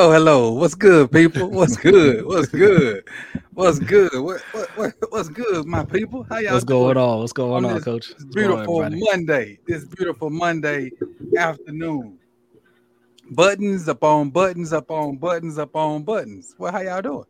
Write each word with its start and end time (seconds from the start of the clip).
Hello, 0.00 0.12
hello. 0.12 0.52
What's 0.52 0.74
good, 0.74 1.12
people? 1.12 1.50
What's 1.50 1.76
good? 1.76 2.24
What's 2.24 2.48
good? 2.48 3.04
What's 3.52 3.78
good? 3.78 4.10
What, 4.14 4.40
what, 4.52 4.68
what 4.74 4.94
what's 5.10 5.28
good, 5.28 5.66
my 5.66 5.84
people? 5.84 6.22
How 6.30 6.38
y'all 6.38 6.54
What's 6.54 6.64
doing 6.64 6.94
going 6.94 6.96
on? 6.96 7.18
What's 7.18 7.34
going 7.34 7.66
on, 7.66 7.74
this 7.74 7.84
coach? 7.84 8.08
What's 8.08 8.24
going 8.24 8.50
on, 8.50 8.64
beautiful? 8.64 9.06
Monday. 9.10 9.58
This 9.66 9.84
beautiful 9.84 10.30
Monday 10.30 10.92
afternoon. 11.36 12.18
Buttons 13.32 13.88
upon 13.88 14.30
buttons 14.30 14.72
upon 14.72 15.18
buttons 15.18 15.58
upon 15.58 16.04
buttons. 16.04 16.54
Well, 16.56 16.72
how 16.72 16.80
y'all 16.80 17.02
doing? 17.02 17.24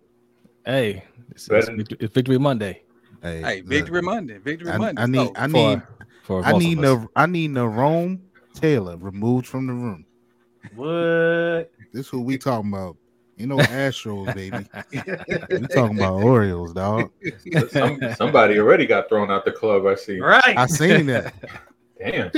Hey, 0.64 1.02
it's, 1.32 1.50
it's, 1.50 1.68
Victory, 1.70 1.96
it's 1.98 2.14
Victory 2.14 2.38
Monday 2.38 2.84
Hey, 3.20 3.42
Hey, 3.42 3.56
look, 3.56 3.66
Victory 3.66 4.02
Monday. 4.02 4.38
Victory 4.38 4.70
I, 4.70 4.78
Monday. 4.78 5.02
I 5.02 5.06
need, 5.06 5.26
So, 5.26 5.32
I 5.34 5.46
need, 5.48 5.82
for 6.22 6.44
I 6.44 6.52
need 6.52 6.78
of 6.78 6.84
us. 6.84 7.00
the, 7.00 7.08
I 7.16 7.26
need 7.26 7.52
Jerome 7.52 8.22
Taylor 8.54 8.96
removed 8.96 9.48
from 9.48 9.66
the 9.66 9.72
room. 9.72 10.06
What? 10.76 11.72
This 11.92 12.08
who 12.08 12.20
we 12.20 12.38
talking 12.38 12.72
about. 12.72 12.96
You 13.36 13.46
know 13.46 13.56
Astros, 13.56 14.34
baby. 14.34 14.66
We 15.60 15.66
talking 15.68 15.96
about 15.98 16.22
Orioles, 16.22 16.74
dog. 16.74 17.10
Some, 17.70 17.98
somebody 18.14 18.58
already 18.58 18.86
got 18.86 19.08
thrown 19.08 19.30
out 19.30 19.46
the 19.46 19.52
club. 19.52 19.86
I 19.86 19.94
see. 19.94 20.20
Right. 20.20 20.58
I 20.58 20.66
seen 20.66 21.06
that. 21.06 21.32
Damn. 21.98 22.30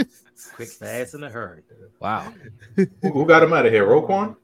Quick, 0.54 0.68
fast, 0.68 1.14
in 1.14 1.24
a 1.24 1.28
hurry. 1.28 1.62
Wow. 1.98 2.32
Who, 2.76 2.86
who 3.02 3.26
got 3.26 3.42
him 3.42 3.52
out 3.52 3.66
of 3.66 3.72
here? 3.72 3.84
Roquan? 3.84 4.36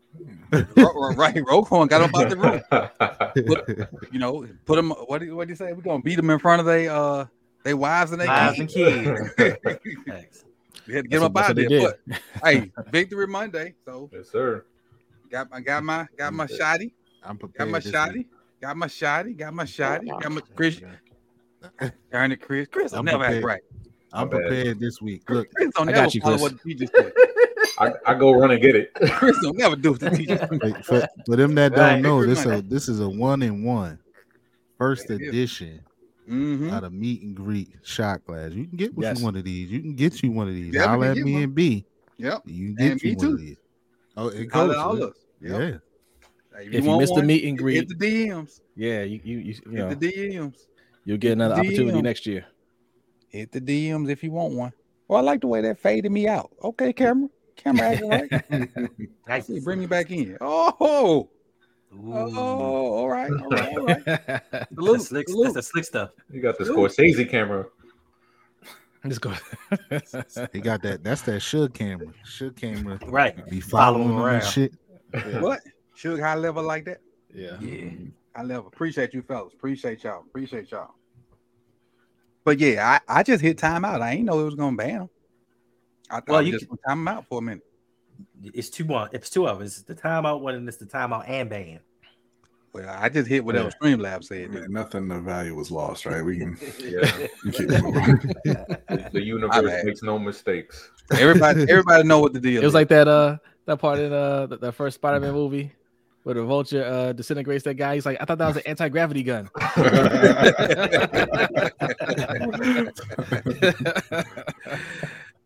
Right, 0.51 1.37
Roquan 1.37 1.89
got 1.89 2.03
him 2.03 2.11
out 2.15 2.31
the 2.31 2.37
room. 2.37 4.09
You 4.13 4.19
know, 4.19 4.47
put 4.65 4.79
him. 4.79 4.91
What 4.91 5.19
do 5.19 5.27
you, 5.27 5.37
what 5.37 5.47
do 5.47 5.53
you 5.53 5.57
say? 5.57 5.73
We're 5.73 5.83
gonna 5.83 6.03
beat 6.03 6.17
them 6.17 6.31
in 6.31 6.39
front 6.39 6.61
of 6.61 6.67
they 6.67 6.89
uh 6.89 7.27
they 7.63 7.75
wives 7.75 8.13
and 8.13 8.21
they 8.21 8.27
Wives 8.27 8.59
and 8.59 8.69
kids. 8.69 9.31
kids. 9.37 9.59
Thanks. 10.07 10.45
We 10.87 10.95
had 10.95 11.05
to 11.05 11.09
get 11.09 11.21
That's 11.21 11.23
them 11.23 11.37
up 11.37 11.37
out 11.37 11.57
that's 11.57 11.69
there. 11.69 11.95
But 12.09 12.21
hey, 12.45 12.73
Victory 12.91 13.27
Monday. 13.27 13.75
So 13.85 14.11
yes, 14.13 14.31
sir. 14.31 14.65
Got 15.31 15.51
my 15.51 15.61
got 15.61 15.83
my 15.85 16.07
got 16.17 16.33
my 16.33 16.47
shotty. 16.47 16.93
I'm 17.23 17.37
Got 17.37 17.69
my 17.69 17.79
this 17.81 17.93
shotty. 17.93 18.27
Got 18.61 18.77
my 18.77 18.87
shotty. 18.87 19.37
Got 19.37 19.55
my 19.55 19.65
shotty. 19.65 20.21
Got 20.23 20.33
my 20.33 20.41
Chris. 20.55 20.81
Darn 22.13 22.33
it, 22.33 22.41
Chris. 22.41 22.69
Chris 22.71 22.93
I'm 22.93 23.05
never 23.05 23.25
act 23.25 23.33
prepared. 23.41 23.45
right. 23.45 23.61
I'm 24.13 24.29
My 24.29 24.33
bad. 24.39 24.41
prepared 24.49 24.81
this 24.81 25.01
week. 25.03 25.29
Look, 25.29 25.53
Chris 25.55 25.71
don't 25.75 25.89
I 25.89 25.93
got 25.93 26.15
you, 26.15 26.21
Chris. 26.23 26.41
what 26.41 26.53
the 26.53 26.59
teacher 26.75 26.87
said. 26.95 27.13
I, 27.79 27.93
I 28.07 28.15
go 28.15 28.33
run 28.33 28.51
and 28.51 28.61
get 28.61 28.75
it. 28.75 28.93
Chris 29.13 29.37
don't 29.43 29.57
never 29.57 29.77
do 29.77 29.93
what 29.93 30.01
the 30.01 30.11
teacher 30.11 30.39
for, 30.39 30.83
for, 30.83 31.09
for 31.27 31.37
them 31.37 31.55
that 31.57 31.75
don't 31.75 32.03
know, 32.03 32.25
this 32.25 32.47
a 32.47 32.63
this 32.63 32.89
is 32.89 33.01
a 33.01 33.09
one 33.09 33.43
in 33.43 33.63
one 33.65 33.99
first 34.79 35.11
It 35.11 35.21
is. 35.21 35.29
edition 35.29 35.81
Mm-hmm. 36.29 36.69
out 36.69 36.85
of 36.85 36.93
meet 36.93 37.23
and 37.23 37.35
greet 37.35 37.71
shot 37.83 38.23
glass. 38.27 38.53
You 38.53 38.67
can 38.67 38.77
get 38.77 38.95
with 38.95 39.05
Yes. 39.07 39.19
you 39.19 39.25
one 39.25 39.35
of 39.37 39.45
these. 39.45 39.71
You 39.71 39.81
can 39.81 39.95
get 39.95 40.23
you 40.23 40.31
one 40.31 40.47
of 40.47 40.53
these. 40.55 40.75
Definitely 40.75 40.87
Holla 41.07 41.09
at 41.11 41.15
get 41.17 41.25
me 41.25 41.33
one. 41.33 41.43
and 41.45 41.55
B. 41.55 41.85
Yep. 42.19 42.43
You 42.45 42.75
can 42.75 42.87
And 42.87 43.01
get 43.01 43.03
you 43.03 43.11
me 43.11 43.17
one 43.17 43.27
too. 43.27 43.33
of 43.33 43.39
these. 43.41 43.57
Oh, 44.19 44.29
it 44.29 44.47
goes. 44.47 44.71
at 44.73 44.77
all 44.77 45.03
us. 45.03 45.15
Yep. 45.41 45.51
Yeah. 45.61 45.79
Hey, 46.59 46.67
If 46.67 46.83
you 46.85 46.89
want 46.91 47.01
missed 47.03 47.15
the 47.15 47.21
one, 47.21 47.27
meet 47.27 47.45
and 47.45 47.57
greet, 47.57 47.77
hit 47.77 47.89
the 47.89 47.95
DMs. 48.29 48.61
yeah, 48.75 49.03
you 49.03 49.21
you 49.23 49.39
you, 49.39 49.55
you 49.67 49.73
know 49.79 49.89
Hit 49.91 50.01
the 50.01 50.13
DMs. 50.13 50.57
you'll 51.05 51.19
get 51.19 51.33
another 51.33 51.55
opportunity 51.55 52.03
next 52.03 52.27
year. 52.27 52.45
Hit 53.29 53.53
the 53.53 53.61
DMs 53.61 54.11
if 54.11 54.25
you 54.25 54.33
want 54.33 54.55
one. 54.55 54.73
Well, 55.07 55.19
I 55.19 55.23
like 55.23 55.41
the 55.43 55.47
way 55.47 55.61
that 55.63 55.79
faded 55.79 56.11
me 56.11 56.27
out. 56.27 56.51
Okay, 56.65 56.93
camera. 56.93 57.29
Camera 57.57 57.87
acting 57.93 58.09
right. 58.11 58.91
Nice. 59.29 59.47
See, 59.47 59.61
bring 59.61 59.79
me 59.81 59.87
back 59.87 60.11
in. 60.11 60.37
Oh, 60.41 61.29
Ooh. 61.95 62.13
oh, 62.13 62.37
all 62.37 63.09
right, 63.09 63.31
all 63.31 63.49
right, 63.49 63.77
all 63.79 63.85
right. 63.87 64.05
That's 64.07 64.69
Salute, 64.75 64.99
the 64.99 65.05
slick, 65.05 65.29
salute. 65.29 65.45
that's 65.45 65.55
the 65.55 65.63
slick 65.63 65.85
stuff. 65.85 66.11
You 66.31 66.41
got 66.43 66.59
the 66.59 66.65
Ooh. 66.65 66.75
Scorsese 66.75 67.29
camera. 67.31 67.67
Let's 69.05 69.19
go. 69.19 69.33
He 70.53 70.61
got 70.61 70.83
that. 70.83 71.01
That's 71.03 71.23
that 71.23 71.41
Suge 71.41 71.73
camera. 71.75 72.09
Suge 72.27 72.57
camera. 72.57 72.99
Right. 73.07 73.49
Be 73.49 73.61
Follow 73.61 73.99
following 73.99 74.09
him 74.09 74.15
him 74.15 74.23
around. 74.25 74.45
shit. 74.45 74.73
What? 75.41 75.61
Sugar 75.95 76.23
high 76.25 76.35
level 76.35 76.63
like 76.63 76.85
that? 76.87 76.99
yeah. 77.35 77.59
Yeah. 77.61 77.91
I 78.35 78.43
love 78.43 78.67
appreciate 78.67 79.15
you 79.15 79.23
fellas. 79.23 79.53
Appreciate 79.55 80.05
y'all. 80.05 80.21
Appreciate 80.21 80.71
y'all. 80.71 80.95
But 82.45 82.59
yeah, 82.61 83.01
I, 83.09 83.19
I 83.19 83.23
just 83.25 83.43
hit 83.43 83.59
timeout. 83.59 84.01
I 84.01 84.13
ain't 84.13 84.25
know 84.25 84.41
it 84.41 84.45
was 84.45 84.55
gonna 84.55 84.77
ban 84.77 84.99
them. 85.01 85.11
I 86.11 86.17
thought 86.17 86.29
Well, 86.29 86.37
well, 86.37 86.43
you 86.43 86.53
just 86.53 86.69
gonna 86.69 86.81
time 86.87 86.99
'em 87.01 87.09
out 87.09 87.27
for 87.27 87.39
a 87.39 87.43
minute. 87.43 87.65
It's 88.43 88.71
two 88.71 88.85
one. 88.85 89.11
It's 89.13 89.29
two 89.29 89.47
of 89.49 89.61
us. 89.61 89.79
It's 89.79 89.83
the 89.83 89.95
timeout 89.95 90.41
one 90.41 90.55
and 90.55 90.69
it's 90.69 90.77
the 90.79 90.87
timeout 90.87 91.29
and 91.29 91.51
ban. 91.51 91.81
Well, 92.73 92.89
I 92.99 93.09
just 93.09 93.29
hit 93.29 93.45
whatever 93.45 93.71
Streamlab 93.71 94.25
said. 94.25 94.51
Man, 94.51 94.71
nothing 94.71 95.11
of 95.11 95.25
value 95.25 95.55
was 95.55 95.71
lost, 95.71 96.05
right? 96.07 96.23
We 96.23 96.39
can, 96.39 96.57
Yeah. 96.79 97.27
we 97.45 97.51
keep 97.51 97.69
moving. 97.71 98.35
The 99.13 99.23
universe 99.23 99.85
makes 99.85 100.03
no 100.03 100.19
mistakes. 100.19 100.91
Everybody, 101.13 101.63
everybody 101.69 102.07
know 102.07 102.21
what 102.21 102.35
the 102.35 102.41
deal 102.41 102.61
It 102.61 102.65
was 102.65 102.73
is. 102.73 102.75
like 102.75 102.89
that 102.89 103.09
uh 103.09 103.39
that 103.67 103.79
part 103.79 103.99
in 103.99 104.13
uh 104.13 104.47
the, 104.47 104.59
the 104.59 104.73
first 104.73 104.97
Spider-Man 104.97 105.33
movie 105.33 105.73
where 106.25 106.35
the 106.35 106.45
vulture 106.45 106.85
uh 106.85 107.13
disintegrates 107.15 107.65
that 107.65 107.75
guy. 107.75 107.95
He's 107.95 108.05
like, 108.07 108.19
I 108.21 108.25
thought 108.27 108.39
that 108.39 108.49
was 108.49 108.57
an 108.59 108.63
anti-gravity 108.67 109.23
gun. 109.23 109.49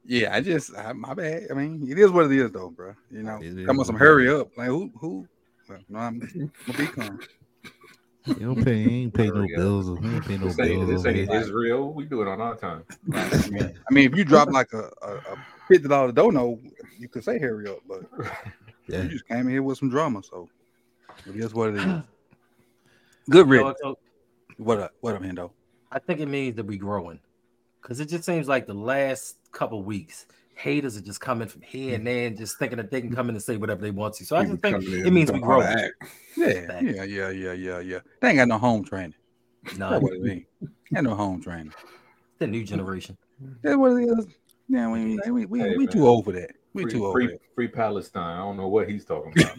yeah, 0.05 0.35
I 0.35 0.41
just 0.41 0.77
I, 0.77 0.93
my 0.93 1.15
bad. 1.15 1.47
I 1.51 1.55
mean, 1.55 1.87
it 1.89 1.99
is 1.99 2.11
what 2.11 2.27
it 2.27 2.33
is, 2.33 2.51
though, 2.51 2.71
bro. 2.71 2.95
You 3.11 3.23
know, 3.23 3.37
It 3.41 3.59
is 3.59 3.67
come 3.67 3.79
on, 3.79 3.85
some 3.85 3.97
hurry 3.97 4.29
up. 4.29 4.49
Like 4.57 4.69
who, 4.69 4.91
who? 4.99 5.27
Well, 5.73 5.81
no, 5.89 5.99
I'm, 5.99 6.53
I'm 6.69 6.77
be 6.77 6.87
calm. 6.87 7.19
You 8.27 8.35
don't 8.35 8.65
pay. 8.65 8.83
He 8.85 9.03
ain't 9.05 9.15
pay 9.15 9.29
no 9.29 9.37
Hurry 9.37 9.55
up. 9.55 9.59
bills. 9.59 9.99
He 10.01 10.07
ain't 10.15 10.25
pay 10.27 10.37
no 10.39 10.47
This 10.49 10.59
ain't, 10.61 10.69
bills. 10.69 10.89
this 10.91 10.99
over 11.01 11.09
ain't 11.09 11.31
here. 11.31 11.41
Israel. 11.41 11.93
We 11.93 12.05
do 12.05 12.23
it 12.23 12.29
on 12.29 12.41
our 12.41 12.55
time. 12.57 12.85
I 13.13 13.49
mean, 13.51 13.75
I 13.91 13.95
mean, 13.95 14.13
if 14.13 14.17
you 14.17 14.25
drop 14.25 14.49
like 14.51 14.73
a, 14.75 14.91
a, 15.03 15.15
a 15.15 15.37
fifty 15.69 15.89
dollar 15.89 16.13
dono, 16.13 16.59
you 16.99 17.09
could 17.09 17.25
say 17.25 17.39
hurry 17.39 17.69
up, 17.69 17.79
but 17.89 18.03
Yeah. 18.87 19.03
you 19.03 19.09
just 19.09 19.27
came 19.27 19.49
here 19.49 19.63
with 19.63 19.79
some 19.79 19.89
drama, 19.91 20.23
so 20.23 20.49
it 21.27 21.37
is 21.37 21.55
what 21.55 21.71
it 21.71 21.77
is. 21.77 21.85
Good 23.31 23.49
So- 23.49 23.75
so 23.83 23.99
What 24.59 24.79
up? 24.79 24.93
What 25.01 25.15
up, 25.17 25.23
Hendo? 25.23 25.51
I 25.91 25.99
think 25.99 26.21
it 26.21 26.27
means 26.27 26.57
that 26.57 26.67
we 26.67 26.77
growing. 26.77 27.19
Cause 27.81 27.99
it 27.99 28.09
just 28.09 28.25
seems 28.25 28.47
like 28.47 28.67
the 28.69 28.75
last 28.75 29.39
couple 29.51 29.83
weeks, 29.83 30.27
haters 30.63 30.97
are 30.97 31.03
just 31.03 31.21
coming 31.21 31.49
from 31.49 31.61
here 31.61 31.97
and 31.97 32.07
there 32.07 32.29
and 32.29 32.37
just 32.37 32.57
thinking 32.57 32.77
that 32.77 32.91
they 32.91 33.01
can 33.01 33.11
mm. 33.11 33.17
come 33.17 33.29
in 33.29 33.35
and 33.35 33.43
say 33.43 33.57
whatever 33.57 33.83
they 33.83 33.91
want 33.91 34.15
to. 34.15 34.25
So 34.25 34.37
I 34.37 34.45
just 34.45 34.63
think 34.63 34.85
it 34.85 35.13
means 35.13 35.33
we 35.33 35.41
don't 35.41 35.49
know 35.49 35.61
how 35.61 35.61
growing. 35.61 35.77
to 35.77 35.85
act. 35.85 35.95
Yeah, 36.37 36.81
yeah, 36.81 37.03
yeah, 37.03 37.31
yeah, 37.31 37.53
yeah, 37.53 37.81
yeah. 37.81 37.99
They 38.21 38.29
ain't 38.29 38.37
got 38.39 38.49
no 38.49 38.59
home 38.59 38.85
training. 38.85 39.15
No, 39.77 39.91
That's 39.91 40.03
what 40.03 40.13
it 40.15 40.23
mean. 40.23 40.47
Ain't 40.95 41.05
no 41.05 41.15
home 41.15 41.43
training. 41.43 41.73
the 42.39 42.47
new 42.47 42.65
generation. 42.65 43.19
That's 43.63 43.77
what 43.77 43.93
it 43.93 44.09
is. 44.09 44.27
Yeah, 44.69 44.91
we 44.91 45.19
we 45.31 45.47
we, 45.47 45.59
Hey, 45.61 45.77
we 45.77 45.87
too 45.87 46.07
old 46.07 46.25
for 46.25 46.33
that. 46.33 46.53
We 46.75 46.85
Free, 46.85 46.93
too 46.93 47.07
old 47.07 47.13
free, 47.13 47.39
free 47.55 47.69
Palestine. 47.69 48.37
I 48.37 48.39
don't 48.39 48.57
know 48.57 48.69
what 48.69 48.89
he's 48.89 49.05
talking 49.05 49.35
about. 49.37 49.59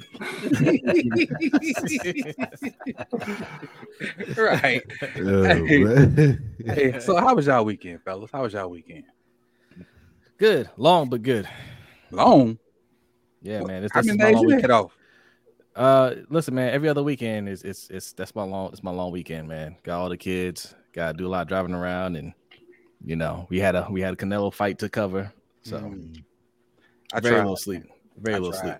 right. 4.38 4.82
Oh, 5.18 5.44
Hey. 5.66 6.38
Hey, 6.66 7.00
so 7.00 7.18
how 7.18 7.36
was 7.36 7.46
y'all 7.46 7.66
weekend, 7.66 8.02
fellas? 8.02 8.32
How 8.32 8.42
was 8.44 8.54
y'all 8.54 8.70
weekend? 8.70 9.04
Good, 10.38 10.70
long 10.78 11.10
but 11.10 11.22
good. 11.22 11.48
Long. 12.12 12.58
Yeah, 13.42 13.64
man. 13.64 13.84
It's, 13.84 13.94
this 13.94 14.08
is 14.08 14.16
many 14.18 14.34
my 14.34 14.38
long 14.40 14.46
weekend. 14.48 14.72
off? 14.72 14.96
Uh, 15.76 16.16
listen, 16.30 16.54
man. 16.56 16.74
Every 16.74 16.88
other 16.90 17.04
weekend 17.04 17.50
is 17.50 17.64
it's 17.64 17.90
it's 17.90 18.14
that's 18.14 18.36
my 18.36 18.44
long 18.44 18.70
it's 18.72 18.84
my 18.84 18.92
long 18.92 19.12
weekend, 19.12 19.48
man. 19.48 19.76
Got 19.84 20.00
all 20.00 20.10
the 20.10 20.18
kids. 20.18 20.76
Got 20.94 21.14
to 21.14 21.18
do 21.18 21.28
a 21.28 21.30
lot 21.30 21.42
of 21.42 21.48
driving 21.48 21.74
around, 21.74 22.16
and 22.16 22.34
you 23.04 23.16
know 23.16 23.48
we 23.50 23.60
had 23.60 23.76
a 23.76 23.88
we 23.90 24.02
had 24.02 24.14
a 24.14 24.18
Canelo 24.18 24.54
fight 24.54 24.80
to 24.80 24.90
cover, 24.90 25.34
so 25.64 25.78
Mm. 25.80 26.24
I 27.14 27.20
very 27.20 27.34
tried. 27.36 27.42
little 27.42 27.58
sleep. 27.58 27.84
Very 28.18 28.36
I 28.36 28.40
little 28.40 28.54
sleep. 28.54 28.76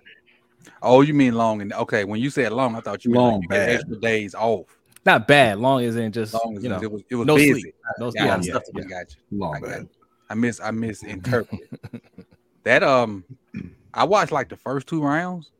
Oh, 0.82 1.02
you 1.02 1.12
mean 1.14 1.34
long? 1.34 1.60
And 1.60 1.72
okay, 1.72 2.04
when 2.04 2.20
you 2.20 2.30
said 2.30 2.52
long, 2.52 2.74
I 2.74 2.80
thought 2.80 3.04
you 3.04 3.10
meant 3.10 3.22
Long, 3.22 3.40
like 3.40 3.48
bad. 3.50 3.68
extra 3.70 3.96
days 4.00 4.34
off. 4.34 4.66
Not 5.04 5.28
bad. 5.28 5.58
Long 5.58 5.82
as 5.84 5.96
in 5.96 6.10
just 6.12 6.32
Long 6.32 6.56
as 6.56 6.62
you 6.62 6.70
know 6.70 6.80
it 6.80 6.90
was, 6.90 7.02
it 7.10 7.14
was 7.16 7.26
no 7.26 7.36
busy. 7.36 7.60
sleep. 7.60 7.74
No 7.98 8.10
Yeah, 8.14 8.24
yeah, 8.24 8.40
yeah, 8.42 8.52
got 8.84 9.14
you. 9.14 9.38
Long 9.38 9.56
I 9.56 9.60
bad. 9.60 9.88
You. 10.28 10.30
I 10.30 10.34
miss 10.34 10.60
I 10.60 10.70
misinterpreted. 10.70 11.68
that 12.64 12.82
um 12.82 13.24
I 13.92 14.04
watched 14.04 14.32
like 14.32 14.48
the 14.48 14.56
first 14.56 14.86
two 14.86 15.02
rounds 15.02 15.50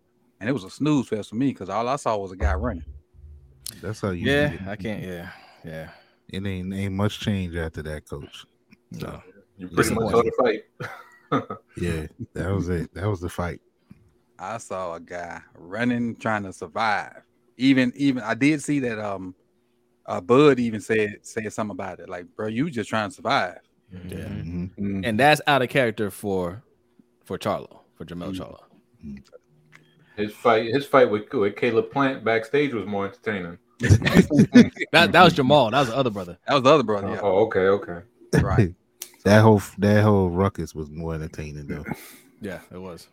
and 0.41 0.49
it 0.49 0.53
was 0.53 0.65
a 0.65 0.71
snooze 0.71 1.09
fest 1.09 1.31
for 1.31 1.37
me 1.37 1.49
because 1.49 1.69
all 1.69 1.89
I 1.89 1.97
saw 1.97 2.17
was 2.17 2.33
a 2.33 2.37
guy 2.37 2.55
running. 2.55 2.85
That's 3.81 4.01
how 4.01 4.11
you. 4.11 4.31
Yeah. 4.31 4.53
I 4.67 4.77
can't. 4.77 5.03
Yeah, 5.03 5.31
yeah. 5.65 5.91
It 6.29 6.47
ain't 6.47 6.73
ain't 6.75 6.95
much 6.95 7.21
change 7.21 7.57
after 7.57 7.83
that, 7.83 8.09
coach. 8.09 8.45
No. 8.91 9.23
You 9.57 9.69
pretty 9.69 9.95
much 9.95 10.11
saw 10.11 10.23
the 10.23 10.33
fight. 10.39 10.65
Yeah, 11.77 12.07
that 12.35 12.53
was 12.53 12.69
it. 12.69 12.95
That 12.95 13.09
was 13.09 13.21
the 13.21 13.29
fight. 13.29 13.61
I 14.39 14.59
saw 14.59 14.95
a 14.95 15.01
guy 15.01 15.41
running 15.55 16.15
trying 16.17 16.45
to 16.45 16.53
survive. 16.53 17.23
Even 17.57 17.93
even 17.97 18.23
I 18.23 18.35
did 18.35 18.63
see 18.63 18.79
that 18.81 18.99
um 18.99 19.35
uh 20.07 20.21
Bud 20.21 20.61
even 20.61 20.81
said 20.81 21.19
said 21.23 21.53
something 21.53 21.73
about 21.73 21.99
it. 21.99 22.09
Like, 22.09 22.27
bro, 22.37 22.47
you 22.47 22.71
just 22.71 22.89
trying 22.89 23.09
to 23.11 23.15
survive. 23.15 23.59
Yeah. 24.09 24.17
Mhm. 24.27 24.71
Mm. 24.79 25.07
And 25.07 25.19
that's 25.21 25.41
out 25.47 25.63
of 25.63 25.69
character 25.69 26.11
for 26.11 26.63
for 27.25 27.39
Charlo, 27.39 27.81
for 27.95 28.05
Jermell 28.05 28.35
Mm. 28.35 28.39
Charlo. 28.39 28.61
His 30.17 30.33
fight, 30.33 30.67
his 30.73 30.87
fight 30.87 31.11
with, 31.11 31.33
with 31.33 31.57
Caleb 31.57 31.91
Plant 31.91 32.23
backstage 32.25 32.73
was 32.73 32.87
more 32.87 33.07
entertaining. 33.07 33.59
That 34.93 35.11
that 35.13 35.23
was 35.25 35.35
Jermall. 35.35 35.71
That 35.73 35.81
was 35.81 35.89
the 35.89 35.97
other 35.97 36.11
brother. 36.11 36.39
That 36.47 36.55
was 36.55 36.63
the 36.63 36.71
other 36.71 36.83
brother, 36.85 37.09
yeah. 37.09 37.21
Oh, 37.23 37.45
okay, 37.47 37.67
okay. 37.69 38.01
Right. 38.41 38.75
That 39.25 39.41
whole 39.41 39.63
that 39.79 40.03
whole 40.03 40.29
ruckus 40.29 40.75
was 40.75 40.91
more 40.91 41.15
entertaining 41.15 41.67
though. 41.67 41.85
Yeah, 42.43 42.61
it 42.71 42.77
was. 42.77 43.09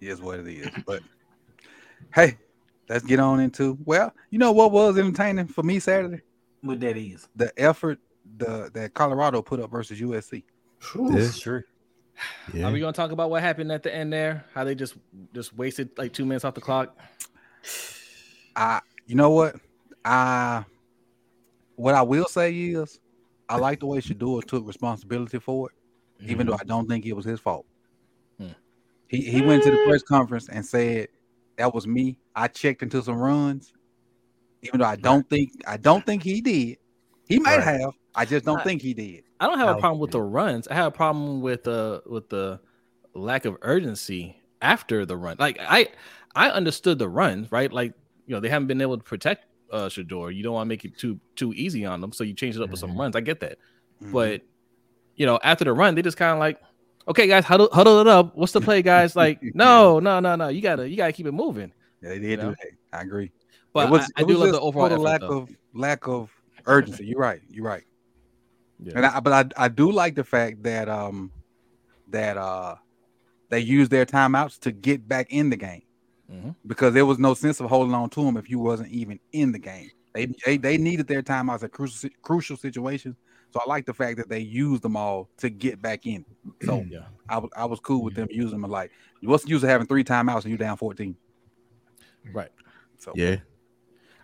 is 0.00 0.20
what 0.22 0.38
it 0.38 0.46
is. 0.46 0.68
But 0.86 1.02
hey, 2.14 2.38
let's 2.88 3.04
get 3.04 3.18
on 3.18 3.40
into 3.40 3.76
well, 3.84 4.14
you 4.30 4.38
know 4.38 4.52
what 4.52 4.70
was 4.70 4.96
entertaining 4.96 5.48
for 5.48 5.64
me 5.64 5.80
Saturday? 5.80 6.22
What 6.60 6.78
that 6.78 6.96
is. 6.96 7.26
The 7.34 7.52
effort 7.60 7.98
the 8.38 8.70
that 8.74 8.94
Colorado 8.94 9.42
put 9.42 9.60
up 9.60 9.70
versus 9.70 10.00
USC. 10.00 10.44
Yeah. 10.94 11.30
Sure. 11.30 11.64
Yeah. 12.52 12.68
Are 12.68 12.72
we 12.72 12.80
gonna 12.80 12.92
talk 12.92 13.10
about 13.10 13.30
what 13.30 13.42
happened 13.42 13.70
at 13.72 13.82
the 13.82 13.94
end 13.94 14.12
there? 14.12 14.44
How 14.54 14.64
they 14.64 14.74
just 14.74 14.96
just 15.34 15.54
wasted 15.56 15.90
like 15.96 16.12
two 16.12 16.24
minutes 16.24 16.44
off 16.44 16.54
the 16.54 16.60
clock? 16.60 16.96
I 18.54 18.80
you 19.06 19.14
know 19.14 19.30
what? 19.30 19.56
I 20.04 20.64
what 21.76 21.94
I 21.94 22.02
will 22.02 22.26
say 22.26 22.54
is 22.54 22.98
I 23.48 23.56
like 23.58 23.80
the 23.80 23.86
way 23.86 23.98
Shedeur 23.98 24.44
took 24.44 24.66
responsibility 24.66 25.38
for 25.38 25.70
it, 25.70 26.30
even 26.30 26.46
though 26.46 26.54
I 26.54 26.64
don't 26.64 26.88
think 26.88 27.06
it 27.06 27.12
was 27.12 27.24
his 27.24 27.40
fault. 27.40 27.66
Hmm. 28.38 28.48
He 29.08 29.20
he 29.20 29.42
went 29.42 29.62
to 29.64 29.70
the 29.70 29.84
press 29.86 30.02
conference 30.02 30.48
and 30.48 30.64
said 30.64 31.08
that 31.56 31.74
was 31.74 31.86
me. 31.86 32.18
I 32.34 32.48
checked 32.48 32.82
into 32.82 33.02
some 33.02 33.16
runs, 33.16 33.72
even 34.62 34.80
though 34.80 34.86
I 34.86 34.96
don't 34.96 35.28
think 35.28 35.52
I 35.66 35.76
don't 35.76 36.04
think 36.04 36.22
he 36.22 36.40
did. 36.40 36.78
He 37.26 37.38
might 37.38 37.58
Right. 37.58 37.80
have. 37.80 37.90
I 38.14 38.24
just 38.24 38.44
don't 38.44 38.60
I- 38.60 38.64
think 38.64 38.82
he 38.82 38.94
did. 38.94 39.24
I 39.40 39.46
don't 39.46 39.58
have 39.58 39.76
a 39.76 39.80
problem 39.80 40.00
with 40.00 40.12
the 40.12 40.22
runs. 40.22 40.66
I 40.68 40.74
have 40.74 40.86
a 40.86 40.90
problem 40.90 41.40
with 41.42 41.64
the 41.64 42.02
with 42.06 42.28
the 42.30 42.60
lack 43.14 43.44
of 43.44 43.56
urgency 43.62 44.40
after 44.62 45.04
the 45.04 45.16
run. 45.16 45.36
Like 45.38 45.58
I 45.60 45.88
I 46.34 46.50
understood 46.50 46.98
the 46.98 47.08
runs, 47.08 47.52
right? 47.52 47.70
Like 47.72 47.92
you 48.26 48.34
know 48.34 48.40
they 48.40 48.48
haven't 48.48 48.68
been 48.68 48.80
able 48.80 48.96
to 48.96 49.04
protect 49.04 49.44
uh 49.70 49.88
Shedeur. 49.88 50.34
You 50.34 50.42
don't 50.42 50.54
want 50.54 50.66
to 50.66 50.68
make 50.68 50.84
it 50.84 50.96
too 50.96 51.20
too 51.34 51.52
easy 51.54 51.84
on 51.84 52.00
them, 52.00 52.12
so 52.12 52.24
you 52.24 52.32
change 52.32 52.56
it 52.56 52.62
up 52.62 52.70
with 52.70 52.80
some 52.80 52.96
runs. 52.98 53.14
I 53.16 53.20
get 53.20 53.40
that, 53.40 53.58
Mhm. 54.02 54.12
but 54.12 54.42
you 55.16 55.26
know 55.26 55.38
after 55.42 55.64
the 55.64 55.72
run, 55.72 55.94
they 55.96 56.02
just 56.02 56.16
kind 56.16 56.32
of 56.32 56.38
like, 56.38 56.58
okay, 57.08 57.26
guys, 57.26 57.44
huddle 57.44 57.68
huddle 57.72 58.00
it 58.00 58.06
up. 58.06 58.34
What's 58.36 58.52
the 58.52 58.60
play, 58.62 58.80
guys? 58.82 59.14
Like, 59.16 59.40
no, 59.54 59.98
no, 60.00 60.20
no, 60.20 60.36
no. 60.36 60.48
You 60.48 60.62
gotta 60.62 60.88
you 60.88 60.96
gotta 60.96 61.12
keep 61.12 61.26
it 61.26 61.32
moving. 61.32 61.72
Yeah, 62.02 62.10
they 62.10 62.18
did 62.20 62.30
you 62.30 62.36
do 62.36 62.42
that. 62.50 62.58
I 62.98 63.02
agree. 63.02 63.32
But 63.74 63.88
it 63.88 63.90
was, 63.90 64.00
I, 64.16 64.20
I 64.20 64.22
it 64.22 64.28
do 64.28 64.34
was 64.34 64.38
love 64.38 64.52
the 64.52 64.60
overall 64.60 64.88
total 64.88 65.06
effort, 65.08 65.10
lack 65.12 65.20
though. 65.30 65.38
of 65.38 65.50
lack 65.74 66.08
of 66.08 66.30
urgency. 66.66 67.06
You're 67.06 67.20
right. 67.20 67.40
You're 67.48 67.64
right. 67.64 67.84
Yeah. 68.78 68.92
And 68.96 69.06
I, 69.06 69.20
but 69.20 69.54
I, 69.56 69.64
I 69.64 69.68
do 69.68 69.90
like 69.90 70.14
the 70.14 70.24
fact 70.24 70.62
that 70.64 70.88
um 70.88 71.30
that 72.08 72.36
uh 72.36 72.76
they 73.48 73.60
used 73.60 73.90
their 73.90 74.04
timeouts 74.06 74.58
to 74.60 74.72
get 74.72 75.06
back 75.08 75.28
in 75.32 75.50
the 75.50 75.56
game 75.56 75.82
Mhm. 76.30 76.56
because 76.66 76.92
there 76.92 77.06
was 77.06 77.18
no 77.20 77.34
sense 77.34 77.60
of 77.60 77.68
holding 77.70 77.94
on 77.94 78.10
to 78.10 78.24
them 78.24 78.36
if 78.36 78.50
you 78.50 78.58
wasn't 78.58 78.90
even 78.90 79.20
in 79.32 79.52
the 79.52 79.58
game. 79.58 79.90
They 80.12 80.26
they, 80.44 80.56
they 80.56 80.76
needed 80.76 81.06
their 81.06 81.22
timeouts 81.22 81.62
at 81.62 81.72
crucial 81.72 82.10
crucial 82.22 82.56
situations. 82.56 83.16
So 83.52 83.60
I 83.64 83.68
like 83.68 83.86
the 83.86 83.94
fact 83.94 84.18
that 84.18 84.28
they 84.28 84.40
used 84.40 84.82
them 84.82 84.96
all 84.96 85.30
to 85.38 85.48
get 85.48 85.80
back 85.80 86.04
in. 86.06 86.24
So 86.64 86.84
Yeah. 86.90 87.04
I 87.28 87.38
was 87.38 87.50
I 87.56 87.64
was 87.64 87.80
cool 87.80 88.02
with 88.02 88.14
them 88.14 88.28
using 88.30 88.60
them. 88.60 88.70
Like 88.70 88.90
what's 89.22 89.44
the 89.44 89.50
use 89.50 89.62
of 89.62 89.68
having 89.68 89.86
three 89.86 90.04
timeouts 90.04 90.42
and 90.42 90.50
you 90.50 90.56
down 90.56 90.76
14? 90.76 91.16
Right. 92.32 92.50
So 92.98 93.12
yeah. 93.14 93.36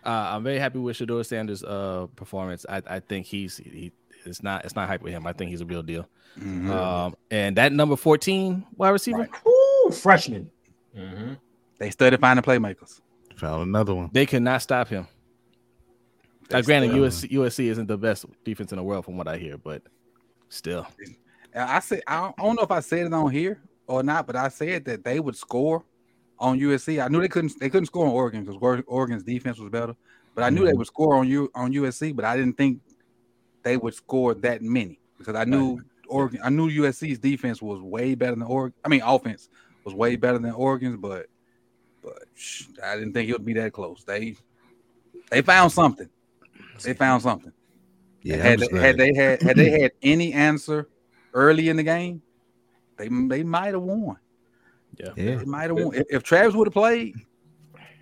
Uh, 0.05 0.31
I'm 0.35 0.43
very 0.43 0.59
happy 0.59 0.79
with 0.79 0.97
Shedeur 0.97 1.25
Sanders' 1.25 1.63
uh, 1.63 2.07
performance. 2.15 2.65
I, 2.67 2.81
I 2.87 2.99
think 2.99 3.25
he's 3.25 3.57
he. 3.57 3.91
It's 4.25 4.41
not 4.43 4.63
it's 4.65 4.75
not 4.75 4.87
hype 4.87 5.01
with 5.01 5.11
him. 5.13 5.27
I 5.27 5.33
think 5.33 5.51
he's 5.51 5.61
a 5.61 5.65
real 5.65 5.83
deal. 5.83 6.07
mhm. 6.39 6.69
Um, 6.69 7.15
and 7.31 7.55
that 7.57 7.73
number 7.73 7.95
14 7.95 8.65
wide 8.77 8.89
receiver, 8.89 9.17
Right. 9.19 9.29
Ooh, 9.47 9.91
freshman. 9.91 10.49
Mm-hmm. 10.97 11.33
they 11.79 11.89
studied 11.89 12.19
finding 12.19 12.43
playmakers. 12.43 13.01
Found 13.37 13.63
another 13.63 13.93
one. 13.95 14.09
they 14.13 14.25
cannot 14.25 14.61
stop 14.61 14.87
him. 14.87 15.07
They 16.49 16.57
Now, 16.57 16.61
granted, 16.61 17.11
still- 17.11 17.29
USC, 17.29 17.47
USC 17.47 17.65
isn't 17.71 17.87
the 17.87 17.97
best 17.97 18.25
defense 18.43 18.71
in 18.71 18.77
the 18.77 18.83
world 18.83 19.05
from 19.05 19.17
what 19.17 19.27
I 19.27 19.37
hear, 19.37 19.57
but 19.57 19.81
still, 20.49 20.87
I 21.55 21.79
said 21.79 22.01
I 22.07 22.31
don't 22.37 22.55
know 22.55 22.61
if 22.63 22.71
I 22.71 22.79
said 22.79 23.05
it 23.07 23.13
on 23.13 23.31
here 23.31 23.59
or 23.87 24.03
not, 24.03 24.25
but 24.27 24.35
I 24.35 24.47
said 24.49 24.85
that 24.85 25.03
they 25.03 25.19
would 25.19 25.35
score 25.35 25.83
on 26.43 26.59
USC. 26.59 27.03
I 27.03 27.07
knew 27.07 27.21
they 27.21 27.29
couldn't 27.29 27.57
they 27.59 27.69
couldn't 27.69 27.87
score 27.87 28.05
on 28.05 28.11
Oregon 28.11 28.43
because 28.43 28.83
Oregon's 28.85 29.23
defense 29.23 29.57
was 29.57 29.69
better. 29.69 29.95
But 30.35 30.43
I 30.43 30.49
knew 30.49 30.65
they 30.65 30.73
would 30.73 30.87
score 30.87 31.15
on 31.15 31.27
you 31.27 31.49
on 31.55 31.71
USC, 31.73 32.15
but 32.15 32.25
I 32.25 32.35
didn't 32.35 32.57
think 32.57 32.79
they 33.63 33.77
would 33.77 33.93
score 33.93 34.33
that 34.35 34.61
many 34.61 34.99
because 35.17 35.35
I 35.35 35.45
knew 35.45 35.79
Oregon. 36.07 36.41
I 36.43 36.49
knew 36.49 36.69
USC's 36.69 37.17
defense 37.17 37.61
was 37.61 37.81
way 37.81 38.13
better 38.13 38.35
than 38.35 38.43
Oregon. 38.43 38.75
I 38.83 38.89
mean, 38.89 39.01
offense 39.03 39.49
was 39.85 39.93
way 39.93 40.15
better 40.17 40.37
than 40.37 40.51
Oregon's, 40.51 40.97
but 40.97 41.27
but 42.03 42.23
I 42.83 42.95
didn't 42.95 43.13
think 43.13 43.29
it 43.29 43.33
would 43.33 43.45
be 43.45 43.53
that 43.53 43.71
close. 43.71 44.03
They 44.03 44.35
they 45.31 45.41
found 45.41 45.71
something. 45.71 46.09
They 46.83 46.93
found 46.93 47.21
something. 47.21 47.53
Yeah. 48.21 48.37
had, 48.37 48.59
they, 48.59 48.79
had 48.79 48.97
they 48.97 49.13
had 49.13 49.41
had 49.41 49.55
they 49.55 49.81
had 49.81 49.91
any 50.01 50.33
answer 50.33 50.89
early 51.33 51.69
in 51.69 51.77
the 51.77 51.83
game, 51.83 52.21
they 52.97 53.07
they 53.07 53.43
might 53.43 53.73
have 53.73 53.81
won. 53.81 54.17
Yeah. 54.97 55.09
yeah. 55.15 55.35
They 55.35 55.45
might 55.45 55.69
have 55.69 55.77
won. 55.77 55.95
If, 55.95 56.05
if 56.09 56.23
Travis 56.23 56.55
would 56.55 56.67
have 56.67 56.73
played, 56.73 57.15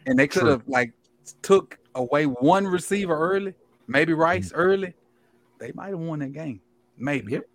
and 0.05 0.17
they 0.17 0.27
could 0.27 0.47
have 0.47 0.63
like 0.67 0.93
took 1.41 1.77
away 1.95 2.25
one 2.25 2.65
receiver 2.67 3.17
early, 3.17 3.53
maybe 3.87 4.13
Rice 4.13 4.49
mm. 4.49 4.55
early, 4.55 4.93
they 5.59 5.71
might 5.73 5.89
have 5.89 5.99
won 5.99 6.19
that 6.19 6.33
game. 6.33 6.61
Maybe. 6.97 7.33
Yep. 7.33 7.47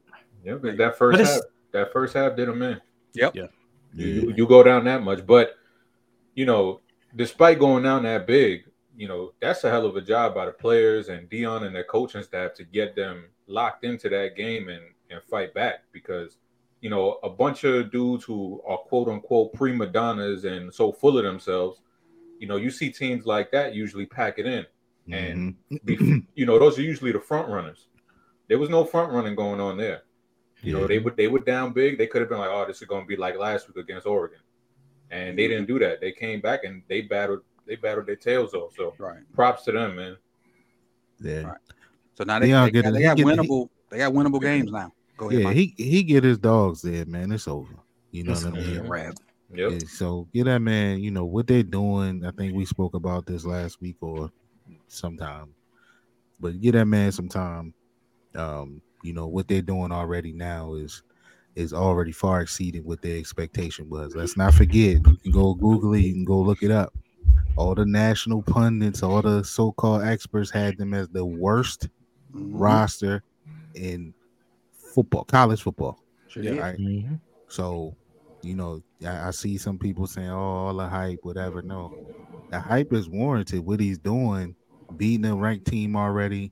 Yeah, 0.45 0.55
but 0.55 0.77
that 0.77 0.97
first 0.97 1.19
But 1.19 1.27
half, 1.27 1.41
that 1.73 1.93
first 1.93 2.15
half 2.15 2.37
did 2.37 2.49
them 2.49 2.63
in. 2.63 2.81
Yep. 3.15 3.35
Yeah. 3.35 3.47
You, 3.95 4.33
you 4.37 4.47
go 4.47 4.63
down 4.63 4.85
that 4.85 5.03
much, 5.03 5.27
but 5.27 5.57
you 6.35 6.45
know, 6.45 6.81
despite 7.17 7.59
going 7.59 7.83
down 7.83 8.03
that 8.03 8.27
big, 8.27 8.65
you 8.97 9.09
know, 9.09 9.33
that's 9.41 9.65
a 9.65 9.71
hell 9.71 9.87
of 9.87 9.97
a 9.97 10.01
job 10.01 10.35
by 10.35 10.47
the 10.47 10.53
players 10.53 11.09
and 11.09 11.29
Deion 11.31 11.65
and 11.65 11.75
their 11.75 11.85
coaching 11.85 12.23
staff 12.23 12.55
to 12.55 12.65
get 12.65 12.95
them 12.95 13.25
locked 13.47 13.85
into 13.85 14.09
that 14.11 14.37
game 14.37 14.69
and 14.69 14.83
and 15.11 15.23
fight 15.23 15.55
back 15.55 15.85
because 15.93 16.37
you 16.87 16.91
know 16.95 17.19
a 17.25 17.29
bunch 17.29 17.65
of 17.65 17.91
dudes 17.91 18.23
who 18.23 18.63
are 18.65 18.79
quote 18.79 19.09
unquote 19.09 19.53
prima 19.55 19.87
donnas 19.89 20.45
and 20.45 20.73
so 20.73 20.93
full 20.93 21.19
of 21.19 21.25
themselves, 21.25 21.81
you 22.39 22.47
know, 22.47 22.55
you 22.65 22.71
see 22.71 22.91
teams 22.91 23.27
like 23.27 23.51
that 23.51 23.75
usually 23.75 24.07
pack 24.07 24.39
it 24.39 24.47
in. 24.47 24.65
And 25.11 25.57
Mhm. 25.73 25.85
be- 25.85 26.23
you 26.37 26.47
know, 26.47 26.61
those 26.61 26.79
are 26.79 26.83
usually 26.83 27.11
the 27.11 27.19
front 27.19 27.49
runners. 27.49 27.89
There 28.49 28.61
was 28.61 28.71
no 28.71 28.85
front 28.85 29.13
running 29.13 29.35
going 29.35 29.61
on 29.61 29.77
there. 29.77 30.03
You 30.63 30.75
know, 30.75 30.87
they 30.87 31.01
would 31.01 31.17
they 31.17 31.27
were 31.27 31.41
down 31.41 31.73
big. 31.73 31.99
They 31.99 32.07
could 32.07 32.21
have 32.23 32.29
been 32.31 32.39
like, 32.39 32.51
"Oh, 32.57 32.65
this 32.69 32.81
is 32.81 32.87
going 32.87 33.03
to 33.03 33.09
be 33.09 33.17
like 33.17 33.37
last 33.37 33.67
week 33.67 33.79
against 33.85 34.07
Oregon," 34.07 34.39
and 35.11 35.37
they 35.37 35.49
didn't 35.49 35.67
do 35.67 35.81
that. 35.81 36.01
They 36.01 36.13
came 36.13 36.41
back 36.41 36.63
and 36.63 36.83
they 36.89 37.01
battled. 37.03 37.41
They 37.67 37.75
battled 37.77 38.07
their 38.07 38.15
tails 38.29 38.55
off. 38.55 38.75
So 38.77 38.95
Right. 38.99 39.23
props 39.35 39.65
to 39.65 39.73
them, 39.73 39.97
man. 39.97 40.17
yeah. 41.21 41.43
Right. 41.49 41.59
So 42.15 42.23
now 42.25 42.39
they, 42.39 42.49
Deion 42.51 42.67
they, 42.67 42.71
get 42.71 42.85
got, 42.85 42.93
they 42.95 43.03
got 43.03 43.17
get 43.17 43.27
it. 43.27 43.29
winnable. 43.29 43.69
They 43.91 43.99
got 43.99 44.13
winnable 44.13 44.41
games 44.41 44.71
now. 44.71 44.93
Go 45.17 45.29
ahead. 45.29 45.39
Yeah, 45.41 45.45
Mike. 45.47 45.57
he 45.57 45.75
he 45.77 46.03
get 46.03 46.25
his 46.25 46.39
dogs 46.39 46.83
there, 46.83 47.07
man. 47.07 47.33
It's 47.33 47.49
over. 47.49 47.75
You 48.11 48.25
know 48.25 48.33
It's 48.33 48.45
what 48.45 48.55
I 48.55 48.57
gonna 48.57 48.71
mean? 48.81 48.89
wrap. 48.89 49.15
Yep. 49.55 49.73
Yeah, 49.73 49.79
so 49.87 50.29
get 50.35 50.45
that 50.45 50.61
man, 50.61 50.99
you 51.01 51.11
know, 51.11 51.25
what 51.25 51.47
they're 51.47 51.63
doing. 51.63 52.25
I 52.25 52.31
think 52.33 52.55
we 52.55 52.65
spoke 52.65 52.95
about 52.95 53.27
this 53.27 53.45
last 53.45 53.81
week 53.81 53.97
or 54.01 54.31
sometime. 54.89 55.55
But 56.41 56.61
get 56.61 56.73
that 56.73 56.87
man 56.87 57.13
some 57.13 57.29
time. 57.29 57.73
Um, 58.35 58.83
you 59.03 59.13
know, 59.13 59.27
what 59.29 59.49
they're 59.49 59.63
doing 59.63 59.93
already 59.93 60.33
now 60.33 60.75
is 60.75 61.03
is 61.55 61.73
already 61.73 62.13
far 62.13 62.43
exceeding 62.43 62.85
what 62.85 63.01
their 63.01 63.17
expectation 63.17 63.89
was. 63.89 64.15
Let's 64.15 64.37
not 64.37 64.53
forget, 64.53 64.97
you 64.97 65.17
can 65.23 65.33
go 65.33 65.55
Google 65.55 65.95
it, 65.95 66.01
you 66.01 66.13
can 66.13 66.25
go 66.25 66.39
look 66.41 66.63
it 66.63 66.71
up. 66.71 66.93
All 67.57 67.75
the 67.75 67.87
national 67.87 68.43
pundits, 68.43 69.03
all 69.03 69.23
the 69.23 69.43
so-called 69.43 70.03
experts 70.03 70.51
had 70.51 70.77
them 70.77 70.93
as 70.93 71.09
the 71.09 71.25
worst 71.25 71.89
Mhm. 72.35 72.51
roster 72.53 73.23
in 73.75 74.13
football, 74.97 75.25
college 75.25 75.63
football. 75.63 76.03
Sure 76.29 76.43
Yeah. 76.43 76.51
did. 76.53 76.61
Right. 76.61 76.79
Mm-hmm. 76.79 77.15
So, 77.49 77.95
you 78.43 78.55
know, 78.55 78.83
I, 79.07 79.29
I 79.29 79.31
see 79.31 79.59
some 79.59 79.79
people 79.79 80.07
saying, 80.07 80.31
"Oh, 80.31 80.39
all 80.67 80.75
the 80.75 80.89
hype, 80.89 81.21
whatever." 81.23 81.63
No, 81.63 81.95
the 82.51 82.59
hype 82.59 82.93
is 82.93 83.09
warranted. 83.09 83.61
What 83.61 83.79
he's 83.81 83.99
doing, 83.99 84.57
beating 84.97 85.27
a 85.27 85.37
ranked 85.37 85.67
team 85.67 85.95
already, 85.97 86.51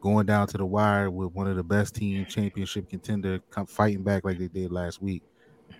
going 0.00 0.26
down 0.26 0.46
to 0.48 0.56
the 0.58 0.66
wire 0.66 1.10
with 1.10 1.32
one 1.32 1.46
of 1.46 1.56
the 1.56 1.62
best 1.62 1.94
team 1.94 2.24
championship 2.26 2.88
contender, 2.88 3.38
come 3.50 3.66
fighting 3.66 4.02
back 4.02 4.24
like 4.24 4.38
they 4.38 4.48
did 4.48 4.72
last 4.72 5.00
week. 5.02 5.22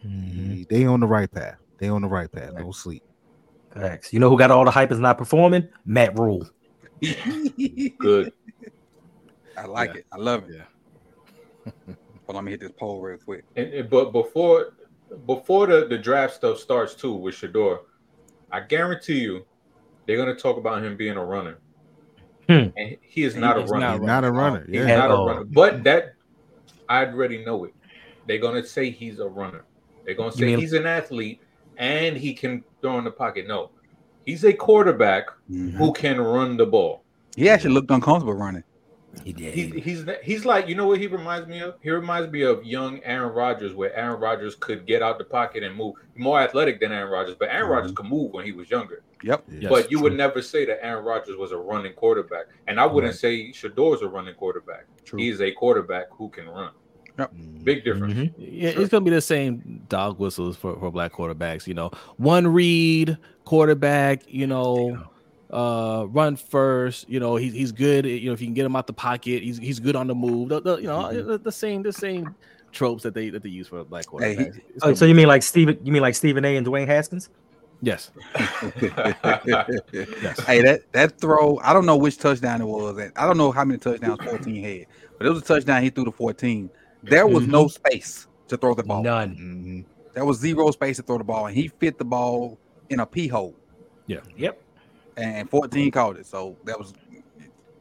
Mm-hmm. 0.07 0.53
He- 0.53 0.67
They 0.69 0.85
on 0.87 1.01
the 1.01 1.07
right 1.07 1.31
path. 1.31 1.57
They 1.79 1.89
on 1.89 2.03
the 2.03 2.09
right 2.09 2.31
path. 2.31 2.53
No 2.55 2.71
sleep. 2.73 3.03
Facts. 3.75 4.13
You 4.13 4.21
know 4.21 4.29
who 4.31 4.39
got 4.39 4.51
all 4.51 4.65
the 4.65 4.71
hype 4.71 4.91
is 4.93 4.99
not 5.01 5.19
performing? 5.19 5.69
Matt 5.85 6.19
Rhule. 6.19 6.49
Good. 7.99 8.33
I 9.57 9.67
like 9.67 9.91
Yeah. 9.95 9.99
it. 10.01 10.07
I 10.13 10.17
love 10.17 10.49
it. 10.49 10.57
Yeah. 10.57 10.63
But 12.27 12.35
let 12.37 12.45
me 12.45 12.51
hit 12.51 12.61
this 12.61 12.73
poll 12.77 13.01
real 13.01 13.19
quick. 13.19 13.45
And, 13.57 13.73
and- 13.73 13.91
but 13.91 14.13
before 14.13 14.75
before 15.27 15.67
the, 15.67 15.87
the 15.87 15.97
draft 15.97 16.35
stuff 16.35 16.59
starts 16.59 16.95
too 16.95 17.15
with 17.15 17.35
Shedeur, 17.35 17.79
I 18.53 18.61
guarantee 18.61 19.21
you 19.21 19.47
they're 20.07 20.19
gonna 20.19 20.35
talk 20.35 20.57
about 20.59 20.83
him 20.85 20.97
being 20.97 21.17
a 21.17 21.25
runner. 21.25 21.59
Hmm. 22.49 22.69
And 22.77 22.97
he 23.01 23.25
is 23.25 23.35
He 23.35 23.41
not 23.41 23.57
a 23.59 23.63
is 23.63 23.71
runner. 23.71 23.87
not 23.99 24.03
not 24.03 24.25
a 24.25 24.31
runner. 24.31 24.65
He's 24.67 24.77
Yeah. 24.87 24.97
not 24.99 25.11
a 25.11 25.15
runner. 25.25 25.45
But 25.45 25.85
that 25.85 26.15
I 26.89 27.07
already 27.07 27.45
know 27.45 27.65
it. 27.65 27.75
They're 28.27 28.39
gonna 28.39 28.65
say 28.65 28.91
he's 28.91 29.19
a 29.21 29.29
runner. 29.29 29.65
They're 30.05 30.15
gonna 30.15 30.33
say 30.33 30.47
mean- 30.47 30.59
he's 30.59 30.73
an 30.75 30.87
athlete 30.87 31.41
and 31.79 32.17
he 32.17 32.35
can 32.35 32.63
throw 32.83 32.99
in 32.99 33.05
the 33.05 33.11
pocket. 33.11 33.47
No, 33.47 33.71
he's 34.27 34.45
a 34.45 34.53
quarterback 34.53 35.25
Mhm. 35.51 35.73
who 35.73 35.93
can 35.93 36.21
run 36.21 36.57
the 36.59 36.67
ball. 36.67 37.05
He 37.37 37.49
actually 37.49 37.73
looked 37.75 37.91
uncomfortable 37.91 38.35
running. 38.35 38.65
He 39.25 39.33
did. 39.33 39.55
He, 39.55 39.81
he's 39.81 40.05
he's 40.23 40.45
like 40.45 40.69
you 40.69 40.75
know 40.75 40.87
what 40.87 40.99
he 41.01 41.07
reminds 41.07 41.49
me 41.49 41.61
of. 41.61 41.75
He 41.81 41.91
reminds 41.91 42.31
me 42.31 42.43
of 42.43 42.65
young 42.65 43.01
Aaron 43.03 43.33
Rodgers, 43.35 43.75
where 43.75 43.95
Aaron 43.95 44.21
Rodgers 44.21 44.55
could 44.55 44.87
get 44.87 45.03
out 45.03 45.19
the 45.19 45.25
pocket 45.25 45.63
and 45.63 45.75
move. 45.75 45.95
More 46.17 46.41
athletic 46.41 46.81
than 46.81 46.93
Aaron 46.93 47.11
Rodgers, 47.11 47.37
but 47.39 47.49
Aaron 47.49 47.71
Rodgers 47.71 47.93
could 47.93 48.07
move 48.07 48.33
when 48.33 48.45
he 48.45 48.53
was 48.53 48.71
younger. 48.71 49.03
Yep. 49.23 49.45
Yes, 49.61 49.71
but 49.71 49.91
you 49.91 50.01
would 50.01 50.17
never 50.17 50.41
say 50.43 50.65
that 50.65 50.85
Aaron 50.85 51.05
Rodgers 51.05 51.37
was 51.37 51.53
a 51.53 51.57
running 51.57 51.93
quarterback, 51.95 52.47
and 52.67 52.79
I 52.79 52.87
wouldn't 52.87 53.15
say 53.15 53.53
Shedeur's 53.53 54.03
a 54.03 54.09
running 54.09 54.35
quarterback. 54.35 54.87
True. 55.05 55.19
He's 55.19 55.41
a 55.41 55.51
quarterback 55.53 56.07
who 56.11 56.29
can 56.29 56.49
run. 56.49 56.71
Mhm. 57.17 57.65
Big 57.65 57.85
difference. 57.85 58.31
Yeah, 58.39 58.71
it's 58.71 58.91
gonna 58.91 59.05
be 59.05 59.11
the 59.11 59.21
same 59.21 59.83
dog 59.89 60.19
whistles 60.19 60.57
for, 60.57 60.79
for 60.79 60.91
black 60.93 61.13
quarterbacks. 61.13 61.67
You 61.67 61.75
know, 61.75 61.91
one 62.17 62.47
read 62.47 63.19
quarterback. 63.45 64.23
You 64.33 64.47
know, 64.47 64.99
uh, 65.51 66.05
run 66.09 66.37
first. 66.37 67.09
You 67.09 67.21
know, 67.21 67.37
he's 67.37 67.53
he's 67.53 67.73
good. 67.73 68.05
You 68.07 68.27
know, 68.27 68.33
if 68.33 68.41
you 68.41 68.47
can 68.47 68.55
get 68.55 68.67
him 68.67 68.77
out 68.77 68.87
the 68.87 68.93
pocket, 68.93 69.43
he's 69.43 69.59
he's 69.59 69.81
good 69.81 69.97
on 69.97 70.07
the 70.07 70.15
move. 70.15 70.49
The, 70.51 70.61
the- 70.61 70.77
you 70.77 70.87
know, 70.89 71.13
the, 71.13 71.39
the 71.39 71.53
same 71.53 71.83
the 71.83 71.93
same 71.93 72.35
tropes 72.73 73.03
that 73.03 73.15
they 73.15 73.31
that 73.31 73.43
they 73.43 73.49
use 73.49 73.69
for 73.69 73.83
black 73.85 74.05
Hey, 74.21 74.35
he- 74.37 74.43
quarterbacks. 74.45 74.61
Oh, 74.83 74.95
so 74.95 75.05
you 75.07 75.15
mean 75.15 75.29
like 75.29 75.43
Stephen? 75.43 75.79
You 75.83 75.93
mean 75.93 76.03
like 76.03 76.15
Stephen 76.15 76.45
A. 76.45 76.57
and 76.57 76.67
Dwayne 76.67 76.87
Haskins? 76.87 77.31
yes, 77.81 78.11
yes. 78.83 80.41
hey, 80.47 80.63
that 80.63 80.83
that 80.93 81.21
throw, 81.21 81.59
I 81.63 81.73
don't 81.73 81.87
know 81.87 81.97
which 81.97 82.19
touchdown 82.19 82.61
it 82.61 82.65
was. 82.67 82.99
And 82.99 83.13
I 83.17 83.27
don't 83.27 83.37
know 83.39 83.51
how 83.53 83.65
many 83.65 83.79
touchdowns 83.79 84.19
14 84.25 84.63
had, 84.63 84.87
but 85.17 85.27
it 85.27 85.31
was 85.31 85.43
a 85.43 85.45
touchdown 85.45 85.83
he 85.83 85.91
threw 85.91 86.05
to 86.05 86.13
14. 86.13 86.71
There 87.05 87.27
was 87.27 87.47
no 87.47 87.69
space 87.69 88.27
to 88.49 88.57
throw 88.57 88.75
the 88.75 88.83
ball. 88.83 89.03
None. 89.03 89.37
Mhm. 89.37 89.85
There 90.15 90.25
was 90.25 90.39
zero 90.41 90.71
space 90.73 90.97
to 90.97 91.03
throw 91.03 91.19
the 91.19 91.25
ball, 91.25 91.47
and 91.47 91.55
he 91.55 91.69
fit 91.69 91.99
the 91.99 92.05
ball 92.05 92.59
in 92.91 93.01
a 93.01 93.07
pee 93.07 93.29
hole. 93.29 93.55
Yeah. 94.07 94.21
Yep. 94.37 94.61
And 95.19 95.51
14 95.51 95.91
called 95.91 96.17
it. 96.17 96.27
So 96.27 96.57
that 96.65 96.79
was 96.79 96.95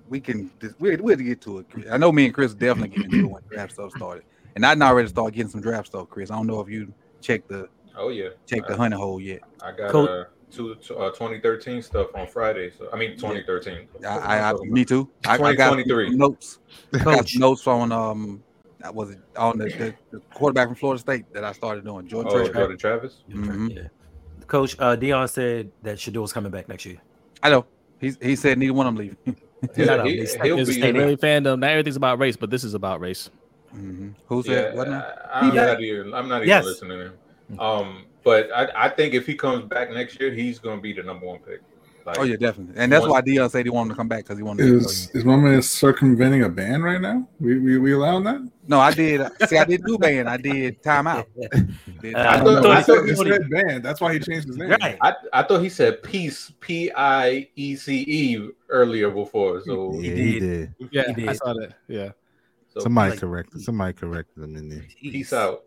we 0.10 0.20
can 0.20 0.52
just 0.60 0.80
we 0.80 0.96
we 0.96 1.12
had 1.12 1.20
to 1.20 1.24
get 1.24 1.42
to 1.42 1.60
it. 1.60 1.68
I 1.92 1.98
know 1.98 2.12
me 2.12 2.26
and 2.26 2.34
Chris 2.34 2.54
definitely 2.54 2.96
get 2.96 3.06
into 3.06 3.26
it 3.26 3.32
when 3.32 3.42
draft 3.50 3.74
stuff 3.74 3.92
started. 3.96 4.24
And 4.56 4.66
I 4.66 4.74
now 4.74 4.94
ready 4.94 5.06
to 5.06 5.10
start 5.10 5.34
getting 5.34 5.52
some 5.52 5.62
draft 5.62 5.88
stuff, 5.88 6.10
Chris. 6.10 6.32
I 6.32 6.36
don't 6.36 6.48
know 6.48 6.60
if 6.62 6.70
you 6.70 6.92
checked 7.22 7.50
the 7.50 7.70
oh 7.96 8.10
yeah, 8.10 8.30
check 8.48 8.66
the 8.68 8.76
honey 8.76 8.96
hole 8.96 9.22
yet. 9.22 9.42
I 9.62 9.72
got 9.72 9.92
Coach- 9.92 10.10
uh, 10.10 10.24
two, 10.50 10.72
uh, 10.72 11.10
2013 11.12 11.82
stuff 11.82 12.08
on 12.16 12.28
Friday. 12.28 12.72
So 12.72 12.90
I 12.92 12.98
mean 12.98 13.12
2013. 13.18 13.88
I, 14.04 14.08
I, 14.08 14.50
I 14.52 14.54
me 14.64 14.84
too. 14.86 15.10
I, 15.26 15.34
I 15.34 15.54
got 15.54 15.70
some 15.72 15.84
2023. 15.84 16.16
notes. 16.16 16.60
I 16.94 17.04
got 17.04 17.30
notes 17.36 17.68
on 17.68 17.92
um 17.92 18.44
that 18.80 18.94
was 18.94 19.16
on 19.36 19.58
the, 19.58 19.66
the, 19.66 19.96
the 20.12 20.20
quarterback 20.34 20.68
from 20.68 20.76
Florida 20.76 21.00
State 21.00 21.32
that 21.34 21.44
I 21.44 21.52
started 21.52 21.84
doing. 21.84 22.08
Jordan 22.08 22.32
Oh, 22.32 22.36
Travis. 22.38 22.56
Jordan 22.56 22.78
Travis. 22.78 23.24
Mhm. 23.30 23.76
Yeah. 23.76 23.88
Coach 24.46 24.76
uh, 24.80 24.96
Deion 24.96 25.30
said 25.30 25.72
that 25.84 26.00
Shedeur's 26.00 26.32
coming 26.32 26.52
back 26.52 26.70
next 26.70 26.86
year. 26.86 26.98
I 27.44 27.50
know. 27.50 27.66
He 28.00 28.14
he 28.22 28.36
said 28.36 28.58
neither 28.58 28.74
one 28.74 28.88
of 28.88 28.96
them 28.96 29.06
leave. 29.06 29.18
Yeah, 29.76 29.86
No, 29.86 29.98
no, 29.98 30.04
he, 30.04 30.24
they- 30.24 30.40
he'll 30.48 30.60
it's 30.60 30.76
be. 30.76 30.92
really 30.92 31.18
fandom. 31.18 31.60
Not 31.60 31.72
everything's 31.72 31.96
about 31.96 32.20
race, 32.20 32.36
but 32.38 32.50
this 32.52 32.64
is 32.64 32.74
about 32.76 33.00
race. 33.00 33.30
Mhm. 33.76 34.14
Who 34.28 34.38
Yeah, 34.46 34.54
said 34.54 34.76
what 34.76 34.88
now? 34.90 35.06
I, 35.34 35.48
am 35.48 35.56
not 35.56 35.82
even. 35.82 36.14
I'm 36.14 36.28
not 36.28 36.38
even 36.38 36.48
Yes. 36.50 36.64
listening 36.66 36.98
to 37.00 37.06
him. 37.06 37.60
Um, 37.60 38.06
but 38.24 38.50
I, 38.54 38.86
I 38.86 38.90
think 38.90 39.14
if 39.14 39.26
he 39.26 39.34
comes 39.36 39.66
back 39.66 39.90
next 39.92 40.20
year, 40.20 40.32
he's 40.32 40.60
going 40.60 40.78
to 40.78 40.82
be 40.82 40.94
the 40.94 41.02
number 41.04 41.26
one 41.26 41.40
pick. 41.40 41.62
Like, 42.08 42.20
Oh 42.20 42.24
yeah, 42.24 42.38
definitely. 42.38 42.74
And 42.78 42.90
that's 42.90 43.06
why 43.06 43.22
Deion 43.22 43.52
said 43.52 43.66
he 43.66 43.70
wanted 43.70 43.90
to 43.90 43.96
come 43.96 44.08
back 44.08 44.24
because 44.24 44.38
he 44.38 44.44
wanted 44.44 44.66
to 44.66 44.78
Is 44.78 45.10
is 45.14 45.26
my 45.26 45.36
man 45.36 45.62
circumventing 45.62 46.44
a 46.44 46.48
ban 46.50 46.82
right 46.82 47.02
now? 47.02 47.28
We 47.40 47.60
we, 47.60 47.78
we 47.78 47.92
allowing 47.92 48.24
that? 48.24 48.50
No, 48.66 48.80
I 48.80 48.94
did. 48.94 49.30
See, 49.50 49.58
I 49.58 49.66
did 49.66 49.84
do 49.84 49.98
ban. 49.98 50.26
I 50.26 50.38
did 50.38 50.82
timeout. 50.82 51.26
Did 52.02 52.16
Uh, 52.16 52.20
I 52.30 52.40
thought- 52.40 52.66
I 52.66 52.78
I 52.78 52.82
thought 52.84 53.04
he 53.10 53.16
said 53.16 53.50
ban. 53.50 53.82
That's 53.82 54.00
why 54.00 54.14
he 54.14 54.20
changed 54.20 54.48
his 54.48 54.56
name. 54.58 54.70
Right. 54.70 54.98
I, 55.02 55.14
I 55.34 55.44
thought 55.44 55.62
he 55.62 55.68
said 55.70 56.02
peace, 56.04 56.52
P 56.62 56.92
I 56.96 57.50
E 57.58 57.76
C 57.76 58.06
E 58.08 58.50
earlier 58.70 59.10
before. 59.10 59.62
So, 59.66 59.94
Yeah, 59.96 60.02
He 60.14 60.24
he 60.34 60.40
did. 60.40 60.74
did. 60.80 60.90
Yeah, 60.92 61.14
He 61.14 61.28
I 61.28 61.34
saw 61.34 61.54
that. 61.56 61.74
Yeah, 61.90 62.12
so 62.70 62.80
Somebody 62.82 63.12
like- 63.12 63.20
corrected. 63.20 63.62
Somebody 63.62 63.94
corrected 63.94 64.44
him 64.44 64.56
in 64.56 64.70
there. 64.70 64.86
peace 65.02 65.34
out. 65.34 65.64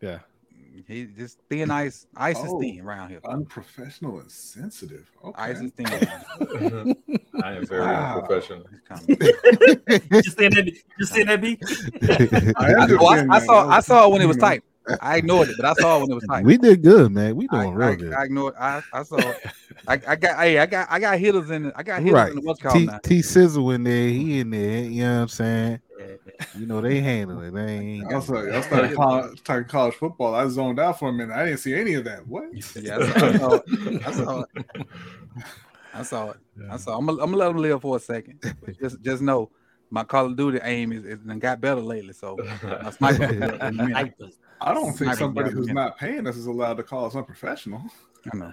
yeah. 0.00 0.20
He 0.88 1.04
just 1.06 1.38
thin 1.48 1.70
ice. 1.70 2.06
Ice 2.16 2.38
is 2.38 2.50
Oh. 2.50 2.60
thin 2.60 2.80
around 2.80 3.10
here. 3.10 3.20
Unprofessional 3.24 4.18
and 4.18 4.30
sensitive. 4.30 5.08
Okay. 5.24 5.42
Ice 5.42 5.60
is 5.60 5.70
thin. 5.72 5.86
I 7.42 7.52
am 7.54 7.66
very 7.66 7.82
Wow. 7.82 8.20
professional. 8.20 8.64
Just 10.22 10.36
saying 10.38 10.50
that. 10.52 10.72
Just 10.98 11.12
saying 11.12 11.26
that. 11.26 11.40
B. 11.40 11.58
I, 12.08 12.52
I, 12.56 12.74
understand, 12.74 12.98
oh, 13.00 13.06
I, 13.06 13.36
I 13.36 13.38
saw. 13.46 13.68
I 13.68 13.80
saw 13.80 14.06
it 14.06 14.12
when 14.12 14.22
it 14.22 14.26
was 14.26 14.36
you 14.36 14.42
know, 14.42 14.48
typed. 14.48 14.66
I 15.00 15.16
ignored 15.16 15.48
it, 15.48 15.56
but 15.56 15.66
I 15.66 15.72
saw 15.74 15.96
it 15.96 16.00
when 16.02 16.10
it 16.10 16.14
was 16.14 16.24
typed. 16.28 16.46
we 16.46 16.58
did 16.58 16.82
good, 16.82 17.10
man. 17.12 17.36
We 17.36 17.48
I, 17.50 17.62
doing 17.62 17.74
real 17.74 17.88
I, 17.88 17.94
good. 17.94 18.12
I 18.12 18.24
ignored. 18.24 18.54
I, 18.58 18.82
I 18.92 19.02
saw. 19.02 19.34
I, 19.86 19.94
I 20.06 20.16
got. 20.16 20.38
Hey, 20.38 20.58
I 20.58 20.66
got. 20.66 20.88
I 20.90 20.98
got 20.98 21.18
hitters 21.18 21.50
in. 21.50 21.72
I 21.74 21.82
got 21.82 22.00
hitters 22.00 22.14
Right. 22.14 22.28
in 22.30 22.36
the 22.36 22.42
what's 22.42 22.60
called 22.60 22.74
T 22.76 22.86
now. 22.86 22.98
T 23.02 23.22
Sizzle 23.22 23.70
in 23.70 23.84
there, 23.84 24.08
he 24.08 24.40
in 24.40 24.50
there. 24.50 24.80
You 24.84 25.02
know 25.04 25.14
what 25.16 25.22
I'm 25.22 25.28
saying? 25.28 25.80
You 26.58 26.66
know 26.66 26.80
they 26.80 27.00
handle 27.00 27.40
it. 27.42 27.52
They 27.52 27.72
ain't. 27.78 28.12
I 28.12 28.16
was 28.16 28.28
like, 28.28 28.48
I 28.48 28.60
started 28.60 28.94
college, 28.94 29.42
talking 29.42 29.68
college 29.68 29.94
football. 29.94 30.34
I 30.34 30.46
zoned 30.48 30.78
out 30.78 30.98
for 30.98 31.08
a 31.08 31.12
minute. 31.12 31.34
I 31.34 31.46
didn't 31.46 31.60
see 31.60 31.74
any 31.74 31.94
of 31.94 32.04
that. 32.04 32.26
What? 32.26 32.44
Yeah, 32.80 32.98
I 32.98 33.06
saw, 33.08 33.26
I 33.26 33.32
saw 33.38 33.54
it. 33.54 34.06
I 34.06 34.12
saw 34.12 34.40
it. 34.40 34.48
I 35.94 36.02
saw 36.02 36.30
it. 36.30 36.36
I 36.70 36.76
saw. 36.76 36.98
I'm 36.98 37.06
gonna, 37.06 37.22
I'm 37.22 37.30
gonna 37.30 37.36
let 37.36 37.48
them 37.48 37.58
live 37.58 37.82
for 37.82 37.96
a 37.96 38.00
second. 38.00 38.40
But 38.40 38.78
just, 38.80 39.00
just 39.02 39.22
know, 39.22 39.50
my 39.90 40.04
Call 40.04 40.26
of 40.26 40.36
Duty 40.36 40.58
aim 40.62 40.92
is, 40.92 41.04
is 41.04 41.18
done 41.20 41.38
got 41.38 41.60
better 41.60 41.80
lately. 41.80 42.12
So 42.12 42.36
my 42.80 42.90
sniper. 42.90 43.58
I 44.60 44.72
don't 44.72 44.86
think 44.86 44.96
Sniper 44.96 45.16
somebody 45.16 45.50
who's 45.50 45.68
not 45.68 45.98
paying 45.98 46.26
us 46.26 46.36
is 46.36 46.46
allowed 46.46 46.78
to 46.78 46.82
call 46.82 47.06
us 47.06 47.14
unprofessional. 47.14 47.82
I 48.32 48.36
know. 48.36 48.52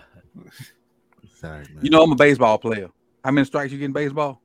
Sorry, 1.35 1.65
man. 1.73 1.79
You 1.81 1.89
know, 1.89 2.03
I'm 2.03 2.11
a 2.11 2.15
baseball 2.15 2.57
player. 2.57 2.89
How 3.23 3.31
many 3.31 3.45
strikes 3.45 3.71
you 3.71 3.79
get 3.79 3.85
in 3.85 3.93
baseball? 3.93 4.41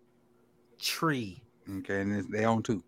Tree. 0.79 1.43
Okay, 1.79 2.03
and 2.03 2.15
it's, 2.15 2.29
they 2.29 2.45
own 2.45 2.63
two. 2.63 2.83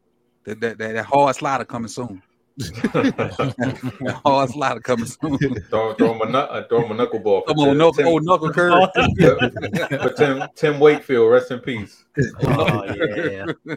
That, 0.49 0.61
that, 0.61 0.78
that, 0.78 0.93
that 0.95 1.05
hard 1.05 1.37
slider 1.37 1.64
coming 1.67 1.88
soon. 1.88 2.23
that 2.57 4.21
hard 4.25 4.50
slider 4.50 4.81
coming 4.81 5.05
soon. 5.05 5.38
throw, 5.69 5.93
throw 5.95 6.14
him 6.14 6.23
a, 6.23 6.26
knuck- 6.26 6.50
uh, 6.50 6.62
throw 6.69 6.85
him 6.87 6.99
a 6.99 7.07
knuckleball. 7.07 7.45
Come 7.47 7.59
on, 7.59 7.69
Tim- 7.69 7.78
knuckle, 7.78 7.93
Tim- 7.93 8.07
old 8.09 8.25
knuckle 8.25 8.50
curve. 8.52 8.88
for 10.00 10.12
Tim, 10.17 10.43
Tim 10.55 10.81
Wakefield, 10.81 11.31
rest 11.31 11.50
in 11.50 11.61
peace. 11.61 12.05
Oh 12.43 12.85
yeah. 12.85 13.45
All 13.67 13.76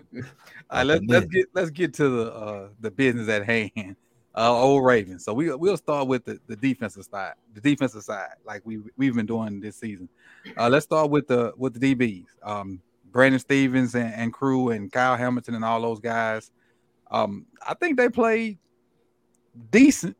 right, 0.71 0.83
let's 0.85 1.03
let's 1.07 1.25
get 1.27 1.45
let's 1.53 1.69
get 1.69 1.93
to 1.95 2.09
the 2.09 2.33
uh 2.33 2.69
the 2.79 2.89
business 2.89 3.27
at 3.27 3.45
hand. 3.45 3.97
Uh 4.33 4.49
old 4.51 4.85
Ravens. 4.85 5.25
So 5.25 5.33
we 5.33 5.53
we'll 5.53 5.75
start 5.75 6.07
with 6.07 6.23
the, 6.23 6.39
the 6.47 6.55
defensive 6.55 7.03
side, 7.03 7.33
the 7.53 7.59
defensive 7.59 8.03
side, 8.03 8.29
like 8.45 8.61
we 8.65 8.79
we've 8.95 9.13
been 9.13 9.25
doing 9.25 9.59
this 9.59 9.75
season. 9.75 10.07
Uh 10.57 10.69
let's 10.69 10.85
start 10.85 11.09
with 11.09 11.27
the 11.27 11.51
with 11.57 11.77
the 11.79 11.93
DBs. 11.95 12.27
Um 12.41 12.81
Brandon 13.11 13.39
Stephens 13.39 13.93
and, 13.93 14.13
and 14.13 14.31
crew 14.33 14.69
and 14.69 14.89
Kyle 14.91 15.17
Hamilton 15.17 15.55
and 15.55 15.65
all 15.65 15.81
those 15.81 15.99
guys. 15.99 16.49
Um, 17.11 17.45
I 17.67 17.73
think 17.73 17.97
they 17.97 18.09
played 18.09 18.57
decent, 19.69 20.15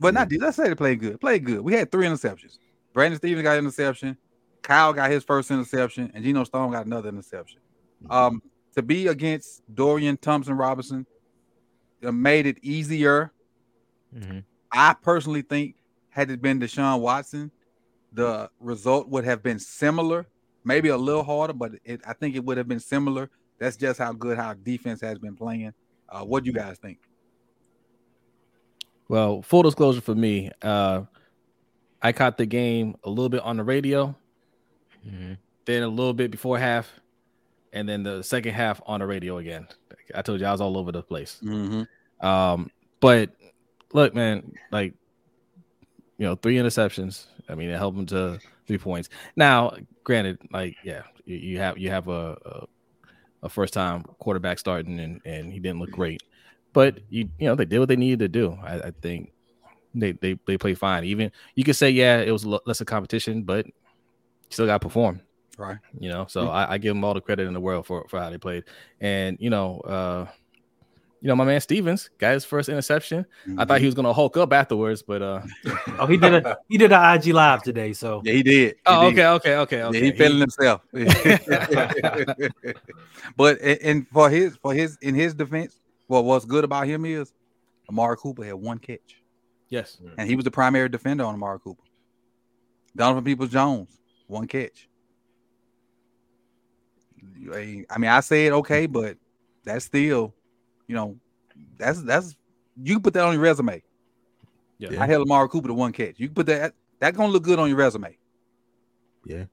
but 0.00 0.12
not 0.12 0.28
de- 0.28 0.38
let's 0.38 0.56
say 0.56 0.68
they 0.68 0.74
played 0.74 1.00
good. 1.00 1.20
Played 1.20 1.44
good. 1.44 1.60
We 1.60 1.72
had 1.72 1.90
three 1.90 2.06
interceptions. 2.06 2.58
Brandon 2.92 3.18
Stephens 3.18 3.42
got 3.42 3.52
an 3.52 3.64
interception, 3.64 4.16
Kyle 4.62 4.92
got 4.92 5.10
his 5.10 5.22
first 5.22 5.50
interception, 5.50 6.10
and 6.14 6.24
Geno 6.24 6.44
Stone 6.44 6.72
got 6.72 6.86
another 6.86 7.08
interception. 7.08 7.60
Um, 8.10 8.42
to 8.74 8.82
be 8.82 9.06
against 9.06 9.62
Dorian 9.72 10.16
Thompson 10.16 10.54
Robinson 10.56 11.06
made 12.02 12.46
it 12.46 12.58
easier. 12.62 13.32
Mhm. 14.14 14.44
I 14.72 14.94
personally 14.94 15.42
think 15.42 15.76
had 16.10 16.30
it 16.30 16.42
been 16.42 16.60
Deshaun 16.60 17.00
Watson, 17.00 17.50
the 18.12 18.50
result 18.60 19.08
would 19.08 19.24
have 19.24 19.42
been 19.42 19.58
similar, 19.58 20.26
maybe 20.64 20.88
a 20.88 20.96
little 20.96 21.22
harder, 21.22 21.52
but 21.52 21.72
it, 21.84 22.00
I 22.06 22.12
think 22.12 22.34
it 22.34 22.44
would 22.44 22.58
have 22.58 22.68
been 22.68 22.80
similar. 22.80 23.30
That's 23.58 23.76
just 23.76 23.98
how 23.98 24.12
good 24.12 24.38
our 24.38 24.54
defense 24.54 25.00
has 25.00 25.18
been 25.18 25.36
playing. 25.36 25.72
Uh, 26.08 26.24
what 26.24 26.44
do 26.44 26.48
you 26.48 26.54
guys 26.54 26.78
think? 26.78 26.98
Well, 29.08 29.42
full 29.42 29.62
disclosure 29.62 30.00
for 30.00 30.14
me, 30.14 30.50
uh, 30.62 31.02
I 32.02 32.12
caught 32.12 32.36
the 32.38 32.46
game 32.46 32.96
a 33.04 33.08
little 33.10 33.28
bit 33.28 33.40
on 33.42 33.56
the 33.56 33.64
radio, 33.64 34.14
Mhm. 35.06 35.38
then 35.64 35.82
a 35.82 35.88
little 35.88 36.12
bit 36.12 36.30
before 36.30 36.58
half, 36.58 37.00
and 37.72 37.88
then 37.88 38.02
the 38.02 38.22
second 38.22 38.54
half 38.54 38.80
on 38.86 39.00
the 39.00 39.06
radio 39.06 39.38
again. 39.38 39.68
I 40.14 40.22
told 40.22 40.40
you 40.40 40.46
I 40.46 40.52
was 40.52 40.60
all 40.60 40.76
over 40.76 40.92
the 40.92 41.02
place. 41.02 41.40
Mm-hmm. 41.42 42.26
Um, 42.26 42.70
but 43.00 43.30
look, 43.92 44.14
man, 44.14 44.52
like 44.72 44.94
you 46.18 46.26
know, 46.26 46.34
three 46.34 46.56
interceptions. 46.56 47.26
I 47.48 47.54
mean, 47.54 47.68
it 47.68 47.76
helped 47.76 47.98
him 47.98 48.06
to 48.06 48.38
three 48.66 48.78
points. 48.78 49.08
Now, 49.36 49.76
granted, 50.02 50.38
like 50.50 50.76
yeah, 50.82 51.02
you, 51.24 51.36
you 51.36 51.58
have 51.58 51.78
you 51.78 51.90
have 51.90 52.08
a, 52.08 52.36
a 52.44 52.66
a 53.46 53.48
first 53.48 53.72
time 53.74 54.02
quarterback 54.18 54.58
starting, 54.58 55.00
and 55.00 55.20
and 55.24 55.52
he 55.52 55.58
didn't 55.60 55.80
look 55.80 55.90
great, 55.90 56.22
but 56.72 56.98
you 57.08 57.28
you 57.38 57.46
know 57.46 57.54
they 57.54 57.64
did 57.64 57.78
what 57.78 57.88
they 57.88 57.96
needed 57.96 58.18
to 58.20 58.28
do. 58.28 58.58
I, 58.62 58.80
I 58.80 58.90
think 59.02 59.32
they 59.94 60.12
they 60.12 60.38
they 60.46 60.58
play 60.58 60.74
fine. 60.74 61.04
Even 61.04 61.32
you 61.54 61.64
could 61.64 61.76
say 61.76 61.90
yeah, 61.90 62.18
it 62.20 62.30
was 62.30 62.44
a 62.44 62.50
lo- 62.50 62.60
lesser 62.66 62.84
competition, 62.84 63.42
but 63.42 63.66
still 64.50 64.66
got 64.66 64.74
to 64.80 64.86
perform 64.86 65.20
Right. 65.58 65.78
you 65.98 66.10
know 66.10 66.26
so 66.28 66.48
I, 66.48 66.74
I 66.74 66.78
give 66.78 66.90
them 66.90 67.02
all 67.02 67.14
the 67.14 67.20
credit 67.20 67.46
in 67.46 67.54
the 67.54 67.60
world 67.60 67.86
for 67.86 68.06
for 68.08 68.20
how 68.20 68.28
they 68.28 68.38
played 68.38 68.64
and 69.00 69.38
you 69.40 69.48
know 69.48 69.80
uh 69.80 70.26
you 71.20 71.28
know, 71.28 71.36
my 71.36 71.44
man 71.44 71.60
Stephens 71.60 72.10
got 72.18 72.34
his 72.34 72.44
first 72.44 72.68
interception. 72.68 73.24
I 73.56 73.64
thought 73.64 73.80
he 73.80 73.86
was 73.86 73.94
gonna 73.94 74.12
hulk 74.12 74.36
up 74.36 74.52
afterwards, 74.52 75.02
but 75.02 75.22
uh 75.22 75.42
Oh, 75.98 76.06
he 76.06 76.16
did 76.16 76.34
a 76.34 76.58
he 76.68 76.78
did 76.78 76.92
an 76.92 77.14
IG 77.16 77.28
live 77.34 77.62
today. 77.62 77.92
So 77.92 78.22
Yeah, 78.24 78.32
he 78.34 78.42
did. 78.42 78.74
He 78.74 78.80
oh 78.86 79.10
did. 79.10 79.18
okay, 79.18 79.26
okay, 79.26 79.56
okay, 79.56 79.82
okay. 79.84 79.98
Yeah, 79.98 80.04
he 80.04 80.12
feeling 80.12 80.40
himself. 80.40 80.82
but 83.36 83.58
a- 83.60 83.86
and 83.86 84.06
for 84.08 84.30
his 84.30 84.56
for 84.56 84.74
his 84.74 84.98
in 85.02 85.14
his 85.14 85.34
defense, 85.34 85.80
what 86.06 86.24
what's 86.24 86.44
good 86.44 86.64
about 86.64 86.86
him 86.86 87.04
is 87.04 87.32
Amari 87.88 88.16
Cooper 88.16 88.44
had 88.44 88.54
one 88.54 88.78
catch, 88.78 89.22
yes. 89.68 89.98
and 90.18 90.28
he 90.28 90.36
was 90.36 90.44
the 90.44 90.50
primary 90.50 90.88
defender 90.88 91.24
on 91.24 91.34
Amari 91.34 91.60
Cooper. 91.60 91.82
Donovan 92.94 93.24
Peoples 93.24 93.50
Jones, 93.50 93.98
one 94.26 94.46
catch. 94.46 94.88
I 97.52 97.86
mean, 97.98 98.10
I 98.10 98.20
said 98.20 98.52
okay, 98.52 98.86
but 98.86 99.16
that's 99.64 99.84
still, 99.84 100.34
you 100.86 100.94
know, 100.94 101.16
that's 101.76 102.02
that's 102.02 102.36
you 102.82 102.94
can 102.94 103.02
put 103.02 103.14
that 103.14 103.24
on 103.24 103.32
your 103.32 103.42
resume. 103.42 103.82
Yeah. 104.78 105.02
I 105.02 105.06
held 105.06 105.22
Amari 105.22 105.48
Cooper 105.48 105.68
to 105.68 105.74
one 105.74 105.92
catch. 105.92 106.18
You 106.18 106.28
can 106.28 106.34
put 106.34 106.46
that 106.46 106.74
that 107.00 107.14
gonna 107.14 107.32
look 107.32 107.42
good 107.42 107.58
on 107.58 107.68
your 107.68 107.78
resume. 107.78 108.16
Yeah, 109.24 109.44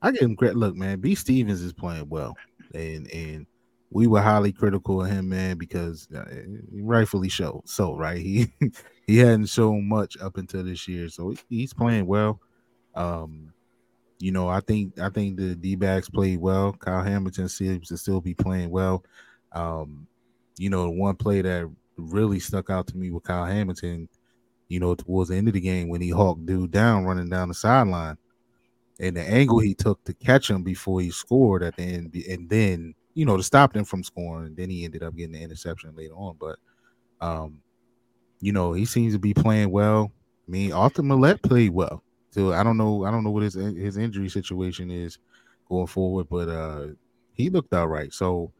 I 0.00 0.10
give 0.10 0.22
him 0.22 0.36
credit. 0.36 0.56
Look, 0.56 0.74
man, 0.74 1.00
B 1.00 1.14
Stephens 1.14 1.62
is 1.62 1.72
playing 1.72 2.08
well, 2.08 2.36
and 2.74 3.10
and 3.12 3.46
we 3.90 4.06
were 4.06 4.22
highly 4.22 4.52
critical 4.52 5.04
of 5.04 5.10
him, 5.10 5.28
man, 5.28 5.58
because 5.58 6.08
uh, 6.14 6.24
rightfully 6.72 7.28
so. 7.28 7.62
So 7.66 7.96
right, 7.96 8.18
he 8.18 8.52
he 9.06 9.18
hadn't 9.18 9.46
shown 9.46 9.88
much 9.88 10.16
up 10.20 10.38
until 10.38 10.64
this 10.64 10.88
year, 10.88 11.08
so 11.08 11.34
he's 11.48 11.74
playing 11.74 12.06
well. 12.06 12.40
Um, 12.94 13.52
you 14.18 14.32
know, 14.32 14.48
I 14.48 14.60
think 14.60 14.98
I 14.98 15.10
think 15.10 15.36
the 15.36 15.54
D 15.54 15.76
backs 15.76 16.08
played 16.08 16.40
well. 16.40 16.72
Kyle 16.72 17.02
Hamilton 17.02 17.48
seems 17.48 17.88
to 17.88 17.96
still 17.96 18.20
be 18.20 18.34
playing 18.34 18.70
well. 18.70 19.04
Um, 19.52 20.06
you 20.58 20.70
know, 20.70 20.84
the 20.84 20.90
one 20.90 21.16
play 21.16 21.42
that 21.42 21.70
really 21.96 22.40
stuck 22.40 22.70
out 22.70 22.86
to 22.88 22.96
me 22.96 23.10
with 23.10 23.24
Kyle 23.24 23.44
Hamilton, 23.44 24.08
you 24.68 24.80
know, 24.80 24.94
towards 24.94 25.30
the 25.30 25.36
end 25.36 25.48
of 25.48 25.54
the 25.54 25.60
game 25.60 25.88
when 25.88 26.00
he 26.00 26.10
hawked 26.10 26.46
dude 26.46 26.70
down 26.70 27.04
running 27.04 27.28
down 27.28 27.48
the 27.48 27.54
sideline 27.54 28.16
and 29.00 29.16
the 29.16 29.22
angle 29.22 29.58
he 29.58 29.74
took 29.74 30.02
to 30.04 30.14
catch 30.14 30.50
him 30.50 30.62
before 30.62 31.00
he 31.00 31.10
scored 31.10 31.62
at 31.62 31.76
the 31.76 31.82
end, 31.82 32.14
and 32.28 32.48
then 32.48 32.94
you 33.14 33.26
know 33.26 33.36
to 33.36 33.42
stop 33.42 33.72
them 33.72 33.84
from 33.84 34.02
scoring, 34.02 34.54
then 34.54 34.70
he 34.70 34.84
ended 34.84 35.02
up 35.02 35.14
getting 35.16 35.32
the 35.32 35.42
interception 35.42 35.94
later 35.96 36.14
on. 36.14 36.36
But 36.38 36.58
um, 37.20 37.60
you 38.40 38.52
know, 38.52 38.72
he 38.72 38.84
seems 38.84 39.12
to 39.14 39.18
be 39.18 39.34
playing 39.34 39.70
well. 39.70 40.12
I 40.46 40.50
mean, 40.50 40.72
Arthur 40.72 41.02
Maulet 41.02 41.42
played 41.42 41.70
well. 41.70 42.02
So 42.30 42.52
I 42.52 42.62
don't 42.62 42.76
know, 42.76 43.04
I 43.04 43.10
don't 43.10 43.24
know 43.24 43.30
what 43.30 43.42
his 43.42 43.54
his 43.54 43.96
injury 43.96 44.28
situation 44.28 44.90
is 44.90 45.18
going 45.68 45.86
forward, 45.86 46.28
but 46.30 46.48
uh 46.48 46.88
he 47.34 47.50
looked 47.50 47.72
all 47.74 47.88
right. 47.88 48.12
So 48.12 48.52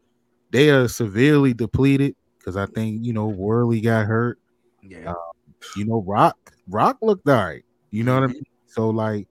they 0.52 0.70
are 0.70 0.86
severely 0.86 1.54
depleted 1.54 2.14
because 2.38 2.56
I 2.56 2.66
think 2.66 3.04
you 3.04 3.12
know 3.12 3.26
Worley 3.26 3.80
got 3.80 4.06
hurt. 4.06 4.38
Yeah. 4.82 5.14
You 5.76 5.86
know, 5.86 6.02
Rock 6.06 6.52
Rock 6.68 6.98
looked 7.02 7.28
all 7.28 7.36
right. 7.36 7.64
You 7.90 8.04
know 8.04 8.14
what 8.14 8.24
I 8.24 8.26
mean? 8.28 8.42
So 8.66 8.90
like 8.90 9.26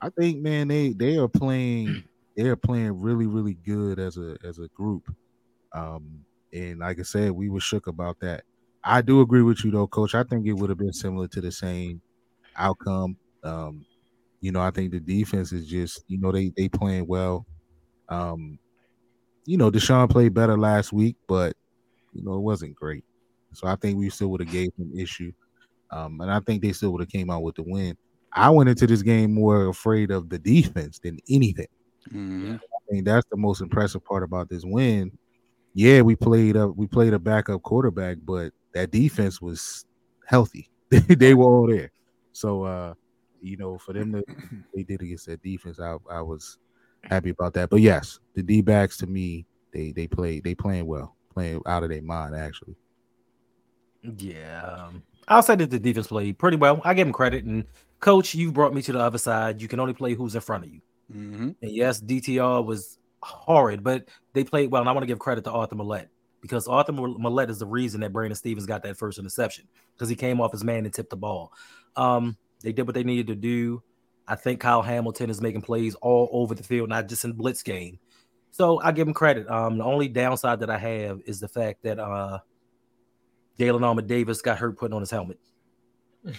I 0.00 0.10
think 0.10 0.42
man, 0.42 0.68
they 0.68 0.92
they 0.92 1.16
are 1.16 1.28
playing 1.28 2.04
they 2.36 2.48
are 2.48 2.56
playing 2.56 3.00
really, 3.00 3.26
really 3.26 3.54
good 3.54 3.98
as 3.98 4.16
a 4.18 4.36
as 4.44 4.58
a 4.58 4.68
group. 4.68 5.12
Um, 5.72 6.20
and 6.52 6.80
like 6.80 6.98
I 6.98 7.02
said, 7.02 7.32
we 7.32 7.48
were 7.48 7.60
shook 7.60 7.86
about 7.86 8.20
that. 8.20 8.44
I 8.84 9.02
do 9.02 9.20
agree 9.20 9.42
with 9.42 9.64
you 9.64 9.70
though, 9.70 9.86
coach. 9.86 10.14
I 10.14 10.22
think 10.22 10.46
it 10.46 10.52
would 10.52 10.70
have 10.70 10.78
been 10.78 10.92
similar 10.92 11.28
to 11.28 11.40
the 11.40 11.50
same 11.50 12.00
outcome. 12.56 13.16
Um, 13.42 13.84
you 14.40 14.52
know, 14.52 14.60
I 14.60 14.70
think 14.70 14.92
the 14.92 15.00
defense 15.00 15.52
is 15.52 15.66
just, 15.66 16.04
you 16.08 16.18
know, 16.18 16.30
they 16.30 16.52
they 16.56 16.68
playing 16.68 17.06
well. 17.06 17.46
Um, 18.08 18.58
you 19.46 19.56
know, 19.56 19.70
Deshaun 19.70 20.10
played 20.10 20.34
better 20.34 20.58
last 20.58 20.92
week, 20.92 21.16
but 21.26 21.56
you 22.12 22.22
know, 22.24 22.34
it 22.34 22.40
wasn't 22.40 22.74
great. 22.74 23.04
So 23.52 23.66
I 23.66 23.76
think 23.76 23.98
we 23.98 24.10
still 24.10 24.28
would 24.28 24.40
have 24.40 24.50
gave 24.50 24.70
him 24.78 24.92
issue. 24.98 25.32
Um, 25.90 26.20
and 26.20 26.30
I 26.30 26.40
think 26.40 26.62
they 26.62 26.72
still 26.72 26.90
would 26.92 27.00
have 27.00 27.08
came 27.08 27.30
out 27.30 27.42
with 27.42 27.54
the 27.54 27.62
win. 27.62 27.96
I 28.32 28.50
went 28.50 28.68
into 28.68 28.86
this 28.86 29.02
game 29.02 29.32
more 29.32 29.68
afraid 29.68 30.10
of 30.10 30.28
the 30.28 30.38
defense 30.38 30.98
than 30.98 31.18
anything. 31.30 31.68
Mhm. 32.12 32.56
I 32.56 32.90
think 32.90 33.04
that's 33.04 33.26
the 33.30 33.36
most 33.36 33.60
impressive 33.62 34.04
part 34.04 34.22
about 34.22 34.48
this 34.48 34.64
win. 34.64 35.16
Yeah, 35.74 36.02
we 36.02 36.16
played 36.16 36.56
a 36.56 36.68
we 36.68 36.86
played 36.86 37.14
a 37.14 37.18
backup 37.18 37.62
quarterback, 37.62 38.18
but 38.24 38.52
that 38.72 38.90
defense 38.90 39.40
was 39.40 39.84
healthy. 40.26 40.70
they 40.90 41.34
were 41.34 41.44
all 41.44 41.66
there. 41.66 41.90
So 42.32 42.64
uh, 42.64 42.94
you 43.40 43.56
know, 43.56 43.78
for 43.78 43.92
them 43.92 44.12
to 44.12 44.24
they 44.74 44.82
did 44.82 45.02
against 45.02 45.26
that 45.26 45.42
defense, 45.42 45.80
I, 45.80 45.96
I 46.10 46.20
was 46.22 46.58
happy 47.06 47.30
about 47.30 47.54
that. 47.54 47.70
But 47.70 47.80
yes, 47.80 48.18
the 48.34 48.42
D 48.42 48.60
backs 48.60 48.96
to 48.98 49.06
me, 49.06 49.46
they 49.72 49.92
they 49.92 50.06
play 50.06 50.40
they 50.40 50.54
playing 50.54 50.86
well, 50.86 51.16
playing 51.32 51.62
out 51.66 51.82
of 51.82 51.88
their 51.90 52.02
mind 52.02 52.34
actually. 52.34 52.76
Yeah, 54.02 54.62
um, 54.62 55.02
I'll 55.28 55.42
say 55.42 55.56
that 55.56 55.70
the 55.70 55.78
defense 55.78 56.06
played 56.06 56.38
pretty 56.38 56.56
well. 56.56 56.80
I 56.84 56.94
give 56.94 57.06
him 57.06 57.12
credit. 57.12 57.44
And 57.44 57.64
coach, 58.00 58.34
you 58.34 58.52
brought 58.52 58.74
me 58.74 58.82
to 58.82 58.92
the 58.92 59.00
other 59.00 59.18
side. 59.18 59.60
You 59.60 59.68
can 59.68 59.80
only 59.80 59.94
play 59.94 60.14
who's 60.14 60.34
in 60.34 60.40
front 60.40 60.64
of 60.64 60.70
you. 60.70 60.80
Mhm. 61.12 61.56
And 61.60 61.70
yes, 61.70 62.00
DTR 62.00 62.64
was 62.64 62.98
horrid, 63.22 63.82
but 63.82 64.08
they 64.32 64.44
played 64.44 64.70
well. 64.70 64.82
And 64.82 64.88
I 64.88 64.92
want 64.92 65.02
to 65.02 65.06
give 65.06 65.18
credit 65.18 65.44
to 65.44 65.50
Arthur 65.50 65.74
Maulet 65.74 66.08
because 66.40 66.68
Arthur 66.68 66.92
Mill- 66.92 67.18
Maulet 67.18 67.50
is 67.50 67.58
the 67.58 67.66
reason 67.66 68.00
that 68.02 68.12
Brandon 68.12 68.36
Stephens 68.36 68.66
got 68.66 68.82
that 68.84 68.96
first 68.96 69.18
interception 69.18 69.66
because 69.94 70.08
he 70.08 70.14
came 70.14 70.40
off 70.40 70.52
his 70.52 70.62
man 70.62 70.84
and 70.84 70.94
tipped 70.94 71.10
the 71.10 71.16
ball. 71.16 71.52
Um, 71.96 72.36
they 72.62 72.72
did 72.72 72.86
what 72.86 72.94
they 72.94 73.04
needed 73.04 73.26
to 73.28 73.34
do. 73.34 73.82
I 74.28 74.34
think 74.34 74.60
Kyle 74.60 74.82
Hamilton 74.82 75.30
is 75.30 75.40
making 75.40 75.62
plays 75.62 75.94
all 75.96 76.28
over 76.32 76.54
the 76.54 76.62
field, 76.62 76.88
not 76.88 77.08
just 77.08 77.24
in 77.24 77.32
blitz 77.32 77.62
game. 77.62 77.98
So 78.50 78.80
I 78.80 78.92
give 78.92 79.06
him 79.06 79.14
credit. 79.14 79.48
Um, 79.50 79.78
the 79.78 79.84
only 79.84 80.08
downside 80.08 80.60
that 80.60 80.70
I 80.70 80.78
have 80.78 81.20
is 81.26 81.40
the 81.40 81.48
fact 81.48 81.82
that 81.82 81.98
uh, 81.98 82.38
Jalen 83.58 83.84
Armour 83.84 84.02
Davis 84.02 84.40
got 84.42 84.58
hurt 84.58 84.78
putting 84.78 84.94
on 84.94 85.00
his 85.02 85.10
helmet. 85.10 85.38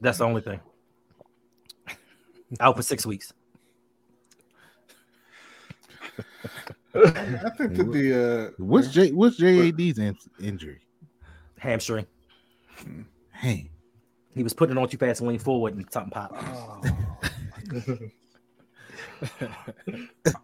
That's 0.00 0.18
the 0.18 0.24
only 0.24 0.42
thing. 0.42 0.60
Out 2.60 2.76
for 2.76 2.82
six 2.82 3.04
weeks. 3.04 3.32
I 6.94 7.50
think 7.56 7.74
that 7.74 7.90
the 7.92 8.48
uh, 8.48 8.50
What's 8.62 8.88
J 8.88 9.10
what's 9.12 9.36
JAD's 9.36 9.98
in- 9.98 10.16
injury? 10.40 10.80
Hamstring. 11.58 12.06
Hey, 13.32 13.70
He 14.36 14.42
was 14.42 14.52
putting 14.52 14.76
it 14.76 14.80
on 14.80 14.88
too 14.88 14.98
fast 14.98 15.20
and 15.20 15.28
leaned 15.30 15.42
forward 15.42 15.74
and 15.74 15.90
something 15.90 16.10
popped. 16.10 16.36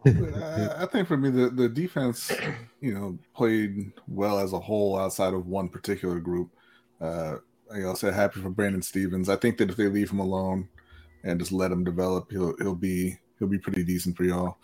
I 0.06 0.82
I 0.82 0.86
think 0.86 1.06
for 1.06 1.18
me, 1.18 1.28
the, 1.28 1.50
the 1.50 1.68
defense, 1.68 2.32
you 2.80 2.94
know, 2.94 3.18
played 3.34 3.92
well 4.08 4.38
as 4.38 4.54
a 4.54 4.58
whole 4.58 4.98
outside 4.98 5.34
of 5.34 5.46
one 5.46 5.68
particular 5.68 6.20
group. 6.20 6.50
Uh, 7.02 7.36
like 7.70 7.84
I 7.84 7.92
said, 7.92 8.14
happy 8.14 8.40
for 8.40 8.48
Brandon 8.48 8.80
Stephens. 8.80 9.28
I 9.28 9.36
think 9.36 9.58
that 9.58 9.68
if 9.68 9.76
they 9.76 9.88
leave 9.88 10.10
him 10.10 10.20
alone 10.20 10.70
and 11.22 11.38
just 11.38 11.52
let 11.52 11.70
him 11.70 11.84
develop, 11.84 12.30
he'll 12.30 12.56
he'll 12.56 12.74
be 12.74 13.18
he'll 13.38 13.48
be 13.48 13.58
pretty 13.58 13.84
decent 13.84 14.16
for 14.16 14.24
y'all. 14.24 14.56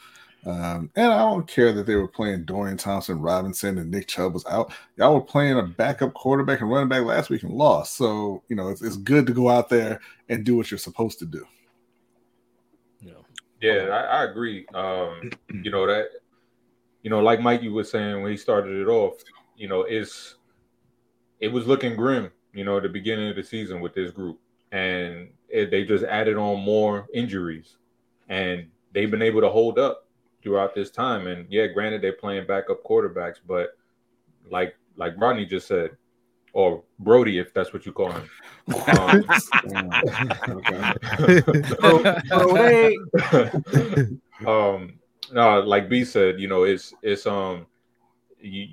Um, 0.47 0.91
and 0.95 1.13
I 1.13 1.19
don't 1.19 1.47
care 1.47 1.73
that 1.73 1.87
they 1.87 1.97
were 1.97 2.09
playing 2.09 2.45
Dorian 2.45 2.77
Thompson, 2.77 3.21
Robinson, 3.21 3.79
and 3.79 3.91
Nick 3.91 4.07
Chubb 4.07 4.35
was 4.35 4.47
out. 4.47 4.73
Y'all 4.97 5.15
were 5.15 5.21
playing 5.21 5.59
a 5.59 5.63
backup 5.63 6.15
quarterback 6.15 6.61
and 6.61 6.71
running 6.71 6.89
back 6.89 7.03
last 7.03 7.29
week 7.29 7.43
and 7.43 7.53
lost. 7.53 7.97
So 7.97 8.43
you 8.49 8.57
know 8.57 8.69
it's, 8.69 8.83
it's 8.83 8.97
good 8.97 9.27
to 9.27 9.33
go 9.33 9.49
out 9.49 9.69
there 9.69 10.01
and 10.29 10.45
do 10.45 10.57
what 10.57 10.71
you're 10.71 10.79
supposed 10.79 11.19
to 11.19 11.27
do. 11.27 11.45
Yeah, 13.61 13.89
I, 13.89 14.21
I 14.21 14.25
agree. 14.25 14.67
Um, 14.75 15.31
you 15.63 15.71
know 15.71 15.87
that, 15.87 16.09
you 17.03 17.11
know, 17.11 17.21
like 17.21 17.41
Mikey 17.41 17.69
was 17.69 17.91
saying 17.91 18.23
when 18.23 18.31
he 18.31 18.37
started 18.37 18.81
it 18.81 18.89
off, 18.89 19.15
you 19.57 19.69
know, 19.69 19.83
it's 19.83 20.37
it 21.41 21.49
was 21.49 21.67
looking 21.67 21.97
grim, 21.97 22.31
you 22.53 22.65
know, 22.65 22.77
at 22.77 22.83
the 22.83 22.89
beginning 22.89 23.31
of 23.31 23.37
the 23.37 23.43
season 23.43 23.81
with 23.81 23.95
this 23.95 24.11
group, 24.11 24.39
and 24.73 25.31
it, 25.49 25.71
they 25.71 25.85
just 25.85 26.05
added 26.05 26.37
on 26.37 26.61
more 26.61 27.07
injuries, 27.15 27.77
and 28.29 28.67
they've 28.93 29.11
been 29.11 29.23
able 29.23 29.41
to 29.41 29.49
hold 29.49 29.79
up 29.79 30.08
throughout 30.43 30.75
this 30.75 30.91
time. 30.91 31.27
And 31.27 31.47
yeah, 31.51 31.67
granted 31.67 32.03
they're 32.03 32.13
playing 32.13 32.47
backup 32.47 32.83
quarterbacks, 32.85 33.37
but 33.47 33.77
like 34.51 34.75
like 34.97 35.15
Rodney 35.19 35.47
just 35.47 35.67
said, 35.69 35.91
or 36.53 36.83
Brody, 36.99 37.39
if 37.39 37.53
that's 37.55 37.73
what 37.73 37.87
you 37.87 37.93
call 37.93 38.13
him. 38.13 38.29
Um, 38.99 39.25
um 44.47 44.99
no 45.33 45.61
like 45.61 45.89
b 45.89 46.05
said 46.05 46.39
you 46.41 46.49
know 46.49 46.65
it's 46.65 46.95
it's 47.03 47.27
um 47.27 47.67
you 48.41 48.69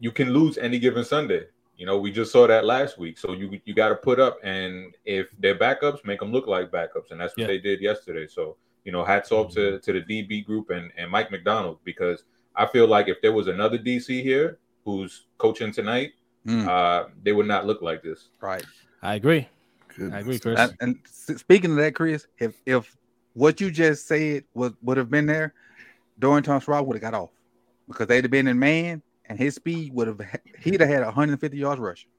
you 0.00 0.10
can 0.10 0.30
lose 0.32 0.58
any 0.58 0.78
given 0.78 1.04
sunday 1.04 1.44
you 1.76 1.86
know 1.86 1.98
we 1.98 2.10
just 2.10 2.32
saw 2.32 2.46
that 2.46 2.64
last 2.64 2.98
week 2.98 3.16
so 3.18 3.32
you 3.32 3.60
you 3.64 3.74
got 3.74 3.88
to 3.88 3.94
put 3.94 4.18
up 4.20 4.38
and 4.42 4.94
if 5.04 5.28
they're 5.38 5.58
backups 5.58 6.04
make 6.04 6.20
them 6.20 6.32
look 6.32 6.46
like 6.46 6.70
backups 6.70 7.10
and 7.10 7.20
that's 7.20 7.36
what 7.36 7.42
Yeah. 7.42 7.46
they 7.48 7.58
did 7.58 7.80
yesterday 7.80 8.26
so 8.26 8.56
you 8.84 8.92
know 8.92 9.04
hats 9.04 9.32
off 9.32 9.52
to 9.54 9.78
to 9.80 9.92
the 9.92 10.02
db 10.02 10.44
group 10.44 10.70
and 10.70 10.90
and 10.96 11.10
mike 11.10 11.30
macdonald 11.30 11.78
because 11.84 12.24
i 12.54 12.66
feel 12.66 12.86
like 12.86 13.08
if 13.08 13.20
there 13.22 13.32
was 13.32 13.46
another 13.48 13.78
dc 13.78 14.06
here 14.22 14.58
who's 14.84 15.26
coaching 15.38 15.72
tonight 15.72 16.12
Mm. 16.46 16.68
uh 16.68 17.08
they 17.22 17.32
would 17.32 17.46
not 17.46 17.64
look 17.66 17.80
like 17.80 18.02
this 18.02 18.28
Right. 18.38 18.62
I 19.00 19.14
agree. 19.14 19.48
Goodness. 19.96 20.12
I 20.14 20.18
agree, 20.20 20.38
Chris. 20.38 20.60
And, 20.60 20.76
and 20.80 21.38
speaking 21.38 21.70
of 21.70 21.76
that, 21.78 21.94
Chris, 21.94 22.26
if 22.38 22.60
if 22.66 22.94
what 23.32 23.62
you 23.62 23.70
just 23.70 24.06
said 24.06 24.44
was 24.52 24.72
would 24.82 24.98
have 24.98 25.10
been 25.10 25.24
there, 25.24 25.54
Dorian 26.18 26.42
Thompson 26.44 26.72
Rock 26.72 26.86
would 26.86 26.96
have 26.96 27.00
got 27.02 27.14
off. 27.14 27.30
because 27.88 28.08
they'd 28.08 28.24
have 28.24 28.30
been 28.30 28.46
in 28.46 28.58
man, 28.58 29.00
and 29.24 29.38
his 29.38 29.54
speed 29.54 29.94
would 29.94 30.06
have 30.06 30.20
he'd 30.60 30.80
have 30.80 30.88
had 30.90 31.02
150 31.02 31.56
yards 31.56 31.80
rushing. 31.80 32.10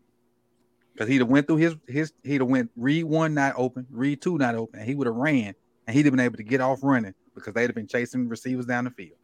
Because 0.94 1.08
he'd 1.10 1.20
have 1.20 1.28
went 1.28 1.46
through 1.46 1.58
his 1.58 1.76
his 1.88 2.14
he'd 2.24 2.42
have 2.42 2.50
went 2.50 2.72
read 2.76 3.04
one 3.04 3.36
not 3.36 3.54
open, 3.58 3.86
read 3.92 4.22
two 4.24 4.38
not 4.40 4.56
open, 4.56 4.80
and 4.80 4.90
he 4.90 4.96
would 4.96 5.06
have 5.08 5.16
ran, 5.16 5.54
and 5.88 5.96
he'd 5.96 6.06
have 6.06 6.12
been 6.12 6.20
able 6.20 6.38
to 6.38 6.44
get 6.44 6.62
off 6.62 6.80
running 6.84 7.14
because 7.34 7.54
they'd 7.54 7.68
have 7.68 7.76
been 7.76 7.88
chasing 7.88 8.28
receivers 8.28 8.66
down 8.66 8.86
the 8.86 8.92
field. 8.92 9.18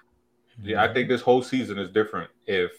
Yeah, 0.61 0.83
I 0.83 0.93
think 0.93 1.09
this 1.09 1.21
whole 1.21 1.41
season 1.41 1.79
is 1.79 1.89
different 1.89 2.29
if 2.45 2.71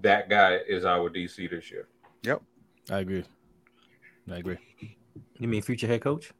that 0.00 0.28
guy 0.28 0.60
is 0.66 0.84
our 0.84 1.10
DC 1.10 1.50
this 1.50 1.70
year. 1.70 1.88
Yep. 2.22 2.42
I 2.90 2.98
agree. 3.00 3.24
I 4.30 4.36
agree. 4.36 4.58
You 5.38 5.48
mean 5.48 5.62
future 5.62 5.86
head 5.86 6.00
coach? 6.00 6.32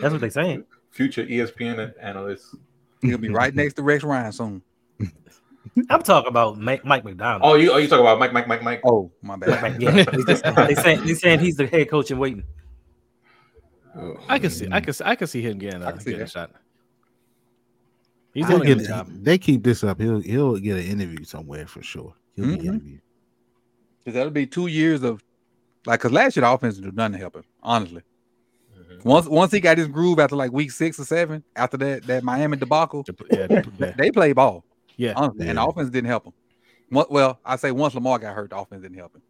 That's 0.00 0.12
what 0.12 0.20
they're 0.20 0.30
saying. 0.30 0.64
Future 0.90 1.24
ESPN 1.24 1.92
analyst. 2.00 2.56
He'll 3.02 3.18
be 3.18 3.28
right 3.28 3.54
next 3.54 3.74
to 3.74 3.82
Rex 3.82 4.02
Ryan 4.02 4.32
soon. 4.32 4.62
I'm 5.90 6.02
talking 6.02 6.28
about 6.28 6.58
Mike, 6.58 6.84
Mike 6.84 7.04
Macdonald. 7.04 7.42
Oh, 7.44 7.54
you 7.54 7.72
oh 7.72 7.78
you 7.78 7.88
talk 7.88 8.00
about 8.00 8.18
Mike, 8.18 8.32
Mike, 8.32 8.46
Mike, 8.46 8.62
Mike. 8.62 8.80
Oh, 8.84 9.10
my 9.22 9.36
bad. 9.36 9.60
Mike- 9.62 9.80
yeah, 9.80 9.90
they, 9.90 10.22
just, 10.22 10.44
they 10.44 10.74
saying 10.74 11.04
they 11.04 11.14
saying 11.14 11.40
he's 11.40 11.56
the 11.56 11.66
head 11.66 11.90
coach 11.90 12.10
in 12.10 12.18
waiting. 12.18 12.44
Oh, 13.96 14.16
I 14.28 14.38
can 14.38 14.50
see. 14.50 14.68
I 14.70 14.80
can. 14.80 14.94
I 15.04 15.14
can 15.14 15.26
see 15.26 15.40
him 15.42 15.58
getting 15.58 15.82
I 15.82 15.88
a, 15.90 15.92
can 15.92 16.00
see 16.00 16.10
getting 16.10 16.24
a 16.26 16.28
shot. 16.28 16.50
He's 18.32 18.46
He'll 18.48 18.58
doing 18.58 18.70
a 18.70 18.74
get- 18.74 18.78
good 18.78 18.88
job. 18.88 19.08
they 19.22 19.38
keep 19.38 19.62
this 19.62 19.84
up. 19.84 20.00
He'll 20.00 20.20
he'll 20.20 20.56
get 20.56 20.76
an 20.78 20.84
interview 20.84 21.24
somewhere 21.24 21.66
for 21.66 21.82
sure. 21.82 22.14
He'll 22.34 22.46
Mhm. 22.46 22.60
be 22.60 22.66
interviewed. 22.66 23.00
Because 24.02 24.14
that'll 24.16 24.32
be 24.32 24.46
two 24.46 24.66
years 24.66 25.02
of 25.02 25.22
like 25.86 26.00
because 26.00 26.12
last 26.12 26.36
year 26.36 26.42
the 26.42 26.50
offense 26.50 26.78
did 26.78 26.94
nothing 26.96 27.12
to 27.12 27.18
help 27.18 27.36
him, 27.36 27.44
honestly. 27.62 28.02
Mhm. 28.76 29.04
Once 29.04 29.26
once 29.28 29.52
he 29.52 29.60
got 29.60 29.78
his 29.78 29.86
groove 29.86 30.18
after 30.18 30.34
like 30.34 30.50
week 30.52 30.72
six 30.72 30.98
or 30.98 31.04
seven, 31.04 31.44
after 31.54 31.76
that 31.76 32.02
that 32.08 32.24
Miami 32.24 32.56
debacle, 32.56 33.04
Yeah, 33.30 33.46
yeah, 33.78 33.92
they 33.96 34.10
played 34.10 34.34
ball. 34.34 34.64
yeah. 34.96 35.12
Honestly, 35.14 35.46
and 35.48 35.58
the 35.58 35.64
offense 35.64 35.90
didn't 35.90 36.08
help 36.08 36.24
him. 36.26 36.32
One- 36.88 37.06
Well, 37.10 37.38
I 37.44 37.54
say 37.56 37.70
once 37.70 37.94
Lamar 37.94 38.18
got 38.18 38.34
hurt, 38.34 38.50
the 38.50 38.58
offense 38.58 38.82
didn't 38.82 38.98
help 38.98 39.14
him. 39.14 39.22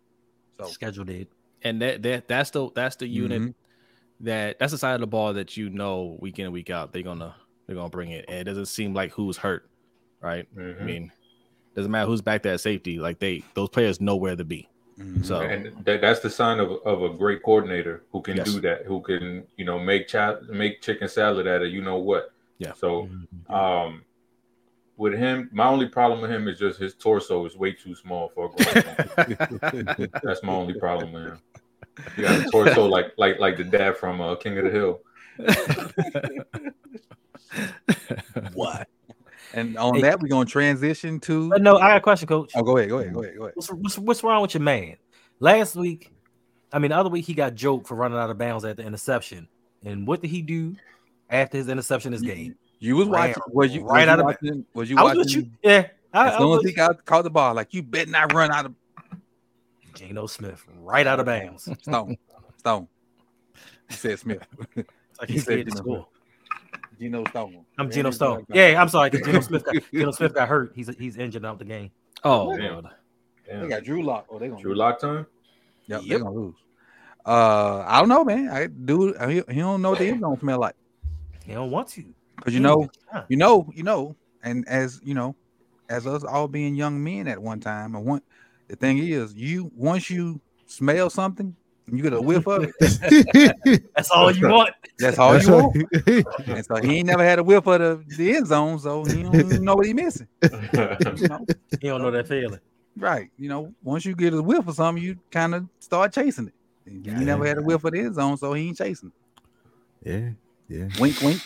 So 0.59 0.67
Schedule 0.69 1.05
did. 1.05 1.29
and 1.63 1.83
that 1.83 2.03
that 2.03 2.27
that's 2.29 2.51
the 2.51 2.71
that's 2.75 2.97
the 2.97 3.07
unit 3.07 3.43
Mhm. 3.43 3.55
That 4.25 4.59
that's 4.59 4.73
the 4.73 4.79
side 4.79 4.95
of 4.95 5.01
the 5.01 5.07
ball 5.07 5.33
that 5.35 5.57
you 5.57 5.71
know 5.71 6.17
week 6.21 6.39
in 6.39 6.47
and 6.47 6.53
week 6.55 6.71
out 6.71 6.93
they're 6.93 7.03
gonna 7.03 7.35
they're 7.67 7.77
gonna 7.77 7.89
bring 7.89 8.11
it. 8.11 8.25
And 8.29 8.39
it 8.39 8.45
doesn't 8.45 8.67
seem 8.67 8.93
like 8.95 9.13
who's 9.13 9.37
hurt, 9.37 9.69
right? 10.21 10.47
I 10.57 10.61
Mhm. 10.61 10.85
mean, 10.85 11.13
doesn't 11.75 11.91
matter 11.91 12.07
who's 12.07 12.21
back 12.23 12.43
there 12.43 12.55
at 12.55 12.61
safety. 12.61 12.99
Like 12.99 13.19
they 13.19 13.43
those 13.55 13.69
players 13.71 14.01
know 14.01 14.17
where 14.17 14.37
to 14.37 14.45
be. 14.45 14.69
mhm. 14.99 15.25
So 15.25 15.41
and 15.41 15.85
that, 15.85 16.01
that's 16.01 16.21
the 16.21 16.31
sign 16.31 16.61
of, 16.61 16.71
of 16.85 17.03
a 17.03 17.11
great 17.11 17.43
coordinator 17.43 18.03
who 18.13 18.21
can 18.23 18.37
Yes. 18.37 18.53
do 18.53 18.61
that, 18.61 18.85
who 18.87 19.01
can 19.01 19.45
you 19.57 19.65
know 19.65 19.79
make 19.79 20.09
cha- 20.09 20.39
make 20.49 20.83
chicken 20.83 21.09
salad 21.09 21.47
out 21.49 21.63
of 21.63 21.71
you 21.71 21.83
know 21.83 21.97
what. 21.99 22.33
Yeah. 22.59 22.73
So 22.75 23.09
um, 23.49 24.05
with 24.97 25.15
him, 25.15 25.51
my 25.53 25.67
only 25.67 25.89
problem 25.89 26.21
with 26.21 26.31
him 26.31 26.47
is 26.49 26.59
just 26.59 26.79
his 26.79 26.95
torso 26.95 27.45
is 27.47 27.57
way 27.57 27.73
too 27.73 27.95
small 27.97 28.29
for 28.29 28.47
a 28.47 28.63
grown 28.63 29.87
man. 29.97 30.09
That's 30.23 30.43
my 30.45 30.53
only 30.55 30.75
problem 30.75 31.13
with 31.13 31.25
him. 31.27 31.39
He 32.17 32.23
got 32.23 32.47
a 32.47 32.51
torso 32.51 32.87
like 32.87 33.13
like 33.17 33.39
like 33.39 33.57
the 33.57 33.65
dad 33.65 33.97
from 33.97 34.21
uh, 34.21 34.35
King 34.37 34.59
of 34.59 34.65
the 34.65 34.71
Hill. 34.71 35.01
What? 38.53 38.89
and 39.53 39.77
on 39.79 39.95
Hey. 39.95 40.01
that 40.03 40.21
we're 40.21 40.29
gonna 40.29 40.45
transition 40.45 41.21
to. 41.21 41.51
No, 41.61 41.77
I 41.77 41.89
got 41.91 41.97
a 41.99 42.01
question, 42.01 42.27
coach. 42.27 42.53
Oh, 42.57 42.63
go 42.63 42.77
ahead, 42.77 42.89
go 42.89 42.99
ahead, 42.99 43.15
go 43.15 43.23
ahead, 43.23 43.37
go 43.37 43.43
ahead. 43.45 43.55
What's, 43.57 43.69
what's 43.73 43.99
what's 43.99 44.23
wrong 44.25 44.43
with 44.43 44.55
your 44.55 44.63
man? 44.63 44.97
Last 45.39 45.77
week, 45.77 46.13
I 46.73 46.79
mean, 46.81 46.91
the 46.91 46.97
other 46.97 47.11
week 47.11 47.25
he 47.25 47.35
got 47.35 47.55
joked 47.55 47.87
for 47.87 47.95
running 47.95 48.19
out 48.19 48.31
of 48.31 48.39
bounds 48.39 48.65
at 48.65 48.77
the 48.77 48.83
interception. 48.85 49.47
And 49.85 50.07
what 50.07 50.21
did 50.23 50.31
he 50.31 50.43
do 50.43 50.75
after 51.31 51.59
his 51.59 51.69
interception 51.69 52.11
this 52.13 52.23
game? 52.23 52.57
You 52.81 52.97
was 52.97 53.07
Ran 53.09 53.29
watching. 53.29 53.43
Was 53.53 53.75
you 53.75 53.85
right 53.85 54.09
was 54.09 54.09
out 54.09 54.19
you 54.19 54.21
of- 54.21 54.25
watching? 54.27 54.67
Was 54.75 54.91
you 54.91 54.97
I 54.99 55.03
was 55.03 55.17
watching? 55.19 55.43
with 55.43 55.47
you. 55.47 55.51
Yeah. 55.71 55.87
I, 56.13 56.29
As 56.29 56.35
I 56.35 56.39
soon 56.39 56.49
was 56.49 56.65
as 56.65 56.71
he 56.71 56.77
got 56.77 57.05
caught 57.05 57.23
the 57.25 57.31
ball, 57.31 57.55
like 57.55 57.75
you 57.75 57.83
better 57.83 58.11
not 58.11 58.33
run 58.33 58.51
out 58.51 58.67
of 58.67 58.75
Geno 59.95 60.27
Smith 60.27 60.65
right 60.81 61.07
out 61.07 61.21
of 61.21 61.27
bounds. 61.27 61.69
Stone. 61.83 62.17
Stone. 62.59 62.89
He 63.89 63.95
said 63.95 64.19
Smith. 64.19 64.47
It's 64.77 64.89
like 65.21 65.29
He 65.29 65.35
he's 65.35 65.45
said 65.45 65.53
scared 65.53 65.67
to 65.67 65.71
Geno 65.73 65.83
score. 65.83 66.07
Geno 66.99 67.25
Stone. 67.27 67.65
I'm 67.79 67.85
Randy 67.87 67.95
Geno 67.97 68.11
Stone. 68.11 68.45
Stone. 68.45 68.57
Yeah, 68.57 68.81
I'm 68.81 68.89
sorry 68.89 69.11
because 69.11 69.27
Geno 69.27 69.41
Smith 69.41 69.65
got 69.65 69.75
Geno 69.93 70.11
Smith 70.11 70.35
got 70.35 70.49
hurt. 70.49 70.73
He's 70.75 70.89
he's 70.99 71.17
injured 71.17 71.45
out 71.45 71.59
the 71.59 71.65
game. 71.65 71.91
oh, 72.25 72.57
Damn. 72.57 72.73
Lord. 72.75 72.87
They 73.47 73.69
got 73.69 73.85
Drew 73.85 74.03
Lock. 74.03 74.27
Oh, 74.31 74.39
they 74.39 74.49
gonna 74.49 74.61
Drew 74.61 74.71
lose. 74.73 74.79
Lock 74.79 75.01
time. 75.01 75.27
Yep, 75.87 76.01
Yep. 76.03 76.09
they're 76.09 76.19
gonna 76.21 76.35
lose. 76.35 76.55
Uh, 77.27 77.85
I 77.87 78.01
don't 78.01 78.09
know, 78.09 78.25
man. 78.25 78.49
I 78.51 78.67
do. 78.67 79.15
He, 79.29 79.43
he 79.53 79.61
don't 79.61 79.83
know 79.83 79.91
what 79.91 79.99
the 79.99 80.09
end 80.09 80.21
zone 80.21 80.39
smell 80.41 80.59
like. 80.61 80.77
He 81.45 81.53
don't 81.53 81.71
want 81.71 81.89
to. 81.89 82.05
Cause 82.43 82.53
you 82.55 82.61
know, 82.61 82.89
Yeah. 83.13 83.25
you 83.29 83.37
know, 83.37 83.71
you 83.75 83.83
know, 83.83 84.17
and 84.43 84.67
as 84.69 85.01
you 85.05 85.15
know, 85.15 85.35
as 85.89 86.07
us 86.07 86.25
all 86.25 86.49
being 86.49 86.75
young 86.75 87.03
men 87.03 87.29
at 87.29 87.39
one 87.39 87.61
time, 87.61 87.95
and 87.95 88.05
one 88.05 88.23
the 88.69 88.77
thing 88.77 88.99
is, 88.99 89.35
you 89.35 89.71
once 89.77 90.09
you 90.11 90.41
smell 90.67 91.11
something, 91.11 91.55
you 91.87 92.03
get 92.03 92.13
a 92.15 92.21
whiff 92.21 92.47
of 92.47 92.65
it. 92.81 93.85
That's 93.95 94.11
all 94.11 94.31
you 94.31 94.49
want. 94.49 94.71
That's 94.99 95.19
all 95.19 95.33
That's 95.35 95.47
you 95.47 95.55
all- 95.55 95.73
want. 95.75 96.49
And 96.49 96.65
so 96.65 96.77
he 96.77 96.97
ain't 96.99 97.07
never 97.07 97.23
had 97.23 97.39
a 97.39 97.43
whiff 97.45 97.67
of 97.67 97.79
the, 98.09 98.17
the 98.17 98.37
end 98.37 98.47
zone, 98.47 98.79
so 98.79 99.05
he 99.05 99.23
don't 99.23 99.35
even 99.35 99.65
know 99.65 99.75
what 99.77 99.87
he 99.87 99.93
missing. 99.93 100.27
You 100.43 101.29
know? 101.29 101.47
He 101.81 101.89
don't 101.89 102.01
know 102.03 102.11
that 102.11 102.27
feeling. 102.27 102.61
Right. 102.97 103.29
You 103.39 103.49
know, 103.49 103.75
once 103.83 104.05
you 104.05 104.15
get 104.15 104.33
a 104.33 104.43
whiff 104.43 104.67
of 104.69 104.75
something, 104.77 105.03
you 105.03 105.19
kind 105.31 105.55
of 105.55 105.67
start 105.81 106.13
chasing 106.13 106.47
it. 106.49 106.55
And 106.87 107.19
He 107.19 107.25
never 107.25 107.45
had 107.47 107.59
a 107.59 107.63
whiff 107.63 107.83
of 107.85 107.93
the 107.93 108.01
end 108.01 108.15
zone, 108.15 108.37
so 108.39 108.53
he 108.55 108.69
ain't 108.69 108.79
chasing. 108.79 109.13
it. 110.03 110.37
yeah, 110.69 110.79
yeah. 110.79 110.89
Wink, 111.01 111.21
wink. 111.21 111.41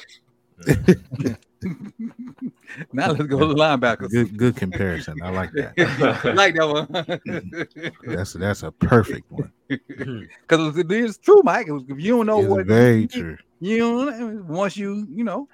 now 2.92 3.10
let's 3.10 3.26
go 3.26 3.38
to 3.40 3.46
the 3.46 3.54
linebackers. 3.54 4.10
Good, 4.10 4.36
good 4.36 4.56
comparison. 4.56 5.20
I 5.22 5.30
like 5.30 5.50
that. 5.52 5.72
I 6.24 6.30
like 6.32 6.54
that 6.54 6.66
one. 6.68 6.86
Mm-hmm. 6.86 8.12
That's 8.14 8.32
that's 8.34 8.62
a 8.62 8.70
perfect 8.70 9.30
one. 9.30 9.50
Mm-hmm. 9.70 10.22
Because 10.46 10.78
it 10.78 10.90
is 10.92 11.18
true, 11.18 11.40
Mike. 11.44 11.66
If 11.68 11.98
you 12.00 12.16
don't 12.18 12.26
know 12.26 12.40
It's 12.40 12.48
what 12.48 12.66
very 12.66 13.06
true. 13.08 13.36
you 13.60 13.78
don't 13.78 14.46
once 14.46 14.76
you 14.76 15.06
you 15.12 15.24
know, 15.24 15.48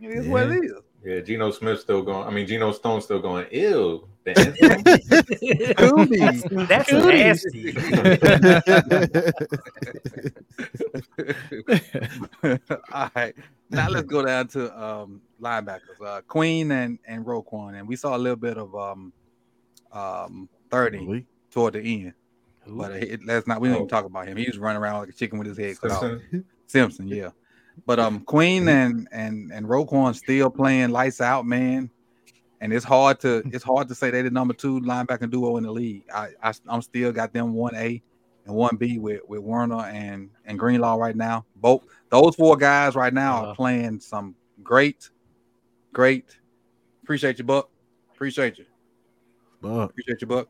it 0.00 0.08
is 0.10 0.26
what 0.28 0.50
it 0.50 0.64
is. 0.64 0.72
yeah, 1.04 1.20
Geno 1.20 1.50
Smith 1.50 1.80
still 1.80 2.02
going. 2.02 2.26
I 2.26 2.30
mean, 2.30 2.46
Geno 2.46 2.72
Stone 2.72 3.02
still 3.02 3.20
going. 3.20 3.46
Ew. 3.52 4.08
The 4.34 4.38
end 4.38 4.56
zone? 4.58 5.96
Could 5.96 6.10
be. 6.10 6.64
That's 6.66 6.90
Could 6.90 7.02
be. 7.08 7.18
nasty. 7.18 7.76
All 12.92 13.10
right. 13.14 13.34
Now 13.70 13.88
let's 13.88 14.06
go 14.06 14.24
down 14.24 14.48
to 14.48 14.82
um 14.82 15.20
linebackers. 15.40 16.00
Uh 16.04 16.20
Queen 16.22 16.70
and 16.72 16.98
and 17.06 17.24
Roquan. 17.24 17.78
And 17.78 17.88
we 17.88 17.96
saw 17.96 18.16
a 18.16 18.18
little 18.18 18.36
bit 18.36 18.58
of 18.58 18.74
um 18.74 19.12
um 19.92 20.48
30 20.70 21.24
toward 21.50 21.74
the 21.74 21.80
end. 21.80 22.12
But 22.66 22.92
it, 22.92 23.24
let's 23.24 23.46
not 23.46 23.60
we 23.60 23.68
don't 23.68 23.76
even 23.76 23.88
talk 23.88 24.04
about 24.04 24.28
him. 24.28 24.36
He 24.36 24.46
was 24.46 24.58
running 24.58 24.82
around 24.82 25.00
like 25.00 25.08
a 25.08 25.12
chicken 25.12 25.38
with 25.38 25.48
his 25.48 25.56
head 25.58 25.80
cut 25.80 25.90
off. 25.90 26.00
Simpson? 26.00 26.44
Simpson, 26.66 27.08
yeah. 27.08 27.30
But 27.86 27.98
um 27.98 28.20
Queen 28.20 28.68
and 28.68 29.08
and 29.10 29.50
and 29.52 29.66
Roquan 29.66 30.14
still 30.14 30.50
playing 30.50 30.90
lights 30.90 31.20
out, 31.20 31.46
man. 31.46 31.90
And 32.60 32.72
it's 32.72 32.84
hard 32.84 33.20
to 33.20 33.42
it's 33.52 33.64
hard 33.64 33.88
to 33.88 33.94
say 33.94 34.10
they're 34.10 34.22
the 34.24 34.30
number 34.30 34.54
two 34.54 34.80
linebacker 34.80 35.30
duo 35.30 35.56
in 35.58 35.64
the 35.64 35.72
league. 35.72 36.04
I, 36.12 36.28
I 36.42 36.52
I'm 36.68 36.82
still 36.82 37.12
got 37.12 37.32
them 37.32 37.52
one 37.54 37.74
A 37.76 38.02
and 38.46 38.54
one 38.54 38.76
B 38.76 38.98
with 38.98 39.20
with 39.28 39.40
Warner 39.40 39.84
and 39.86 40.30
and 40.44 40.58
Greenlaw 40.58 40.96
right 40.96 41.16
now. 41.16 41.44
Both 41.56 41.84
those 42.10 42.34
four 42.34 42.56
guys 42.56 42.94
right 42.94 43.12
now 43.14 43.38
Uh-huh. 43.42 43.50
are 43.50 43.54
playing 43.54 44.00
some 44.00 44.34
great, 44.62 45.10
great. 45.92 46.36
Appreciate 47.02 47.38
you, 47.38 47.44
Buck. 47.44 47.70
Appreciate 48.12 48.58
you. 48.58 48.64
But 49.60 49.84
Appreciate 49.90 50.20
you, 50.20 50.26
Buck. 50.26 50.48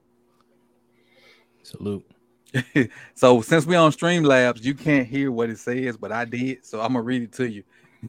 Salute. 1.63 2.05
so 3.15 3.43
since 3.43 3.67
we 3.67 3.77
on 3.77 3.93
Streamlabs, 3.93 4.65
you 4.65 4.75
can't 4.75 5.07
hear 5.07 5.31
what 5.31 5.51
it 5.51 5.59
says, 5.59 5.97
but 5.99 6.11
I 6.13 6.25
did, 6.25 6.65
so 6.65 6.81
I'm 6.81 6.89
gonna 6.95 7.03
read 7.03 7.23
it 7.23 7.33
to 7.33 7.49
you. 7.49 7.63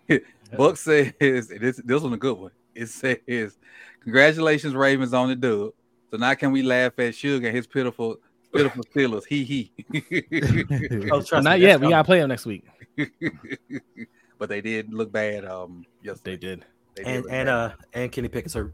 Buck 0.58 0.78
says 0.78 1.12
this 1.20 1.82
this 1.84 2.02
one 2.02 2.14
a 2.14 2.18
good 2.18 2.38
one. 2.38 2.52
It 2.80 2.88
says, 2.88 3.58
Congratulations, 4.02 4.74
Ravens, 4.74 5.14
on 5.14 5.30
the 5.30 5.36
dub. 5.36 5.72
So 6.12 6.18
now 6.18 6.34
can 6.34 6.52
we 6.52 6.64
laugh 6.64 6.94
at 6.98 7.14
Sugar 7.14 7.48
and 7.48 7.56
his 7.56 7.68
pitiful, 7.68 8.18
pitiful 8.54 8.84
Steelers? 8.96 9.24
He 9.28 9.44
he. 9.44 9.72
Oh, 11.12 11.22
trust 11.22 11.32
me, 11.32 11.38
Not 11.44 11.44
that's 11.44 11.62
yet. 11.62 11.82
We 11.82 11.90
gotta 11.90 12.04
play 12.04 12.20
them 12.20 12.30
next 12.30 12.46
week. 12.46 12.64
but 14.38 14.50
they 14.50 14.62
did 14.62 14.94
look 14.94 15.12
bad. 15.12 15.46
Um, 15.46 15.86
yes, 16.04 16.22
They 16.22 16.38
did. 16.38 16.66
They 16.96 17.04
did 17.04 17.08
and 17.14 17.24
look 17.24 17.32
and 17.34 17.46
bad. 17.48 17.54
uh 17.54 17.72
and 17.94 18.12
Kenny 18.12 18.28
Pickett's 18.30 18.54
hurt. 18.54 18.74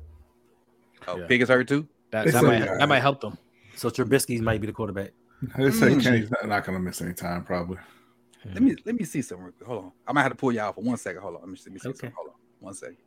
oh, 1.08 1.18
yeah. 1.18 1.26
Piggy's 1.28 1.50
hurt 1.50 1.68
too. 1.68 1.88
That, 2.12 2.32
that, 2.32 2.44
might, 2.44 2.60
that 2.78 2.88
might 2.88 3.00
help 3.02 3.20
them. 3.22 3.38
So 3.76 3.90
Trubisky 3.90 4.40
might 4.40 4.62
be 4.62 4.68
the 4.68 4.74
quarterback. 4.74 5.12
I 5.56 5.62
just 5.64 5.80
say 5.80 5.88
Mm. 5.88 6.02
Kenny's 6.02 6.32
not, 6.32 6.48
not 6.48 6.66
going 6.66 6.78
to 6.78 6.82
miss 6.82 7.02
any 7.02 7.14
time, 7.14 7.44
probably. 7.44 7.78
Let 8.46 8.62
me 8.62 8.76
let 8.86 8.96
me 8.96 9.04
see 9.06 9.22
something. 9.24 9.46
real 9.46 9.54
quick. 9.58 9.68
Hold 9.68 9.84
on. 9.86 9.92
I 10.08 10.14
might 10.14 10.22
have 10.22 10.32
to 10.32 10.38
pull 10.38 10.52
y'all 10.52 10.72
for 10.72 10.82
one 10.82 10.98
second. 10.98 11.22
Hold 11.24 11.36
on. 11.36 11.42
Let 11.42 11.50
me, 11.50 11.58
let 11.66 11.74
me 11.74 11.80
see 11.80 11.90
Okay. 11.90 11.98
something. 11.98 12.12
Hold 12.16 12.30
on. 12.30 12.36
One 12.60 12.74
second. 12.76 12.98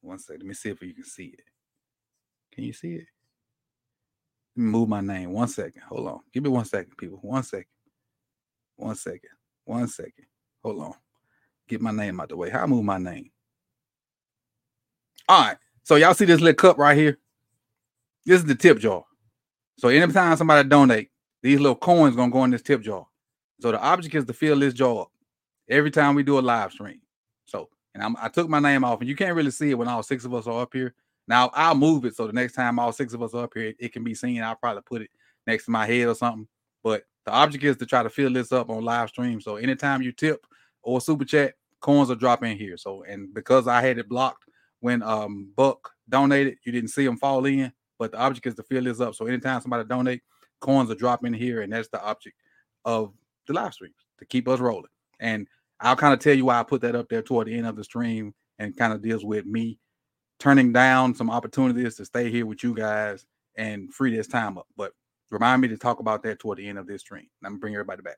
One 0.00 0.18
second. 0.18 0.40
Let 0.40 0.48
me 0.48 0.54
see 0.54 0.70
if 0.70 0.82
you 0.82 0.94
can 0.94 1.04
see 1.04 1.26
it. 1.26 1.44
Can 2.52 2.64
you 2.64 2.72
see 2.72 2.94
it? 2.94 3.06
Move 4.56 4.88
my 4.88 5.00
name. 5.00 5.32
One 5.32 5.48
second. 5.48 5.82
Hold 5.88 6.08
on. 6.08 6.20
Give 6.32 6.42
me 6.42 6.50
one 6.50 6.64
second, 6.64 6.96
people. 6.96 7.18
One 7.22 7.42
second. 7.42 7.66
One 8.76 8.94
second. 8.94 9.30
One 9.64 9.88
second. 9.88 10.26
Hold 10.64 10.82
on. 10.82 10.94
Get 11.68 11.80
my 11.80 11.92
name 11.92 12.20
out 12.20 12.30
the 12.30 12.36
way. 12.36 12.50
How 12.50 12.62
I 12.62 12.66
move 12.66 12.84
my 12.84 12.98
name? 12.98 13.30
All 15.28 15.44
right. 15.44 15.56
So 15.82 15.96
y'all 15.96 16.14
see 16.14 16.24
this 16.24 16.40
little 16.40 16.54
cup 16.54 16.78
right 16.78 16.96
here? 16.96 17.18
This 18.24 18.40
is 18.40 18.46
the 18.46 18.54
tip 18.54 18.78
jar. 18.78 19.04
So 19.78 19.88
anytime 19.88 20.36
somebody 20.36 20.68
donate, 20.68 21.10
these 21.42 21.60
little 21.60 21.76
coins 21.76 22.16
gonna 22.16 22.32
go 22.32 22.44
in 22.44 22.50
this 22.50 22.62
tip 22.62 22.82
jar. 22.82 23.06
So 23.60 23.70
the 23.70 23.80
object 23.80 24.14
is 24.14 24.24
to 24.24 24.32
fill 24.32 24.58
this 24.58 24.74
jar 24.74 25.02
up 25.02 25.12
every 25.68 25.90
time 25.90 26.14
we 26.14 26.22
do 26.22 26.38
a 26.38 26.40
live 26.40 26.72
stream. 26.72 27.00
And 27.98 28.04
I'm, 28.04 28.16
I 28.22 28.28
took 28.28 28.48
my 28.48 28.60
name 28.60 28.84
off, 28.84 29.00
and 29.00 29.08
you 29.08 29.16
can't 29.16 29.34
really 29.34 29.50
see 29.50 29.70
it 29.70 29.74
when 29.74 29.88
all 29.88 30.04
six 30.04 30.24
of 30.24 30.32
us 30.32 30.46
are 30.46 30.62
up 30.62 30.72
here. 30.72 30.94
Now 31.26 31.50
I'll 31.52 31.74
move 31.74 32.04
it 32.04 32.14
so 32.14 32.28
the 32.28 32.32
next 32.32 32.52
time 32.52 32.78
all 32.78 32.92
six 32.92 33.12
of 33.12 33.22
us 33.24 33.34
are 33.34 33.42
up 33.42 33.54
here, 33.54 33.66
it, 33.66 33.76
it 33.80 33.92
can 33.92 34.04
be 34.04 34.14
seen. 34.14 34.40
I'll 34.40 34.54
probably 34.54 34.82
put 34.82 35.02
it 35.02 35.10
next 35.48 35.64
to 35.64 35.72
my 35.72 35.84
head 35.84 36.06
or 36.06 36.14
something. 36.14 36.46
But 36.84 37.02
the 37.26 37.32
object 37.32 37.64
is 37.64 37.76
to 37.78 37.86
try 37.86 38.04
to 38.04 38.08
fill 38.08 38.32
this 38.32 38.52
up 38.52 38.70
on 38.70 38.84
live 38.84 39.08
stream. 39.08 39.40
So 39.40 39.56
anytime 39.56 40.00
you 40.00 40.12
tip 40.12 40.46
or 40.82 41.00
super 41.00 41.24
chat, 41.24 41.54
coins 41.80 42.08
are 42.08 42.14
dropping 42.14 42.56
here. 42.56 42.76
So 42.76 43.02
and 43.02 43.34
because 43.34 43.66
I 43.66 43.82
had 43.82 43.98
it 43.98 44.08
blocked 44.08 44.44
when 44.78 45.02
um 45.02 45.50
Buck 45.56 45.90
donated, 46.08 46.58
you 46.64 46.70
didn't 46.70 46.90
see 46.90 47.04
them 47.04 47.18
fall 47.18 47.44
in. 47.46 47.72
But 47.98 48.12
the 48.12 48.18
object 48.18 48.46
is 48.46 48.54
to 48.54 48.62
fill 48.62 48.84
this 48.84 49.00
up. 49.00 49.16
So 49.16 49.26
anytime 49.26 49.60
somebody 49.60 49.88
donate, 49.88 50.22
coins 50.60 50.88
are 50.88 50.94
dropping 50.94 51.34
here, 51.34 51.62
and 51.62 51.72
that's 51.72 51.88
the 51.88 52.00
object 52.00 52.36
of 52.84 53.12
the 53.48 53.54
live 53.54 53.74
streams 53.74 54.06
to 54.20 54.24
keep 54.24 54.46
us 54.46 54.60
rolling. 54.60 54.84
And 55.18 55.48
I'll 55.80 55.96
kind 55.96 56.12
of 56.14 56.20
tell 56.20 56.34
you 56.34 56.44
why 56.46 56.58
I 56.58 56.62
put 56.62 56.80
that 56.82 56.96
up 56.96 57.08
there 57.08 57.22
toward 57.22 57.46
the 57.46 57.56
end 57.56 57.66
of 57.66 57.76
the 57.76 57.84
stream 57.84 58.34
and 58.58 58.76
kind 58.76 58.92
of 58.92 59.02
deals 59.02 59.24
with 59.24 59.46
me 59.46 59.78
turning 60.38 60.72
down 60.72 61.14
some 61.14 61.30
opportunities 61.30 61.96
to 61.96 62.04
stay 62.04 62.30
here 62.30 62.46
with 62.46 62.62
you 62.62 62.74
guys 62.74 63.26
and 63.56 63.92
free 63.92 64.14
this 64.14 64.26
time 64.26 64.58
up. 64.58 64.66
But 64.76 64.92
remind 65.30 65.62
me 65.62 65.68
to 65.68 65.76
talk 65.76 66.00
about 66.00 66.22
that 66.24 66.38
toward 66.38 66.58
the 66.58 66.68
end 66.68 66.78
of 66.78 66.86
this 66.86 67.02
stream. 67.02 67.26
I'm 67.44 67.52
gonna 67.52 67.60
bring 67.60 67.74
everybody 67.74 68.02
back. 68.02 68.16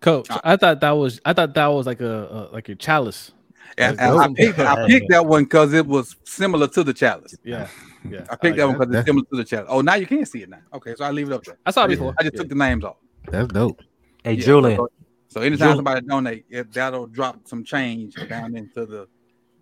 Coach, 0.00 0.28
I 0.44 0.56
thought 0.56 0.80
that 0.80 0.90
was 0.92 1.20
I 1.24 1.32
thought 1.32 1.54
that 1.54 1.66
was 1.66 1.86
like 1.86 2.00
a, 2.00 2.50
a 2.50 2.52
like 2.52 2.68
a 2.68 2.74
chalice. 2.74 3.32
And, 3.78 3.98
and 4.00 4.18
I, 4.18 4.28
picked, 4.32 4.58
I 4.60 4.86
picked 4.88 5.10
that 5.10 5.26
one 5.26 5.44
because 5.44 5.72
it 5.72 5.84
was 5.84 6.14
similar 6.24 6.68
to 6.68 6.84
the 6.84 6.94
chalice. 6.94 7.34
Yeah, 7.42 7.68
yeah. 8.08 8.24
I 8.30 8.36
picked 8.36 8.56
that 8.58 8.68
one 8.68 8.78
because 8.78 8.94
it's 8.94 9.06
similar 9.06 9.26
to 9.32 9.36
the 9.36 9.44
chalice. 9.44 9.66
Oh, 9.68 9.80
now 9.80 9.94
you 9.94 10.06
can't 10.06 10.26
see 10.26 10.42
it 10.42 10.48
now. 10.48 10.60
Okay, 10.74 10.94
so 10.96 11.04
I 11.04 11.10
leave 11.10 11.28
it 11.28 11.34
up 11.34 11.42
there. 11.42 11.58
I 11.66 11.72
saw 11.72 11.84
it 11.84 11.88
before. 11.88 12.14
I 12.18 12.22
just 12.22 12.34
Yeah. 12.34 12.40
took 12.42 12.48
the 12.50 12.54
names 12.54 12.84
off. 12.84 12.96
That's 13.28 13.48
dope. 13.48 13.82
Hey, 14.26 14.32
Yeah, 14.34 14.44
Julian. 14.44 14.76
So, 14.76 14.88
so 15.28 15.40
anytime 15.40 15.68
Jul- 15.68 15.76
somebody 15.76 16.04
donate, 16.06 16.44
if 16.50 16.72
that'll 16.72 17.06
drop 17.06 17.46
some 17.46 17.62
change 17.62 18.14
down 18.28 18.56
into 18.56 18.84
the 18.84 19.06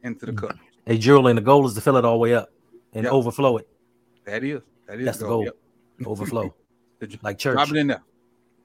into 0.03 0.24
the 0.27 0.33
cup. 0.33 0.57
Hey, 0.87 0.96
Julian. 0.96 1.37
The 1.37 1.42
goal 1.42 1.66
is 1.66 1.74
to 1.74 1.81
fill 1.83 1.96
it 1.98 2.05
all 2.05 2.14
the 2.14 2.18
way 2.18 2.35
up 2.35 2.48
and 2.94 3.05
Yep. 3.05 3.12
overflow 3.12 3.59
it. 3.59 3.68
That 4.24 4.42
is 4.42 4.62
that 4.87 4.98
is 5.00 5.05
That's 5.05 5.18
the 5.18 5.27
goal. 5.27 5.44
goal. 5.44 5.53
Overflow. 6.12 6.55
Like 7.22 7.37
church. 7.37 7.57
Drop 7.57 7.68
it 7.68 7.77
in 7.77 7.88
there. 7.88 8.03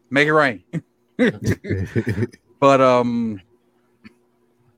Make 0.09 0.27
it 0.29 0.33
rain. 0.33 0.63
But 2.61 2.81
um, 2.81 3.41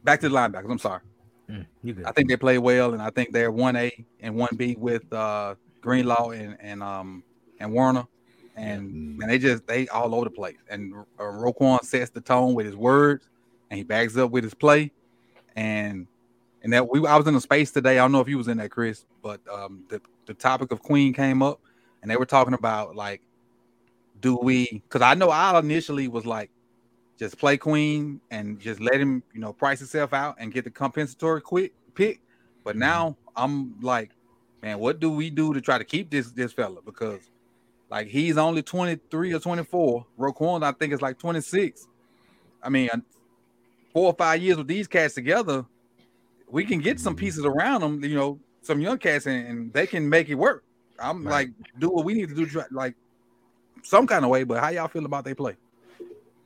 back 0.04 0.20
to 0.22 0.30
the 0.30 0.36
linebackers. 0.36 0.70
I'm 0.72 0.78
sorry. 0.80 1.02
Mm, 1.50 1.66
you 1.84 1.94
good? 1.94 2.06
I 2.06 2.12
think 2.12 2.30
they 2.30 2.38
play 2.38 2.58
well, 2.60 2.94
and 2.94 3.02
I 3.02 3.10
think 3.12 3.32
they're 3.34 3.52
one 3.52 3.76
A 3.76 3.92
and 4.20 4.36
one 4.36 4.50
B 4.56 4.76
with 4.80 5.12
uh, 5.14 5.56
Greenlaw 5.82 6.30
and 6.32 6.58
and 6.60 6.82
um 6.84 7.24
and 7.60 7.72
Warner, 7.74 8.06
and 8.62 9.18
Yeah. 9.18 9.24
and 9.24 9.32
they 9.32 9.40
just 9.40 9.68
they 9.68 9.88
all 9.88 10.14
over 10.16 10.26
the 10.26 10.32
place. 10.32 10.58
And 10.70 10.94
uh, 11.20 11.24
Roquan 11.24 11.84
sets 11.84 12.12
the 12.12 12.22
tone 12.22 12.54
with 12.54 12.66
his 12.66 12.76
words, 12.76 13.28
and 13.70 13.78
he 13.78 13.84
backs 13.84 14.18
up 14.18 14.32
with 14.32 14.44
his 14.44 14.54
play, 14.54 14.92
and 15.56 16.08
and 16.64 16.72
that 16.74 16.90
we 16.90 17.06
I 17.08 17.18
was 17.18 17.28
in 17.28 17.36
a 17.36 17.42
space 17.42 17.72
today. 17.72 17.98
I 18.00 18.04
don't 18.04 18.12
know 18.12 18.22
if 18.22 18.30
you 18.30 18.38
was 18.38 18.48
in 18.48 18.58
that, 18.58 18.72
Chris, 18.72 19.06
but 19.22 19.42
um 19.52 19.84
the 19.90 20.02
the 20.28 20.34
topic 20.34 20.72
of 20.72 20.82
Queen 20.84 21.14
came 21.14 21.42
up, 21.42 21.60
and 22.02 22.12
they 22.12 22.18
were 22.18 22.26
talking 22.26 22.54
about 22.54 22.96
like, 22.96 23.22
do 24.20 24.36
we? 24.38 24.68
Because 24.72 25.02
I 25.02 25.16
know 25.16 25.30
I 25.30 25.58
initially 25.60 26.08
was 26.08 26.26
like 26.26 26.52
just 27.18 27.38
play 27.38 27.58
Queen 27.58 28.20
and 28.32 28.60
just 28.60 28.80
let 28.80 28.96
him, 29.00 29.24
you 29.34 29.40
know, 29.40 29.54
price 29.54 29.80
himself 29.80 30.14
out 30.14 30.36
and 30.40 30.54
get 30.54 30.64
the 30.64 30.72
compensatory 30.72 31.42
quick 31.42 31.74
pick. 31.94 32.20
But 32.64 32.76
now 32.76 33.18
I'm 33.36 33.80
like, 33.82 34.12
man, 34.62 34.80
what 34.80 35.00
do 35.00 35.10
we 35.10 35.30
do 35.30 35.54
to 35.54 35.62
try 35.62 35.78
to 35.78 35.84
keep 35.84 36.10
this 36.12 36.32
this 36.32 36.54
fella? 36.54 36.82
Because 36.84 37.20
like 37.92 38.08
he's 38.08 38.38
only 38.38 38.64
23 38.64 39.34
or 39.34 39.40
24. 39.40 40.06
Roquan, 40.18 40.64
I 40.64 40.72
think, 40.72 40.94
is 40.94 41.02
like 41.02 41.20
26. 41.20 41.88
I 42.64 42.70
mean, 42.70 42.90
uh, 42.92 42.98
four 43.94 44.06
or 44.08 44.14
five 44.14 44.42
years 44.42 44.58
with 44.58 44.68
these 44.68 44.88
cats 44.88 45.14
together, 45.14 45.66
we 46.50 46.64
can 46.64 46.80
get 46.80 47.00
some 47.00 47.14
mm-hmm. 47.14 47.20
pieces 47.20 47.46
around 47.46 47.82
them, 47.82 48.04
you 48.04 48.16
know, 48.16 48.40
some 48.62 48.80
young 48.80 48.98
cats, 48.98 49.26
and, 49.26 49.46
and 49.46 49.74
they 49.74 49.86
can 49.86 50.08
make 50.08 50.30
it 50.30 50.36
work. 50.36 50.64
I'm 51.00 51.26
Right. 51.26 51.48
like, 51.48 51.50
do 51.80 51.90
what 51.90 52.06
we 52.06 52.14
need 52.14 52.30
to 52.30 52.46
do, 52.46 52.64
like 52.72 52.96
some 53.84 54.08
kind 54.08 54.24
of 54.24 54.32
way. 54.32 54.46
But 54.46 54.62
how 54.64 54.70
y'all 54.70 54.88
feel 54.88 55.06
about 55.06 55.26
they 55.26 55.34
play? 55.34 55.58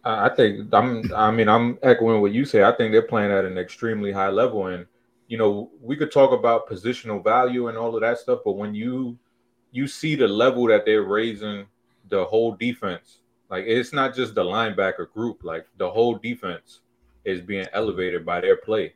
I 0.04 0.26
I 0.26 0.36
think 0.36 0.74
I'm. 0.74 1.14
I 1.14 1.30
mean, 1.30 1.48
I'm 1.48 1.78
echoing 1.84 2.22
what 2.22 2.32
you 2.32 2.46
say. 2.46 2.64
I 2.64 2.72
think 2.72 2.92
they're 2.92 3.04
playing 3.04 3.32
at 3.32 3.46
an 3.46 3.60
extremely 3.60 4.12
high 4.12 4.30
level, 4.30 4.68
and 4.68 4.88
you 5.28 5.38
know, 5.38 5.70
we 5.80 5.96
could 5.96 6.12
talk 6.12 6.32
about 6.32 6.68
positional 6.68 7.24
value 7.24 7.68
and 7.68 7.78
all 7.78 7.96
of 7.96 8.02
that 8.02 8.18
stuff, 8.18 8.40
but 8.46 8.54
when 8.54 8.74
you 8.74 9.18
you 9.76 9.88
see 9.88 10.16
the 10.16 10.28
level 10.28 10.68
that 10.68 10.86
they're 10.86 11.04
raising 11.04 11.66
the 12.08 12.24
whole 12.24 12.54
defense, 12.54 13.20
like 13.50 13.66
it's 13.68 13.92
not 13.92 14.16
just 14.16 14.34
the 14.34 14.44
linebacker 14.44 15.12
group, 15.12 15.44
like 15.44 15.68
the 15.78 15.90
whole 15.90 16.16
defense 16.16 16.80
is 17.26 17.42
being 17.42 17.68
elevated 17.74 18.26
by 18.26 18.40
their 18.40 18.56
play. 18.56 18.94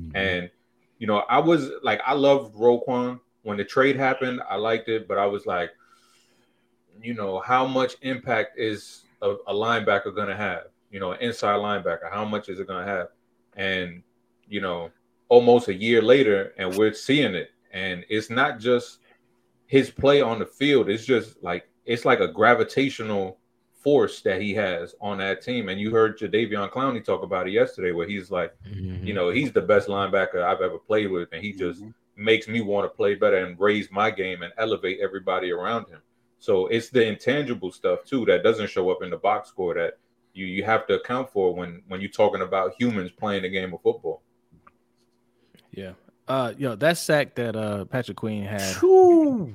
Mhm. 0.00 0.12
And 0.14 0.50
you 0.98 1.06
know, 1.06 1.18
I 1.28 1.38
was 1.38 1.70
like, 1.82 2.00
I 2.06 2.14
loved 2.14 2.54
Roquan 2.54 3.20
when 3.42 3.58
the 3.58 3.64
trade 3.64 3.96
happened. 3.96 4.40
I 4.48 4.56
liked 4.56 4.88
it, 4.88 5.06
but 5.06 5.18
I 5.18 5.26
was 5.26 5.44
like, 5.44 5.70
you 7.02 7.12
know, 7.12 7.40
how 7.40 7.66
much 7.66 7.96
impact 8.02 8.58
is 8.58 9.02
a, 9.20 9.32
a 9.48 9.52
linebacker 9.52 10.14
going 10.14 10.28
to 10.28 10.36
have? 10.36 10.68
You 10.90 11.00
know, 11.00 11.12
an 11.12 11.20
inside 11.20 11.56
linebacker, 11.56 12.10
how 12.10 12.24
much 12.24 12.48
is 12.48 12.58
it 12.58 12.66
going 12.66 12.86
to 12.86 12.90
have? 12.90 13.08
And 13.56 14.02
you 14.48 14.62
know, 14.62 14.90
almost 15.28 15.68
a 15.68 15.74
year 15.74 16.00
later, 16.00 16.54
and 16.56 16.74
we're 16.74 16.94
seeing 16.94 17.34
it, 17.34 17.50
and 17.72 18.04
it's 18.08 18.30
not 18.30 18.58
just 18.58 19.01
his 19.72 19.90
play 19.90 20.20
on 20.20 20.38
the 20.38 20.44
field. 20.60 20.90
is 20.90 21.06
just 21.06 21.42
like 21.42 21.62
it's 21.86 22.04
like 22.04 22.20
a 22.20 22.28
gravitational 22.28 23.38
force 23.84 24.20
that 24.20 24.38
he 24.40 24.52
has 24.54 24.94
on 25.00 25.16
that 25.18 25.40
team. 25.42 25.68
And 25.70 25.80
you 25.80 25.90
heard 25.90 26.18
Jadeveon 26.18 26.70
Clowney 26.70 27.02
talk 27.02 27.22
about 27.22 27.48
it 27.48 27.52
yesterday, 27.52 27.92
where 27.92 28.06
he's 28.06 28.30
like 28.30 28.52
Mhm. 28.64 29.06
you 29.06 29.14
know, 29.14 29.30
he's 29.30 29.50
the 29.52 29.62
best 29.72 29.88
linebacker 29.88 30.42
I've 30.42 30.60
ever 30.68 30.78
played 30.78 31.10
with, 31.10 31.28
and 31.32 31.42
he 31.42 31.52
just 31.52 31.82
makes 32.16 32.46
me 32.48 32.60
want 32.60 32.84
to 32.84 32.94
play 33.00 33.14
better 33.14 33.38
and 33.44 33.58
raise 33.58 33.90
my 33.90 34.10
game 34.10 34.42
and 34.42 34.52
elevate 34.58 35.00
everybody 35.00 35.50
around 35.50 35.88
him. 35.88 36.02
So 36.38 36.66
it's 36.66 36.90
the 36.90 37.04
intangible 37.06 37.72
stuff 37.72 38.04
too 38.04 38.26
that 38.26 38.42
doesn't 38.42 38.68
show 38.74 38.90
up 38.90 39.02
in 39.02 39.08
the 39.10 39.16
box 39.28 39.48
score 39.48 39.74
that 39.74 39.94
you 40.34 40.44
you 40.56 40.62
have 40.64 40.86
to 40.88 40.94
account 41.00 41.30
for 41.34 41.46
when 41.58 41.82
when 41.88 42.00
you're 42.02 42.18
talking 42.22 42.42
about 42.42 42.74
humans 42.80 43.10
playing 43.22 43.42
the 43.42 43.48
game 43.58 43.72
of 43.72 43.80
football. 43.80 44.20
Yeah. 45.82 45.92
Uh, 46.32 46.54
yo, 46.56 46.74
that 46.76 46.96
sack 46.96 47.34
that 47.34 47.54
uh 47.56 47.84
Patrick 47.84 48.16
Queen 48.16 48.42
had. 48.44 48.62
Whew. 48.76 49.54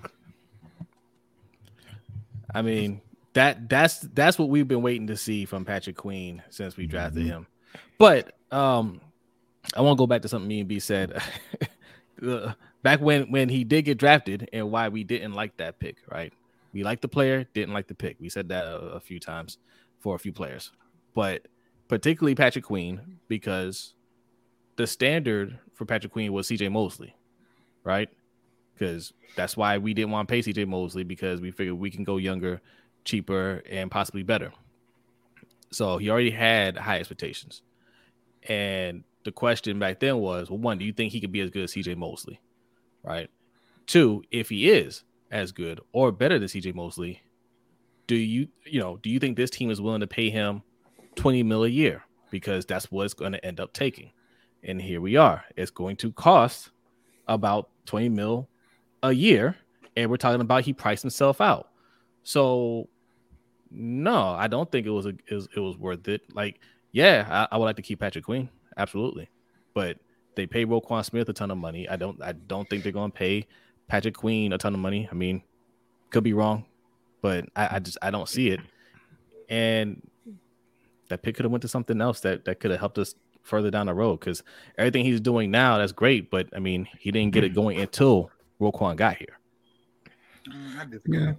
I 2.54 2.62
mean, 2.62 3.02
that 3.34 3.68
that's 3.68 4.00
that's 4.00 4.38
what 4.38 4.50
we've 4.50 4.68
been 4.68 4.84
waiting 4.84 5.08
to 5.08 5.18
see 5.18 5.46
from 5.46 5.66
Patrick 5.66 5.98
Queen 5.98 6.44
since 6.52 6.78
we 6.78 6.86
drafted 6.86 7.24
Mhm. 7.26 7.30
him. 7.30 7.48
But 7.98 8.34
um, 8.52 9.02
I 9.76 9.82
want 9.82 9.98
to 9.98 10.02
go 10.02 10.06
back 10.08 10.22
to 10.22 10.28
something 10.28 10.48
me 10.48 10.60
and 10.60 10.70
B 10.70 10.80
said. 10.80 11.20
Back 12.84 13.02
when 13.02 13.32
when 13.32 13.50
he 13.50 13.64
did 13.64 13.84
get 13.86 13.98
drafted 13.98 14.50
and 14.54 14.72
why 14.72 14.90
we 14.90 15.04
didn't 15.04 15.34
like 15.34 15.58
that 15.58 15.80
pick, 15.80 15.98
right? 16.12 16.32
We 16.74 16.84
liked 16.84 17.02
the 17.02 17.08
player, 17.08 17.46
didn't 17.54 17.74
like 17.74 17.88
the 17.88 17.96
pick. 17.96 18.18
We 18.20 18.30
said 18.30 18.50
that 18.50 18.66
a, 18.66 18.76
a 18.78 19.00
few 19.00 19.20
times 19.20 19.58
for 20.00 20.16
a 20.16 20.20
few 20.20 20.32
players, 20.32 20.72
but 21.16 21.48
particularly 21.88 22.36
Patrick 22.36 22.66
Queen 22.66 23.18
because 23.28 23.94
the 24.78 24.88
standard 24.88 25.60
for 25.78 25.86
Patrick 25.86 26.12
Queen 26.12 26.34
was 26.34 26.48
CJ 26.48 26.72
Mosley, 26.72 27.16
right? 27.84 28.10
Because 28.74 29.14
that's 29.36 29.56
why 29.56 29.78
we 29.78 29.94
didn't 29.94 30.12
want 30.12 30.28
to 30.28 30.32
pay 30.32 30.42
CJ 30.42 30.68
Mosley 30.68 31.04
because 31.04 31.40
we 31.40 31.52
figured 31.52 31.78
we 31.78 31.92
can 31.92 32.04
go 32.04 32.18
younger, 32.18 32.62
cheaper, 33.06 33.62
and 33.70 33.92
possibly 33.92 34.24
better. 34.24 34.52
So 35.72 35.98
he 35.98 36.10
already 36.10 36.32
had 36.32 36.78
high 36.78 36.98
expectations. 36.98 37.62
And 38.44 39.04
the 39.24 39.32
question 39.32 39.78
back 39.78 40.00
then 40.00 40.18
was, 40.18 40.50
well, 40.50 40.58
one, 40.60 40.80
do 40.80 40.86
you 40.86 40.94
think 40.94 41.14
he 41.14 41.22
could 41.22 41.32
be 41.32 41.42
as 41.42 41.52
good 41.52 41.64
as 41.64 41.74
CJ 41.74 41.96
Mosley? 41.96 42.40
Right. 43.04 43.30
Two, 43.86 44.24
if 44.32 44.50
he 44.50 44.70
is 44.70 45.04
as 45.30 45.52
good 45.52 45.80
or 45.92 46.12
better 46.12 46.40
than 46.40 46.48
CJ 46.48 46.74
Mosley, 46.74 47.22
do 48.08 48.16
you, 48.16 48.48
you 48.66 48.80
know, 48.80 48.98
do 48.98 49.10
you 49.12 49.20
think 49.20 49.38
this 49.38 49.52
team 49.52 49.70
is 49.70 49.80
willing 49.80 50.02
to 50.02 50.08
pay 50.08 50.32
him 50.32 50.64
20 51.16 51.44
mil 51.44 51.66
a 51.66 51.70
year? 51.70 52.04
Because 52.32 52.66
that's 52.66 52.92
what 52.92 53.06
it's 53.06 53.14
going 53.14 53.34
to 53.34 53.46
end 53.46 53.60
up 53.60 53.74
taking. 53.74 54.12
And 54.64 54.82
here 54.82 55.02
we 55.02 55.16
are. 55.16 55.44
It's 55.56 55.72
going 55.72 55.96
to 55.98 56.12
cost 56.12 56.72
about 57.28 57.70
20 57.86 58.10
mil 58.10 58.50
a 59.04 59.12
year. 59.12 59.56
And 59.96 60.10
we're 60.10 60.18
talking 60.18 60.42
about 60.42 60.64
he 60.64 60.74
priced 60.74 61.04
himself 61.04 61.42
out. 61.42 61.70
So 62.24 62.90
no, 63.72 64.30
I 64.30 64.48
don't 64.48 64.72
think 64.72 64.86
it 64.86 64.92
was 64.92 65.06
a 65.06 65.14
it 65.28 65.34
was, 65.34 65.48
it 65.56 65.60
was 65.60 65.78
worth 65.78 66.08
it. 66.08 66.22
Like, 66.34 66.60
yeah, 66.92 67.26
I, 67.30 67.56
I 67.56 67.58
would 67.58 67.66
like 67.66 67.76
to 67.78 67.82
keep 67.82 68.00
Patrick 68.00 68.26
Queen, 68.26 68.50
absolutely, 68.78 69.30
but 69.74 69.98
they 70.36 70.46
pay 70.46 70.66
Roquan 70.66 71.04
Smith 71.04 71.30
a 71.30 71.34
ton 71.34 71.52
of 71.52 71.58
money. 71.58 71.88
I 71.90 71.96
don't 71.96 72.22
I 72.22 72.34
don't 72.34 72.70
think 72.70 72.84
they're 72.84 72.92
going 72.92 73.12
to 73.12 73.18
pay 73.18 73.48
Patrick 73.88 74.16
Queen 74.16 74.54
a 74.54 74.58
ton 74.58 74.74
of 74.74 74.80
money. 74.80 75.08
I 75.12 75.16
mean, 75.16 75.42
could 76.10 76.24
be 76.24 76.34
wrong, 76.34 76.66
but 77.22 77.46
I, 77.56 77.76
I 77.76 77.80
just 77.80 77.98
I 78.02 78.12
don't 78.12 78.30
see 78.30 78.50
it. 78.50 78.60
And 79.50 80.02
that 81.10 81.22
pick 81.22 81.36
could 81.36 81.46
have 81.46 81.52
went 81.52 81.62
to 81.62 81.68
something 81.68 82.02
else 82.02 82.20
that 82.22 82.46
that 82.46 82.60
could 82.60 82.72
have 82.72 82.80
helped 82.80 82.98
us 82.98 83.16
further 83.48 83.72
down 83.72 83.86
the 83.88 83.94
road 83.94 84.20
because 84.20 84.44
everything 84.78 85.06
he's 85.06 85.22
doing 85.22 85.50
now 85.50 85.78
that's 85.78 85.94
great, 85.94 86.30
but 86.30 86.48
I 86.56 86.60
mean 86.60 86.88
he 87.00 87.12
didn't 87.12 87.32
get 87.34 87.44
it 87.44 87.56
going 87.56 87.80
until 87.80 88.30
Roquan 88.62 88.96
got 88.98 89.16
here. 89.18 89.40
Mm, 90.48 90.80
I 90.80 90.86
disagree. 90.86 91.20
Yeah. 91.20 91.34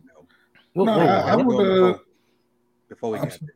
No. 0.75 0.85
No, 0.85 0.93
whoa, 0.97 1.07
I- 1.07 1.33
I 1.33 1.37
would, 1.37 1.45
Before- 1.47 1.91
uh, 1.95 1.99
before 2.89 3.11
we 3.13 3.19
I'm 3.19 3.29
got 3.29 3.39
there. 3.41 3.49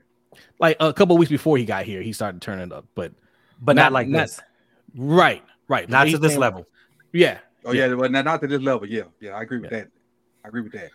Like 0.58 0.76
a 0.80 0.92
couple 0.92 1.16
weeks 1.16 1.30
before 1.30 1.56
he 1.58 1.64
got 1.64 1.84
here, 1.84 2.02
he 2.02 2.12
started 2.12 2.40
turning 2.42 2.72
up, 2.72 2.86
but 2.94 3.12
but 3.60 3.76
not, 3.76 3.84
not- 3.84 3.92
like 3.92 4.08
not- 4.08 4.26
this. 4.26 4.40
right, 4.96 5.42
right, 5.68 5.88
Not 5.88 6.08
to 6.08 6.18
this 6.18 6.32
came- 6.32 6.40
level. 6.40 6.66
Yeah, 7.12 7.38
Oh 7.64 7.72
yeah, 7.72 7.92
well, 7.94 8.10
not, 8.10 8.24
not 8.24 8.40
to 8.40 8.46
this 8.48 8.60
level. 8.60 8.86
Yeah, 8.86 9.02
yeah, 9.20 9.32
I 9.32 9.42
agree 9.42 9.58
with 9.60 9.70
that. 9.70 9.88
I 10.44 10.48
agree 10.48 10.62
with 10.62 10.72
that. 10.72 10.90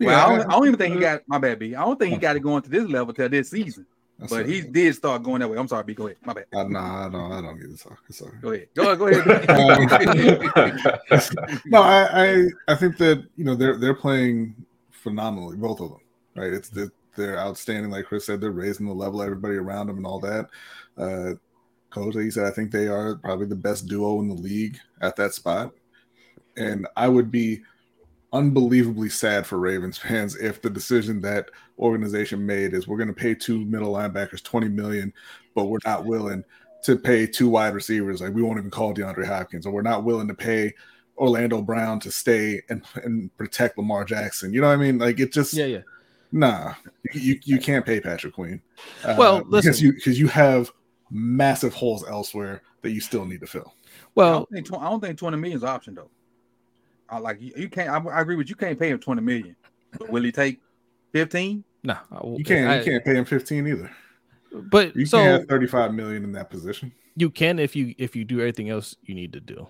Well, 0.00 0.18
I, 0.18 0.22
I- 0.34 0.38
don't, 0.38 0.46
I 0.48 0.52
don't 0.54 0.66
even 0.66 0.78
think 0.78 0.94
he 0.94 1.00
got 1.00 1.22
my 1.26 1.38
bad, 1.38 1.58
B. 1.58 1.74
I 1.74 1.84
don't 1.84 1.98
think 1.98 2.12
he 2.14 2.18
got 2.18 2.36
it 2.36 2.40
going 2.40 2.62
to 2.62 2.70
this 2.70 2.88
level 2.88 3.12
till 3.12 3.28
this 3.28 3.50
season. 3.50 3.84
That's 4.20 4.32
But 4.32 4.46
he 4.46 4.60
did 4.60 4.94
start 4.94 5.22
going 5.22 5.40
that 5.40 5.48
way. 5.48 5.56
I'm 5.56 5.66
sorry, 5.66 5.84
B. 5.84 5.94
Go 5.94 6.06
ahead. 6.06 6.18
My 6.22 6.34
bad. 6.34 6.44
Uh, 6.52 6.64
nah, 6.64 7.06
I 7.06 7.08
don't. 7.08 7.32
I 7.32 7.40
don't 7.40 7.58
get 7.58 7.70
it. 7.70 7.78
Sorry. 7.78 7.96
Sorry. 8.10 8.36
Go 8.42 8.52
ahead. 8.52 8.68
Go, 8.74 8.94
go 8.94 9.08
ahead. 9.08 9.26
no, 11.64 11.80
I, 11.80 12.08
I 12.12 12.44
I 12.68 12.74
think 12.74 12.98
that 12.98 13.24
you 13.36 13.44
know 13.44 13.54
they're 13.54 13.78
they're 13.78 13.94
playing 13.94 14.54
phenomenally, 14.90 15.56
both 15.56 15.80
of 15.80 15.88
them. 15.88 16.00
Right? 16.36 16.52
It's 16.52 16.68
that 16.70 16.90
they're 17.16 17.38
outstanding. 17.38 17.90
Like 17.90 18.04
Chris 18.04 18.26
said, 18.26 18.42
they're 18.42 18.50
raising 18.50 18.86
the 18.86 18.92
level, 18.92 19.22
everybody 19.22 19.56
around 19.56 19.86
them, 19.86 19.96
and 19.96 20.06
all 20.06 20.20
that. 20.20 20.50
Uh, 20.98 21.34
Coach, 21.88 22.14
he 22.14 22.30
said, 22.30 22.46
I 22.46 22.50
think 22.50 22.70
they 22.70 22.86
are 22.86 23.16
probably 23.16 23.46
the 23.46 23.56
best 23.56 23.88
duo 23.88 24.20
in 24.20 24.28
the 24.28 24.34
league 24.34 24.78
at 25.00 25.16
that 25.16 25.34
spot. 25.34 25.72
And 26.56 26.86
I 26.96 27.08
would 27.08 27.30
be 27.30 27.62
unbelievably 28.32 29.08
sad 29.08 29.46
for 29.46 29.58
Ravens 29.58 29.98
fans 29.98 30.36
if 30.36 30.62
the 30.62 30.70
decision 30.70 31.20
that 31.22 31.50
organization 31.78 32.44
made 32.44 32.74
is 32.74 32.86
we're 32.86 32.96
going 32.96 33.08
to 33.08 33.14
pay 33.14 33.34
two 33.34 33.64
middle 33.64 33.92
linebackers 33.92 34.42
20 34.42 34.68
million, 34.68 35.12
but 35.54 35.64
we're 35.64 35.78
not 35.84 36.04
willing 36.04 36.44
to 36.84 36.96
pay 36.96 37.26
two 37.26 37.48
wide 37.48 37.74
receivers. 37.74 38.20
Like 38.20 38.34
we 38.34 38.42
won't 38.42 38.58
even 38.58 38.70
call 38.70 38.94
DeAndre 38.94 39.26
Hopkins, 39.26 39.66
or 39.66 39.72
we're 39.72 39.82
not 39.82 40.04
willing 40.04 40.28
to 40.28 40.34
pay 40.34 40.72
Orlando 41.18 41.60
Brown 41.60 42.00
to 42.00 42.10
stay 42.10 42.62
and, 42.68 42.82
and 43.04 43.36
protect 43.36 43.76
Lamar 43.76 44.04
Jackson. 44.04 44.52
You 44.52 44.60
know 44.60 44.68
what 44.68 44.74
I 44.74 44.76
mean? 44.76 44.98
Like 44.98 45.20
it 45.20 45.32
just 45.32 45.52
yeah, 45.52 45.66
yeah. 45.66 45.80
nah. 46.32 46.74
You 47.12 47.38
you 47.44 47.58
can't 47.58 47.84
pay 47.84 48.00
Patrick 48.00 48.34
Queen. 48.34 48.62
Uh, 49.04 49.16
Well, 49.18 49.44
because 49.44 49.82
you 49.82 49.92
because 49.92 50.18
you 50.18 50.28
have 50.28 50.70
massive 51.10 51.74
holes 51.74 52.04
elsewhere 52.08 52.62
that 52.82 52.92
you 52.92 53.00
still 53.00 53.26
need 53.26 53.40
to 53.40 53.46
fill. 53.46 53.74
I 53.74 53.90
Well, 54.14 54.32
don't 54.38 54.50
think 54.50 54.72
I 54.72 54.88
don't 54.88 55.00
think 55.00 55.18
20 55.18 55.36
million 55.36 55.56
is 55.58 55.62
an 55.62 55.68
option 55.68 55.94
though. 55.94 56.10
I 57.10 57.18
like 57.18 57.40
you, 57.40 57.52
you 57.56 57.68
can't. 57.68 57.88
I, 57.90 58.10
I 58.10 58.20
agree 58.20 58.36
with 58.36 58.48
you. 58.48 58.54
Can't 58.56 58.78
pay 58.78 58.90
him 58.90 58.98
20 58.98 59.20
million. 59.22 59.56
Will 60.08 60.22
he 60.22 60.30
take 60.32 60.60
15? 61.12 61.64
no, 61.82 61.96
You 62.38 62.44
can't 62.44 62.70
I- 62.70 62.78
you 62.78 62.84
can't 62.84 63.04
pay 63.04 63.14
him 63.16 63.24
15 63.24 63.66
either. 63.66 63.90
But 64.52 64.96
You 64.96 65.06
so 65.06 65.18
can't 65.18 65.40
have 65.40 65.48
35 65.48 65.94
million 65.94 66.24
in 66.24 66.32
that 66.32 66.50
position. 66.50 66.92
you 67.16 67.30
can 67.30 67.58
if 67.58 67.74
you 67.76 67.94
if 67.98 68.16
you 68.16 68.24
do 68.24 68.38
everything 68.40 68.68
else 68.68 68.96
you 69.04 69.14
need 69.14 69.32
to 69.34 69.40
do, 69.40 69.66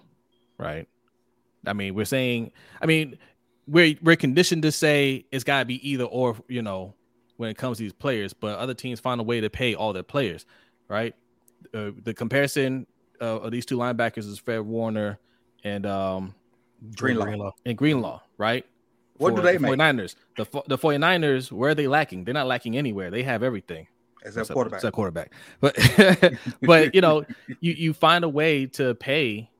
right? 0.59 0.89
I 1.67 1.73
mean, 1.75 1.95
we're 1.95 2.07
saying, 2.07 2.53
I 2.81 2.87
mean, 2.87 3.19
we're 3.67 3.95
we're 4.03 4.17
conditioned 4.17 4.63
to 4.63 4.73
say 4.73 5.27
it's 5.31 5.45
got 5.45 5.61
to 5.61 5.65
be 5.67 5.87
either 5.89 6.05
or, 6.05 6.37
you 6.49 6.63
know, 6.63 6.95
when 7.37 7.51
it 7.51 7.59
comes 7.59 7.77
to 7.77 7.83
these 7.83 7.93
players. 7.93 8.33
But 8.33 8.59
other 8.59 8.73
teams 8.75 9.01
find 9.01 9.21
a 9.21 9.25
way 9.25 9.41
to 9.43 9.51
pay 9.51 9.75
all 9.75 9.93
their 9.93 10.03
players, 10.03 10.47
right? 10.89 11.15
Uh, 11.75 11.91
the 12.03 12.15
comparison 12.15 12.87
uh, 13.21 13.41
of 13.41 13.51
these 13.53 13.67
two 13.67 13.77
linebackers 13.77 14.27
is 14.27 14.39
Fred 14.39 14.61
Warner 14.63 15.19
and 15.63 15.85
um 15.85 16.35
Greenlaw. 16.97 17.53
and 17.65 17.77
Greenlaw, 17.77 18.21
right? 18.39 18.65
What 19.19 19.37
do 19.37 19.43
they 19.43 19.55
the 19.55 19.61
make? 19.61 19.73
49ers. 19.73 20.15
The 20.37 20.45
the 20.67 20.79
49ers, 20.79 21.53
where 21.53 21.71
are 21.71 21.75
they 21.75 21.87
lacking? 21.89 22.25
They're 22.25 22.35
not 22.35 22.47
lacking 22.47 22.77
anywhere. 22.79 23.11
They 23.11 23.23
have 23.23 23.43
everything 23.43 23.87
As 24.25 24.37
a 24.37 24.45
quarterback. 24.47 24.79
except 24.79 24.95
quarterback. 24.95 25.33
But 25.61 25.77
but 26.63 26.95
you 26.95 27.03
know, 27.03 27.25
you 27.61 27.73
you 27.73 27.93
find 27.93 28.25
a 28.25 28.29
way 28.29 28.65
to 28.67 28.95
pay 28.95 29.51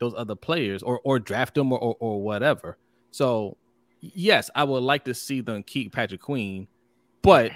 those 0.00 0.14
other 0.16 0.34
players 0.34 0.82
or 0.82 1.00
or 1.04 1.20
draft 1.20 1.54
them 1.54 1.72
or 1.72 1.78
or, 1.78 1.96
or 2.00 2.22
whatever. 2.22 2.76
So 3.12 3.56
yes, 4.00 4.50
I 4.56 4.64
would 4.64 4.82
like 4.82 5.04
to 5.04 5.14
see 5.14 5.40
them 5.42 5.62
keep 5.62 5.92
Patrick 5.92 6.20
Queen, 6.20 6.66
but 7.22 7.52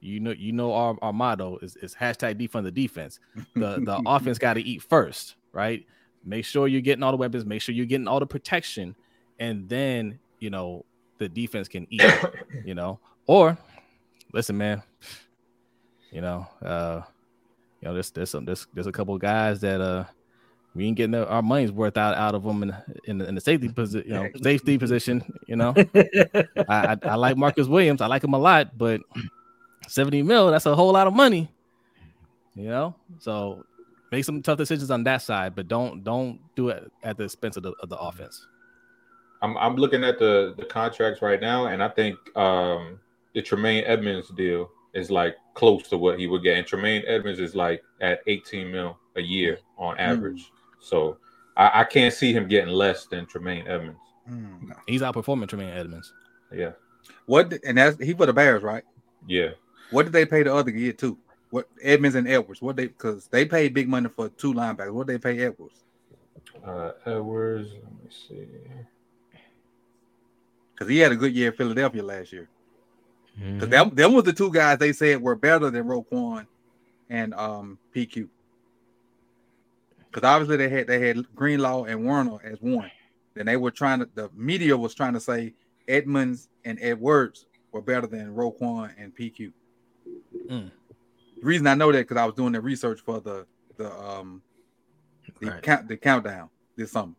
you 0.00 0.18
know 0.18 0.32
you 0.32 0.50
know 0.52 0.72
our, 0.72 0.96
our 1.02 1.12
motto 1.12 1.58
is, 1.58 1.76
is 1.76 1.94
hashtag 1.94 2.40
defund 2.40 2.64
the 2.64 2.72
defense. 2.72 3.20
The 3.54 3.80
the 3.80 4.02
offense 4.06 4.38
got 4.38 4.54
to 4.54 4.60
eat 4.60 4.82
first, 4.82 5.36
right? 5.52 5.86
Make 6.24 6.44
sure 6.44 6.68
you're 6.68 6.80
getting 6.80 7.02
all 7.02 7.10
the 7.12 7.16
weapons, 7.16 7.44
make 7.46 7.62
sure 7.62 7.74
you're 7.74 7.86
getting 7.86 8.06
all 8.08 8.20
the 8.20 8.26
protection, 8.26 8.94
and 9.38 9.68
then 9.68 10.18
you 10.38 10.50
know 10.50 10.84
the 11.18 11.28
defense 11.28 11.68
can 11.68 11.86
eat, 11.90 12.02
you 12.64 12.74
know. 12.74 12.98
Or 13.26 13.56
listen, 14.32 14.56
man, 14.58 14.82
you 16.10 16.20
know, 16.20 16.46
uh, 16.64 17.02
you 17.80 17.88
know, 17.88 17.94
there's 17.94 18.10
there's 18.10 18.30
some 18.30 18.44
there's 18.44 18.66
there's 18.74 18.86
a 18.86 18.92
couple 18.92 19.14
of 19.14 19.20
guys 19.20 19.60
that 19.60 19.80
uh 19.80 20.04
we 20.74 20.86
ain't 20.86 20.96
getting 20.96 21.14
our 21.14 21.42
money's 21.42 21.72
worth 21.72 21.96
out 21.96 22.14
out 22.16 22.34
of 22.34 22.44
them 22.44 22.62
in 22.62 22.74
in, 23.04 23.18
the- 23.18 23.28
in 23.28 23.34
the 23.34 23.40
safety 23.40 23.68
position, 23.68 24.08
you 24.08 24.14
know, 24.14 24.28
safety 24.42 24.78
position. 24.78 25.22
You 25.46 25.56
know, 25.56 25.74
I, 25.96 26.52
I 26.68 26.96
I 27.02 27.14
like 27.14 27.36
Marcus 27.36 27.66
Williams, 27.66 28.00
I 28.00 28.06
like 28.06 28.22
him 28.22 28.34
a 28.34 28.38
lot, 28.38 28.76
but 28.76 29.00
seventy 29.88 30.22
mil 30.22 30.50
that's 30.50 30.66
a 30.66 30.74
whole 30.76 30.92
lot 30.92 31.06
of 31.06 31.14
money. 31.14 31.50
You 32.54 32.68
know, 32.68 32.94
so 33.20 33.64
make 34.10 34.24
some 34.24 34.42
tough 34.42 34.58
decisions 34.58 34.90
on 34.90 35.04
that 35.04 35.22
side, 35.22 35.54
but 35.54 35.68
don't 35.68 36.02
don't 36.04 36.40
do 36.56 36.68
it 36.68 36.90
at 37.02 37.16
the 37.16 37.24
expense 37.24 37.56
of 37.56 37.62
the 37.62 37.72
of 37.80 37.88
the 37.88 37.96
offense. 37.98 38.46
I'm 39.42 39.56
I'm 39.56 39.76
looking 39.76 40.04
at 40.04 40.18
the 40.18 40.54
the 40.56 40.64
contracts 40.64 41.22
right 41.22 41.40
now, 41.40 41.66
and 41.66 41.82
I 41.82 41.88
think 41.88 42.16
um 42.36 42.98
the 43.34 43.42
Tremaine 43.42 43.84
Edmunds 43.86 44.28
deal 44.30 44.70
is 44.92 45.10
like 45.10 45.36
close 45.54 45.88
to 45.88 45.96
what 45.96 46.18
he 46.18 46.26
would 46.26 46.42
get. 46.42 46.58
And 46.58 46.66
Tremaine 46.66 47.02
Edmunds 47.06 47.38
is 47.40 47.54
like 47.54 47.82
at 48.00 48.20
18 48.26 48.70
mil 48.72 48.98
a 49.16 49.20
year 49.20 49.58
on 49.78 49.96
average. 49.98 50.50
So 50.80 51.16
I, 51.56 51.82
I 51.82 51.84
can't 51.84 52.12
see 52.12 52.32
him 52.32 52.48
getting 52.48 52.74
less 52.74 53.06
than 53.06 53.26
Tremaine 53.26 53.68
Edmunds. 53.68 54.00
Hmm. 54.26 54.72
He's 54.88 55.00
outperforming 55.02 55.48
Tremaine 55.48 55.70
Edmunds. 55.72 56.12
Yeah, 56.52 56.72
What 57.26 57.54
and 57.64 57.78
that's 57.78 58.02
he 58.02 58.12
for 58.14 58.26
the 58.26 58.32
Bears, 58.32 58.62
right? 58.62 58.82
yeah. 59.28 59.50
What 59.90 60.04
did 60.04 60.12
they 60.12 60.24
pay 60.26 60.42
the 60.44 60.54
other 60.54 60.70
kid 60.70 60.98
too? 60.98 61.18
What 61.50 61.68
Edmunds 61.82 62.14
and 62.14 62.28
Edwards? 62.28 62.62
What 62.62 62.76
they 62.76 62.86
because 62.86 63.26
they 63.26 63.44
paid 63.44 63.74
big 63.74 63.88
money 63.88 64.08
for 64.08 64.28
two 64.28 64.54
linebackers. 64.54 64.92
What 64.92 65.06
they 65.08 65.18
pay 65.18 65.38
Edwards? 65.40 65.82
Uh, 66.64 66.92
Edwards. 67.06 67.70
Let 67.72 67.92
me 67.92 68.10
see. 68.10 68.46
Because 70.72 70.88
he 70.88 70.98
had 70.98 71.12
a 71.12 71.16
good 71.16 71.34
year 71.34 71.50
in 71.50 71.56
Philadelphia 71.56 72.02
last 72.02 72.32
year. 72.32 72.48
Because 73.34 73.68
Mhm. 73.68 73.70
them, 73.70 73.94
them 73.94 74.12
was 74.12 74.24
the 74.24 74.32
two 74.32 74.52
guys 74.52 74.78
they 74.78 74.92
said 74.92 75.20
were 75.20 75.34
better 75.34 75.70
than 75.70 75.84
Roquan 75.84 76.46
and 77.08 77.34
um 77.34 77.78
PQ. 77.94 78.28
Because 80.10 80.26
obviously 80.26 80.56
they 80.56 80.68
had 80.68 80.86
they 80.86 81.06
had 81.06 81.34
Greenlaw 81.34 81.84
and 81.84 82.04
Warner 82.04 82.38
as 82.44 82.60
one. 82.60 82.90
Then 83.34 83.46
they 83.46 83.56
were 83.56 83.70
trying 83.70 84.00
to 84.00 84.08
the 84.14 84.30
media 84.34 84.76
was 84.76 84.94
trying 84.94 85.14
to 85.14 85.20
say 85.20 85.54
Edmunds 85.88 86.48
and 86.64 86.78
Edwards 86.80 87.46
were 87.72 87.82
better 87.82 88.06
than 88.06 88.34
Roquan 88.34 88.92
and 88.98 89.14
PQ. 89.14 89.52
Mm. 90.48 90.70
The 91.40 91.46
reason 91.46 91.66
I 91.66 91.74
know 91.74 91.90
that 91.92 91.98
because 92.06 92.16
I 92.16 92.26
was 92.26 92.34
doing 92.34 92.52
the 92.52 92.60
research 92.60 93.00
for 93.00 93.20
the 93.20 93.46
the 93.76 93.90
um 93.92 94.42
the 95.40 95.50
Right. 95.50 95.62
count 95.62 95.88
the 95.88 95.96
countdown 95.96 96.50
this 96.76 96.92
summer. 96.92 97.14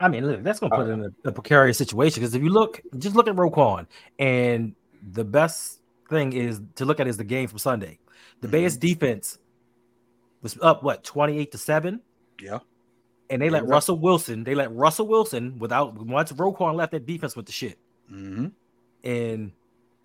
I 0.00 0.08
mean, 0.08 0.26
look, 0.26 0.42
that's 0.44 0.60
gonna 0.60 0.74
put 0.76 0.86
it 0.88 0.92
in 0.92 1.04
a, 1.04 1.28
a 1.28 1.32
precarious 1.32 1.76
situation 1.76 2.20
because 2.20 2.34
if 2.34 2.42
you 2.42 2.50
look, 2.50 2.80
just 2.98 3.16
look 3.16 3.26
at 3.26 3.34
Roquan, 3.34 3.86
and 4.18 4.74
the 5.12 5.24
best 5.24 5.80
thing 6.08 6.32
is 6.32 6.60
to 6.76 6.84
look 6.84 7.00
at 7.00 7.08
is 7.08 7.16
the 7.16 7.24
game 7.24 7.48
from 7.48 7.58
Sunday. 7.58 7.98
The 8.40 8.48
Bears 8.48 8.76
defense 8.76 9.38
was 10.42 10.56
up 10.62 10.84
what 10.84 11.02
twenty 11.02 11.38
eight 11.38 11.50
to 11.52 11.58
seven, 11.58 12.00
Yeah. 12.40 12.60
and 13.30 13.42
they 13.42 13.50
let. 13.50 13.66
Russell 13.66 13.98
Wilson. 13.98 14.44
They 14.44 14.54
let 14.54 14.72
Russell 14.72 15.08
Wilson 15.08 15.58
without 15.58 15.96
once 15.98 16.30
Roquan 16.30 16.76
left, 16.76 16.92
that 16.92 17.04
defense 17.04 17.34
with 17.34 17.46
the 17.46 17.52
shit. 17.52 17.78
Mm-hmm. 18.12 18.46
And 19.02 19.52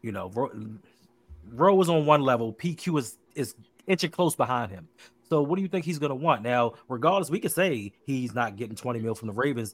you 0.01 0.11
know, 0.11 0.31
Ro, 0.33 0.49
Rowe 1.51 1.79
is 1.81 1.89
on 1.89 2.05
one 2.05 2.21
level, 2.21 2.53
PQ 2.53 2.99
is 2.99 3.17
is 3.35 3.55
inching 3.87 4.11
close 4.11 4.35
behind 4.35 4.71
him. 4.71 4.87
So 5.29 5.41
what 5.41 5.55
do 5.55 5.61
you 5.61 5.67
think 5.67 5.85
he's 5.85 5.99
going 5.99 6.11
to 6.11 6.15
want? 6.15 6.43
Now, 6.43 6.73
regardless, 6.87 7.29
we 7.29 7.39
could 7.39 7.51
say 7.51 7.91
he's 8.05 8.35
not 8.35 8.55
getting 8.55 8.75
20 8.75 8.99
mil 8.99 9.15
from 9.15 9.27
the 9.27 9.33
Ravens. 9.33 9.73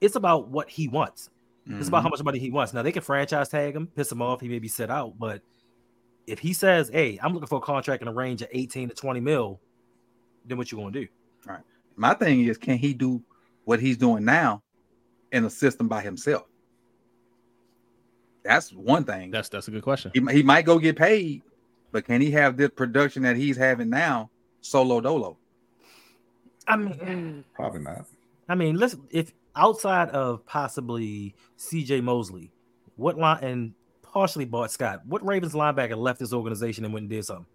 It's 0.00 0.14
about 0.16 0.48
what 0.48 0.68
he 0.68 0.88
wants. 0.88 1.28
It's 1.64 1.74
Mm-hmm. 1.74 1.88
about 1.88 2.02
how 2.02 2.08
much 2.08 2.22
money 2.24 2.40
he 2.40 2.50
wants. 2.50 2.72
Now 2.72 2.82
they 2.82 2.90
can 2.90 3.02
franchise 3.02 3.48
tag 3.48 3.76
him, 3.76 3.86
piss 3.86 4.10
him 4.10 4.20
off. 4.20 4.40
He 4.40 4.48
may 4.48 4.58
be 4.58 4.66
set 4.66 4.90
out, 4.90 5.16
but 5.16 5.42
if 6.26 6.40
he 6.40 6.52
says, 6.52 6.88
"Hey, 6.88 7.20
I'm 7.22 7.32
looking 7.34 7.46
for 7.46 7.58
a 7.58 7.60
contract 7.60 8.02
in 8.02 8.08
a 8.08 8.12
range 8.12 8.42
of 8.42 8.48
18 8.50 8.88
to 8.88 8.94
20 8.94 9.20
mil," 9.20 9.60
then 10.44 10.58
what 10.58 10.72
you 10.72 10.78
gonna 10.78 10.90
do? 10.90 11.06
Right. 11.46 11.60
My 11.94 12.14
thing 12.14 12.40
is, 12.46 12.58
can 12.58 12.78
he 12.78 12.94
do 12.94 13.22
what 13.64 13.78
he's 13.78 13.96
doing 13.96 14.24
now 14.24 14.62
in 15.30 15.44
a 15.44 15.50
system 15.50 15.86
by 15.86 16.00
himself? 16.00 16.46
That's 18.44 18.72
one 18.72 19.04
thing. 19.04 19.30
That's 19.30 19.48
that's 19.48 19.68
a 19.68 19.70
good 19.70 19.82
question. 19.82 20.10
he, 20.14 20.20
he 20.32 20.42
might 20.42 20.64
go 20.64 20.78
get 20.78 20.96
paid, 20.96 21.42
but 21.92 22.04
can 22.04 22.20
he 22.20 22.30
have 22.32 22.56
this 22.56 22.70
production 22.70 23.22
that 23.22 23.36
he's 23.36 23.56
having 23.56 23.88
now 23.90 24.30
solo 24.60 25.00
dolo? 25.00 25.36
I 26.66 26.76
mean, 26.76 27.44
Probably 27.54 27.80
not. 27.80 28.06
I 28.48 28.54
mean, 28.54 28.76
let's 28.76 28.96
if 29.10 29.32
outside 29.54 30.08
of 30.10 30.44
possibly 30.46 31.34
C.J. 31.56 32.00
Mosley, 32.00 32.50
what 32.96 33.16
line 33.18 33.42
and 33.44 33.74
partially 34.02 34.44
Bart 34.44 34.70
Scott, 34.70 35.06
what 35.06 35.24
Ravens 35.26 35.52
linebacker 35.54 35.96
left 35.96 36.18
this 36.18 36.32
organization 36.32 36.84
and 36.84 36.92
went 36.92 37.04
and 37.04 37.10
did 37.10 37.24
something? 37.24 37.46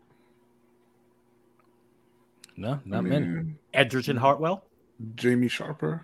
No, 2.55 2.79
not 2.85 2.99
I 2.99 3.01
many. 3.01 3.25
mean, 3.25 3.57
Edgerton 3.73 4.17
Hartwell. 4.17 4.63
Jamie 5.15 5.47
Sharper. 5.47 6.01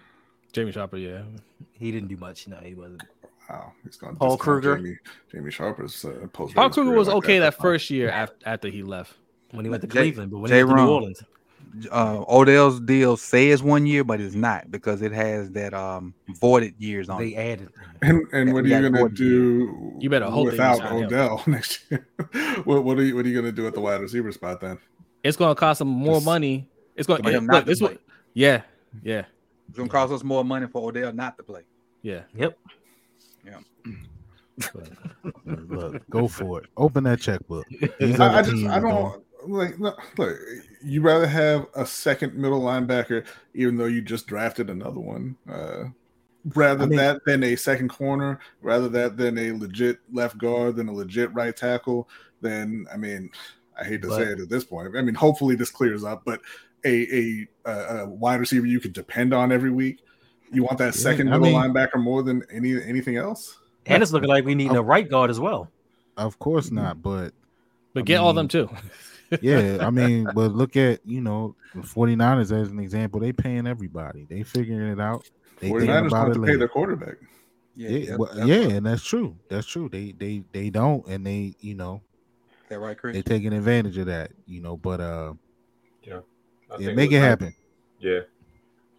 Jamie 0.51 0.71
Sharper, 0.71 0.97
yeah. 0.97 1.23
He 1.71 1.91
didn't 1.91 2.09
do 2.09 2.17
much. 2.17 2.47
No, 2.47 2.57
he 2.57 2.75
wasn't. 2.75 3.01
Wow, 3.49 3.73
he's 3.83 3.97
going 3.97 4.13
to 4.13 4.19
Paul 4.19 4.37
Kruger. 4.37 4.77
Jamie, 4.77 4.97
Jamie 5.31 5.51
Sharper's 5.51 6.03
uh, 6.05 6.27
post. 6.33 6.55
Paul 6.55 6.69
Kruger 6.69 6.91
was 6.91 7.09
okay 7.09 7.39
that 7.39 7.55
first 7.55 7.89
year 7.89 8.09
after, 8.09 8.35
after 8.45 8.67
he 8.69 8.83
left. 8.83 9.13
when 9.51 9.65
he 9.65 9.69
went 9.71 9.81
to 9.81 9.87
Jay- 9.87 9.93
Cleveland, 10.11 10.31
but 10.31 10.39
when 10.39 10.49
Jay 10.49 10.59
he 10.59 10.63
went 10.63 10.77
to 10.79 10.83
New 10.85 10.89
Orleans, 10.91 11.23
Uh, 11.91 12.23
Odell's 12.29 12.79
deal 12.79 13.17
says 13.17 13.63
one 13.63 13.85
year, 13.87 14.03
but 14.03 14.21
it's 14.21 14.35
not 14.35 14.69
because 14.71 15.01
it 15.01 15.11
has 15.11 15.49
that 15.51 15.73
um 15.73 16.13
voided 16.29 16.75
years 16.77 17.09
on 17.09 17.19
they 17.19 17.29
it. 17.35 17.37
added. 17.37 17.69
And, 18.01 18.21
and 18.31 18.53
what 18.53 18.63
are 18.63 18.67
you 18.67 18.79
going 18.79 18.93
to 18.93 18.99
Gordon, 18.99 19.15
do? 19.15 19.93
You 19.99 20.09
better 20.09 20.25
hope 20.29 20.45
they 20.45 20.51
without 20.51 20.73
resign 20.81 20.97
him. 20.99 21.05
Odell 21.05 21.43
next 21.47 21.79
year. 21.89 22.07
what, 22.63 22.83
what 22.83 22.97
are 22.97 23.03
you 23.03 23.15
What 23.15 23.25
are 23.25 23.29
you 23.29 23.33
going 23.41 23.53
to 23.53 23.61
do 23.61 23.65
at 23.67 23.73
the 23.73 23.81
wide 23.81 24.01
receiver 24.01 24.31
spot 24.31 24.61
then? 24.61 24.77
It's 25.23 25.35
going 25.37 25.53
to 25.55 25.59
cost 25.59 25.81
him 25.81 25.87
more 25.87 26.15
Just- 26.15 26.25
money. 26.25 26.67
It's 26.95 27.07
gonna 27.07 27.27
him 27.29 27.45
look. 27.47 27.51
not 27.51 27.65
This 27.65 27.79
play. 27.79 27.93
what, 27.93 28.01
yeah, 28.35 28.61
yeah, 29.01 29.25
It's 29.67 29.77
gonna 29.77 29.89
cost 29.89 30.13
us 30.13 30.23
more 30.23 30.43
money 30.45 30.67
for 30.67 30.87
Odell 30.87 31.11
not 31.11 31.37
to 31.37 31.43
play. 31.43 31.61
yeah. 32.03 32.21
Yep. 32.35 32.55
Look, 35.45 36.07
go 36.09 36.27
for 36.27 36.61
it. 36.61 36.69
Open 36.77 37.03
that 37.05 37.19
checkbook. 37.19 37.65
I, 37.81 37.85
I 38.01 38.41
just 38.41 38.65
I 38.65 38.79
don't- 38.79 39.23
like 39.45 39.77
no, 39.77 39.93
look. 40.17 40.37
You 40.81 41.01
rather 41.01 41.27
have 41.27 41.67
a 41.75 41.85
second 41.85 42.33
middle 42.33 42.61
linebacker, 42.61 43.25
even 43.53 43.75
though 43.75 43.85
you 43.85 44.01
just 44.01 44.25
drafted 44.27 44.69
another 44.69 45.01
one. 45.01 45.35
Uh, 45.49 45.85
rather 46.55 46.83
I 46.83 46.87
mean- 46.87 46.97
that 46.97 47.25
than 47.25 47.43
a 47.43 47.55
second 47.57 47.89
corner, 47.89 48.39
rather 48.61 48.87
that 48.89 49.17
than 49.17 49.37
a 49.37 49.51
legit 49.51 49.99
left 50.13 50.37
guard, 50.37 50.77
than 50.77 50.87
a 50.87 50.93
legit 50.93 51.33
right 51.33 51.55
tackle. 51.55 52.07
Then 52.41 52.85
I 52.93 52.95
mean, 52.97 53.31
I 53.79 53.83
hate 53.83 54.01
to 54.03 54.07
But- 54.09 54.17
say 54.17 54.31
it 54.31 54.39
at 54.39 54.49
this 54.49 54.63
point. 54.63 54.95
I 54.95 55.01
mean, 55.01 55.15
hopefully 55.15 55.55
this 55.55 55.71
clears 55.71 56.03
up. 56.05 56.23
But 56.25 56.39
a 56.85 56.89
a, 57.13 57.47
a, 57.65 57.97
a 58.03 58.09
wide 58.09 58.39
receiver 58.39 58.65
you 58.65 58.79
can 58.79 58.91
depend 58.93 59.33
on 59.33 59.51
every 59.51 59.71
week. 59.71 59.99
You 60.53 60.63
want 60.63 60.77
that 60.77 60.85
Yeah, 60.85 60.91
second 60.91 61.27
I 61.33 61.37
middle 61.37 61.59
mean- 61.59 61.73
linebacker 61.73 62.01
more 62.01 62.23
than 62.23 62.43
any 62.51 62.81
anything 62.83 63.17
else. 63.17 63.57
And 63.85 64.01
it's 64.01 64.13
looking 64.13 64.29
like 64.29 64.45
we 64.45 64.55
need 64.55 64.71
a 64.71 64.81
right 64.81 65.09
guard 65.09 65.29
as 65.29 65.39
well. 65.39 65.69
Of 66.15 66.39
course 66.39 66.71
not, 66.71 67.01
but 67.01 67.33
But 67.93 68.01
I 68.01 68.03
get 68.03 68.17
all 68.19 68.31
them 68.33 68.47
too. 68.47 68.69
yeah, 69.41 69.77
I 69.81 69.89
mean, 69.89 70.27
but 70.35 70.53
look 70.53 70.75
at 70.77 70.99
you 71.05 71.21
know 71.21 71.55
the 71.75 71.81
49ers 71.81 72.51
as 72.51 72.69
an 72.69 72.79
example. 72.79 73.19
They 73.19 73.33
paying 73.33 73.67
everybody. 73.67 74.25
They 74.29 74.43
figuring 74.43 74.91
it 74.91 74.99
out. 75.01 75.27
They 75.59 75.69
thinking 75.69 75.89
49ers 75.89 76.07
about 76.07 76.11
want 76.11 76.29
it 76.29 76.33
to 76.33 76.39
pay 76.39 76.45
later. 76.45 76.57
their 76.59 76.67
quarterback. 76.67 77.15
Yeah, 77.75 77.89
Yeah, 77.89 77.99
that's- 77.99 78.17
well, 78.19 78.29
that's 78.35 78.47
yeah, 78.47 78.75
and 78.77 78.85
that's 78.85 79.03
true. 79.03 79.35
That's 79.49 79.65
true. 79.67 79.89
They 79.89 80.11
they 80.17 80.43
they 80.51 80.69
don't, 80.69 81.05
and 81.07 81.25
they 81.25 81.55
you 81.59 81.73
know 81.73 82.01
that 82.69 82.79
right, 82.79 82.97
Chris. 82.97 83.15
they 83.15 83.21
taking 83.23 83.51
advantage 83.53 83.97
of 83.97 84.05
that. 84.05 84.31
You 84.45 84.61
know, 84.61 84.77
but 84.77 85.01
uh, 85.01 85.33
I 86.05 86.77
yeah, 86.79 86.93
make 86.93 87.11
it 87.11 87.15
was- 87.19 87.23
happen. 87.27 87.55
Yeah, 87.99 88.19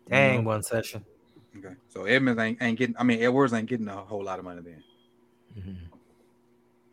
Dang, 0.08 0.44
one 0.44 0.62
session. 0.62 1.04
Okay, 1.58 1.74
so 1.88 2.04
Edmunds 2.04 2.40
ain't, 2.40 2.60
ain't 2.62 2.78
getting. 2.78 2.96
I 2.98 3.04
mean, 3.04 3.22
Edwards 3.22 3.52
ain't 3.52 3.68
getting 3.68 3.88
a 3.88 3.96
whole 3.96 4.24
lot 4.24 4.38
of 4.38 4.44
money 4.44 4.60
then. 4.62 4.82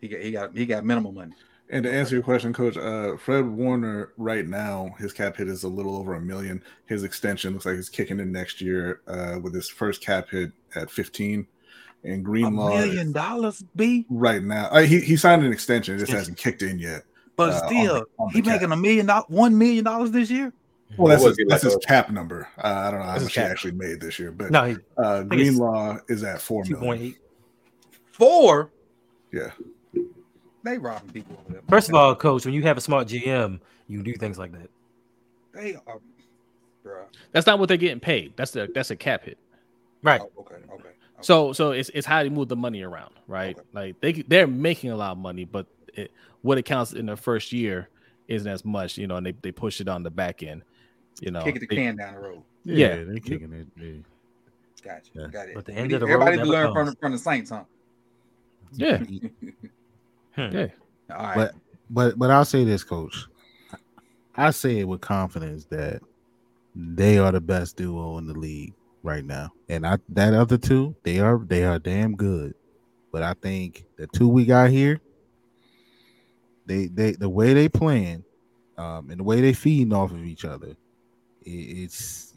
He 0.01 0.07
got 0.07 0.19
he 0.21 0.31
got 0.31 0.57
he 0.57 0.65
got 0.65 0.85
minimal 0.85 1.11
money. 1.11 1.33
And 1.69 1.83
to 1.85 1.91
answer 1.91 2.15
your 2.15 2.23
question, 2.23 2.51
Coach, 2.51 2.75
uh, 2.75 3.15
Fred 3.17 3.45
Warner 3.47 4.11
right 4.17 4.45
now 4.45 4.93
his 4.99 5.13
cap 5.13 5.37
hit 5.37 5.47
is 5.47 5.63
a 5.63 5.67
little 5.69 5.95
over 5.95 6.15
a 6.15 6.19
million. 6.21 6.61
His 6.85 7.03
extension 7.03 7.53
looks 7.53 7.65
like 7.65 7.75
he's 7.77 7.87
kicking 7.89 8.19
in 8.19 8.31
next 8.31 8.59
year 8.61 8.99
uh, 9.07 9.39
with 9.41 9.53
his 9.53 9.69
first 9.69 10.01
cap 10.01 10.29
hit 10.29 10.51
at 10.75 10.91
15. 10.91 11.47
And 12.03 12.25
Greenlaw 12.25 12.67
A 12.69 12.79
million 12.87 13.11
dollars, 13.11 13.63
B. 13.75 14.05
right 14.09 14.43
now, 14.43 14.65
uh, 14.71 14.81
he 14.81 14.99
he 14.99 15.15
signed 15.15 15.45
an 15.45 15.53
extension. 15.53 15.95
It 15.95 15.99
just 15.99 16.11
hasn't 16.11 16.37
kicked 16.37 16.61
in 16.63 16.77
yet. 16.79 17.03
But 17.35 17.51
Uh, 17.51 17.53
on 17.61 17.67
still, 17.67 17.93
the- 17.93 18.05
on 18.19 18.27
the 18.27 18.33
he 18.33 18.41
cap. 18.41 18.53
making 18.55 18.71
a 18.71 18.75
million 18.77 19.05
dollars, 19.05 19.25
one 19.29 19.57
million 19.57 19.83
dollars 19.83 20.11
this 20.11 20.29
year. 20.31 20.51
Well, 20.97 21.07
that's 21.07 21.23
his, 21.23 21.37
that's 21.47 21.63
like 21.63 21.73
his 21.73 21.75
a- 21.75 21.87
cap 21.87 22.09
number. 22.11 22.47
Uh, 22.57 22.67
I 22.67 22.91
don't 22.91 22.99
know 22.99 23.05
how 23.05 23.19
much 23.19 23.33
he 23.33 23.41
actually 23.41 23.71
made 23.73 24.01
this 24.01 24.19
year, 24.19 24.31
but 24.31 24.51
No, 24.51 24.65
he 24.65 24.75
uh, 24.97 25.23
Greenlaw 25.23 25.99
is 26.09 26.23
at 26.23 26.41
four 26.41 26.63
two 26.63 26.73
million. 26.73 26.87
point 26.87 27.01
eight. 27.01 27.17
Four. 28.11 28.71
Yeah. 29.31 29.51
They 30.63 30.77
robbing 30.77 31.09
people 31.11 31.37
over 31.39 31.53
there. 31.53 31.61
First 31.69 31.89
of 31.89 31.95
all, 31.95 32.13
coach, 32.15 32.45
when 32.45 32.53
you 32.53 32.61
have 32.63 32.77
a 32.77 32.81
smart 32.81 33.07
GM, 33.07 33.59
you 33.87 34.03
do 34.03 34.13
things 34.13 34.37
like 34.37 34.51
that. 34.51 34.69
they 35.53 35.75
are, 35.87 35.99
bruh. 36.85 37.05
That's 37.31 37.47
not 37.47 37.57
what 37.57 37.67
they're 37.67 37.77
getting 37.77 37.99
paid. 37.99 38.33
That's 38.35 38.51
the 38.51 38.69
that's 38.73 38.91
a 38.91 38.95
cap 38.95 39.23
hit. 39.23 39.39
Right. 40.03 40.21
Oh, 40.21 40.29
okay, 40.41 40.55
okay. 40.55 40.73
okay. 40.73 40.89
So 41.21 41.51
so 41.53 41.71
it's 41.71 41.89
it's 41.93 42.05
how 42.05 42.21
they 42.21 42.29
move 42.29 42.47
the 42.47 42.55
money 42.55 42.83
around, 42.83 43.13
right? 43.27 43.57
Okay. 43.57 43.67
Like 43.73 44.01
they 44.01 44.11
they're 44.27 44.45
making 44.47 44.91
a 44.91 44.95
lot 44.95 45.11
of 45.13 45.17
money, 45.17 45.45
but 45.45 45.65
it, 45.95 46.11
what 46.41 46.57
it 46.59 46.63
counts 46.63 46.93
in 46.93 47.07
the 47.07 47.15
first 47.15 47.51
year 47.51 47.89
isn't 48.27 48.47
as 48.51 48.63
much, 48.63 48.97
you 48.97 49.07
know. 49.07 49.15
And 49.15 49.25
they, 49.25 49.33
they 49.41 49.51
push 49.51 49.81
it 49.81 49.87
on 49.87 50.03
the 50.03 50.11
back 50.11 50.43
end, 50.43 50.61
you 51.19 51.31
know. 51.31 51.43
kicking 51.43 51.61
the 51.61 51.67
They- 51.67 51.75
can 51.75 51.95
down 51.97 52.13
the 52.15 52.19
road. 52.19 52.43
Yeah. 52.63 53.03
they're 53.03 53.15
kicking 53.19 53.51
it. 53.53 53.67
yeah. 53.75 53.91
Gotcha. 54.83 55.11
Yeah. 55.13 55.27
Got 55.27 55.49
it. 55.49 55.55
But 55.55 55.65
the 55.65 55.73
end 55.73 55.93
of 55.93 55.99
the 55.99 56.07
road 56.07 56.13
Everybody 56.23 56.37
never 56.37 56.49
learn 56.49 56.73
from 56.73 56.85
the, 56.87 56.95
from 56.99 57.11
the 57.11 57.17
Saints, 57.17 57.49
huh? 57.51 57.63
yeah, 58.73 58.97
Hmm. 60.35 60.55
yeah. 60.55 60.67
All 61.09 61.17
right. 61.17 61.35
But 61.35 61.55
but 61.89 62.17
but 62.19 62.31
I'll 62.31 62.45
say 62.45 62.63
this, 62.63 62.83
coach. 62.83 63.25
I 64.35 64.51
say 64.51 64.79
it 64.79 64.87
with 64.87 65.01
confidence 65.01 65.65
that 65.65 66.01
they 66.73 67.17
are 67.17 67.31
the 67.33 67.41
best 67.41 67.75
duo 67.75 68.17
in 68.17 68.25
the 68.27 68.33
league 68.33 68.73
right 69.03 69.25
now. 69.25 69.51
And 69.69 69.85
I 69.85 69.97
that 70.09 70.33
other 70.33 70.57
two, 70.57 70.95
they 71.03 71.19
are 71.19 71.37
they 71.45 71.63
are 71.65 71.77
damn 71.79 72.15
good. 72.15 72.55
But 73.11 73.23
I 73.23 73.33
think 73.33 73.85
the 73.97 74.07
two 74.07 74.29
we 74.29 74.45
got 74.45 74.69
here, 74.69 75.01
they 76.65 76.87
they 76.87 77.11
the 77.11 77.29
way 77.29 77.53
they 77.53 77.67
playing, 77.67 78.23
um, 78.77 79.09
and 79.09 79.19
the 79.19 79.23
way 79.23 79.41
they 79.41 79.53
feeding 79.53 79.93
off 79.93 80.11
of 80.11 80.23
each 80.25 80.45
other, 80.45 80.67
it, 80.67 80.77
it's 81.45 82.33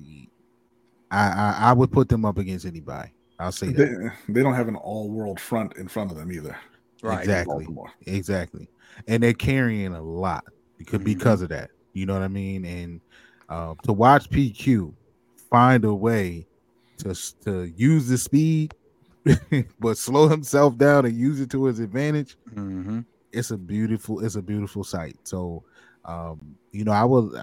I, 1.11 1.29
I 1.29 1.57
I 1.71 1.73
would 1.73 1.93
put 1.93 2.09
them 2.09 2.25
up 2.25 2.39
against 2.39 2.67
anybody. 2.67 3.11
I'll 3.39 3.53
say 3.53 3.69
that. 3.73 4.13
They, 4.27 4.33
they 4.33 4.43
don't 4.43 4.55
have 4.55 4.69
an 4.69 4.77
all 4.77 5.11
world 5.11 5.41
front 5.41 5.77
in 5.77 5.89
front 5.89 6.11
of 6.11 6.17
them 6.17 6.31
either. 6.33 6.57
right. 7.03 7.21
exactly. 7.21 7.67
Exactly. 8.07 8.69
And 9.09 9.23
they're 9.23 9.33
carrying 9.33 9.93
a 9.95 10.03
lot 10.03 10.45
because 10.79 11.01
Mhm. 11.01 11.05
because 11.05 11.43
of 11.43 11.49
that. 11.51 11.71
You 11.95 12.07
know 12.07 12.15
what 12.15 12.23
I 12.23 12.29
mean? 12.29 12.65
And 12.65 13.01
uh, 13.49 13.75
to 13.85 13.93
watch 13.93 14.29
PQ 14.31 14.95
find 15.51 15.85
a 15.85 15.95
way 15.95 16.47
to 16.99 17.15
to 17.45 17.65
use 17.77 18.09
the 18.09 18.19
speed, 18.19 18.75
but 19.81 19.99
slow 19.99 20.29
himself 20.29 20.77
down 20.79 21.07
and 21.07 21.17
use 21.19 21.41
it 21.41 21.51
to 21.51 21.65
his 21.65 21.81
advantage. 21.81 22.37
Mm-hmm. 22.55 23.01
It's 23.33 23.51
a 23.51 23.57
beautiful, 23.59 24.25
it's 24.25 24.37
a 24.37 24.43
beautiful 24.43 24.85
sight. 24.85 25.17
So, 25.25 25.65
um, 26.05 26.55
you 26.71 26.85
know, 26.85 26.93
I 26.93 27.03
would, 27.05 27.35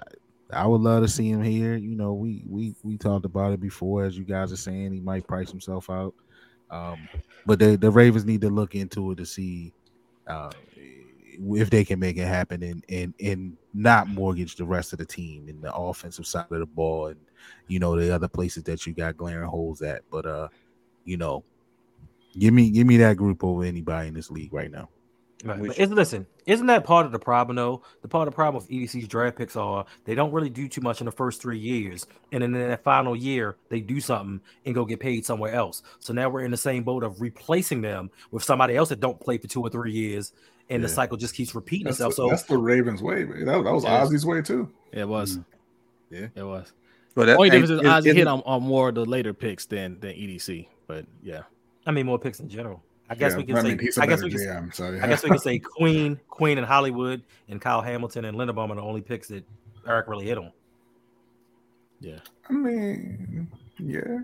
I 0.52 0.66
would 0.66 0.80
love 0.80 1.02
to 1.02 1.08
see 1.08 1.30
him 1.30 1.42
here. 1.42 1.76
You 1.76 1.96
know, 1.96 2.12
we 2.12 2.44
we 2.48 2.74
we 2.82 2.96
talked 2.96 3.24
about 3.24 3.52
it 3.52 3.60
before, 3.60 4.04
as 4.04 4.16
you 4.16 4.24
guys 4.24 4.52
are 4.52 4.56
saying, 4.56 4.92
he 4.92 5.00
might 5.00 5.26
price 5.26 5.50
himself 5.50 5.88
out. 5.90 6.14
Um, 6.70 7.08
but 7.46 7.58
the 7.58 7.76
the 7.76 7.90
Ravens 7.90 8.24
need 8.24 8.40
to 8.42 8.50
look 8.50 8.74
into 8.74 9.12
it 9.12 9.16
to 9.16 9.26
see 9.26 9.72
uh, 10.26 10.50
if 11.54 11.70
they 11.70 11.84
can 11.84 11.98
make 11.98 12.16
it 12.16 12.26
happen 12.26 12.62
and 12.62 12.84
and 12.88 13.14
and 13.20 13.56
not 13.74 14.08
mortgage 14.08 14.56
the 14.56 14.64
rest 14.64 14.92
of 14.92 14.98
the 14.98 15.06
team 15.06 15.48
in 15.48 15.60
the 15.60 15.72
offensive 15.74 16.26
side 16.26 16.46
of 16.50 16.60
the 16.60 16.66
ball 16.66 17.08
and 17.08 17.20
you 17.68 17.78
know 17.78 17.98
the 17.98 18.14
other 18.14 18.28
places 18.28 18.62
that 18.64 18.86
you 18.86 18.92
got 18.92 19.16
glaring 19.16 19.48
holes 19.48 19.82
at. 19.82 20.02
But 20.10 20.26
uh, 20.26 20.48
you 21.04 21.16
know, 21.16 21.44
give 22.38 22.54
me 22.54 22.70
give 22.70 22.86
me 22.86 22.96
that 22.98 23.16
group 23.16 23.42
over 23.44 23.64
anybody 23.64 24.08
in 24.08 24.14
this 24.14 24.30
league 24.30 24.52
right 24.52 24.70
now. 24.70 24.88
Right. 25.44 25.58
Which- 25.58 25.68
But 25.70 25.78
isn't 25.80 25.94
listen, 25.96 26.26
isn't 26.46 26.66
that 26.66 26.84
part 26.84 27.04
of 27.06 27.12
the 27.12 27.18
problem 27.18 27.56
though? 27.56 27.82
The 28.02 28.08
part 28.08 28.28
of 28.28 28.32
the 28.32 28.36
problem 28.36 28.62
with 28.62 28.70
EDC's 28.70 29.08
draft 29.08 29.36
picks 29.36 29.56
are 29.56 29.84
they 30.04 30.14
don't 30.14 30.32
really 30.32 30.50
do 30.50 30.68
too 30.68 30.80
much 30.80 31.00
in 31.00 31.04
the 31.06 31.12
first 31.12 31.42
three 31.42 31.58
years, 31.58 32.06
and 32.30 32.42
then 32.42 32.54
in 32.54 32.68
that 32.68 32.84
final 32.84 33.16
year 33.16 33.56
they 33.68 33.80
do 33.80 34.00
something 34.00 34.40
and 34.66 34.74
go 34.74 34.84
get 34.84 35.00
paid 35.00 35.26
somewhere 35.26 35.52
else. 35.52 35.82
So 36.00 36.12
now 36.12 36.28
we're 36.28 36.44
in 36.44 36.50
the 36.52 36.56
same 36.56 36.84
boat 36.84 37.02
of 37.02 37.20
replacing 37.20 37.80
them 37.80 38.10
with 38.30 38.44
somebody 38.44 38.76
else 38.76 38.90
that 38.90 39.00
don't 39.00 39.18
play 39.20 39.38
for 39.38 39.48
two 39.48 39.60
or 39.62 39.68
three 39.70 39.92
years, 39.92 40.32
and 40.70 40.82
the 40.84 40.88
cycle 40.88 41.16
just 41.16 41.34
keeps 41.34 41.54
repeating 41.54 41.86
That's, 41.86 41.96
itself. 41.96 42.12
the, 42.12 42.16
So 42.16 42.28
that's 42.28 42.42
the 42.44 42.58
Ravens 42.58 43.02
way. 43.02 43.24
man. 43.24 43.44
That, 43.46 43.64
that 43.64 43.72
was 43.72 43.84
Yeah. 43.84 44.00
Ozzie's 44.02 44.24
way 44.24 44.42
too. 44.42 44.70
It 44.92 45.08
was. 45.08 45.38
Yeah. 46.10 46.28
It 46.34 46.42
was. 46.44 46.68
Mm-hmm. 46.68 46.76
But 47.14 47.26
that, 47.26 47.36
Only 47.36 47.50
difference 47.50 47.70
is 47.70 47.80
is- 47.80 47.86
Ozzie 47.86 48.14
hit 48.14 48.26
on, 48.26 48.42
on 48.46 48.62
more 48.62 48.90
of 48.90 48.94
the 48.94 49.04
later 49.04 49.34
picks 49.34 49.66
than 49.66 49.98
than 50.00 50.12
EDC. 50.12 50.68
But 50.86 51.04
yeah. 51.22 51.42
I 51.84 51.90
mean 51.90 52.06
more 52.06 52.18
picks 52.18 52.38
in 52.40 52.48
general. 52.48 52.82
I 53.12 53.14
guess 53.14 53.32
Yeah, 53.32 53.36
we 53.38 53.44
can 53.44 53.56
I 53.56 53.62
say 53.62 53.68
mean, 53.68 53.78
he's 53.78 53.98
a 53.98 54.02
I 54.02 54.06
guess 54.06 54.22
we 54.22 54.30
can 54.30 54.38
GM. 54.40 54.74
So 54.74 54.90
yeah. 54.90 55.04
I 55.04 55.08
guess 55.08 55.22
we 55.22 55.28
can 55.28 55.38
say 55.38 55.58
Queen, 55.78 56.18
Queen 56.30 56.56
and 56.56 56.66
Hollywood 56.66 57.22
and 57.48 57.60
Kyle 57.60 57.82
Hamilton 57.82 58.24
and 58.24 58.38
Linderbaum 58.38 58.70
are 58.70 58.74
the 58.76 58.80
only 58.82 59.02
picks 59.02 59.28
that 59.28 59.44
Eric 59.86 60.08
really 60.08 60.24
hit 60.24 60.38
on. 60.38 60.50
Yeah. 62.00 62.18
I 62.48 62.52
mean, 62.54 63.50
yeah. 63.78 64.20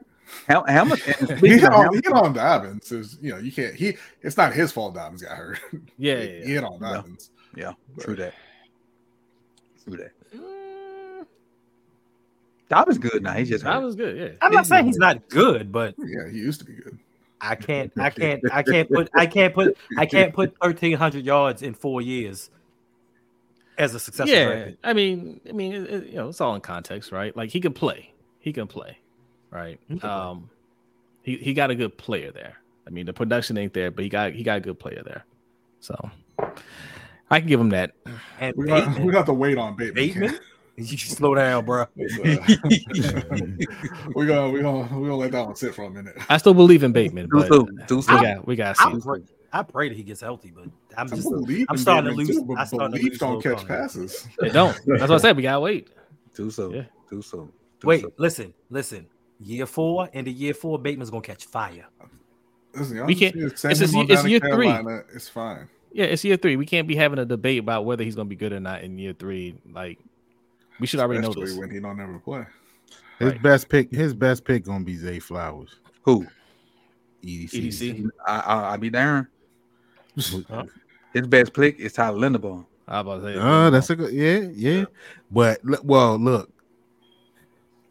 Ham- 0.48 0.64
Hamilton. 0.66 1.36
He 1.40 1.48
hit 1.58 1.64
on, 1.64 1.92
he 1.94 1.96
hit 2.02 2.12
on 2.12 2.32
Dobbins. 2.32 2.90
Is 2.92 3.18
you 3.20 3.32
know 3.32 3.38
you 3.38 3.52
can't. 3.52 3.74
He 3.74 3.96
it's 4.22 4.36
not 4.38 4.52
his 4.54 4.72
fault. 4.72 4.94
Dobbins 4.94 5.22
got 5.22 5.36
hurt. 5.36 5.58
Yeah. 5.98 6.16
he, 6.20 6.22
yeah, 6.22 6.32
he 6.32 6.38
yeah. 6.38 6.46
hit 6.46 6.64
on 6.64 6.78
Yeah. 6.80 6.92
Dobbins. 6.94 7.30
Yeah, 7.56 7.72
true 8.00 8.16
that. 8.16 8.34
True 9.84 9.96
that. 9.98 10.12
Mm, 10.34 11.26
Dobbins 12.68 12.98
good 12.98 13.22
now. 13.22 13.32
He's 13.34 13.48
just 13.50 13.64
That 13.64 13.82
hurt. 13.82 13.96
good. 13.96 14.16
Yeah. 14.16 14.28
I'm 14.42 14.52
not 14.52 14.66
saying 14.66 14.86
he's 14.86 14.98
not 14.98 15.28
good, 15.28 15.70
but 15.72 15.94
Yeah, 15.98 16.28
he 16.30 16.38
used 16.38 16.60
to 16.60 16.66
be 16.66 16.72
good. 16.74 16.98
I 17.40 17.54
can't, 17.54 17.92
I 17.98 18.10
can't, 18.10 18.42
I 18.52 18.62
can't 18.62 18.90
put, 18.90 19.08
I 19.14 19.26
can't 19.36 19.54
put, 19.54 19.76
I 19.96 20.06
can't 20.06 20.32
put 20.34 20.54
thirteen 20.62 20.96
hundred 20.96 21.24
yards 21.24 21.62
in 21.62 21.74
four 21.74 22.00
years. 22.02 22.50
as 23.78 23.94
a 23.94 24.00
successful 24.00 24.34
yeah, 24.34 24.44
draft 24.46 24.66
pick. 24.66 24.78
I 24.82 24.92
mean, 24.92 25.40
I 25.48 25.52
mean, 25.52 25.72
it, 25.72 25.90
it- 25.90 26.06
you 26.08 26.14
know, 26.16 26.28
it's 26.28 26.40
all 26.40 26.54
in 26.54 26.60
context, 26.60 27.12
right? 27.12 27.36
Like 27.36 27.50
he 27.50 27.60
can 27.60 27.72
play, 27.72 28.12
he 28.40 28.52
can 28.52 28.66
play, 28.66 28.98
right? 29.50 29.78
He 29.86 29.94
can 29.94 30.00
play. 30.00 30.10
Um, 30.10 30.50
he 31.22 31.36
he 31.36 31.54
got 31.54 31.70
a 31.70 31.74
good 31.76 31.96
player 31.96 32.32
there. 32.32 32.56
I 32.86 32.90
mean, 32.90 33.06
the 33.06 33.12
production 33.12 33.56
ain't 33.58 33.72
there, 33.74 33.90
but 33.90 34.02
he 34.02 34.08
got 34.08 34.32
he 34.32 34.42
got 34.42 34.56
a 34.58 34.60
good 34.60 34.78
player 34.80 35.02
there, 35.04 35.24
so 35.80 36.10
I 37.30 37.38
can 37.40 37.48
give 37.48 37.60
him 37.60 37.68
that. 37.70 37.92
And 38.40 38.56
We 38.56 38.66
got, 38.66 38.86
Bateman, 38.86 39.06
we 39.06 39.12
got 39.12 39.26
to 39.26 39.32
wait 39.34 39.58
on 39.58 39.76
Bateman. 39.76 39.94
Bateman? 39.94 40.38
you 40.90 40.96
should 40.96 41.10
slow 41.16 41.34
down, 41.34 41.64
bro. 41.64 41.86
It's, 41.96 42.18
uh, 42.18 42.56
we 44.14 44.26
gonna 44.26 44.50
we 44.50 44.60
gonna 44.62 44.82
we 44.96 45.08
gonna 45.08 45.16
let 45.16 45.32
that 45.32 45.44
one 45.44 45.56
sit 45.56 45.74
for 45.74 45.84
a 45.84 45.90
minute. 45.90 46.16
I 46.28 46.36
still 46.36 46.54
believe 46.54 46.84
in 46.84 46.92
Bateman, 46.92 47.28
Too 47.28 47.38
but 47.38 47.48
soon. 47.48 47.84
Too 47.88 47.96
we 47.96 48.02
got 48.04 48.46
we 48.46 48.56
got 48.56 48.76
to 48.76 48.82
I 48.82 48.98
pray, 49.02 49.20
I 49.52 49.62
pray 49.64 49.88
that 49.88 49.96
he 49.96 50.04
gets 50.04 50.20
healthy, 50.20 50.52
but 50.54 50.66
I'm 50.96 51.08
just 51.08 51.28
believe 51.28 51.66
I'm 51.68 51.74
in 51.74 51.82
starting 51.82 52.10
to 52.10 52.16
lose- 52.16 52.28
too, 52.28 52.54
I'm 52.56 52.66
starting 52.66 52.92
to 52.92 52.98
belief 52.98 53.10
lose 53.12 53.18
don't 53.18 53.32
hope 53.32 53.42
catch 53.42 53.66
passes. 53.66 54.28
They 54.38 54.50
don't. 54.50 54.78
That's 54.86 55.00
what 55.00 55.10
I 55.10 55.18
said. 55.18 55.36
We 55.36 55.42
gotta 55.42 55.60
wait. 55.60 55.88
Too 56.34 56.50
soon. 56.50 56.72
Yeah. 56.72 56.84
Too 57.10 57.22
soon. 57.22 57.52
Too 57.80 57.86
wait. 57.88 58.02
soon. 58.02 58.12
Listen, 58.16 58.54
listen. 58.70 59.06
Year 59.40 59.66
four, 59.66 60.08
and 60.12 60.26
the 60.26 60.32
year 60.32 60.54
four, 60.54 60.78
Bateman's 60.78 61.10
gonna 61.10 61.22
catch 61.22 61.44
fire. 61.44 61.86
Listen, 62.74 63.04
We 63.06 63.14
can't- 63.16 63.34
need 63.34 63.50
to 63.50 63.56
send 63.56 63.72
it's 63.72 63.92
him 63.92 64.00
it's 64.00 64.14
down 64.14 64.24
to 64.24 64.30
year 64.30 64.40
three. 64.40 64.70
It's 65.14 65.28
fine. 65.28 65.68
Yeah, 65.92 66.04
it's 66.04 66.24
year 66.24 66.36
three. 66.36 66.56
We 66.56 66.66
can't 66.66 66.86
be 66.86 66.94
having 66.94 67.18
a 67.18 67.24
debate 67.24 67.58
about 67.60 67.84
whether 67.84 68.04
he's 68.04 68.14
gonna 68.14 68.28
be 68.28 68.36
good 68.36 68.52
or 68.52 68.60
not 68.60 68.82
in 68.82 68.98
year 68.98 69.12
three. 69.12 69.56
Like 69.72 69.98
we 70.80 70.86
should 70.86 71.00
already 71.00 71.20
know 71.20 71.28
Especially 71.30 71.50
this. 71.50 71.58
when 71.58 71.70
he 71.70 71.80
don't 71.80 72.00
ever 72.00 72.18
play. 72.18 72.44
His 73.18 73.32
Right. 73.32 73.42
best 73.42 73.68
pick, 73.68 73.90
his 73.90 74.14
best 74.14 74.44
pick 74.44 74.64
gonna 74.64 74.84
be 74.84 74.96
Zay 74.96 75.18
Flowers. 75.18 75.80
Who? 76.02 76.26
EDC. 77.24 77.50
EDC. 77.68 78.08
I, 78.26 78.38
I, 78.38 78.72
I 78.74 78.76
be 78.76 78.90
darn. 78.90 79.26
Huh? 80.48 80.64
His 81.14 81.26
best 81.26 81.52
pick 81.52 81.78
is 81.80 81.92
Tyler 81.94 82.18
Linderbaum. 82.18 82.66
I 82.86 83.00
was 83.00 83.18
about 83.22 83.26
to 83.28 83.34
say. 83.34 83.40
Uh, 83.40 83.70
that's 83.70 83.90
a 83.90 83.96
good, 83.96 84.12
yeah, 84.12 84.48
yeah. 84.54 84.84
But 85.30 85.60
well, 85.84 86.16
look, 86.18 86.50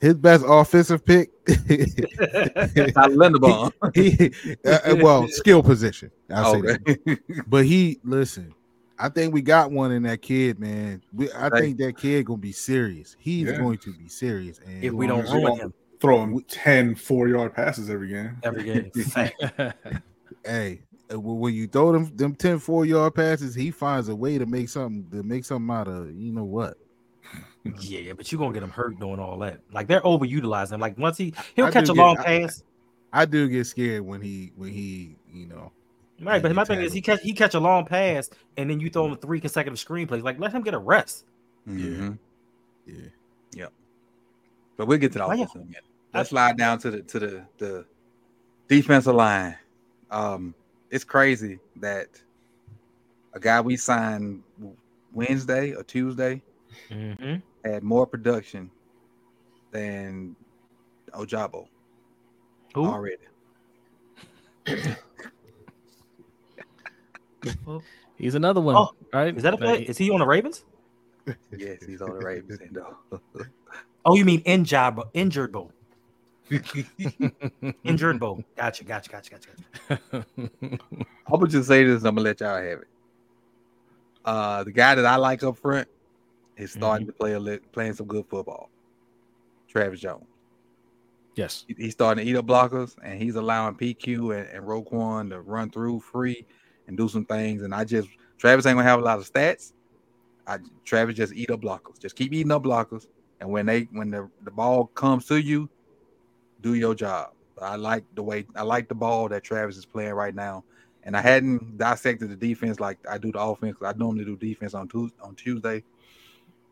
his 0.02 0.14
best 0.16 0.44
offensive 0.48 1.04
pick, 1.06 1.30
Tyler 1.46 3.16
Linderbaum. 3.16 3.72
he, 3.96 4.56
uh, 4.66 4.80
uh, 4.92 4.96
well, 5.02 5.28
skill 5.28 5.62
position. 5.64 6.12
I'll 6.30 6.54
say 6.54 6.62
that. 6.62 7.20
But 7.48 7.66
he, 7.66 8.00
listen, 8.04 8.54
I 9.00 9.10
think 9.10 9.34
we 9.34 9.41
got 9.41 9.72
one 9.72 9.91
in 9.91 10.04
that 10.04 10.22
kid, 10.22 10.60
man. 10.60 11.02
We, 11.14 11.32
I 11.32 11.50
Right. 11.50 11.62
think 11.62 11.78
that 11.78 11.98
kid 11.98 12.26
gonna 12.26 12.38
be 12.39 12.52
serious. 12.52 13.16
He's 13.20 13.48
Yeah. 13.48 13.58
going 13.58 13.78
to 13.80 13.93
be 13.93 14.08
serious, 14.08 14.60
and 14.66 14.84
If 14.84 14.93
we 14.93 15.08
don't 15.08 15.26
ruin 15.32 15.58
him 15.60 15.74
Throw 16.00 16.22
him 16.24 16.39
10 16.48 16.93
four 16.95 17.28
yard 17.28 17.54
passes 17.56 17.89
every 17.89 18.10
game. 18.10 18.38
every 18.43 18.64
game, 18.66 18.91
fact. 18.91 19.41
hey, 20.45 20.82
when 21.10 21.39
when 21.39 21.54
you 21.56 21.66
throw 21.68 21.91
them 21.91 22.12
them 22.16 22.36
10 22.36 22.60
four 22.60 22.86
yard 22.86 23.16
passes, 23.16 23.56
he 23.56 23.72
finds 23.72 24.08
a 24.10 24.16
way 24.16 24.38
to 24.38 24.45
make 24.45 24.70
something 24.70 25.10
to 25.12 25.24
make 25.24 25.43
something 25.45 25.74
out 25.76 25.88
of 25.88 26.12
you 26.16 26.32
know 26.32 26.43
what. 26.43 26.78
yeah, 27.80 28.14
but 28.14 28.32
you're 28.32 28.38
gonna 28.39 28.54
get 28.54 28.62
him 28.64 28.70
hurt 28.70 29.00
doing 29.00 29.20
all 29.20 29.38
that. 29.39 29.60
Like 29.74 29.88
they're 29.88 30.02
overutilizing 30.02 30.74
him. 30.74 30.80
Like 30.80 30.98
once 30.98 31.18
he 31.18 31.34
he'll 31.56 31.66
I 31.66 31.72
catch 31.72 31.86
a 31.89 31.93
get- 31.93 31.98
long 31.98 32.18
I- 32.20 32.24
pass. 32.41 32.64
I 33.14 33.26
do 33.26 33.48
get 33.50 33.66
scared 33.66 34.02
when 34.02 34.22
he 34.22 34.52
when 34.56 34.70
he 34.72 35.16
you 35.34 35.48
know 35.48 35.72
Right, 36.20 36.41
but 36.41 36.51
my 36.55 36.63
thing 36.63 36.82
is 36.82 36.93
he 36.93 37.01
catch 37.01 37.22
he 37.22 37.34
catch 37.34 37.53
a 37.53 37.59
long 37.59 37.86
pass 37.86 38.30
and 38.57 38.70
then 38.70 38.80
you 38.80 38.89
throw 38.89 39.05
him 39.07 39.18
three 39.18 39.39
consecutive 39.39 39.78
screenplays. 39.80 40.24
Like 40.24 40.39
let 40.39 40.51
him 40.51 40.63
get 40.63 40.74
a 40.74 40.80
rest. 40.80 41.26
Mhm. 41.68 42.18
yeah 42.86 42.95
yep. 43.53 43.74
But 44.78 44.88
we'll 44.88 44.97
get 44.97 45.11
to 45.13 45.20
the 45.20 45.28
Why 45.28 45.36
you- 45.36 45.43
offense 45.43 45.55
in 45.55 45.61
a 45.61 45.65
minute. 45.65 45.84
Let's 46.13 46.30
slide 46.30 46.57
down 46.57 46.80
to 46.80 46.89
the 46.91 47.01
to 47.03 47.20
the 47.20 47.45
the 47.59 47.86
defensive 48.68 49.13
line. 49.13 49.55
Um, 50.09 50.55
it's 50.89 51.03
crazy 51.03 51.59
that 51.76 52.07
a 53.34 53.39
guy 53.39 53.61
we 53.61 53.76
signed 53.78 54.41
Wednesday 55.13 55.74
or 55.74 55.84
Tuesday 55.84 56.41
Mm-hmm. 56.89 57.36
had 57.70 57.82
more 57.84 58.05
production 58.07 58.70
than 59.72 60.36
Ojabo 61.13 61.68
Who? 62.76 62.86
already. 62.86 63.18
he's 68.18 68.36
another 68.36 68.62
one, 68.62 68.76
Oh, 68.76 68.91
right? 69.14 69.36
Is 69.36 69.43
that 69.43 69.54
a 69.54 69.58
play? 69.58 69.84
Is 69.84 69.98
he 69.98 70.10
on 70.12 70.20
the 70.20 70.28
Ravens? 70.28 70.64
Yes, 71.58 71.84
he's 71.86 72.02
on 72.02 72.12
the 72.12 72.26
Ravens 72.26 72.58
end. 72.62 72.78
Oh, 74.06 74.16
you 74.16 74.24
mean 74.24 74.39
injured 74.45 74.95
bo- 74.95 75.10
injured 75.14 75.52
bowl. 75.52 75.72
Injured 77.84 78.20
bowl. 78.20 78.41
Gotcha, 78.56 78.84
gotcha, 78.86 79.10
gotcha, 79.10 79.32
gotcha. 79.32 79.50
gotcha. 79.89 80.26
I'm 80.38 80.80
gonna 81.30 81.48
just 81.48 81.68
say 81.68 81.84
this. 81.84 82.04
I'm 82.06 82.16
gonna 82.16 82.22
let 82.22 82.39
y'all 82.39 82.56
have 82.56 82.80
it. 82.80 82.88
Uh, 84.24 84.64
the 84.64 84.72
guy 84.72 84.95
that 84.95 85.06
I 85.06 85.18
like 85.18 85.43
up 85.43 85.58
front 85.58 85.88
is 86.56 86.72
starting 86.72 87.08
to 87.08 87.14
play 87.14 87.34
a 87.34 87.39
li- 87.39 87.60
playing 87.74 87.93
some 87.93 88.08
good 88.08 88.26
football. 88.30 88.70
Travis 89.68 90.00
Jones. 90.00 90.24
yes. 91.36 91.66
He's 91.78 91.91
starting 91.91 92.24
to 92.24 92.32
eat 92.32 92.38
up 92.38 92.45
blockers, 92.45 92.95
and 93.04 93.22
he's 93.22 93.36
allowing 93.36 93.76
PQ 93.76 94.38
and, 94.39 94.48
and 94.50 94.64
Roquan 94.66 95.30
to 95.32 95.41
run 95.41 95.70
through 95.70 96.00
free 96.00 96.45
and 96.88 96.98
do 96.98 97.08
some 97.08 97.26
things. 97.26 97.62
And 97.62 97.74
I 97.74 97.84
just 97.84 98.10
Travis 98.38 98.66
ain't 98.66 98.78
gonna 98.78 98.88
have 98.88 99.00
a 99.00 99.04
lot 99.04 99.20
of 99.20 99.32
stats. 99.32 99.74
I 100.46 100.60
Travis 100.86 101.16
just 101.16 101.34
eat 101.34 101.52
up 101.52 101.62
blockers. 101.62 102.00
Just 102.00 102.16
keep 102.16 102.34
eating 102.34 102.52
up 102.52 102.64
blockers, 102.64 103.08
and 103.40 103.50
when 103.50 103.66
they 103.66 103.88
when 103.92 104.12
the, 104.12 104.30
the 104.44 104.52
ball 104.52 104.88
comes 104.88 105.26
to 105.28 105.40
you, 105.40 105.70
do 106.62 106.74
your 106.74 106.96
job. 106.96 107.32
I 107.62 107.76
like 107.76 108.04
the 108.16 108.24
way 108.24 108.46
I 108.56 108.64
like 108.64 108.88
the 108.88 108.96
ball 108.96 109.28
that 109.30 109.44
Travis 109.44 109.78
is 109.78 109.86
playing 109.86 110.14
right 110.14 110.34
now. 110.34 110.64
And 111.04 111.16
I 111.16 111.22
hadn't 111.22 111.78
dissected 111.78 112.30
the 112.30 112.36
defense 112.36 112.82
like 112.82 112.98
I 113.10 113.18
do 113.18 113.32
the 113.32 113.40
offense. 113.40 113.78
I 113.82 113.94
normally 113.94 114.26
do 114.26 114.36
defense 114.36 114.74
on 114.74 114.90
Tuesday, 114.90 115.16
on 115.22 115.36
Tuesday, 115.36 115.84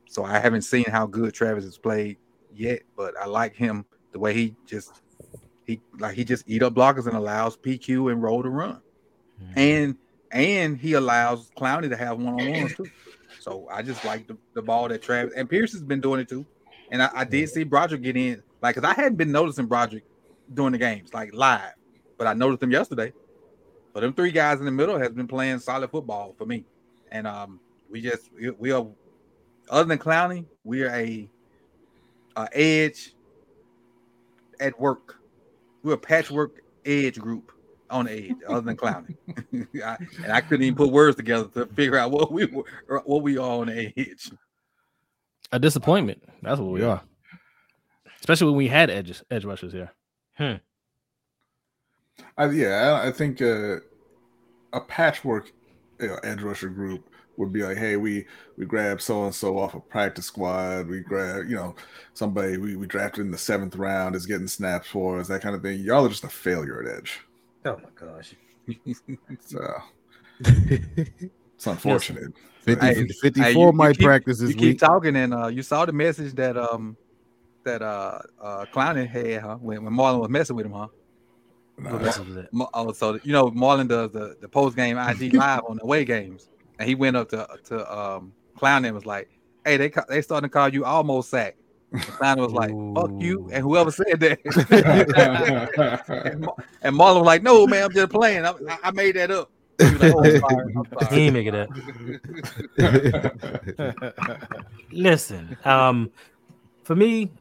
so 0.09 0.26
I 0.26 0.39
haven't 0.39 0.63
seen 0.63 0.86
how 0.89 1.05
good 1.05 1.34
Travis 1.34 1.63
has 1.63 1.78
played 1.78 2.18
yet. 2.53 2.82
But 2.97 3.18
I 3.18 3.28
like 3.28 3.55
him 3.55 3.86
the 4.11 4.20
way 4.20 4.34
he 4.34 4.55
just 4.66 5.01
he 5.66 5.80
like 5.99 6.16
he 6.16 6.24
just 6.24 6.43
eat 6.47 6.63
up 6.63 6.74
blockers 6.74 7.07
and 7.07 7.16
allows 7.16 7.55
PQ 7.55 8.11
and 8.11 8.22
roll 8.22 8.43
to 8.43 8.49
run, 8.49 8.82
mm-hmm. 9.41 9.59
and 9.59 9.97
and 10.32 10.78
he 10.78 10.93
allows 10.93 11.51
Clowney 11.57 11.89
to 11.89 11.97
have 11.97 12.19
one 12.19 12.39
on 12.39 12.51
ones 12.51 12.76
too. 12.76 12.88
So 13.39 13.67
I 13.71 13.82
just 13.82 14.03
like 14.03 14.28
the, 14.28 14.38
the 14.53 14.61
ball 14.61 14.88
that 14.89 15.01
Travis 15.01 15.34
and 15.36 15.49
Pierce 15.49 15.71
has 15.73 15.84
been 15.84 16.01
doing 16.01 16.19
it 16.19 16.30
too. 16.30 16.45
And 16.91 17.01
I, 17.01 17.09
I 17.13 17.23
did 17.23 17.49
see 17.49 17.63
Broderick 17.63 18.01
get 18.01 18.17
in, 18.17 18.41
like, 18.61 18.76
cause 18.76 18.84
I 18.84 18.93
hadn't 18.93 19.15
been 19.15 19.32
noticing 19.32 19.65
Broderick 19.65 20.03
during 20.53 20.71
the 20.71 20.78
games, 20.78 21.13
like 21.13 21.34
live, 21.34 21.73
but 22.17 22.28
I 22.28 22.34
noticed 22.34 22.63
him 22.63 22.71
yesterday. 22.71 23.13
So 23.93 24.01
them 24.01 24.13
three 24.13 24.32
guys 24.32 24.59
in 24.59 24.65
the 24.65 24.71
middle 24.71 24.97
has 24.99 25.11
been 25.11 25.28
playing 25.28 25.59
solid 25.59 25.89
football 25.89 26.36
for 26.38 26.45
me, 26.45 26.65
and 27.11 27.26
um, 27.26 27.59
we 27.89 28.01
just 28.01 28.30
we, 28.34 28.49
we 28.49 28.71
are 28.71 28.86
other 29.69 29.88
than 29.88 29.97
Clowney, 29.97 30.45
we 30.63 30.84
are 30.84 30.89
a, 30.89 31.30
a 32.36 32.49
edge 32.53 33.15
at 34.59 34.80
work. 34.80 35.17
We're 35.82 35.93
a 35.93 35.97
patchwork 35.97 36.61
edge 36.86 37.19
group 37.19 37.51
on 37.95 38.05
the 38.05 38.11
edge, 38.11 38.35
other 38.47 38.61
than 38.61 38.77
Clowney. 38.77 39.15
I, 39.83 39.97
and 40.23 40.31
I 40.31 40.41
couldn't 40.41 40.63
even 40.63 40.75
put 40.75 40.89
words 40.89 41.17
together 41.17 41.47
to 41.53 41.65
figure 41.67 41.97
out 41.97 42.11
what 42.11 42.31
we 42.31 42.45
were, 42.45 42.63
what 43.05 43.21
we 43.21 43.37
are 43.37 43.61
on 43.61 43.69
edge. 43.69 44.31
A 45.51 45.59
disappointment. 45.59 46.23
That's 46.41 46.59
what 46.59 46.71
we 46.71 46.83
are. 46.83 47.01
Especially 48.19 48.47
when 48.47 48.57
we 48.57 48.67
had 48.67 48.89
edges, 48.89 49.23
edge 49.29 49.45
rushers 49.45 49.73
here. 49.73 49.91
I, 52.37 52.49
yeah, 52.49 52.99
I, 53.03 53.07
I 53.07 53.11
think 53.11 53.41
uh, 53.41 53.77
a 54.73 54.81
patchwork 54.81 55.51
you 55.99 56.07
know, 56.07 56.19
edge 56.23 56.41
rusher 56.41 56.69
group 56.69 57.09
would 57.37 57.51
be 57.51 57.63
like, 57.63 57.77
hey, 57.77 57.97
we 57.97 58.25
we 58.57 58.65
grab 58.65 59.01
so 59.01 59.25
and 59.25 59.35
so 59.35 59.57
off 59.57 59.75
a 59.75 59.79
practice 59.79 60.25
squad. 60.25 60.87
We 60.87 61.01
grab, 61.01 61.47
you 61.47 61.55
know, 61.55 61.75
somebody 62.13 62.57
we, 62.57 62.75
we 62.75 62.87
drafted 62.87 63.25
in 63.25 63.31
the 63.31 63.37
seventh 63.37 63.75
round 63.75 64.15
is 64.15 64.25
getting 64.25 64.47
snaps 64.47 64.87
for 64.87 65.19
us, 65.19 65.27
that 65.27 65.41
kind 65.41 65.55
of 65.55 65.61
thing. 65.61 65.79
Y'all 65.81 66.05
are 66.05 66.09
just 66.09 66.23
a 66.23 66.29
failure 66.29 66.81
at 66.81 66.97
edge. 66.97 67.19
Oh 67.66 67.78
my 67.84 67.89
gosh. 67.95 68.34
So 69.39 69.59
it's 70.39 71.68
unfortunate. 71.68 72.34
50, 72.61 72.86
Hey, 72.86 73.07
54 73.07 73.43
Hey, 73.43 73.53
you- 73.53 73.59
you 73.68 73.72
might 73.72 73.97
keep- 73.97 74.05
practice 74.05 74.39
You 74.41 74.47
this 74.47 74.55
keep 74.55 74.61
week. 74.74 74.80
talking, 74.80 75.16
and 75.16 75.34
uh, 75.34 75.47
you 75.47 75.61
saw 75.63 75.86
the 75.86 75.93
message 75.93 76.34
that 76.36 76.57
um 76.57 76.97
that 77.63 77.82
uh 77.82 78.20
uh 78.41 78.66
Clowney 78.74 79.07
had, 79.07 79.41
huh? 79.41 79.55
When, 79.55 79.84
when 79.84 79.93
Marlon 79.93 80.20
was 80.20 80.30
messing 80.30 80.55
with 80.55 80.66
him, 80.66 80.74
huh? 80.74 80.88
Nah, 81.78 81.91
What 81.93 82.01
else 82.05 82.20
is 82.20 82.38
it? 82.38 82.49
Ma- 82.51 82.70
Oh, 82.74 82.91
so 82.91 83.20
you 83.24 83.32
know 83.34 83.49
Marlon 83.51 83.88
does 83.88 84.11
the, 84.11 84.36
the 84.41 84.49
post 84.49 84.76
game 84.76 84.97
IG 84.97 85.34
live 85.34 85.61
on 85.68 85.78
the 85.78 85.84
away 85.84 86.05
games, 86.05 86.49
and 86.80 86.88
he 86.89 86.95
went 86.95 87.16
up 87.16 87.30
to 87.30 87.47
to 87.66 87.97
um 87.97 88.34
Clowney 88.57 88.86
and 88.88 88.95
was 88.95 89.05
like, 89.05 89.30
"Hey, 89.63 89.78
they 89.78 89.89
ca- 89.89 90.05
they 90.09 90.22
starting 90.22 90.49
to 90.49 90.53
call 90.53 90.70
you 90.70 90.86
almost 90.86 91.30
sack." 91.30 91.55
And 91.95 92.03
Clowney 92.05 92.37
was 92.37 92.51
like, 92.53 92.71
"Fuck 92.95 93.11
you," 93.21 93.49
and 93.51 93.63
whoever 93.63 93.91
said 93.91 94.19
that, 94.19 94.39
and, 96.25 96.47
and 96.81 96.95
Marlon 96.95 97.15
was 97.17 97.25
like, 97.25 97.41
"No, 97.43 97.65
man, 97.67 97.83
I'm 97.85 97.91
just 97.91 98.11
playing. 98.11 98.45
I, 98.45 98.51
I- 98.51 98.77
I 98.83 98.91
made 98.91 99.15
that 99.15 99.31
up." 99.31 99.49
He 99.79 99.85
was 99.85 99.99
like, 100.01 100.13
"Oh, 100.15 100.23
I'm 100.23 100.39
sorry, 100.49 100.73
I'm 100.75 100.85
He 100.99 101.05
sorry." 101.05 101.21
ain't 101.21 101.33
make 101.33 101.47
it 101.47 101.55
up. 101.55 101.69
Listen, 104.91 105.57
um, 105.65 106.11
for 106.83 106.95
me, 106.95 107.31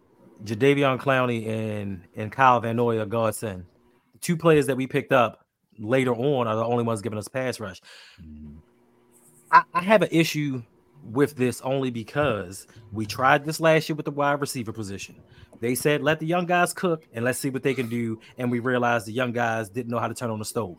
Jadeveon 0.44 0.98
Clowney 1.00 1.46
and 1.48 2.02
and 2.16 2.30
Kyle 2.32 2.60
Van 2.60 2.76
Noy 2.76 2.98
are 2.98 3.06
godsend. 3.06 3.64
The 4.12 4.18
two 4.18 4.36
players 4.36 4.66
that 4.66 4.76
we 4.76 4.86
picked 4.86 5.12
up 5.12 5.46
later 5.78 6.14
on 6.14 6.46
are 6.46 6.56
the 6.56 6.64
only 6.64 6.84
ones 6.84 7.02
giving 7.02 7.18
us 7.18 7.28
pass 7.28 7.58
rush. 7.60 7.80
I, 9.50 9.62
I 9.72 9.82
have 9.82 10.02
an 10.02 10.08
issue 10.10 10.62
with 11.04 11.36
this 11.36 11.60
only 11.60 11.90
because 11.90 12.66
we 12.92 13.06
tried 13.06 13.44
this 13.44 13.60
last 13.60 13.88
year 13.88 13.96
with 13.96 14.06
the 14.06 14.10
wide 14.10 14.40
receiver 14.40 14.72
position. 14.72 15.16
They 15.60 15.74
said 15.74 16.02
let 16.02 16.20
the 16.20 16.26
young 16.26 16.46
guys 16.46 16.72
cook 16.72 17.06
and 17.12 17.24
let's 17.24 17.38
see 17.38 17.50
what 17.50 17.62
they 17.62 17.74
can 17.74 17.88
do, 17.88 18.20
and 18.38 18.50
we 18.50 18.58
realized 18.60 19.06
the 19.06 19.12
young 19.12 19.32
guys 19.32 19.68
didn't 19.68 19.90
know 19.90 19.98
how 19.98 20.08
to 20.08 20.14
turn 20.14 20.30
on 20.30 20.38
the 20.38 20.44
stove. 20.44 20.76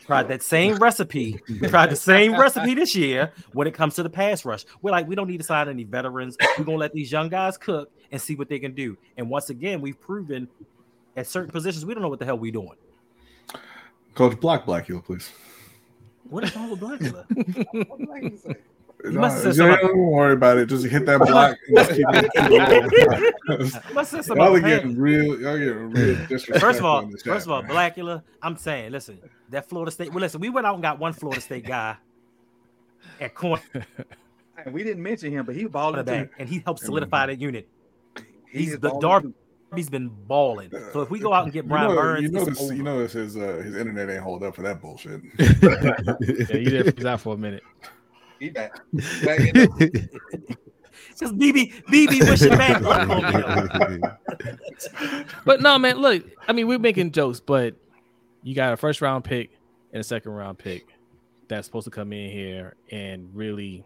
Tried 0.00 0.28
that 0.28 0.42
same 0.42 0.76
recipe, 0.76 1.40
tried 1.68 1.90
the 1.90 1.96
same 1.96 2.36
recipe 2.36 2.74
this 2.74 2.96
year 2.96 3.32
when 3.52 3.68
it 3.68 3.74
comes 3.74 3.94
to 3.94 4.02
the 4.02 4.10
pass 4.10 4.44
rush. 4.44 4.64
We're 4.80 4.90
like, 4.90 5.06
we 5.06 5.14
don't 5.14 5.28
need 5.28 5.38
to 5.38 5.44
sign 5.44 5.68
any 5.68 5.84
veterans. 5.84 6.36
We're 6.58 6.64
gonna 6.64 6.78
let 6.78 6.92
these 6.92 7.12
young 7.12 7.28
guys 7.28 7.56
cook 7.56 7.92
and 8.10 8.20
see 8.20 8.34
what 8.34 8.48
they 8.48 8.58
can 8.58 8.74
do. 8.74 8.96
And 9.16 9.30
once 9.30 9.50
again, 9.50 9.80
we've 9.80 10.00
proven 10.00 10.48
at 11.16 11.26
certain 11.26 11.50
positions 11.50 11.84
we 11.84 11.94
don't 11.94 12.02
know 12.02 12.08
what 12.08 12.18
the 12.18 12.24
hell 12.24 12.38
we're 12.38 12.52
doing. 12.52 12.76
Coach 14.14 14.38
block 14.40 14.66
Black 14.66 14.86
Blackula, 14.86 15.04
please. 15.04 15.30
What 16.24 16.44
is 16.44 16.56
wrong 16.56 16.70
with 16.70 16.80
Blackula? 16.80 18.56
No, 19.04 19.20
must 19.20 19.42
have 19.44 19.54
said 19.54 19.62
don't 19.64 19.70
something- 19.80 19.88
don't 19.88 20.06
worry 20.06 20.32
about 20.34 20.58
it. 20.58 20.66
Just 20.66 20.86
hit 20.86 21.06
that 21.06 21.18
block. 21.20 21.56
and 21.68 21.76
just 21.76 21.90
keep 21.90 22.06
it- 22.08 23.34
You 23.88 23.94
must 23.94 24.12
have 24.12 24.24
said 24.24 24.36
y'all 24.36 24.54
are 24.54 24.60
getting 24.60 24.96
real. 24.96 25.40
Y'all 25.40 25.58
getting 25.58 25.90
real 25.90 26.14
disrespectful. 26.26 26.60
First 26.60 26.78
of 26.78 26.84
all, 26.84 27.00
in 27.02 27.10
chat, 27.12 27.22
first 27.24 27.46
of 27.46 27.52
all, 27.52 27.62
man. 27.62 27.70
Blackula, 27.72 28.22
I'm 28.42 28.56
saying, 28.56 28.92
listen, 28.92 29.18
that 29.50 29.68
Florida 29.68 29.90
State. 29.90 30.10
Well, 30.10 30.20
listen, 30.20 30.40
we 30.40 30.50
went 30.50 30.66
out 30.66 30.74
and 30.74 30.82
got 30.82 30.98
one 30.98 31.12
Florida 31.12 31.40
State 31.40 31.66
guy 31.66 31.96
at 33.20 33.34
corner 33.34 33.62
Hey, 34.64 34.70
we 34.70 34.84
didn't 34.84 35.02
mention 35.02 35.32
him, 35.32 35.44
but 35.46 35.56
he 35.56 35.64
balling 35.64 36.00
too. 36.00 36.04
back, 36.04 36.30
and 36.38 36.48
he 36.48 36.60
helped 36.64 36.80
solidify 36.80 37.26
that 37.26 37.40
unit. 37.40 37.66
He 38.50 38.58
He's 38.60 38.74
is 38.74 38.78
the 38.80 38.88
balling 38.90 39.00
dark. 39.00 39.22
too. 39.24 39.34
He's 39.74 39.88
been 39.88 40.10
balling. 40.10 40.70
So 40.92 41.00
if 41.00 41.08
we 41.10 41.18
go 41.18 41.32
out 41.32 41.44
and 41.44 41.52
get 41.52 41.64
You 41.64 41.70
Brian 41.70 41.88
know, 41.88 41.96
Burns, 41.96 42.22
you 42.22 42.28
know, 42.30 42.42
it's 42.42 42.60
this, 42.60 42.70
you 42.72 42.82
know, 42.82 42.98
this 42.98 43.14
his 43.14 43.36
uh, 43.38 43.62
his 43.64 43.74
internet 43.74 44.10
ain't 44.10 44.20
hold 44.22 44.42
up 44.44 44.54
for 44.54 44.60
that 44.62 44.82
bullshit. 44.82 45.22
Yeah, 45.38 46.56
you 46.56 46.70
did 46.70 46.94
freeze 46.94 47.06
out 47.06 47.20
for 47.22 47.34
a 47.34 47.38
minute. 47.38 47.62
He 48.42 48.50
back. 48.50 48.74
back 49.24 49.38
in 49.40 50.08
Just 51.18 51.36
BB, 51.38 51.84
BB 51.84 52.28
wishing 52.28 52.50
back. 52.50 52.82
on 52.82 54.00
me. 54.00 55.24
But 55.44 55.60
no, 55.60 55.78
man, 55.78 55.98
look, 55.98 56.24
I 56.48 56.52
mean, 56.52 56.66
we're 56.66 56.78
making 56.80 57.12
jokes, 57.12 57.38
but 57.38 57.76
you 58.42 58.54
got 58.56 58.72
a 58.72 58.76
first 58.76 59.00
round 59.00 59.22
pick 59.24 59.50
and 59.92 60.00
a 60.00 60.04
second 60.04 60.32
round 60.32 60.58
pick 60.58 60.86
that's 61.46 61.66
supposed 61.66 61.84
to 61.84 61.90
come 61.92 62.12
in 62.12 62.30
here 62.30 62.74
and 62.90 63.28
really 63.32 63.84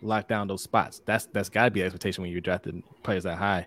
lock 0.00 0.28
down 0.28 0.46
those 0.46 0.62
spots. 0.62 1.02
That's 1.04 1.26
that's 1.32 1.48
got 1.48 1.64
to 1.64 1.70
be 1.72 1.80
the 1.80 1.86
expectation 1.86 2.22
when 2.22 2.30
you're 2.30 2.40
drafting 2.40 2.84
players 3.02 3.24
that 3.24 3.38
high. 3.38 3.66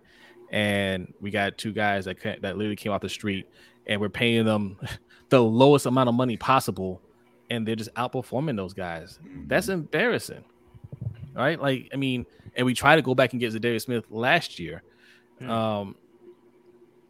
And 0.49 1.13
we 1.19 1.31
got 1.31 1.57
two 1.57 1.73
guys 1.73 2.05
that 2.05 2.21
ca- 2.21 2.37
that 2.41 2.55
literally 2.57 2.75
came 2.77 2.91
off 2.93 3.01
the 3.01 3.09
street, 3.09 3.49
and 3.87 3.99
we're 3.99 4.07
paying 4.09 4.45
them 4.45 4.77
the 5.29 5.43
lowest 5.43 5.85
amount 5.87 6.07
of 6.07 6.15
money 6.15 6.37
possible, 6.37 7.01
and 7.49 7.67
they're 7.67 7.75
just 7.75 7.93
outperforming 7.95 8.55
those 8.55 8.73
guys. 8.73 9.19
That's 9.47 9.69
embarrassing, 9.69 10.43
right? 11.33 11.59
Like, 11.59 11.89
I 11.93 11.97
mean, 11.97 12.25
and 12.55 12.65
we 12.65 12.73
try 12.73 12.95
to 12.95 13.01
go 13.01 13.13
back 13.15 13.33
and 13.33 13.39
get 13.39 13.53
Za'Darius 13.53 13.83
Smith 13.83 14.05
last 14.09 14.59
year. 14.59 14.83
Um, 15.41 15.95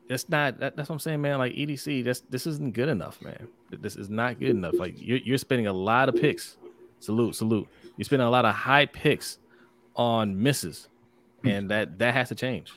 it's 0.10 0.30
not 0.30 0.60
that, 0.60 0.76
that's 0.76 0.90
what 0.90 0.96
I'm 0.96 1.00
saying, 1.00 1.22
man. 1.22 1.38
Like 1.38 1.54
EDC, 1.54 2.04
this 2.04 2.22
this 2.30 2.48
isn't 2.48 2.74
good 2.74 2.90
enough, 2.90 3.22
man. 3.22 3.48
This 3.72 3.96
is 3.96 4.10
not 4.10 4.40
good 4.40 4.50
enough. 4.50 4.76
Like 4.78 4.96
you're 4.98 5.20
you're 5.20 5.38
spending 5.38 5.68
a 5.68 5.74
lot 5.74 6.10
of 6.10 6.16
picks. 6.16 6.58
Salute, 7.00 7.36
salute. 7.36 7.68
You're 7.98 8.06
spending 8.06 8.28
a 8.28 8.32
lot 8.32 8.46
of 8.46 8.56
high 8.56 8.86
picks 8.86 9.40
on 9.96 10.42
misses, 10.42 10.90
and 11.44 11.70
that 11.72 11.98
that 12.00 12.14
has 12.14 12.30
to 12.30 12.36
change. 12.36 12.72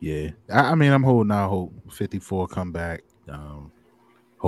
Yeah, 0.00 0.30
I, 0.48 0.60
I 0.60 0.74
mean, 0.74 0.92
I'm 0.92 1.02
holding 1.02 1.32
out 1.32 1.48
hope. 1.48 1.92
54 1.92 2.48
come 2.48 2.72
back. 2.72 3.02
Um, 3.28 3.72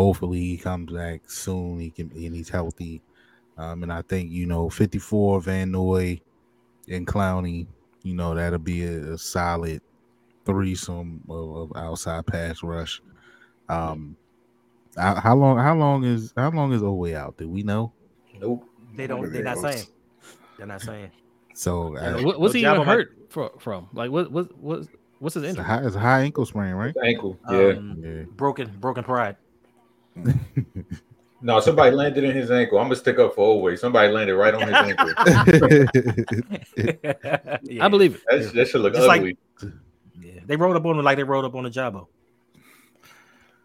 hopefully 0.01 0.41
he 0.41 0.57
comes 0.57 0.91
back 0.91 1.21
soon. 1.29 1.79
He 1.79 1.91
can 1.91 2.11
and 2.13 2.35
he's 2.35 2.49
healthy. 2.49 3.03
Um, 3.59 3.83
and 3.83 3.93
I 3.93 4.01
think 4.03 4.31
you 4.31 4.47
know, 4.47 4.71
54 4.71 5.43
Van 5.43 5.71
Noy 5.71 6.21
and 6.89 7.07
Clowney. 7.07 7.67
You 8.03 8.15
know, 8.15 8.35
that'll 8.35 8.59
be 8.59 8.85
a, 8.85 9.13
a 9.13 9.19
solid 9.19 9.83
threesome 10.47 11.21
of, 11.29 11.57
of 11.71 11.77
outside 11.77 12.27
pass 12.27 12.63
rush. 12.63 13.03
Um, 13.69 14.17
how 14.97 15.17
how 15.17 15.37
long? 15.37 15.59
How 15.59 15.75
long 15.77 16.05
is 16.05 16.33
how 16.35 16.51
long 16.51 16.73
is 16.73 16.83
Owe 16.83 17.15
out? 17.15 17.37
Do 17.37 17.49
we 17.49 17.63
know? 17.63 17.93
Nope. 18.41 18.65
They 18.97 19.07
don't. 19.07 19.31
They're 19.31 19.43
not 19.43 19.59
saying. 19.59 19.85
They're 20.57 20.67
not 20.67 20.81
saying. 20.81 21.11
So 21.55 21.97
I, 21.99 22.23
What, 22.23 22.41
what's 22.41 22.55
he 22.55 22.63
Jabba 22.63 22.77
even 22.77 22.87
hurt 22.87 23.17
fro- 23.29 23.57
from? 23.59 23.89
Like 23.93 24.11
what 24.11 24.33
what 24.33 24.57
what 24.59 24.87
what's 25.19 25.35
his 25.35 25.45
it's 25.45 25.59
a 25.59 25.61
injury? 25.61 25.65
high, 25.65 25.85
it's 25.85 25.97
a 25.97 26.01
high 26.01 26.21
ankle 26.23 26.47
sprain, 26.47 26.73
right? 26.75 26.95
Ankle. 27.05 27.39
Yeah. 27.51 27.59
Um, 27.77 28.03
Yeah. 28.03 28.23
broken, 28.37 28.75
broken 28.81 29.05
pride. 29.05 29.37
no, 31.43 31.61
somebody 31.61 31.95
landed 31.95 32.25
in 32.25 32.35
his 32.35 32.51
ankle. 32.51 32.79
I'm 32.79 32.85
gonna 32.87 32.97
stick 32.97 33.19
up 33.19 33.35
for 33.35 33.41
always. 33.47 33.81
Somebody 33.81 34.13
landed 34.13 34.35
right 34.37 34.55
on 34.55 34.63
his 34.63 34.75
ankle. 34.75 35.09
Yeah. 36.77 37.85
I 37.85 37.89
believe 37.89 38.15
it. 38.17 38.23
That, 38.29 38.53
that 38.55 38.69
should 38.69 38.81
look 38.83 38.95
Just 38.95 39.07
like- 39.07 39.21
ugly. 39.21 39.37
Yeah. 40.21 40.41
They 40.47 40.57
rolled 40.57 40.77
up 40.77 40.85
on 40.85 40.99
him 40.99 41.05
like 41.05 41.17
they 41.17 41.25
rolled 41.25 41.45
up 41.45 41.55
on 41.55 41.65
Ojabo. 41.65 42.07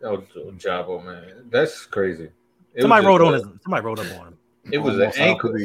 Oh, 0.03 0.17
Jabo, 0.57 1.03
man, 1.03 1.47
that's 1.49 1.85
crazy. 1.85 2.29
It 2.73 2.81
Somebody 2.81 3.05
rolled 3.07 3.21
on 3.21 3.33
a- 3.33 3.37
his. 3.37 3.47
Somebody 3.63 3.83
rolled 3.85 3.99
up 3.99 4.19
on 4.19 4.27
him. 4.27 4.37
It 4.71 4.77
was 4.79 4.95
an 4.95 5.01
Almost 5.01 5.19
out 5.19 5.27
ankle. 5.27 5.51
for. 5.51 5.57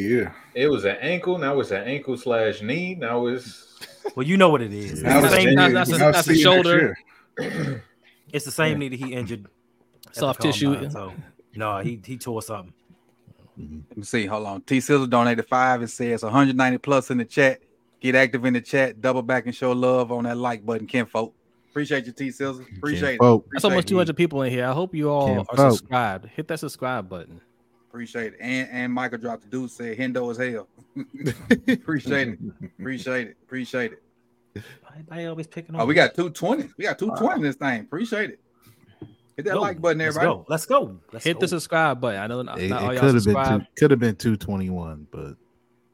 It 0.54 0.68
was 0.70 0.84
an 0.84 0.96
ankle. 1.00 1.38
Now 1.38 1.58
it's 1.60 1.70
an 1.70 1.84
ankle 1.84 2.16
slash 2.16 2.60
knee. 2.62 2.94
Now 2.94 3.26
it's 3.26 3.78
Well, 4.14 4.26
you 4.26 4.36
know 4.36 4.48
what 4.50 4.60
it 4.62 4.72
is. 4.72 5.02
It's 5.02 5.02
the 5.02 5.28
same. 5.28 5.48
it's- 5.48 5.72
That's- 5.72 5.88
that's 5.88 5.90
a- 5.90 5.98
that's 5.98 6.18
a 6.18 6.22
see 6.34 6.38
you 6.40 6.44
next 6.44 6.66
shoulder. 6.66 7.82
It's 8.32 8.44
the 8.44 8.50
same 8.50 8.78
knee 8.78 8.88
that 8.88 8.98
he 8.98 9.12
injured. 9.14 9.46
At 10.10 10.14
the 10.14 10.20
Soft 10.20 10.42
tissue. 10.42 10.72
combine, 10.72 10.90
So 10.90 11.12
no, 11.54 11.78
he 11.78 12.00
he 12.04 12.18
tore 12.18 12.42
something. 12.42 12.72
Let 13.56 13.96
me 13.96 14.02
see. 14.04 14.26
Hold 14.26 14.46
on. 14.46 14.62
T 14.62 14.80
Sizzle 14.80 15.06
donated 15.06 15.46
five. 15.46 15.82
It 15.82 15.88
says 15.88 16.22
190 16.22 16.78
plus 16.78 17.10
in 17.10 17.18
the 17.18 17.24
chat. 17.24 17.60
Get 18.00 18.14
active 18.14 18.44
in 18.44 18.54
the 18.54 18.60
chat. 18.60 19.00
Double 19.00 19.22
back 19.22 19.46
and 19.46 19.54
show 19.54 19.72
love 19.72 20.10
on 20.10 20.24
that 20.24 20.36
like 20.36 20.64
button, 20.64 20.86
Ken 20.86 21.06
folk. 21.06 21.34
Appreciate 21.70 22.06
you, 22.06 22.12
T 22.12 22.30
Sizzle. 22.30 22.64
Appreciate 22.78 23.14
it. 23.14 23.18
Folk. 23.18 23.46
That's 23.52 23.64
almost 23.64 23.84
Appreciate 23.84 24.02
it. 24.02 24.06
200 24.06 24.16
people 24.16 24.42
in 24.42 24.50
here. 24.50 24.66
I 24.66 24.72
hope 24.72 24.94
you 24.94 25.10
all 25.10 25.26
Can't 25.28 25.48
are 25.50 25.56
vote. 25.56 25.70
subscribed. 25.72 26.26
Hit 26.28 26.48
that 26.48 26.58
subscribe 26.58 27.08
button. 27.08 27.40
Appreciate 27.88 28.34
it. 28.34 28.38
And 28.40 28.68
and 28.70 28.92
Michael 28.92 29.18
dropped 29.18 29.42
the 29.42 29.48
dude 29.48 29.70
said 29.70 29.98
Hendo 29.98 30.30
as 30.30 30.38
hell. 30.38 30.68
Appreciate 31.72 32.28
it. 32.28 32.38
Appreciate 32.78 33.28
it. 33.28 33.36
Appreciate 33.42 33.92
it. 33.92 34.02
I 35.10 35.26
always 35.26 35.46
picking 35.46 35.74
oh, 35.74 35.80
on. 35.80 35.82
Oh, 35.84 35.86
we 35.86 35.94
got 35.94 36.14
220. 36.14 36.70
We 36.76 36.84
got 36.84 36.98
220 36.98 37.36
in 37.36 37.42
this 37.42 37.56
thing. 37.56 37.82
Appreciate 37.82 38.30
it. 38.30 38.40
Hit 39.40 39.46
that 39.46 39.54
Go. 39.54 39.60
like 39.60 39.80
button, 39.80 39.98
Let's 39.98 40.16
everybody. 40.16 40.38
go. 40.38 40.46
Let's 40.48 40.66
go. 40.66 40.98
Let's 41.12 41.24
Hit 41.24 41.34
go. 41.34 41.40
the 41.40 41.48
subscribe 41.48 42.00
button. 42.00 42.20
I 42.20 42.26
know 42.26 42.42
not, 42.42 42.60
It, 42.60 42.68
not 42.68 42.82
all 42.82 42.90
it 42.90 42.94
y'all 42.94 43.00
could 43.00 43.14
have 43.14 43.24
been 43.24 43.34
subscribe. 43.34 43.60
two, 43.60 43.66
could 43.76 43.90
have 43.90 44.00
been 44.00 44.16
two 44.16 44.36
twenty 44.36 44.70
one, 44.70 45.06
but 45.10 45.34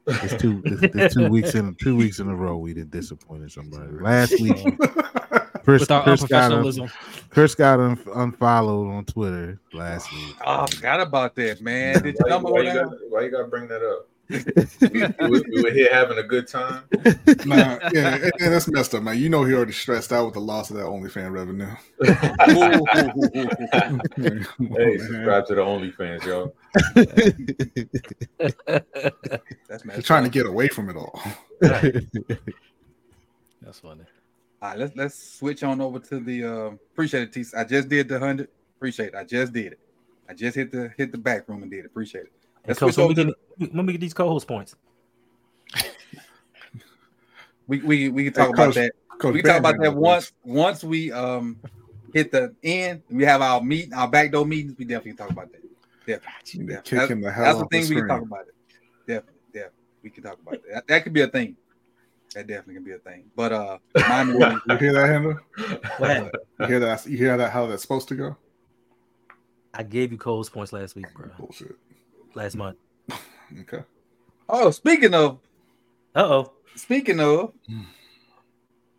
it's 0.07 0.41
two 0.41 0.61
it's, 0.65 0.95
it's 0.95 1.13
two 1.15 1.29
weeks 1.29 1.55
in 1.55 1.75
two 1.75 1.95
weeks 1.95 2.19
in 2.19 2.27
a 2.29 2.35
row 2.35 2.57
we 2.57 2.73
did 2.73 2.91
disappointed 2.91 3.51
somebody. 3.51 3.91
Last 3.93 4.31
week, 4.41 4.57
Chris, 5.63 5.81
with 5.81 5.91
our 5.91 6.03
Chris 6.03 6.23
got 6.23 6.51
un. 6.51 6.89
Chris 7.29 7.55
got 7.55 7.79
un, 7.79 7.99
unfollowed 8.15 8.87
on 8.89 9.05
Twitter 9.05 9.59
last 9.73 10.11
week. 10.13 10.35
Oh, 10.45 10.63
I 10.63 10.67
forgot 10.67 10.99
about 11.01 11.35
that, 11.35 11.61
man. 11.61 12.01
Did 12.03 12.15
why, 12.19 12.29
come 12.29 12.43
why 12.43 12.59
you 12.61 12.73
there? 12.73 12.85
got, 12.85 12.93
why 13.09 13.21
you 13.21 13.31
got 13.31 13.39
to 13.43 13.47
bring 13.47 13.67
that 13.67 13.81
up? 13.81 14.07
We, 14.29 14.43
we- 15.29 15.43
we 15.51 15.63
were 15.63 15.71
here 15.71 15.89
having 15.93 16.17
a 16.17 16.23
good 16.23 16.47
time. 16.47 16.83
Nah, 17.45 17.77
yeah, 17.93 18.15
and, 18.15 18.31
and 18.39 18.53
that's 18.53 18.67
messed 18.67 18.93
up, 18.95 19.03
man. 19.03 19.17
You 19.17 19.29
know 19.29 19.43
he 19.45 19.53
already 19.53 19.71
stressed 19.71 20.11
out 20.11 20.25
with 20.25 20.33
the 20.33 20.41
loss 20.41 20.69
of 20.69 20.75
that 20.77 20.85
OnlyFans 20.85 21.31
revenue. 21.31 21.69
hey, 24.77 24.97
subscribe 24.97 25.45
to 25.47 25.55
the 25.55 25.61
OnlyFans, 25.61 26.25
y'all. 26.25 26.53
That's 29.67 29.83
He's 29.83 29.85
messed 29.85 30.05
trying 30.05 30.23
to 30.23 30.29
get 30.29 30.45
away 30.45 30.67
from 30.67 30.89
it 30.89 30.95
all. 30.97 31.21
That's 33.61 33.79
funny. 33.79 34.03
All 34.61 34.69
right, 34.69 34.77
let's 34.79 34.95
let's 34.95 35.37
switch 35.37 35.63
on 35.63 35.81
over 35.81 35.99
to 35.99 36.19
the 36.19 36.43
uh, 36.43 36.71
appreciate 36.93 37.23
it. 37.23 37.33
T. 37.33 37.45
I 37.55 37.63
just 37.63 37.89
did 37.89 38.07
the 38.09 38.19
hundred. 38.19 38.49
Appreciate 38.77 39.09
it. 39.09 39.15
I 39.15 39.23
just 39.23 39.53
did 39.53 39.73
it. 39.73 39.79
I 40.29 40.33
just 40.33 40.55
hit 40.55 40.71
the 40.71 40.91
hit 40.97 41.11
the 41.11 41.17
back 41.17 41.47
room 41.47 41.61
and 41.63 41.71
did 41.71 41.79
it. 41.81 41.85
Appreciate 41.85 42.25
it. 42.25 42.31
Hey, 42.67 42.71
Let's 42.71 42.79
Coach, 42.81 42.95
switch 42.95 43.15
when 43.15 43.27
we 43.27 43.33
get 43.59 43.73
when 43.73 43.85
we 43.85 43.93
get 43.93 44.01
these 44.01 44.13
co-host 44.13 44.45
points. 44.45 44.75
we 47.67 47.79
we 47.81 48.09
we 48.09 48.25
can 48.25 48.33
talk 48.33 48.47
Hey, 48.47 48.53
about 48.53 48.65
Coach, 48.65 48.75
that. 48.75 48.91
Coach 49.19 49.33
we 49.35 49.41
can 49.41 49.51
talk 49.51 49.59
about 49.59 49.77
that 49.79 49.91
Bam 49.91 49.95
once 49.95 50.33
once 50.43 50.83
we 50.83 51.09
um 51.13 51.61
hit 52.13 52.29
the 52.29 52.53
end. 52.61 53.03
We 53.09 53.23
have 53.23 53.41
our 53.41 53.61
meet 53.61 53.93
our 53.93 54.09
backdoor 54.09 54.45
meetings. 54.45 54.75
We 54.77 54.83
definitely 54.83 55.13
talk 55.13 55.29
about 55.29 55.49
that. 55.53 55.61
Definitely. 56.05 56.65
They're 56.65 56.81
definitely. 56.81 57.07
kicking 57.07 57.21
the 57.21 57.31
hell 57.31 57.45
That's 57.45 57.57
the 57.57 57.63
off 57.63 57.69
the 57.69 57.79
thing 57.79 57.89
we 57.89 58.01
can 58.01 58.09
talk 58.09 58.21
about 58.21 58.47
it. 58.47 58.55
Definitely, 59.07 59.41
definitely. 59.53 59.79
We 60.03 60.09
can 60.09 60.23
talk 60.23 60.39
about 60.41 60.51
that. 60.51 60.73
That, 60.73 60.87
that 60.87 61.03
could 61.05 61.13
be 61.13 61.21
a 61.21 61.27
thing. 61.29 61.55
That 62.35 62.47
definitely 62.47 62.73
can 62.73 62.83
be 62.83 62.91
a 62.91 62.97
thing. 62.97 63.31
But 63.33 63.53
uh 63.53 63.77
mine 64.09 64.33
will 64.33 64.39
be- 64.49 64.73
You 64.73 64.77
hear 64.77 64.91
that, 64.91 65.07
Handler? 65.07 65.41
What 65.99 66.09
happened? 66.09 66.31
You 66.59 66.65
hear 66.65 66.79
that? 66.81 67.05
You 67.05 67.17
hear 67.17 67.37
that? 67.37 67.53
How 67.53 67.65
that's 67.67 67.81
supposed 67.81 68.09
to 68.09 68.15
go? 68.15 68.35
I 69.73 69.83
gave 69.83 70.11
you 70.11 70.17
co-host 70.17 70.51
points 70.51 70.73
last 70.73 70.95
week, 70.95 71.05
bro. 71.13 71.29
Bullshit. 71.37 71.77
Last 72.37 72.55
month. 72.55 72.77
Okay. 73.61 73.83
Oh, 74.47 74.69
speaking 74.69 75.15
of 75.15 75.39
Uh 76.13 76.19
oh. 76.23 76.53
speaking 76.75 77.19
of 77.19 77.51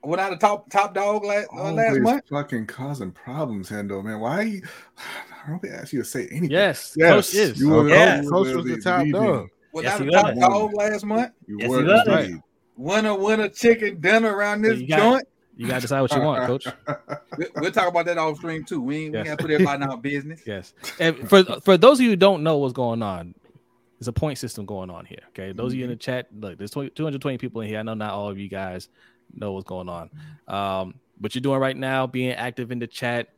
went 0.02 0.20
out 0.20 0.32
of 0.32 0.40
top 0.40 0.68
top 0.70 0.92
dog 0.92 1.22
last 1.24 1.46
uh, 1.56 1.70
last 1.72 2.00
month. 2.00 2.24
fucking 2.28 2.66
causing 2.66 3.12
problems, 3.12 3.70
Hendo, 3.70 4.02
man. 4.02 4.18
Why? 4.18 4.42
You, 4.42 4.62
I 5.46 5.48
don't 5.50 5.60
think 5.60 5.72
I 5.74 5.76
asked 5.76 5.92
you 5.92 6.00
to 6.00 6.04
say 6.04 6.26
anything. 6.32 6.50
Yes, 6.50 6.94
Yes, 6.96 7.12
Coach 7.30 7.34
is. 7.40 7.60
you 7.60 7.68
were 7.70 7.88
Yeah. 7.88 8.22
the- 8.22 8.28
Coach 8.28 8.54
was 8.56 8.64
the 8.64 8.80
top 8.80 8.98
leading. 9.04 9.12
dog. 9.22 9.48
without 9.72 10.00
Yes, 10.00 10.00
he 10.00 10.08
a 10.08 10.10
top 10.20 10.34
dog 10.34 10.74
last 10.74 11.04
month. 11.06 11.30
You 11.46 11.58
Yes, 11.60 11.70
were 11.70 11.80
he 11.82 11.86
does. 11.86 12.08
indeed. 12.26 12.42
Winner, 12.76 13.14
winner, 13.16 13.48
chicken 13.48 14.00
dinner 14.00 14.34
around 14.34 14.62
this 14.62 14.80
you 14.80 14.88
got- 14.88 14.98
joint. 14.98 15.28
You 15.58 15.66
gotta 15.66 15.80
decide 15.82 16.00
what 16.00 16.12
you 16.14 16.20
want, 16.22 16.46
coach. 16.46 16.66
We- 17.38 17.46
We'll 17.56 17.70
talk 17.72 17.88
about 17.88 18.06
that 18.06 18.16
off 18.18 18.38
stream 18.38 18.64
too. 18.64 18.80
We 18.80 19.06
ain't, 19.06 19.14
Yes. 19.14 19.24
we 19.24 19.28
gotta 19.28 19.42
put 19.42 19.50
everybody 19.50 19.82
in 19.84 19.90
our 19.90 19.96
business. 19.98 20.40
Yes. 20.46 20.72
And 20.98 21.28
for 21.28 21.42
for 21.60 21.76
those 21.76 21.98
of 21.98 22.04
you 22.04 22.10
who 22.10 22.16
don't 22.16 22.42
know 22.42 22.56
what's 22.58 22.72
going 22.72 23.02
on, 23.02 23.34
there's 23.98 24.08
a 24.08 24.12
point 24.12 24.38
system 24.38 24.64
going 24.66 24.88
on 24.90 25.04
here. 25.04 25.20
Okay. 25.30 25.52
Those 25.52 25.72
of 25.72 25.78
you 25.78 25.84
in 25.84 25.90
the 25.90 25.96
chat, 25.96 26.28
look, 26.32 26.56
there's 26.58 26.70
20, 26.70 26.90
220 26.90 27.38
people 27.38 27.60
in 27.60 27.68
here. 27.68 27.80
I 27.80 27.82
know 27.82 27.94
not 27.94 28.12
all 28.12 28.28
of 28.30 28.38
you 28.38 28.48
guys 28.48 28.88
know 29.34 29.52
what's 29.52 29.66
going 29.68 29.88
on. 29.88 30.10
Um, 30.46 30.94
what 31.18 31.34
you're 31.34 31.42
doing 31.42 31.58
right 31.60 31.76
now, 31.76 32.06
being 32.06 32.30
active 32.32 32.70
in 32.70 32.78
the 32.78 32.86
chat, 32.86 33.28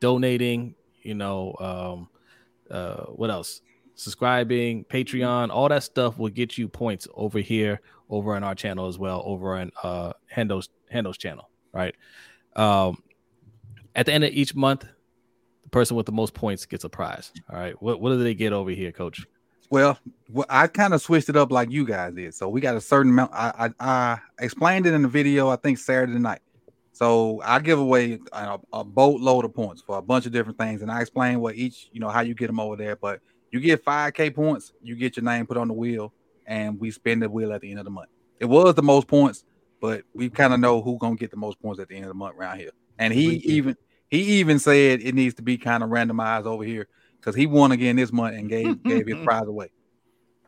donating, 0.00 0.74
you 1.02 1.14
know, 1.14 1.54
um, 1.60 2.08
uh, 2.70 3.04
what 3.12 3.30
else? 3.30 3.60
Subscribing, 3.94 4.84
Patreon, 4.84 5.50
all 5.50 5.68
that 5.68 5.82
stuff 5.82 6.18
will 6.18 6.30
get 6.30 6.56
you 6.56 6.66
points 6.68 7.06
over 7.14 7.38
here, 7.38 7.80
over 8.08 8.34
on 8.34 8.42
our 8.42 8.54
channel 8.54 8.88
as 8.88 8.98
well, 8.98 9.22
over 9.26 9.56
on 9.58 9.70
uh 9.82 10.12
Hendo's 10.34 10.70
Hendo's 10.92 11.18
channel, 11.18 11.48
right? 11.72 11.94
Um, 12.56 13.02
at 13.94 14.06
the 14.06 14.12
end 14.12 14.24
of 14.24 14.32
each 14.32 14.54
month, 14.54 14.84
the 15.62 15.68
person 15.70 15.96
with 15.96 16.06
the 16.06 16.12
most 16.12 16.34
points 16.34 16.66
gets 16.66 16.84
a 16.84 16.88
prize. 16.88 17.32
All 17.50 17.58
right. 17.58 17.80
What 17.82 18.00
what 18.00 18.10
do 18.10 18.22
they 18.22 18.34
get 18.34 18.52
over 18.52 18.70
here, 18.70 18.92
coach? 18.92 19.26
Well, 19.70 19.98
well 20.30 20.46
I 20.48 20.66
kind 20.66 20.92
of 20.92 21.00
switched 21.00 21.28
it 21.28 21.36
up 21.36 21.50
like 21.50 21.70
you 21.70 21.86
guys 21.86 22.14
did. 22.14 22.34
So 22.34 22.48
we 22.48 22.60
got 22.60 22.76
a 22.76 22.80
certain 22.80 23.12
amount. 23.12 23.32
I, 23.32 23.70
I, 23.80 23.86
I 23.86 24.18
explained 24.44 24.86
it 24.86 24.94
in 24.94 25.02
the 25.02 25.08
video, 25.08 25.48
I 25.48 25.56
think 25.56 25.78
Saturday 25.78 26.18
night. 26.18 26.40
So 26.92 27.40
I 27.42 27.58
give 27.58 27.78
away 27.78 28.20
a, 28.32 28.58
a 28.72 28.84
boatload 28.84 29.46
of 29.46 29.54
points 29.54 29.82
for 29.82 29.96
a 29.96 30.02
bunch 30.02 30.26
of 30.26 30.32
different 30.32 30.58
things, 30.58 30.82
and 30.82 30.90
I 30.90 31.00
explain 31.00 31.40
what 31.40 31.54
each, 31.56 31.88
you 31.90 32.00
know, 32.00 32.10
how 32.10 32.20
you 32.20 32.34
get 32.34 32.48
them 32.48 32.60
over 32.60 32.76
there. 32.76 32.96
But 32.96 33.20
you 33.50 33.60
get 33.60 33.84
5K 33.84 34.34
points, 34.34 34.72
you 34.82 34.94
get 34.94 35.16
your 35.16 35.24
name 35.24 35.46
put 35.46 35.56
on 35.56 35.68
the 35.68 35.74
wheel, 35.74 36.12
and 36.46 36.78
we 36.78 36.90
spin 36.90 37.20
the 37.20 37.30
wheel 37.30 37.52
at 37.52 37.62
the 37.62 37.70
end 37.70 37.78
of 37.78 37.86
the 37.86 37.90
month. 37.90 38.10
It 38.40 38.44
was 38.44 38.74
the 38.74 38.82
most 38.82 39.08
points, 39.08 39.44
but 39.82 40.04
we 40.14 40.30
kind 40.30 40.54
of 40.54 40.60
know 40.60 40.80
who 40.80 40.96
gonna 40.96 41.16
get 41.16 41.32
the 41.32 41.36
most 41.36 41.60
points 41.60 41.80
at 41.80 41.88
the 41.88 41.96
end 41.96 42.04
of 42.04 42.08
the 42.08 42.14
month 42.14 42.36
around 42.38 42.58
here. 42.58 42.70
And 42.98 43.12
he 43.12 43.34
even 43.44 43.76
he 44.08 44.22
even 44.38 44.60
said 44.60 45.00
it 45.02 45.12
needs 45.12 45.34
to 45.34 45.42
be 45.42 45.58
kind 45.58 45.82
of 45.82 45.90
randomized 45.90 46.46
over 46.46 46.62
here 46.62 46.86
because 47.18 47.34
he 47.34 47.46
won 47.46 47.72
again 47.72 47.96
this 47.96 48.12
month 48.12 48.36
and 48.36 48.48
gave 48.48 48.80
gave 48.84 49.08
his 49.08 49.22
prize 49.24 49.48
away. 49.48 49.70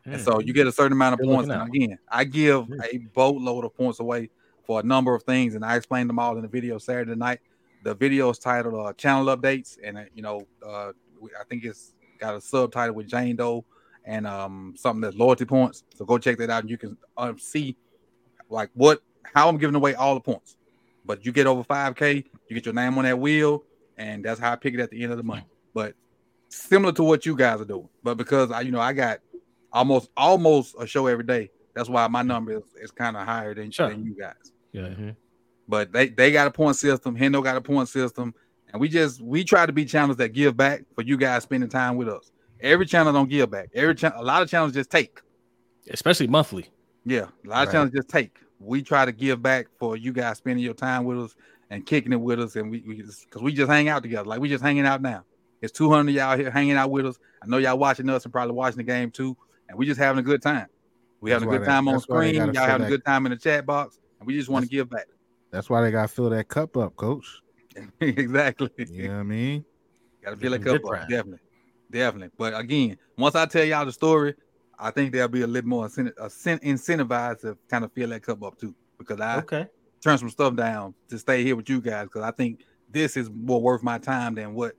And 0.05 0.21
so 0.21 0.39
you 0.39 0.53
get 0.53 0.67
a 0.67 0.71
certain 0.71 0.93
amount 0.93 1.19
of 1.19 1.25
You're 1.25 1.35
points. 1.35 1.49
Again, 1.49 1.97
I 2.09 2.23
give 2.23 2.67
a 2.91 2.97
boatload 3.13 3.65
of 3.65 3.75
points 3.75 3.99
away 3.99 4.29
for 4.63 4.79
a 4.79 4.83
number 4.83 5.13
of 5.13 5.23
things, 5.23 5.55
and 5.55 5.65
I 5.65 5.75
explained 5.75 6.09
them 6.09 6.17
all 6.17 6.37
in 6.37 6.41
the 6.41 6.47
video 6.47 6.77
Saturday 6.77 7.15
night. 7.15 7.39
The 7.83 7.93
video 7.93 8.29
is 8.29 8.39
titled 8.39 8.75
uh, 8.75 8.93
"Channel 8.93 9.35
Updates," 9.35 9.77
and 9.83 9.97
uh, 9.97 10.03
you 10.13 10.21
know, 10.21 10.47
uh, 10.65 10.91
I 11.37 11.43
think 11.49 11.65
it's 11.65 11.93
got 12.19 12.35
a 12.35 12.41
subtitle 12.41 12.95
with 12.95 13.07
Jane 13.07 13.35
Doe 13.35 13.65
and 14.05 14.25
um, 14.25 14.75
something 14.77 15.01
that's 15.01 15.17
loyalty 15.17 15.45
points. 15.45 15.83
So 15.95 16.05
go 16.05 16.17
check 16.17 16.37
that 16.37 16.49
out, 16.49 16.61
and 16.61 16.69
you 16.69 16.77
can 16.77 16.97
uh, 17.17 17.33
see 17.37 17.75
like 18.49 18.69
what 18.75 19.01
how 19.33 19.49
I'm 19.49 19.57
giving 19.57 19.75
away 19.75 19.95
all 19.95 20.13
the 20.13 20.21
points. 20.21 20.57
But 21.05 21.25
you 21.25 21.31
get 21.31 21.47
over 21.47 21.63
5K, 21.63 22.25
you 22.47 22.53
get 22.55 22.65
your 22.65 22.73
name 22.73 22.97
on 22.97 23.03
that 23.03 23.17
wheel, 23.19 23.63
and 23.97 24.23
that's 24.25 24.39
how 24.39 24.51
I 24.51 24.55
pick 24.55 24.73
it 24.73 24.79
at 24.79 24.89
the 24.89 25.01
end 25.03 25.11
of 25.11 25.17
the 25.17 25.23
month. 25.23 25.45
But 25.73 25.93
similar 26.49 26.91
to 26.93 27.03
what 27.03 27.25
you 27.25 27.35
guys 27.35 27.61
are 27.61 27.65
doing, 27.65 27.89
but 28.03 28.15
because 28.15 28.51
I, 28.51 28.61
you 28.61 28.71
know, 28.71 28.79
I 28.79 28.93
got 28.93 29.19
almost 29.71 30.09
almost 30.17 30.75
a 30.79 30.87
show 30.87 31.07
every 31.07 31.25
day. 31.25 31.51
That's 31.73 31.89
why 31.89 32.07
my 32.07 32.21
number 32.21 32.53
is, 32.53 32.63
is 32.81 32.91
kind 32.91 33.17
of 33.17 33.25
higher 33.25 33.53
than, 33.53 33.69
Sure. 33.69 33.89
than 33.89 34.05
you 34.05 34.15
guys. 34.17 34.53
Yeah. 34.71 35.11
But 35.67 35.91
they 35.91 36.09
they 36.09 36.31
got 36.31 36.47
a 36.47 36.51
point 36.51 36.75
system. 36.77 37.17
Hendo 37.17 37.43
got 37.43 37.57
a 37.57 37.61
point 37.61 37.89
system, 37.89 38.33
and 38.71 38.79
we 38.79 38.87
just 38.87 39.21
we 39.21 39.43
try 39.43 39.65
to 39.65 39.73
be 39.73 39.83
channels 39.85 40.17
that 40.17 40.29
give 40.29 40.55
back 40.55 40.83
for 40.95 41.01
you 41.01 41.17
guys 41.17 41.43
spending 41.43 41.69
time 41.69 41.97
with 41.97 42.07
us. 42.07 42.31
Every 42.61 42.85
channel 42.85 43.11
don't 43.11 43.29
give 43.29 43.49
back. 43.51 43.69
Every 43.73 43.95
channel, 43.95 44.21
a 44.21 44.23
lot 44.23 44.41
of 44.41 44.49
channels 44.49 44.73
just 44.73 44.89
take. 44.89 45.19
Especially 45.89 46.27
monthly. 46.27 46.67
Yeah, 47.03 47.27
a 47.45 47.49
lot 47.49 47.67
of 47.67 47.73
channels 47.73 47.91
just 47.91 48.09
take. 48.09 48.37
We 48.59 48.81
try 48.81 49.05
to 49.05 49.11
give 49.11 49.41
back 49.41 49.67
for 49.79 49.97
you 49.97 50.13
guys 50.13 50.37
spending 50.37 50.63
your 50.63 50.73
time 50.73 51.03
with 51.03 51.19
us 51.19 51.35
and 51.69 51.85
kicking 51.85 52.13
it 52.13 52.19
with 52.19 52.39
us, 52.39 52.55
and 52.55 52.71
we 52.71 52.79
because 52.79 53.41
we 53.41 53.53
just 53.53 53.69
hang 53.69 53.89
out 53.89 54.03
together. 54.03 54.27
Like 54.27 54.39
we 54.39 54.49
just 54.49 54.63
hanging 54.63 54.85
out 54.85 55.01
now. 55.01 55.23
It's 55.61 55.71
200 55.73 56.09
of 56.09 56.15
y'all 56.15 56.37
here 56.37 56.51
hanging 56.51 56.75
out 56.77 56.91
with 56.91 57.05
us. 57.05 57.17
I 57.41 57.47
know 57.47 57.57
y'all 57.57 57.77
watching 57.77 58.09
us 58.09 58.23
and 58.23 58.31
probably 58.31 58.53
watching 58.53 58.77
the 58.77 58.83
game 58.83 59.11
too, 59.11 59.35
and 59.67 59.77
we 59.77 59.85
just 59.85 59.99
having 59.99 60.19
a 60.19 60.23
good 60.23 60.41
time. 60.41 60.67
We 61.21 61.31
That's 61.31 61.41
having 61.41 61.55
a 61.55 61.57
good 61.57 61.65
they- 61.65 61.71
time 61.71 61.87
on 61.87 61.95
that's 61.95 62.07
why 62.07 62.21
they 62.21 62.33
screen. 62.33 62.45
Y'all 62.45 62.53
fill 62.53 62.63
having 62.65 62.87
a 62.87 62.89
good 62.89 63.05
time 63.05 63.25
in 63.25 63.31
the 63.31 63.37
chat 63.37 63.65
box, 63.65 63.99
and 64.19 64.27
we 64.27 64.37
just 64.37 64.49
want 64.49 64.63
to 64.63 64.69
give 64.69 64.89
back. 64.89 65.05
That's 65.51 65.69
why 65.69 65.81
they 65.81 65.91
got 65.91 66.03
to 66.03 66.07
fill 66.07 66.29
that 66.29 66.47
cup 66.47 66.77
up, 66.77 66.95
coach. 66.95 67.41
exactly. 67.99 68.69
You 68.77 69.07
know 69.07 69.13
what 69.15 69.19
I 69.19 69.23
mean? 69.23 69.65
Got 70.23 70.31
to 70.31 70.37
feel 70.37 70.51
Get 70.57 70.75
it 70.75 70.81
some 70.81 70.93
up, 70.93 71.09
definitely, 71.09 71.39
definitely. 71.91 72.31
But 72.37 72.57
again, 72.59 72.97
once 73.17 73.35
I 73.35 73.45
tell 73.45 73.63
y'all 73.63 73.85
the 73.85 73.91
story, 73.91 74.35
I 74.79 74.91
think 74.91 75.11
there'll 75.11 75.27
be 75.27 75.41
a 75.41 75.47
little 75.47 75.69
more 75.69 75.87
incent- 75.87 76.13
incentivized 76.63 77.41
to 77.41 77.57
kind 77.69 77.83
of 77.83 77.91
fill 77.93 78.09
that 78.09 78.23
cup 78.23 78.43
up 78.43 78.57
too, 78.57 78.73
because 78.97 79.19
I 79.19 79.37
Okay. 79.39 79.67
turn 80.01 80.17
some 80.17 80.29
stuff 80.29 80.55
down 80.55 80.93
to 81.09 81.17
stay 81.17 81.43
here 81.43 81.55
with 81.55 81.69
you 81.69 81.81
guys, 81.81 82.05
because 82.05 82.23
I 82.23 82.31
think 82.31 82.65
this 82.91 83.17
is 83.17 83.29
more 83.29 83.61
worth 83.61 83.83
my 83.83 83.97
time 83.97 84.35
than 84.35 84.53
what 84.53 84.73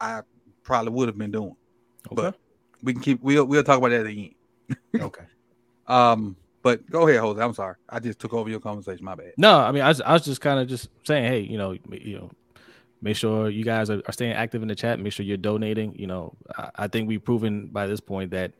I 0.00 0.22
probably 0.62 0.92
would 0.92 1.08
have 1.08 1.18
been 1.18 1.30
doing. 1.30 1.56
Okay. 2.12 2.14
But 2.22 2.36
we 2.82 2.92
can 2.92 3.02
keep 3.02 3.22
we'll 3.22 3.44
we'll 3.44 3.64
talk 3.64 3.78
about 3.78 3.90
that 3.90 4.00
at 4.00 4.06
the 4.06 4.34
end. 4.92 5.02
Okay. 5.02 5.24
Um, 5.86 6.36
but 6.62 6.88
go 6.90 7.08
ahead, 7.08 7.20
Jose. 7.20 7.40
I'm 7.40 7.54
sorry, 7.54 7.76
I 7.88 7.98
just 7.98 8.18
took 8.18 8.34
over 8.34 8.50
your 8.50 8.60
conversation. 8.60 9.04
My 9.04 9.14
bad. 9.14 9.32
No, 9.36 9.58
I 9.58 9.72
mean, 9.72 9.82
I 9.82 9.88
was, 9.88 10.00
I 10.00 10.12
was 10.12 10.24
just 10.24 10.40
kind 10.40 10.60
of 10.60 10.68
just 10.68 10.88
saying, 11.04 11.24
hey, 11.24 11.40
you 11.40 11.56
know, 11.56 11.72
you 11.90 12.18
know, 12.18 12.30
make 13.00 13.16
sure 13.16 13.48
you 13.48 13.64
guys 13.64 13.88
are, 13.88 14.02
are 14.06 14.12
staying 14.12 14.32
active 14.32 14.60
in 14.60 14.68
the 14.68 14.74
chat. 14.74 15.00
Make 15.00 15.12
sure 15.12 15.24
you're 15.24 15.36
donating. 15.38 15.94
You 15.96 16.08
know, 16.08 16.34
I, 16.56 16.70
I 16.74 16.88
think 16.88 17.08
we've 17.08 17.24
proven 17.24 17.68
by 17.68 17.86
this 17.86 18.00
point 18.00 18.32
that, 18.32 18.52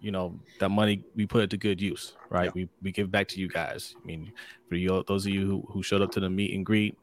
you 0.00 0.10
know, 0.10 0.38
that 0.58 0.70
money 0.70 1.04
we 1.14 1.26
put 1.26 1.42
it 1.42 1.50
to 1.50 1.56
good 1.56 1.80
use, 1.80 2.14
right? 2.30 2.46
Yeah. 2.46 2.52
We 2.54 2.68
we 2.82 2.92
give 2.92 3.10
back 3.10 3.28
to 3.28 3.40
you 3.40 3.48
guys. 3.48 3.94
I 4.02 4.06
mean, 4.06 4.32
for 4.68 4.76
you, 4.76 5.04
those 5.06 5.26
of 5.26 5.32
you 5.32 5.46
who, 5.46 5.64
who 5.68 5.82
showed 5.82 6.02
up 6.02 6.10
to 6.12 6.20
the 6.20 6.30
meet 6.30 6.54
and 6.54 6.64
greet, 6.64 6.96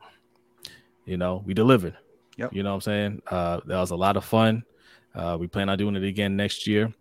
you 1.05 1.17
know, 1.17 1.43
we 1.45 1.53
delivered. 1.53 1.95
Yep. 2.37 2.53
You 2.53 2.63
know 2.63 2.69
what 2.69 2.75
I'm 2.75 2.81
saying? 2.81 3.21
Uh, 3.27 3.59
that 3.65 3.79
was 3.79 3.91
a 3.91 3.95
lot 3.95 4.17
of 4.17 4.25
fun. 4.25 4.63
Uh, 5.15 5.37
we 5.39 5.47
plan 5.47 5.69
on 5.69 5.77
doing 5.77 5.95
it 5.95 6.03
again 6.03 6.35
next 6.35 6.67
year. 6.67 6.93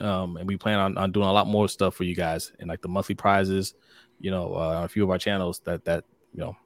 Um, 0.00 0.36
and 0.36 0.48
we 0.48 0.56
plan 0.56 0.78
on, 0.78 0.98
on 0.98 1.12
doing 1.12 1.28
a 1.28 1.32
lot 1.32 1.46
more 1.46 1.68
stuff 1.68 1.94
for 1.94 2.04
you 2.04 2.16
guys 2.16 2.52
and 2.58 2.68
like 2.68 2.82
the 2.82 2.88
monthly 2.88 3.14
prizes, 3.14 3.74
you 4.18 4.30
know, 4.30 4.54
uh, 4.54 4.78
on 4.78 4.84
a 4.84 4.88
few 4.88 5.04
of 5.04 5.10
our 5.10 5.18
channels 5.18 5.60
that, 5.64 5.84
that, 5.84 6.04
you 6.32 6.40
know, 6.40 6.56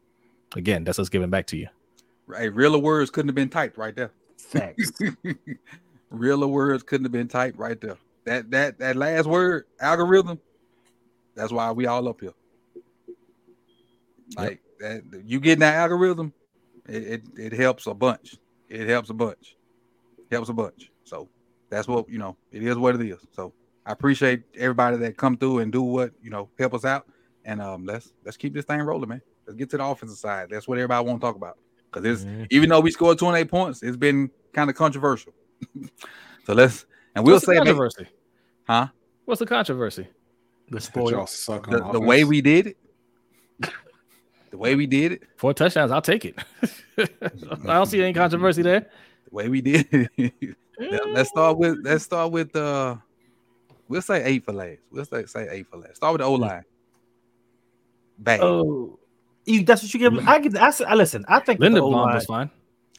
again, 0.57 0.85
that's 0.85 0.99
us 0.99 1.09
giving 1.09 1.29
back 1.29 1.47
to 1.49 1.57
you. 1.57 1.69
Hey, 2.35 2.49
realer 2.49 2.79
words 2.79 3.11
couldn't 3.11 3.29
have 3.29 3.35
been 3.35 3.51
typed 3.51 3.77
right 3.77 3.95
there. 3.95 4.13
Facts. 4.39 4.93
realer 6.11 6.47
words 6.47 6.83
couldn't 6.83 7.05
have 7.05 7.13
been 7.13 7.29
typed 7.29 7.59
right 7.59 7.81
there. 7.81 7.97
That 8.29 8.51
that 8.51 8.79
that 8.79 8.95
last 8.95 9.24
word 9.26 9.64
algorithm. 9.81 10.39
That's 11.35 11.51
why 11.51 11.72
we 11.72 11.87
all 11.87 12.07
up 12.09 12.20
here. 12.20 12.35
Like 14.37 14.61
that, 14.81 15.03
you 15.24 15.41
getting 15.41 15.61
that 15.61 15.76
algorithm, 15.76 16.35
it, 16.87 17.03
it 17.05 17.22
it 17.39 17.53
helps 17.55 17.87
a 17.87 17.95
bunch. 17.95 18.37
It 18.68 18.87
helps 18.87 19.09
a 19.09 19.14
bunch. 19.14 19.57
Helps 20.31 20.51
a 20.51 20.53
bunch. 20.53 20.91
So 21.05 21.31
that's 21.70 21.89
what 21.89 22.07
you 22.11 22.18
know. 22.18 22.37
It 22.53 22.62
is 22.62 22.76
what 22.76 22.97
it 22.97 23.01
is. 23.01 23.18
So 23.33 23.55
I 23.87 23.93
appreciate 23.93 24.43
everybody 24.59 24.99
that 24.99 25.16
come 25.16 25.39
through 25.39 25.61
and 25.61 25.72
do 25.72 25.81
what 25.81 26.12
you 26.20 26.29
know 26.29 26.51
help 26.59 26.74
us 26.74 26.85
out. 26.85 27.07
And 27.47 27.62
um, 27.62 27.87
let's 27.87 28.12
let's 28.26 28.37
keep 28.37 28.53
this 28.53 28.66
thing 28.66 28.83
rolling, 28.83 29.09
man. 29.09 29.22
Let's 29.47 29.57
get 29.57 29.70
to 29.70 29.79
the 29.79 29.87
offensive 29.87 30.18
side. 30.18 30.49
That's 30.51 30.68
what 30.68 30.76
everybody 30.76 31.07
want 31.07 31.22
to 31.22 31.26
talk 31.26 31.37
about. 31.37 31.57
Because 31.91 32.05
it's 32.05 32.24
Mhm. 32.31 32.47
even 32.51 32.68
though 32.68 32.81
we 32.81 32.91
scored 32.91 33.18
28 33.18 33.49
points, 33.49 33.83
it's 33.83 33.97
been 33.97 34.31
kind 34.53 34.68
of 34.68 34.76
controversial. 34.76 35.33
so 36.45 36.53
let's 36.53 36.85
and 37.14 37.24
we'll 37.24 37.37
What's 37.37 37.47
say, 37.47 37.59
maybe-? 37.59 38.09
Huh? 38.69 38.89
What's 39.25 39.39
the 39.41 39.47
controversy? 39.47 40.07
The 40.71 40.81
spoil. 40.81 41.11
y'all 41.11 41.27
suck 41.27 41.69
on 41.69 41.75
The, 41.75 41.93
the 41.93 42.01
way 42.01 42.25
we 42.25 42.41
did 42.43 42.66
it, 42.69 42.77
the 44.51 44.59
way 44.59 44.75
we 44.75 44.87
did 44.87 45.12
it, 45.12 45.23
Four 45.37 45.55
touchdowns, 45.55 45.91
I'll 45.91 46.03
take 46.03 46.25
it. 46.27 46.37
I 46.99 47.73
don't 47.75 47.87
see 47.87 48.03
any 48.03 48.12
controversy 48.12 48.62
there. 48.62 48.81
the 48.81 49.35
way 49.35 49.49
we 49.49 49.61
did 49.62 49.89
it. 49.93 50.33
Let- 50.79 51.09
let's 51.11 51.29
start 51.31 51.59
with 51.59 51.79
let's 51.83 52.05
start 52.05 52.31
with 52.31 52.55
uh 52.55 52.97
we'll 53.89 54.01
say 54.03 54.23
eight 54.25 54.45
for 54.45 54.53
last. 54.53 54.79
We'll 54.93 55.05
say 55.07 55.25
say 55.27 55.49
eight 55.51 55.66
for 55.69 55.79
last. 55.79 55.97
Start 55.97 56.12
with 56.12 56.21
the 56.21 56.27
O 56.27 56.35
line. 56.35 56.62
Bang. 58.19 58.41
Oh, 58.43 58.99
you, 59.45 59.64
that's 59.64 59.83
what 59.83 59.93
you 59.93 59.99
give. 60.01 60.12
Me. 60.12 60.21
I 60.25 60.39
get. 60.39 60.57
I, 60.57 60.69
s- 60.69 60.81
I 60.83 60.95
listen. 60.95 61.25
I 61.29 61.41
think 61.41 61.59
the 61.61 61.66
Linderbaum 61.66 61.83
O-line- 61.83 62.14
was 62.14 62.27
fine. 62.27 62.51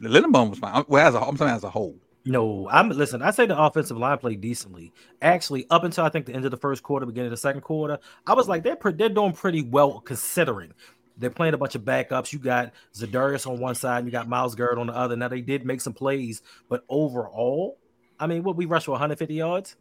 The 0.02 0.10
Linderbaum 0.10 0.50
was 0.50 0.60
fine. 0.60 0.84
Well, 0.90 1.08
as 1.08 1.14
a, 1.16 1.20
I'm 1.22 1.38
saying 1.38 1.52
as 1.52 1.64
a 1.64 1.70
whole. 1.70 1.96
No, 2.30 2.70
I'm 2.70 2.90
listen. 2.90 3.24
I 3.24 3.32
say 3.32 3.48
the 3.48 3.60
offensive 3.60 3.98
line 3.98 4.20
played 4.20 4.40
decently. 4.40 4.94
Actually, 5.20 5.66
up 5.72 5.84
until 5.84 6.06
I 6.06 6.10
think 6.10 6.28
the 6.28 6.34
end 6.34 6.46
of 6.46 6.52
the 6.52 6.58
first 6.58 6.84
quarter, 6.84 7.08
beginning 7.08 7.28
of 7.28 7.32
the 7.32 7.38
second 7.38 7.62
quarter, 7.62 7.98
I 8.28 8.36
was 8.36 8.48
like, 8.48 8.62
they're 8.62 8.76
pre- 8.76 8.94
they're 8.94 9.10
doing 9.10 9.34
pretty 9.34 9.64
well 9.64 10.00
considering. 10.00 10.72
They're 11.18 11.32
playing 11.32 11.56
a 11.56 11.58
bunch 11.58 11.74
of 11.74 11.82
backups. 11.82 12.32
You 12.32 12.38
got 12.38 12.72
Za'Darius 12.94 13.48
on 13.50 13.60
one 13.60 13.74
side, 13.74 13.98
and 14.00 14.06
you 14.08 14.12
got 14.12 14.30
Myles 14.30 14.54
Garrett 14.54 14.78
on 14.78 14.88
the 14.88 14.94
other. 14.96 15.16
Now 15.16 15.28
they 15.28 15.42
did 15.42 15.66
make 15.66 15.82
some 15.82 15.92
plays, 15.94 16.44
but 16.70 16.84
overall, 16.88 17.80
I 18.20 18.28
mean, 18.28 18.44
what 18.44 18.56
we 18.56 18.66
rushed 18.66 18.86
for 18.86 18.92
150 18.92 19.34
yards. 19.34 19.76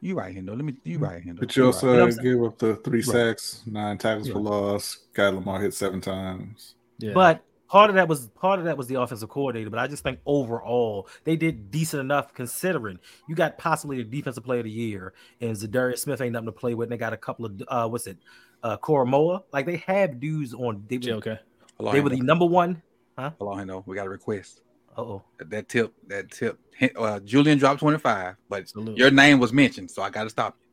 You 0.00 0.14
right, 0.14 0.34
Hendo. 0.34 0.56
Let 0.56 0.64
me 0.64 0.76
you 0.84 0.98
right, 0.98 1.22
Hendo. 1.22 1.40
But 1.40 1.54
you 1.56 1.64
right. 1.64 1.74
also 1.74 1.92
You 1.92 1.98
know 1.98 2.22
gave 2.38 2.42
up 2.42 2.58
the 2.58 2.76
three 2.76 3.00
Right. 3.00 3.04
sacks, 3.04 3.62
nine 3.66 3.98
tackles 3.98 4.30
for 4.30 4.38
loss. 4.40 4.96
Got 5.12 5.34
Lamar 5.34 5.60
hit 5.60 5.74
seven 5.74 6.00
times. 6.00 6.74
Yeah. 6.98 7.12
But 7.12 7.42
part 7.68 7.90
of 7.90 7.96
that 7.96 8.08
was 8.08 8.28
part 8.28 8.58
of 8.58 8.64
that 8.66 8.76
was 8.76 8.86
the 8.86 9.00
offensive 9.00 9.28
coordinator, 9.28 9.70
but 9.70 9.78
I 9.78 9.86
just 9.86 10.02
think 10.02 10.18
overall 10.26 11.08
they 11.24 11.36
did 11.36 11.70
decent 11.70 12.00
enough 12.00 12.32
considering 12.34 12.98
you 13.28 13.34
got 13.34 13.58
possibly 13.58 14.00
a 14.00 14.04
defensive 14.04 14.44
player 14.44 14.60
of 14.60 14.64
the 14.64 14.70
year 14.70 15.12
and 15.40 15.56
Za'Darius 15.56 15.98
Smith 15.98 16.20
ain't 16.20 16.32
nothing 16.32 16.46
to 16.46 16.52
play 16.52 16.74
with. 16.74 16.86
And 16.86 16.92
they 16.92 16.98
got 16.98 17.12
a 17.12 17.16
couple 17.16 17.46
of 17.46 17.62
uh 17.68 17.88
what's 17.88 18.06
it, 18.06 18.18
uh 18.62 18.76
Koromoa. 18.78 19.42
Like 19.52 19.66
they 19.66 19.78
have 19.86 20.20
dudes 20.20 20.54
on 20.54 20.84
they, 20.88 20.96
Yeah, 20.96 21.14
okay. 21.14 21.38
Hold 21.78 21.88
on, 21.88 21.94
they 21.94 22.00
were 22.00 22.10
the 22.10 22.20
number 22.20 22.46
one. 22.46 22.82
Hold 23.18 23.34
on, 23.40 23.66
Hendo. 23.66 23.82
We 23.86 23.96
got 23.96 24.06
a 24.06 24.10
request. 24.10 24.62
Uh 24.96 25.02
oh, 25.02 25.22
That, 25.38 25.50
that 25.50 25.68
tip, 25.68 25.92
that 26.06 26.30
tip. 26.30 26.58
Uh, 26.96 27.20
Julian 27.20 27.58
dropped 27.58 27.80
25, 27.80 28.36
but 28.48 28.68
Salute. 28.68 28.96
your 28.96 29.10
name 29.10 29.38
was 29.38 29.52
mentioned, 29.52 29.90
so 29.90 30.02
I 30.02 30.10
got 30.10 30.24
to 30.24 30.30
stop 30.30 30.56
you. 30.60 30.65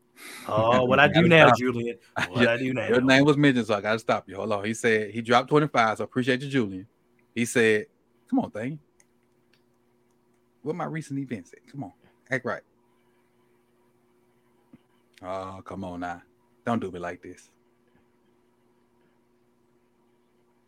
Oh, 0.47 0.85
what 0.85 0.99
I 0.99 1.07
do 1.13 1.27
now, 1.27 1.47
stop. 1.47 1.57
Julian? 1.59 1.97
What 2.29 2.47
I 2.47 2.57
do 2.57 2.73
now? 2.73 2.87
Your 2.87 3.01
name 3.01 3.25
was 3.25 3.37
mentioned, 3.37 3.67
so 3.67 3.75
I 3.75 3.81
got 3.81 3.93
to 3.93 3.99
stop 3.99 4.27
you. 4.27 4.35
Hold 4.35 4.51
on. 4.51 4.65
He 4.65 4.73
said 4.73 5.11
he 5.11 5.21
dropped 5.21 5.49
25, 5.49 5.97
so 5.97 6.03
appreciate 6.03 6.41
you, 6.41 6.49
Julian. 6.49 6.87
He 7.35 7.45
said, 7.45 7.87
Come 8.29 8.39
on, 8.39 8.51
thing. 8.51 8.79
What 10.61 10.75
my 10.75 10.85
recent 10.85 11.19
events 11.19 11.53
at? 11.53 11.69
Come 11.71 11.83
on, 11.83 11.91
act 12.31 12.45
right. 12.45 12.61
Oh, 15.21 15.61
come 15.63 15.83
on 15.83 16.01
now. 16.01 16.21
Don't 16.65 16.79
do 16.79 16.91
me 16.91 16.99
like 16.99 17.21
this. 17.21 17.49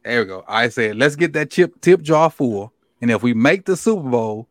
There 0.04 0.22
we 0.22 0.28
go. 0.28 0.44
I 0.48 0.70
said, 0.70 0.98
let's 0.98 1.16
get 1.16 1.34
that 1.34 1.50
chip 1.50 1.82
tip 1.82 2.02
jar 2.02 2.30
full. 2.30 2.72
And 3.02 3.10
if 3.10 3.24
we 3.24 3.34
make 3.34 3.66
the 3.66 3.76
Super 3.76 4.08
Bowl, 4.08 4.48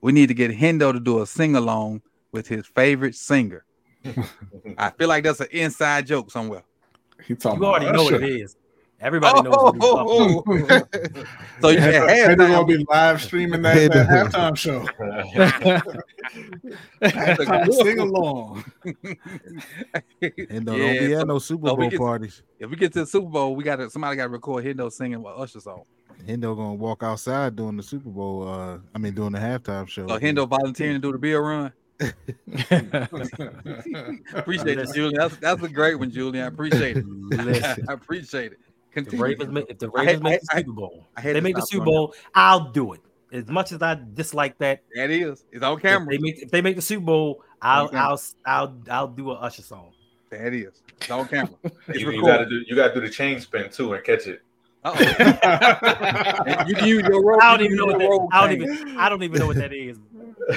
we 0.00 0.12
need 0.12 0.26
to 0.28 0.34
get 0.34 0.50
Hendo 0.50 0.92
to 0.92 1.00
do 1.00 1.22
a 1.22 1.26
sing 1.26 1.54
along 1.54 2.02
with 2.32 2.48
his 2.48 2.66
favorite 2.66 3.14
singer. 3.14 3.64
I 4.78 4.90
feel 4.90 5.08
like 5.08 5.24
that's 5.24 5.40
an 5.40 5.48
inside 5.50 6.06
joke 6.06 6.30
somewhere. 6.30 6.62
He 7.26 7.34
talking 7.34 7.60
You 7.60 7.66
already 7.66 7.86
about 7.86 7.96
know 7.96 8.04
what 8.04 8.14
it 8.22 8.22
is. 8.40 8.56
Everybody 8.98 9.42
knows 9.42 9.54
what 9.54 9.74
he's 9.74 9.82
talking 9.84 11.26
so 11.60 11.68
you 11.68 11.78
Hendo- 11.78 12.08
had 12.08 12.38
Hendo 12.38 12.48
gonna 12.48 12.64
be 12.64 12.84
live 12.88 13.22
streaming 13.22 13.60
that, 13.60 13.92
that 13.92 14.08
halftime 14.32 14.56
show. 14.56 14.86
Halftime 17.02 17.72
sing 17.72 17.98
along. 17.98 18.64
And 20.50 20.66
don't, 20.66 20.78
Yeah, 20.78 20.94
don't 20.94 20.98
be 20.98 21.12
so- 21.12 21.20
at 21.20 21.26
no 21.26 21.38
Super 21.38 21.74
Bowl 21.74 21.90
can- 21.90 21.98
parties. 21.98 22.42
if 22.58 22.70
we 22.70 22.76
get 22.76 22.92
to 22.94 23.00
the 23.00 23.06
Super 23.06 23.28
Bowl, 23.28 23.54
we 23.54 23.64
got 23.64 23.76
to 23.76 23.90
somebody 23.90 24.16
got 24.16 24.24
to 24.24 24.28
record 24.30 24.64
Hendo 24.64 24.90
singing 24.90 25.22
what 25.22 25.36
Usher 25.36 25.60
song. 25.60 25.82
Hendo 26.26 26.56
gonna 26.56 26.74
walk 26.74 27.02
outside 27.02 27.54
during 27.56 27.76
the 27.76 27.82
Super 27.82 28.08
Bowl. 28.08 28.48
Uh, 28.48 28.78
I 28.94 28.98
mean, 28.98 29.12
during 29.14 29.32
the 29.32 29.38
halftime 29.38 29.86
show. 29.88 30.06
So 30.08 30.18
Hendo 30.18 30.48
volunteering 30.48 30.94
to 30.94 30.98
do 31.00 31.12
the 31.12 31.18
bill 31.18 31.40
run. 31.40 31.72
Appreciate 34.34 34.78
it, 34.78 34.88
Julian. 34.94 35.14
That's 35.14 35.36
that's 35.36 35.62
a 35.62 35.68
great 35.68 35.94
one, 35.98 36.10
Julian. 36.10 36.44
I 36.44 36.48
appreciate 36.48 36.96
it. 36.98 37.06
Listen. 37.08 37.86
I 37.88 37.92
appreciate 37.92 38.52
it. 38.52 38.58
If 38.94 39.10
the 39.10 39.16
Ravens 39.18 39.52
make, 39.52 39.66
if 39.68 39.78
the 39.78 39.90
I 39.94 40.04
had- 40.04 40.22
Ravens 40.22 40.22
make 40.24 40.40
the 40.40 40.48
I- 40.52 40.56
I- 40.56 40.60
Super 40.60 40.72
Bowl, 40.72 41.06
I 41.16 41.20
if 41.20 41.24
had 41.26 41.36
they 41.36 41.40
make 41.42 41.54
the 41.56 41.62
Super 41.62 41.84
doing 41.84 41.94
Bowl, 41.96 42.14
I'll 42.34 42.70
do 42.70 42.92
it. 42.94 43.00
As 43.32 43.46
much 43.48 43.72
as 43.72 43.82
I 43.82 43.98
dislike 44.14 44.56
that, 44.58 44.82
That 44.94 45.10
is. 45.10 45.44
It's 45.52 45.62
on 45.62 45.76
if 45.76 45.82
camera. 45.82 46.14
they 46.14 46.18
make 46.18 46.42
if 46.42 46.50
they 46.50 46.62
make 46.62 46.76
the 46.76 46.82
Super 46.82 47.04
Bowl, 47.04 47.42
I'll 47.60 47.86
Okay. 47.86 47.96
I'll 47.96 48.20
I'll 48.46 48.74
I'll 48.90 49.08
do 49.08 49.30
a 49.32 49.34
Usher 49.34 49.62
song. 49.62 49.92
That 50.30 50.54
is. 50.54 50.82
It's 51.00 51.10
on 51.10 51.26
camera. 51.28 51.50
It's 51.88 52.00
You, 52.00 52.10
you 52.10 52.22
gotta 52.24 52.46
do 52.48 52.62
you 52.66 52.74
gotta 52.76 52.94
do 52.94 53.00
the 53.00 53.10
chain 53.10 53.40
spin 53.40 53.68
too 53.70 53.92
and 53.94 54.02
catch 54.04 54.26
it. 54.26 54.42
Uh-oh. 54.84 54.98
You 56.68 56.74
can 56.76 56.86
use 56.86 57.02
your 57.08 57.22
rope. 57.24 57.42
I 57.42 57.56
don't 57.56 57.60
you 57.60 57.74
even 57.74 57.76
know 57.76 57.86
what 57.86 57.98
that, 57.98 58.28
I 58.32 58.46
don't 58.46 58.62
even 58.62 58.98
I 58.98 59.08
don't 59.08 59.22
even 59.24 59.38
know 59.40 59.46
what 59.48 59.56
that 59.56 59.72
is. 59.72 59.98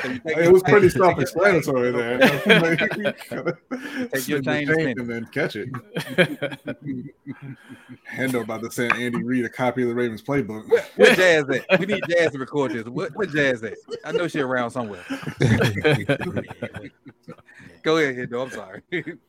So 0.01 0.07
you 0.07 0.19
take 0.19 0.37
It 0.37 0.51
was 0.51 0.63
pretty 0.63 0.89
take 0.89 0.95
your 0.97 1.13
chain- 1.13 1.23
self-explanatory 1.23 1.91
there. 1.91 2.19
Take 4.09 4.27
your 4.27 4.41
Spin 4.41 4.43
the 4.43 4.43
chain 4.43 4.67
chain 4.67 4.67
spin. 4.67 4.99
and 4.99 5.09
then 5.09 5.25
catch 5.31 5.55
it. 5.55 5.69
Hendo 8.11 8.41
about 8.43 8.61
to 8.63 8.71
send 8.71 8.93
Andy 8.93 9.23
Reid 9.23 9.45
a 9.45 9.49
copy 9.49 9.81
of 9.83 9.89
the 9.89 9.95
Ravens 9.95 10.21
playbook. 10.21 10.67
Where 10.95 11.15
Jazz 11.15 11.49
at? 11.49 11.79
We 11.79 11.85
need 11.85 12.03
Jazz 12.09 12.31
to 12.33 12.39
record 12.39 12.71
this. 12.73 12.85
What 12.85 13.15
where 13.15 13.27
Jazz 13.27 13.63
at? 13.63 13.75
I 14.05 14.11
know 14.11 14.27
she 14.27 14.39
around 14.41 14.71
somewhere. 14.71 15.03
Go 17.81 17.97
ahead, 17.97 18.15
Hendo. 18.17 18.43
I'm 18.43 18.51
sorry. 18.51 18.81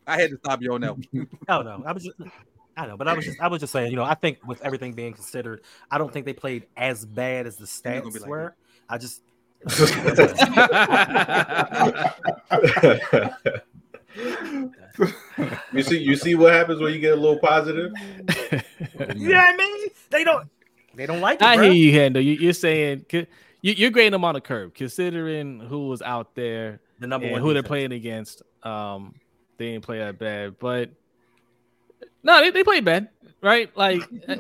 I 0.07 0.21
had 0.21 0.31
to 0.31 0.37
stop 0.39 0.61
you 0.63 0.73
on 0.75 0.81
that. 0.83 0.97
one. 0.97 1.29
No, 1.49 1.63
no, 1.63 1.83
I 1.87 1.93
was 1.93 2.05
just 2.05 2.17
I 2.77 2.87
know, 2.87 2.97
but 2.97 3.09
I 3.09 3.15
was 3.15 3.25
just 3.25 3.41
I 3.41 3.49
was 3.49 3.61
just 3.61 3.73
saying, 3.73 3.91
you 3.91 3.97
know, 3.97 4.05
I 4.05 4.15
think 4.15 4.39
with 4.47 4.61
everything 4.63 4.93
being 4.93 5.13
considered, 5.13 5.63
I 5.91 5.99
don't 5.99 6.13
think 6.13 6.27
they 6.27 6.33
played 6.33 6.67
as 6.77 7.05
bad 7.05 7.47
as 7.47 7.57
the 7.57 7.61
You're 7.93 8.03
stats 8.03 8.21
like 8.21 8.29
were. 8.29 8.55
I 8.89 8.99
just 8.99 9.23
you 15.73 15.83
see 15.83 15.99
you 15.99 16.17
see 16.17 16.35
what 16.35 16.55
happens 16.55 16.81
when 16.81 16.95
you 16.95 16.99
get 16.99 17.13
a 17.13 17.17
little 17.17 17.39
positive? 17.39 17.93
you 19.15 19.29
know 19.29 19.37
what 19.37 19.55
I 19.55 19.57
mean? 19.57 19.89
They 20.09 20.25
don't 20.25 20.49
they 20.95 21.07
don't 21.07 21.21
like 21.21 21.41
it. 21.41 21.45
I 21.45 21.57
bro. 21.57 21.65
hear 21.65 21.73
you, 21.73 21.93
Hendo. 21.93 22.25
You, 22.25 22.33
you're 22.33 22.53
saying 22.53 23.07
you, 23.11 23.27
you're 23.63 23.91
grading 23.91 24.13
them 24.13 24.25
on 24.25 24.37
a 24.37 24.41
curve, 24.41 24.75
considering 24.75 25.61
who 25.61 25.89
was 25.89 26.03
out 26.03 26.35
there 26.35 26.81
The 26.99 27.07
number 27.07 27.27
and 27.27 27.33
one 27.33 27.43
who 27.43 27.53
they're 27.53 27.63
playing 27.63 27.93
against. 27.93 28.43
Um, 28.63 29.15
they 29.59 29.73
didn't 29.73 29.85
play 29.85 29.99
that 29.99 30.19
bad, 30.19 30.59
but 30.59 30.91
no, 32.23 32.41
they, 32.41 32.51
they 32.51 32.65
played 32.65 32.85
bad, 32.85 33.09
right? 33.43 33.75
Like, 33.77 34.03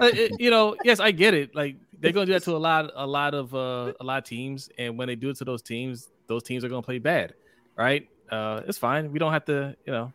uh, 0.00 0.10
you 0.38 0.50
know, 0.50 0.76
yes, 0.84 1.00
I 1.00 1.10
get 1.10 1.34
it. 1.34 1.54
Like 1.54 1.76
they're 2.00 2.12
gonna 2.12 2.26
do 2.26 2.32
that 2.32 2.42
to 2.44 2.56
a 2.56 2.58
lot, 2.58 2.90
a 2.94 3.06
lot 3.06 3.34
of 3.34 3.54
uh, 3.54 3.92
a 4.00 4.04
lot 4.04 4.18
of 4.18 4.24
teams, 4.24 4.68
and 4.78 4.98
when 4.98 5.08
they 5.08 5.16
do 5.16 5.30
it 5.30 5.36
to 5.38 5.44
those 5.44 5.62
teams, 5.62 6.10
those 6.26 6.42
teams 6.42 6.64
are 6.64 6.68
gonna 6.68 6.82
play 6.82 6.98
bad, 6.98 7.34
right? 7.76 8.08
Uh, 8.30 8.62
it's 8.66 8.78
fine. 8.78 9.12
We 9.12 9.18
don't 9.18 9.32
have 9.32 9.44
to, 9.46 9.76
you 9.86 9.92
know, 9.92 10.12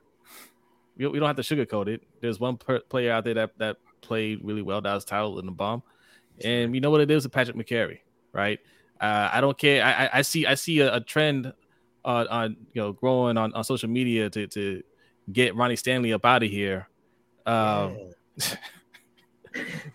we, 0.97 1.07
we 1.07 1.19
don't 1.19 1.27
have 1.27 1.43
to 1.43 1.55
sugarcoat 1.55 1.87
it. 1.87 2.03
There's 2.19 2.39
one 2.39 2.57
per- 2.57 2.81
player 2.81 3.11
out 3.11 3.23
there 3.23 3.33
that 3.35 3.57
that 3.57 3.77
played 4.01 4.39
really 4.43 4.61
well. 4.61 4.81
That 4.81 4.93
was 4.93 5.05
Tyler 5.05 5.41
Linderbaum, 5.41 5.81
and 6.43 6.75
you 6.75 6.81
know 6.81 6.91
what 6.91 7.01
it 7.01 7.09
is 7.09 7.23
with 7.23 7.33
Patrick 7.33 7.57
Mekari, 7.57 7.99
right? 8.33 8.59
Uh, 8.99 9.29
I 9.31 9.41
don't 9.41 9.57
care. 9.57 9.83
I, 9.83 10.05
I, 10.05 10.09
I 10.19 10.21
see 10.21 10.45
I 10.45 10.55
see 10.55 10.79
a, 10.81 10.95
a 10.95 10.99
trend 10.99 11.53
on, 12.05 12.27
on 12.27 12.57
you 12.73 12.81
know 12.81 12.91
growing 12.91 13.37
on, 13.37 13.53
on 13.53 13.63
social 13.63 13.89
media 13.89 14.29
to 14.29 14.47
to 14.47 14.83
get 15.31 15.55
Ronnie 15.55 15.75
Stanley 15.75 16.13
up 16.13 16.25
out 16.25 16.43
of 16.43 16.49
here. 16.49 16.87
Um, 17.45 17.97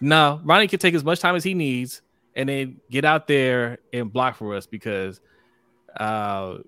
no, 0.00 0.40
Ronnie 0.44 0.68
can 0.68 0.78
take 0.78 0.94
as 0.94 1.04
much 1.04 1.20
time 1.20 1.36
as 1.36 1.44
he 1.44 1.54
needs 1.54 2.02
and 2.34 2.48
then 2.48 2.80
get 2.90 3.04
out 3.04 3.26
there 3.26 3.78
and 3.92 4.12
block 4.12 4.36
for 4.36 4.54
us 4.54 4.66
because 4.66 5.20
uh, 5.98 6.59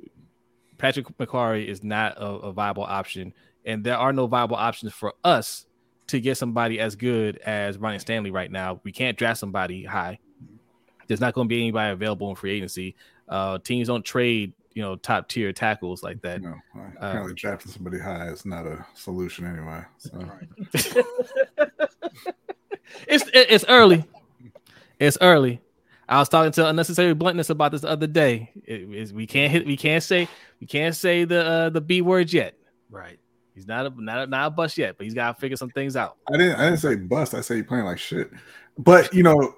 Patrick 0.78 1.06
Mekari 1.18 1.66
is 1.66 1.82
not 1.84 2.16
a, 2.16 2.26
a 2.26 2.52
viable 2.52 2.84
option, 2.84 3.34
and 3.64 3.84
there 3.84 3.96
are 3.98 4.12
no 4.12 4.26
viable 4.26 4.56
options 4.56 4.92
for 4.92 5.14
us 5.24 5.66
to 6.06 6.20
get 6.20 6.36
somebody 6.38 6.80
as 6.80 6.96
good 6.96 7.36
as 7.38 7.76
Ronnie 7.76 7.98
Stanley 7.98 8.30
right 8.30 8.50
now. 8.50 8.80
We 8.82 8.92
can't 8.92 9.18
draft 9.18 9.40
somebody 9.40 9.84
high. 9.84 10.18
There's 11.06 11.20
not 11.20 11.34
going 11.34 11.46
to 11.46 11.48
be 11.48 11.60
anybody 11.60 11.92
available 11.92 12.30
in 12.30 12.36
free 12.36 12.52
agency. 12.52 12.94
Uh, 13.28 13.58
teams 13.58 13.88
don't 13.88 14.04
trade, 14.04 14.54
you 14.72 14.82
know, 14.82 14.96
top 14.96 15.28
tier 15.28 15.52
tackles 15.52 16.02
like 16.02 16.22
that. 16.22 16.40
No, 16.40 16.54
Uh, 16.74 16.80
apparently 16.96 17.34
drafting 17.34 17.70
somebody 17.72 17.98
high 17.98 18.28
is 18.28 18.46
not 18.46 18.66
a 18.66 18.86
solution 18.94 19.44
anyway. 19.46 19.82
So. 19.98 20.98
it's 23.06 23.24
it's 23.32 23.64
early. 23.68 24.04
It's 24.98 25.18
early. 25.20 25.60
I 26.08 26.18
was 26.18 26.28
talking 26.28 26.52
to 26.52 26.68
unnecessary 26.68 27.12
bluntness 27.14 27.50
about 27.50 27.72
this 27.72 27.82
the 27.82 27.88
other 27.90 28.06
day. 28.06 28.50
It, 28.64 28.88
it's- 28.90 29.12
we 29.12 29.26
can't 29.26 29.52
hit. 29.52 29.66
We 29.66 29.76
can't 29.76 30.02
say. 30.02 30.28
We 30.60 30.66
can't 30.66 30.96
say 30.96 31.24
the 31.24 31.44
uh, 31.44 31.70
the 31.70 31.80
b 31.80 32.00
word 32.02 32.32
yet. 32.32 32.54
Right. 32.90 33.18
He's 33.54 33.66
not 33.66 33.86
a 33.86 34.02
not 34.02 34.18
a, 34.20 34.26
not 34.26 34.46
a 34.46 34.50
bust 34.50 34.78
yet, 34.78 34.96
but 34.96 35.04
he's 35.04 35.14
got 35.14 35.34
to 35.34 35.40
figure 35.40 35.56
some 35.56 35.70
things 35.70 35.96
out. 35.96 36.16
I 36.32 36.36
didn't. 36.36 36.56
I 36.60 36.64
didn't 36.64 36.78
say 36.78 36.94
bust. 36.96 37.34
I 37.34 37.40
say 37.40 37.56
you 37.56 37.64
playing 37.64 37.84
like 37.84 37.98
shit. 37.98 38.30
But 38.78 39.12
you 39.12 39.22
know, 39.24 39.56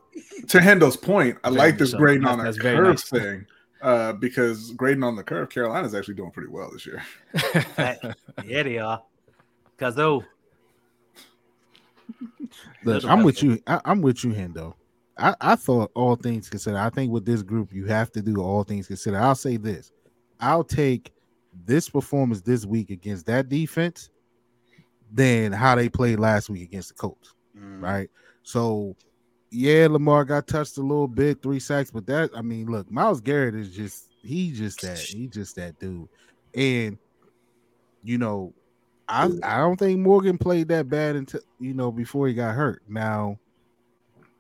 to 0.48 0.58
Hendo's 0.58 0.96
point, 0.96 1.36
I 1.44 1.50
Very 1.50 1.58
like 1.58 1.78
this 1.78 1.92
grading 1.94 2.26
on 2.26 2.40
a 2.40 2.52
curve 2.54 2.86
nice. 2.86 3.08
thing, 3.08 3.46
uh, 3.82 4.14
because 4.14 4.70
grading 4.72 5.02
on 5.04 5.16
the 5.16 5.22
curve, 5.22 5.50
Carolina's 5.50 5.94
actually 5.94 6.14
doing 6.14 6.30
pretty 6.30 6.48
well 6.48 6.70
this 6.72 6.86
year. 6.86 7.02
yeah, 8.46 8.62
they 8.62 8.78
are. 8.78 9.02
Cause 9.76 9.98
oh, 9.98 10.24
Look, 12.84 13.04
I'm 13.04 13.22
with 13.22 13.42
you. 13.42 13.60
I, 13.66 13.80
I'm 13.84 14.00
with 14.00 14.24
you, 14.24 14.32
Hendo. 14.32 14.74
I, 15.18 15.34
I 15.40 15.56
thought 15.56 15.90
all 15.94 16.16
things 16.16 16.48
considered. 16.48 16.78
I 16.78 16.90
think 16.90 17.12
with 17.12 17.26
this 17.26 17.42
group, 17.42 17.72
you 17.72 17.84
have 17.86 18.10
to 18.12 18.22
do 18.22 18.40
all 18.40 18.64
things 18.64 18.86
considered. 18.86 19.18
I'll 19.18 19.34
say 19.34 19.56
this: 19.56 19.92
I'll 20.40 20.64
take 20.64 21.12
this 21.66 21.88
performance 21.88 22.40
this 22.40 22.64
week 22.64 22.90
against 22.90 23.26
that 23.26 23.48
defense 23.48 24.08
than 25.12 25.52
how 25.52 25.74
they 25.74 25.88
played 25.88 26.18
last 26.20 26.48
week 26.48 26.62
against 26.62 26.88
the 26.88 26.94
Colts. 26.94 27.34
Mm. 27.58 27.82
Right. 27.82 28.08
So, 28.42 28.96
yeah, 29.50 29.88
Lamar 29.90 30.24
got 30.24 30.46
touched 30.46 30.78
a 30.78 30.82
little 30.82 31.08
bit, 31.08 31.42
three 31.42 31.60
sacks, 31.60 31.90
but 31.90 32.06
that 32.06 32.30
I 32.34 32.42
mean, 32.42 32.66
look, 32.66 32.90
Myles 32.90 33.20
Garrett 33.20 33.54
is 33.54 33.74
just 33.74 34.08
he 34.22 34.52
just 34.52 34.80
that 34.82 34.98
he 34.98 35.26
just 35.26 35.56
that 35.56 35.78
dude, 35.78 36.08
and 36.54 36.96
you 38.02 38.16
know, 38.18 38.54
I 39.10 39.30
I 39.42 39.58
don't 39.58 39.76
think 39.78 40.00
Morgan 40.00 40.38
played 40.38 40.68
that 40.68 40.88
bad 40.88 41.16
until 41.16 41.40
you 41.58 41.74
know 41.74 41.92
before 41.92 42.28
he 42.28 42.34
got 42.34 42.54
hurt. 42.54 42.82
Now, 42.88 43.38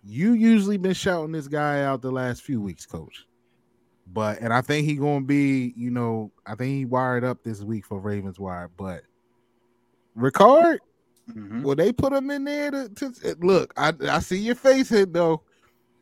you 0.04 0.32
usually 0.32 0.78
been 0.78 0.94
shouting 0.94 1.32
this 1.32 1.48
guy 1.48 1.82
out 1.82 2.02
the 2.02 2.12
last 2.12 2.42
few 2.42 2.60
weeks, 2.60 2.86
Coach, 2.86 3.26
but 4.06 4.38
and 4.40 4.52
I 4.52 4.62
think 4.62 4.86
he 4.86 4.96
gonna 4.96 5.24
be 5.24 5.74
you 5.76 5.90
know 5.90 6.32
I 6.46 6.54
think 6.54 6.70
he 6.70 6.84
wired 6.84 7.24
up 7.24 7.42
this 7.42 7.62
week 7.62 7.84
for 7.84 7.98
Ravens 8.00 8.38
wire, 8.38 8.70
but 8.76 9.02
Ricard 10.16 10.78
Mhm. 11.34 11.62
Well, 11.62 11.76
they 11.76 11.92
put 11.92 12.12
him 12.12 12.30
in 12.30 12.44
there 12.44 12.70
to, 12.70 12.88
to 12.88 13.36
look. 13.40 13.72
I 13.76 13.92
I 14.08 14.18
see 14.20 14.38
your 14.38 14.54
face 14.54 14.88
hit 14.88 15.12
though. 15.12 15.42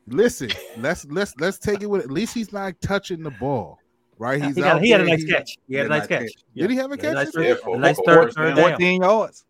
Listen, 0.07 0.51
let's 0.79 1.05
let's 1.07 1.35
let's 1.39 1.59
take 1.59 1.83
it 1.83 1.87
with. 1.91 2.03
At 2.03 2.11
least 2.11 2.35
he's 2.35 2.53
not 2.53 2.81
touching 2.81 3.23
the 3.23 3.31
ball, 3.33 3.79
right? 4.19 4.43
He's 4.43 4.57
he, 4.57 4.63
out 4.63 4.75
got, 4.75 4.83
he 4.83 4.91
had 4.91 5.01
a 5.01 5.05
nice 5.05 5.23
he- 5.23 5.29
catch. 5.31 5.57
He 5.69 5.75
had 5.75 5.87
a 5.87 5.89
nice 5.89 6.01
nice 6.01 6.09
catch. 6.09 6.21
catch. 6.23 6.45
Did 6.57 6.71
he 6.71 6.77
have 6.77 6.93
a 6.93 6.97
Yeah, 6.97 7.13
nice 7.13 7.27
catch? 7.27 7.35
third- 7.35 7.59
a 7.75 7.79
nice 7.79 7.97
for 7.97 8.05
third, 8.07 8.25
first 8.25 8.37
third 8.37 8.47
down. 8.49 8.57
down. 8.57 8.71
14 8.71 9.03
yards. 9.03 9.45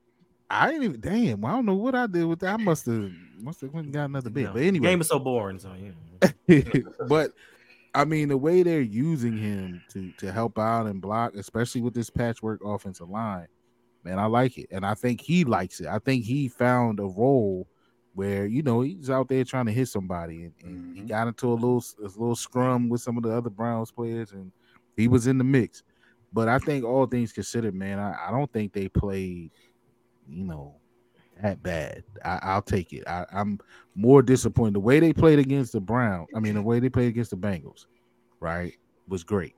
I 0.50 0.70
didn't 0.70 0.84
even. 0.84 1.00
Damn, 1.00 1.44
I 1.44 1.50
don't 1.52 1.66
know 1.66 1.74
what 1.74 1.94
I 1.94 2.06
did 2.06 2.24
with 2.24 2.40
that. 2.40 2.54
I 2.54 2.56
must 2.56 2.86
have 2.86 3.10
must 3.40 3.60
have 3.60 3.72
went 3.72 3.92
got 3.92 4.06
another 4.06 4.30
bit. 4.30 4.44
No, 4.44 4.52
But 4.54 4.62
anyway, 4.62 4.88
game 4.88 5.00
is 5.00 5.08
so 5.08 5.18
boring. 5.18 5.58
So 5.58 5.70
yeah. 5.78 6.30
but 7.08 7.32
I 7.94 8.04
mean, 8.04 8.28
the 8.28 8.36
way 8.38 8.62
they're 8.62 8.80
using 8.80 9.36
him 9.36 9.82
to 9.90 10.10
to 10.18 10.32
help 10.32 10.58
out 10.58 10.86
and 10.86 11.00
block, 11.02 11.34
especially 11.36 11.82
with 11.82 11.92
this 11.94 12.08
patchwork 12.10 12.60
offensive 12.64 13.10
line, 13.10 13.46
man, 14.04 14.18
I 14.18 14.24
like 14.26 14.56
it, 14.56 14.68
and 14.70 14.86
I 14.86 14.94
think 14.94 15.20
he 15.20 15.44
likes 15.44 15.80
it. 15.80 15.86
I 15.86 15.98
think 15.98 16.24
he 16.24 16.48
found 16.48 16.98
a 16.98 17.04
role 17.04 17.66
where 18.18 18.46
you 18.46 18.64
know 18.64 18.80
he's 18.80 19.10
out 19.10 19.28
there 19.28 19.44
trying 19.44 19.66
to 19.66 19.72
hit 19.72 19.86
somebody, 19.86 20.42
and, 20.42 20.52
and 20.64 20.96
he 20.96 21.02
Mhm. 21.02 21.08
got 21.08 21.28
into 21.28 21.52
a 21.52 21.54
little 21.54 21.84
a 22.00 22.02
little 22.02 22.34
scrum 22.34 22.88
with 22.88 23.00
some 23.00 23.16
of 23.16 23.22
the 23.22 23.30
other 23.30 23.48
Browns 23.48 23.92
players, 23.92 24.32
and 24.32 24.50
he 24.96 25.06
was 25.06 25.28
in 25.28 25.38
the 25.38 25.44
mix. 25.44 25.84
But 26.32 26.48
I 26.48 26.58
think 26.58 26.84
all 26.84 27.06
things 27.06 27.32
considered, 27.32 27.76
man, 27.76 28.00
I, 28.00 28.26
I 28.26 28.32
don't 28.32 28.52
think 28.52 28.72
they 28.72 28.88
played, 28.88 29.52
you 30.28 30.42
know, 30.44 30.80
that 31.40 31.62
bad. 31.62 32.02
I, 32.24 32.40
I'll 32.42 32.60
take 32.62 32.92
it. 32.92 33.06
I, 33.06 33.24
I'm 33.32 33.60
more 33.94 34.20
disappointed. 34.20 34.74
The 34.74 34.80
way 34.80 34.98
they 34.98 35.12
played 35.12 35.38
against 35.38 35.72
the 35.72 35.80
Browns, 35.80 36.26
I 36.34 36.40
mean, 36.40 36.54
the 36.54 36.62
way 36.62 36.80
they 36.80 36.88
played 36.88 37.10
against 37.10 37.30
the 37.30 37.36
Bengals, 37.36 37.86
right, 38.40 38.74
was 39.06 39.22
great. 39.22 39.54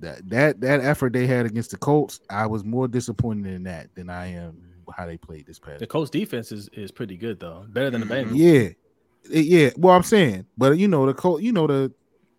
That 0.00 0.26
that 0.30 0.60
that 0.62 0.80
effort 0.80 1.12
they 1.12 1.26
had 1.26 1.44
against 1.44 1.72
the 1.72 1.76
Colts, 1.76 2.20
I 2.30 2.46
was 2.46 2.64
more 2.64 2.88
disappointed 2.88 3.52
in 3.52 3.64
that 3.64 3.94
than 3.94 4.08
I 4.08 4.28
am 4.28 4.71
how 4.96 5.06
they 5.06 5.16
played 5.16 5.46
this 5.46 5.58
past. 5.58 5.80
The 5.80 5.86
Colts 5.86 6.10
defense 6.10 6.52
is, 6.52 6.68
is 6.72 6.90
pretty 6.90 7.16
good 7.16 7.40
though, 7.40 7.64
better 7.68 7.90
than 7.90 8.00
the 8.00 8.06
Mhm. 8.06 8.26
Bengals. 8.30 8.36
Yeah, 8.36 9.30
It- 9.38 9.46
yeah. 9.46 9.70
Well, 9.76 9.94
I'm 9.94 10.02
saying, 10.02 10.46
but 10.58 10.78
you 10.78 10.88
know 10.88 11.06
the 11.06 11.14
Colt, 11.14 11.42
you 11.42 11.52
know 11.52 11.66
the 11.66 11.92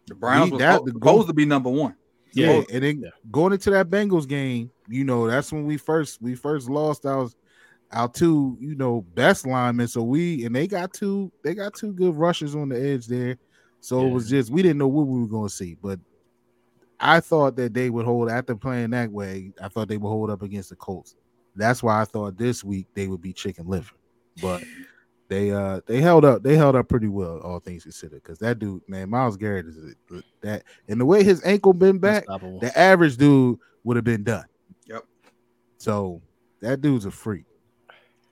The 0.07 0.15
Browns 0.15 0.47
We- 0.47 0.51
was 0.55 0.59
that- 0.59 0.73
supposed- 0.79 0.87
the 0.87 0.99
supposed 0.99 1.27
to 1.29 1.33
be 1.33 1.45
number 1.45 1.69
one. 1.69 1.95
Yeah, 2.33 2.47
Supposed- 2.47 2.71
and 2.71 2.83
then 2.83 2.99
yeah. 2.99 3.09
going 3.31 3.53
into 3.53 3.69
that 3.69 3.89
Bengals 3.89 4.27
game, 4.27 4.69
you 4.89 5.05
know, 5.05 5.27
that's 5.27 5.51
when 5.53 5.65
we 5.65 5.77
first 5.77 6.21
we 6.21 6.35
first 6.35 6.69
lost 6.69 7.05
our 7.05 7.29
our 7.91 8.09
two, 8.09 8.57
you 8.59 8.75
know, 8.75 9.05
best 9.13 9.45
linemen. 9.47 9.87
So 9.87 10.01
we 10.03 10.43
and 10.45 10.53
they 10.55 10.67
got 10.67 10.91
two 10.93 11.31
they 11.43 11.53
got 11.55 11.73
two 11.73 11.93
good 11.93 12.15
rushers 12.15 12.53
on 12.55 12.67
the 12.69 12.75
edge 12.77 13.07
there. 13.07 13.37
So 13.79 14.05
it 14.05 14.11
was 14.11 14.27
just 14.29 14.51
we 14.51 14.61
didn't 14.61 14.79
know 14.79 14.87
what 14.89 15.07
we 15.07 15.21
were 15.21 15.27
going 15.27 15.47
to 15.47 15.53
see, 15.53 15.77
but 15.81 15.99
I 16.99 17.19
thought 17.19 17.55
that 17.57 17.73
they 17.73 17.89
would 17.89 18.05
hold 18.05 18.29
after 18.29 18.55
playing 18.55 18.89
that 18.91 19.11
way. 19.11 19.51
I 19.61 19.67
thought 19.69 19.87
they 19.87 19.97
would 19.97 20.09
hold 20.09 20.29
up 20.29 20.41
against 20.41 20.69
the 20.69 20.75
Colts. 20.75 21.15
That's 21.55 21.83
why 21.83 22.01
I 22.01 22.05
thought 22.05 22.37
this 22.37 22.63
week 22.63 22.87
they 22.93 23.07
would 23.07 23.21
be 23.21 23.33
chicken 23.33 23.67
liver, 23.67 23.93
but 24.41 24.63
they 25.29 25.51
uh 25.51 25.81
they 25.85 26.01
held 26.01 26.25
up 26.25 26.43
they 26.43 26.55
held 26.55 26.75
up 26.75 26.87
pretty 26.89 27.07
well 27.07 27.39
all 27.39 27.59
things 27.59 27.83
considered 27.83 28.21
because 28.21 28.39
that 28.39 28.59
dude 28.59 28.81
man 28.87 29.09
Myles 29.09 29.37
Garrett 29.37 29.65
is 29.65 29.77
a- 29.77 30.21
that 30.41 30.63
and 30.87 30.99
the 30.99 31.05
way 31.05 31.23
his 31.23 31.43
ankle 31.45 31.73
been 31.73 31.97
back 31.97 32.25
the 32.59 32.77
average 32.77 33.17
dude 33.17 33.57
would 33.83 33.95
have 33.95 34.03
been 34.03 34.23
done. 34.23 34.45
Yep. 34.85 35.03
So 35.77 36.21
that 36.61 36.81
dude's 36.81 37.05
a 37.05 37.11
freak. 37.11 37.45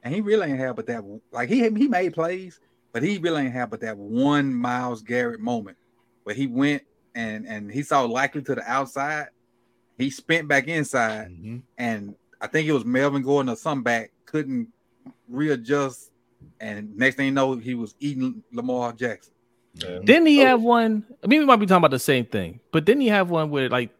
And 0.04 0.14
he 0.14 0.22
really 0.22 0.50
ain't 0.50 0.60
have 0.60 0.76
but 0.76 0.88
that 0.88 1.04
like 1.32 1.50
he 1.50 1.62
he 1.70 1.88
made 1.88 2.14
plays, 2.14 2.60
but 2.92 3.04
he 3.04 3.18
really 3.20 3.44
ain't 3.44 3.54
have 3.54 3.70
but 3.70 3.82
that 3.82 3.98
one 3.98 4.54
Myles 4.54 5.02
Garrett 5.02 5.40
moment 5.40 5.78
where 6.24 6.36
he 6.36 6.48
went 6.48 6.84
and 7.16 7.48
and 7.48 7.72
he 7.72 7.84
saw 7.84 8.02
likely 8.04 8.42
to 8.44 8.56
the 8.56 8.70
outside. 8.70 9.28
He 9.98 10.10
spent 10.10 10.48
back 10.48 10.68
inside, 10.68 11.28
and 11.78 12.16
I 12.42 12.48
think 12.48 12.68
it 12.68 12.72
was 12.74 12.84
Melvin 12.84 13.22
Gordon 13.22 13.50
or 13.52 13.56
some 13.56 13.84
back 13.84 14.12
couldn't 14.26 14.68
readjust, 15.30 16.12
and 16.60 16.96
next 16.98 17.16
thing 17.16 17.28
you 17.28 17.32
know, 17.32 17.56
he 17.56 17.76
was 17.76 17.96
eating 18.00 18.44
Lamar 18.52 18.94
Jackson. 18.94 19.34
Yeah. 19.76 20.00
Didn't 20.04 20.26
he 20.26 20.42
Oh. 20.42 20.46
have 20.48 20.62
one? 20.62 21.06
I 21.24 21.28
mean, 21.28 21.40
we 21.42 21.46
might 21.46 21.58
be 21.58 21.66
talking 21.66 21.78
about 21.78 21.92
the 21.92 22.00
same 22.00 22.26
thing, 22.26 22.60
but 22.72 22.84
didn't 22.86 23.02
he 23.02 23.08
have 23.08 23.30
one 23.30 23.50
where 23.50 23.70
like 23.70 23.92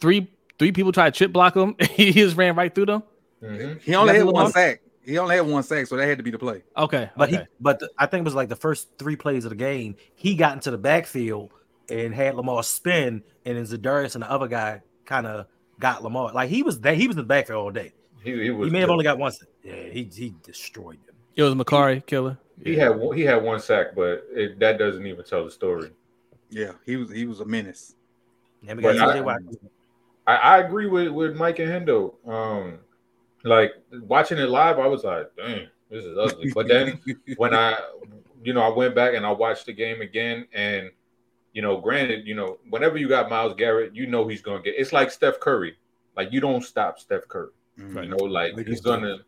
three 0.00 0.30
three 0.58 0.72
people 0.72 0.92
tried 0.92 1.14
to 1.14 1.18
chip 1.18 1.32
block 1.32 1.56
him? 1.56 1.74
he 1.92 2.12
just 2.12 2.36
ran 2.36 2.54
right 2.56 2.74
through 2.74 2.86
them. 2.86 3.02
Mhm. 3.42 3.80
He 3.82 3.94
only 3.94 4.12
That's 4.12 4.18
had 4.18 4.26
Lamar? 4.26 4.42
one 4.44 4.52
sack. 4.52 4.80
He 5.02 5.18
only 5.18 5.36
had 5.36 5.46
one 5.46 5.62
sack, 5.62 5.86
so 5.86 5.96
that 5.96 6.06
had 6.06 6.18
to 6.18 6.24
be 6.24 6.30
the 6.30 6.38
play. 6.38 6.62
Okay, 6.76 7.10
But 7.16 7.30
okay. 7.30 7.38
he, 7.42 7.46
but 7.58 7.78
the- 7.80 7.90
I 7.98 8.06
think 8.06 8.20
it 8.20 8.24
was 8.24 8.34
like 8.34 8.48
the 8.50 8.56
first 8.56 8.88
three 8.98 9.16
plays 9.16 9.44
of 9.44 9.50
the 9.50 9.56
game. 9.56 9.96
He 10.14 10.34
got 10.34 10.52
into 10.54 10.70
the 10.70 10.78
backfield 10.78 11.50
and 11.90 12.14
had 12.14 12.34
Lamar 12.36 12.62
spin, 12.62 13.22
and 13.44 13.56
then 13.56 13.64
Za'Darius 13.64 14.14
and 14.14 14.22
the 14.22 14.30
other 14.30 14.46
guy 14.46 14.82
kind 15.06 15.26
of 15.26 15.46
got 15.80 16.02
Lamar. 16.04 16.32
Like 16.32 16.48
he 16.50 16.62
was 16.62 16.78
there, 16.80 16.94
he 16.94 17.08
was 17.08 17.16
in 17.16 17.22
the 17.22 17.26
backfield 17.26 17.58
all 17.58 17.70
day. 17.70 17.92
He, 18.22 18.40
he 18.44 18.50
was 18.50 18.68
He 18.68 18.72
may 18.72 18.80
have 18.80 18.90
only 18.90 19.02
got 19.04 19.18
one. 19.18 19.32
sack. 19.32 19.48
Yeah, 19.64 19.74
he 19.90 20.04
he 20.12 20.34
destroyed 20.44 20.98
them. 21.06 21.16
it 21.34 21.42
was 21.42 21.54
Mekari 21.54 22.04
killer. 22.06 22.38
he 22.62 22.76
had 22.76 22.90
one- 22.90 23.16
he 23.16 23.22
had 23.24 23.42
one 23.42 23.58
sack, 23.60 23.88
but 23.96 24.24
it, 24.32 24.58
that 24.60 24.78
doesn't 24.78 25.06
even 25.06 25.24
tell 25.24 25.44
the 25.44 25.50
story. 25.50 25.90
Yeah, 26.50 26.72
he 26.86 26.96
was 26.96 27.10
he 27.10 27.24
was 27.26 27.40
a 27.40 27.44
menace. 27.44 27.94
And 28.68 28.76
we 28.76 28.82
got 28.82 29.24
But 29.24 29.28
I- 29.28 29.36
I, 30.26 30.36
I 30.36 30.58
agree 30.58 30.86
with 30.86 31.08
with 31.08 31.34
Mike 31.36 31.58
and 31.58 31.70
Hendo. 31.70 32.14
Um, 32.28 32.78
like 33.44 33.72
watching 34.02 34.38
it 34.38 34.50
live, 34.50 34.78
I 34.78 34.86
was 34.86 35.02
like, 35.02 35.30
"Dang, 35.36 35.66
this 35.90 36.04
is 36.04 36.16
ugly." 36.18 36.52
But 36.54 36.68
then 36.68 37.00
when 37.38 37.54
I, 37.54 37.78
you 38.44 38.52
know, 38.52 38.60
I 38.60 38.68
went 38.68 38.94
back 38.94 39.14
and 39.14 39.24
I 39.24 39.30
watched 39.32 39.64
the 39.66 39.72
game 39.72 40.02
again, 40.02 40.46
and 40.52 40.90
you 41.52 41.62
know, 41.62 41.80
granted, 41.80 42.26
you 42.26 42.34
know, 42.34 42.58
whenever 42.68 42.98
you 42.98 43.08
got 43.08 43.30
Myles 43.30 43.54
Garrett, 43.56 43.94
you 43.94 44.06
know 44.06 44.28
he's 44.28 44.42
gonna 44.42 44.62
get. 44.62 44.74
It's 44.76 44.92
like 44.92 45.10
Steph 45.10 45.40
Curry. 45.40 45.76
Like 46.16 46.32
you 46.32 46.40
don't 46.40 46.62
stop 46.62 46.98
Steph 46.98 47.26
Curry. 47.28 47.50
Mhm. 47.78 48.04
You 48.04 48.08
know, 48.10 48.24
like 48.24 48.56
Like 48.56 48.66
he's 48.66 48.80
gonna. 48.80 49.18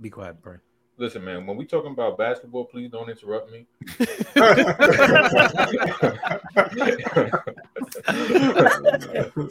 Be 0.00 0.10
quiet, 0.10 0.42
Brian. 0.42 0.60
Listen, 0.96 1.24
man. 1.24 1.46
When 1.46 1.56
we 1.56 1.64
talking 1.64 1.92
about 1.92 2.18
basketball, 2.18 2.64
please 2.66 2.90
don't 2.90 3.08
interrupt 3.08 3.50
me. 3.50 3.66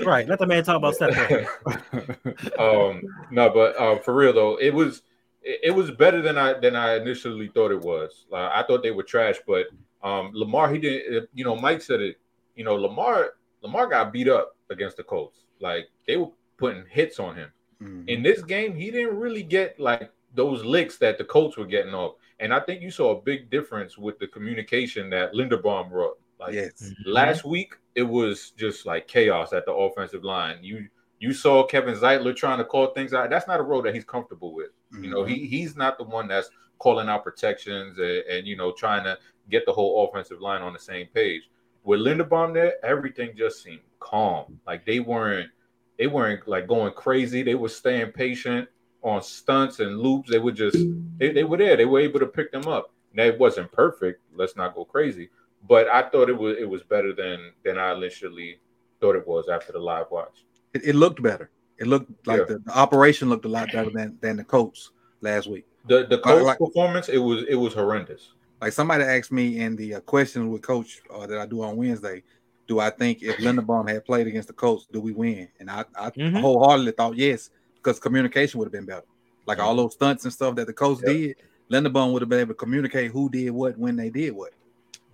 Right, 0.05 0.28
let 0.28 0.39
the 0.39 0.45
man 0.47 0.64
talk 0.64 0.78
about 0.78 0.95
Steph 0.95 1.14
Curry. 1.14 1.47
um 2.59 3.01
no 3.32 3.49
but 3.49 3.78
uh 3.80 3.97
for 3.99 4.14
real 4.14 4.34
though 4.34 4.57
it 4.57 4.74
was 4.74 5.01
it, 5.41 5.59
it 5.64 5.72
was 5.72 5.91
better 5.91 6.22
than 6.22 6.38
i 6.38 6.53
than 6.53 6.76
i 6.76 6.95
initially 6.95 7.47
thought 7.47 7.72
it 7.72 7.82
was 7.82 8.26
like, 8.30 8.51
i 8.53 8.64
thought 8.64 8.84
they 8.84 8.91
were 8.91 9.03
trash 9.03 9.38
but 9.47 9.68
um 10.04 10.32
lamar 10.34 10.72
he 10.72 10.78
didn't 10.80 11.30
you 11.34 11.43
know 11.43 11.56
mike 11.56 11.82
said 11.82 12.01
it 12.01 12.18
you 12.56 12.64
know 12.64 12.76
lamar 12.76 13.32
lamar 13.62 13.88
got 13.88 14.12
beat 14.14 14.28
up 14.28 14.56
against 14.70 14.97
the 14.97 15.04
colts 15.04 15.45
like 15.60 15.88
they 16.08 16.18
were 16.18 16.30
putting 16.58 16.84
hits 16.89 17.20
on 17.20 17.36
him 17.36 17.49
Mhm. 17.82 18.08
in 18.08 18.22
this 18.24 18.41
game 18.43 18.76
he 18.76 18.91
didn't 18.91 19.18
really 19.18 19.43
get 19.43 19.80
like 19.80 20.12
those 20.36 20.64
licks 20.64 20.97
that 20.99 21.18
the 21.18 21.24
colts 21.24 21.58
were 21.58 21.66
getting 21.66 21.93
off 21.93 22.14
and 22.39 22.54
i 22.54 22.60
think 22.60 22.82
you 22.82 22.91
saw 22.91 23.18
a 23.18 23.22
big 23.22 23.49
difference 23.49 23.97
with 23.97 24.20
the 24.20 24.28
communication 24.28 25.10
that 25.10 25.34
linderbaum 25.34 25.89
brought 25.89 26.18
like 26.39 26.54
yes. 26.54 26.91
Last 27.06 27.45
week 27.45 27.76
it 27.95 28.04
was 28.04 28.51
just 28.51 28.86
like 28.86 29.08
chaos 29.08 29.54
at 29.54 29.66
the 29.66 29.72
offensive 29.72 30.24
line. 30.24 30.58
You 30.62 30.88
you 31.20 31.32
saw 31.32 31.64
Kevin 31.66 31.95
Zeitler 31.95 32.36
trying 32.36 32.58
to 32.58 32.66
call 32.66 32.88
things 32.88 33.14
out. 33.14 33.30
That's 33.30 33.47
not 33.47 33.62
a 33.62 33.64
role 33.64 33.82
that 33.84 33.93
he's 33.95 34.04
comfortable 34.04 34.54
with. 34.54 34.72
You 35.01 35.10
know, 35.10 35.20
Mhm. 35.24 35.30
he 35.30 35.45
he's 35.47 35.78
not 35.78 35.97
the 35.97 36.04
one 36.04 36.28
that's 36.28 36.49
calling 36.84 37.08
out 37.08 37.24
protections 37.24 37.98
and, 37.98 38.24
and 38.30 38.48
you 38.48 38.58
know 38.58 38.72
trying 38.72 39.04
to 39.06 39.18
get 39.50 39.66
the 39.66 39.72
whole 39.72 40.08
offensive 40.08 40.42
line 40.42 40.62
on 40.62 40.74
the 40.74 40.80
same 40.80 41.08
page. 41.14 41.50
With 41.84 42.00
Linderbaum 42.00 42.54
there, 42.54 42.74
everything 42.84 43.32
just 43.36 43.64
seemed 43.64 43.82
calm. 44.00 44.60
Like 44.68 44.86
they 44.86 45.00
weren't 45.00 45.50
they 45.98 46.08
weren't 46.08 46.48
like 46.48 46.68
going 46.68 46.94
crazy. 46.94 47.42
They 47.44 47.56
were 47.56 47.70
staying 47.70 48.12
patient 48.12 48.68
on 49.02 49.22
stunts 49.22 49.80
and 49.80 50.00
loops. 50.00 50.30
They 50.30 50.40
were 50.40 50.52
just 50.52 50.78
they, 51.18 51.32
they 51.32 51.44
were 51.46 51.58
there. 51.58 51.78
They 51.78 51.86
were 51.86 52.00
able 52.00 52.20
to 52.20 52.28
pick 52.28 52.52
them 52.52 52.68
up. 52.68 52.92
Now 53.14 53.24
it 53.24 53.40
wasn't 53.40 53.72
perfect. 53.72 54.22
Let's 54.36 54.56
not 54.56 54.76
go 54.76 54.86
crazy 54.86 55.30
but 55.68 55.88
I 55.88 56.10
thought 56.10 56.30
it 56.30 56.38
was 56.38 56.58
it 56.60 56.70
was 56.70 56.84
better 56.84 57.14
than 57.14 57.52
than 57.64 57.78
I 57.78 57.94
initially 57.94 58.60
thought 59.00 59.16
it 59.16 59.28
was 59.28 59.48
after 59.50 59.72
the 59.72 59.80
live 59.80 60.08
watch. 60.12 60.46
It, 60.74 60.84
it 60.86 60.96
looked 60.96 61.22
better. 61.22 61.50
It 61.78 61.88
looked 61.88 62.12
like 62.28 62.40
Yeah. 62.40 62.46
the, 62.46 62.60
the 62.60 62.78
operation 62.78 63.30
looked 63.30 63.46
a 63.46 63.50
lot 63.50 63.72
better 63.72 63.90
than 63.90 64.18
than 64.22 64.38
the 64.38 64.44
Colts 64.44 64.92
last 65.24 65.48
week. 65.48 65.66
The 65.88 66.06
the 66.06 66.20
Colts 66.20 66.44
like- 66.46 66.60
performance 66.60 67.10
it 67.10 67.18
was 67.18 67.44
it 67.50 67.56
was 67.56 67.74
horrendous. 67.74 68.34
Like 68.62 68.72
somebody 68.74 69.04
asked 69.04 69.32
me 69.32 69.60
in 69.60 69.76
the 69.76 69.96
uh, 69.96 70.00
question 70.02 70.50
with 70.50 70.62
Coach 70.62 71.02
uh, 71.14 71.26
that 71.28 71.38
I 71.38 71.46
do 71.46 71.64
on 71.64 71.76
Wednesday, 71.76 72.24
do 72.68 72.80
I 72.80 72.90
think 72.92 73.22
if 73.22 73.36
Linderbaum 73.38 73.90
had 73.90 74.06
played 74.06 74.26
against 74.28 74.48
the 74.48 74.54
Colts, 74.54 74.88
do 74.90 75.02
we 75.02 75.12
win? 75.12 75.50
And 75.60 75.70
I, 75.70 75.84
I 76.00 76.12
Mhm. 76.12 76.40
wholeheartedly 76.40 76.94
thought 76.94 77.18
yes, 77.18 77.50
because 77.76 78.00
communication 78.00 78.60
would 78.60 78.68
have 78.68 78.72
been 78.72 78.86
better. 78.86 79.04
Like 79.46 79.60
all 79.60 79.76
those 79.76 79.94
stunts 79.94 80.24
and 80.24 80.32
stuff 80.32 80.56
that 80.56 80.68
the 80.68 80.74
Colts 80.74 81.02
Yep. 81.06 81.12
did, 81.14 81.36
Linderbaum 81.70 82.14
would 82.14 82.22
have 82.22 82.30
been 82.30 82.40
able 82.40 82.54
to 82.54 82.58
communicate 82.58 83.12
who 83.12 83.30
did 83.30 83.50
what 83.52 83.78
when 83.78 83.98
they 83.98 84.10
did 84.10 84.32
what. 84.34 84.52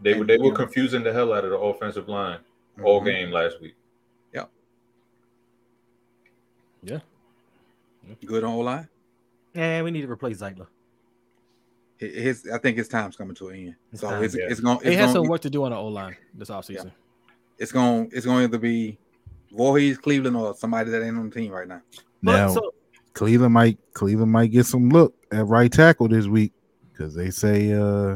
They 0.01 0.14
were 0.14 0.20
And, 0.22 0.30
they 0.30 0.34
you 0.36 0.43
were 0.43 0.49
know- 0.51 0.55
confusing 0.55 1.01
the 1.03 1.12
hell 1.12 1.34
out 1.34 1.43
of 1.43 1.49
the 1.49 1.57
offensive 1.57 2.07
line 2.07 2.38
all 2.84 3.01
Mhm. 3.01 3.05
game 3.05 3.32
last 3.32 3.60
week. 3.62 3.74
Yeah. 4.32 4.45
Yeah. 6.84 6.99
Good 8.26 8.43
on 8.43 8.64
line. 8.64 8.88
Yeah, 9.60 9.82
we 9.82 9.91
need 9.91 10.03
to 10.03 10.12
replace 10.12 10.39
Zeitler. 10.39 10.68
His, 11.97 12.47
I 12.53 12.57
think 12.60 12.78
his 12.78 12.88
time's 12.88 13.18
coming 13.18 13.36
to 13.36 13.49
an 13.49 13.55
end. 13.57 13.76
It's 13.91 13.99
so 13.99 14.10
time, 14.10 14.24
it's, 14.24 14.34
yeah. 14.34 14.45
it's 14.47 14.62
going. 14.62 14.80
He 14.82 14.93
has 14.93 15.12
going. 15.12 15.26
some 15.26 15.28
work 15.28 15.41
to 15.41 15.49
do 15.49 15.66
on 15.66 15.72
the 15.72 15.78
O 15.78 15.88
line 15.88 16.16
this 16.34 16.49
offseason. 16.49 16.91
It's 17.57 17.74
going. 17.74 18.10
It's 18.14 18.26
going 18.26 18.38
to 18.38 18.43
either 18.45 18.57
be 18.57 18.97
Vorhees, 19.53 20.01
Cleveland, 20.01 20.38
or 20.38 20.55
somebody 20.55 20.91
that 20.91 21.03
ain't 21.05 21.18
on 21.18 21.30
the 21.30 21.36
team 21.36 21.51
right 21.51 21.68
now. 21.68 21.82
But 22.24 22.38
Now, 22.38 22.53
so 22.53 22.74
Cleveland 23.14 23.53
might 23.53 23.78
Cleveland 23.93 24.32
might 24.32 24.49
get 24.49 24.66
some 24.66 24.88
look 24.88 25.14
at 25.30 25.45
right 25.45 25.70
tackle 25.70 26.07
this 26.07 26.28
week 26.28 26.53
because 26.89 27.14
they 27.14 27.30
say 27.30 27.74
uh 27.74 28.16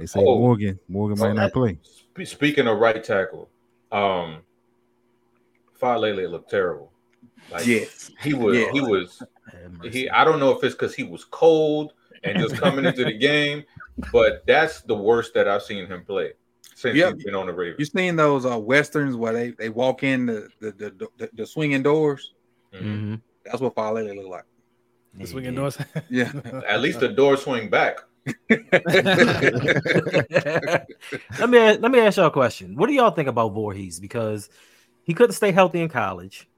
they 0.00 0.06
say 0.06 0.18
Oh. 0.18 0.40
Morgan 0.40 0.80
Morgan 0.88 1.16
might 1.20 1.34
not 1.34 1.52
play. 1.52 1.78
Speaking 2.24 2.66
of 2.66 2.78
right 2.78 3.04
tackle, 3.04 3.48
um, 3.92 4.38
Faalele 5.80 6.28
looked 6.28 6.50
terrible. 6.50 6.90
Like 7.52 7.66
Yes. 7.66 8.10
he 8.20 8.34
was, 8.34 8.58
Yeah. 8.58 8.72
he 8.72 8.80
was, 8.80 9.20
Have 9.20 9.28
mercy. 9.28 9.35
He. 9.90 10.08
I 10.10 10.24
don't 10.24 10.40
know 10.40 10.50
if 10.50 10.62
it's 10.64 10.74
because 10.74 10.94
he 10.94 11.04
was 11.04 11.24
cold 11.24 11.92
and 12.24 12.38
just 12.38 12.56
coming 12.62 12.84
into 12.84 13.04
the 13.04 13.16
game, 13.16 13.64
but 14.12 14.44
that's 14.46 14.80
the 14.82 14.96
worst 14.96 15.34
that 15.34 15.48
I've 15.48 15.62
seen 15.62 15.86
him 15.86 16.04
play 16.04 16.32
since 16.74 16.96
Yep. 16.96 17.14
he's 17.14 17.24
been 17.24 17.34
on 17.34 17.46
the 17.46 17.52
Ravens. 17.54 17.78
You 17.78 17.84
seen 17.86 18.16
those 18.16 18.44
uh, 18.44 18.58
westerns 18.58 19.16
where 19.16 19.32
they, 19.32 19.50
they 19.50 19.68
walk 19.68 20.02
in 20.02 20.26
the 20.26 20.48
the, 20.60 20.72
the, 20.72 21.08
the, 21.18 21.30
the 21.32 21.46
swinging 21.46 21.82
doors? 21.82 22.34
Mhm. 22.74 22.82
Mhm. 22.82 23.20
That's 23.44 23.60
what 23.60 23.74
Faalele 23.74 24.14
look 24.16 24.28
like. 24.28 24.44
The 25.14 25.26
swinging 25.26 25.54
doors. 25.54 25.78
Yeah. 26.10 26.32
At 26.68 26.80
least 26.80 27.00
the 27.00 27.08
door 27.08 27.36
swing 27.36 27.70
back. 27.70 28.00
let 31.38 31.48
me 31.48 31.58
let 31.78 31.90
me 31.90 32.00
ask 32.00 32.16
y'all 32.16 32.26
a 32.26 32.30
question. 32.30 32.76
What 32.76 32.88
do 32.88 32.92
y'all 32.92 33.12
think 33.12 33.28
about 33.28 33.54
Vorhees? 33.54 34.00
Because 34.00 34.50
he 35.04 35.14
couldn't 35.14 35.34
stay 35.34 35.52
healthy 35.52 35.80
in 35.80 35.88
college. 35.88 36.48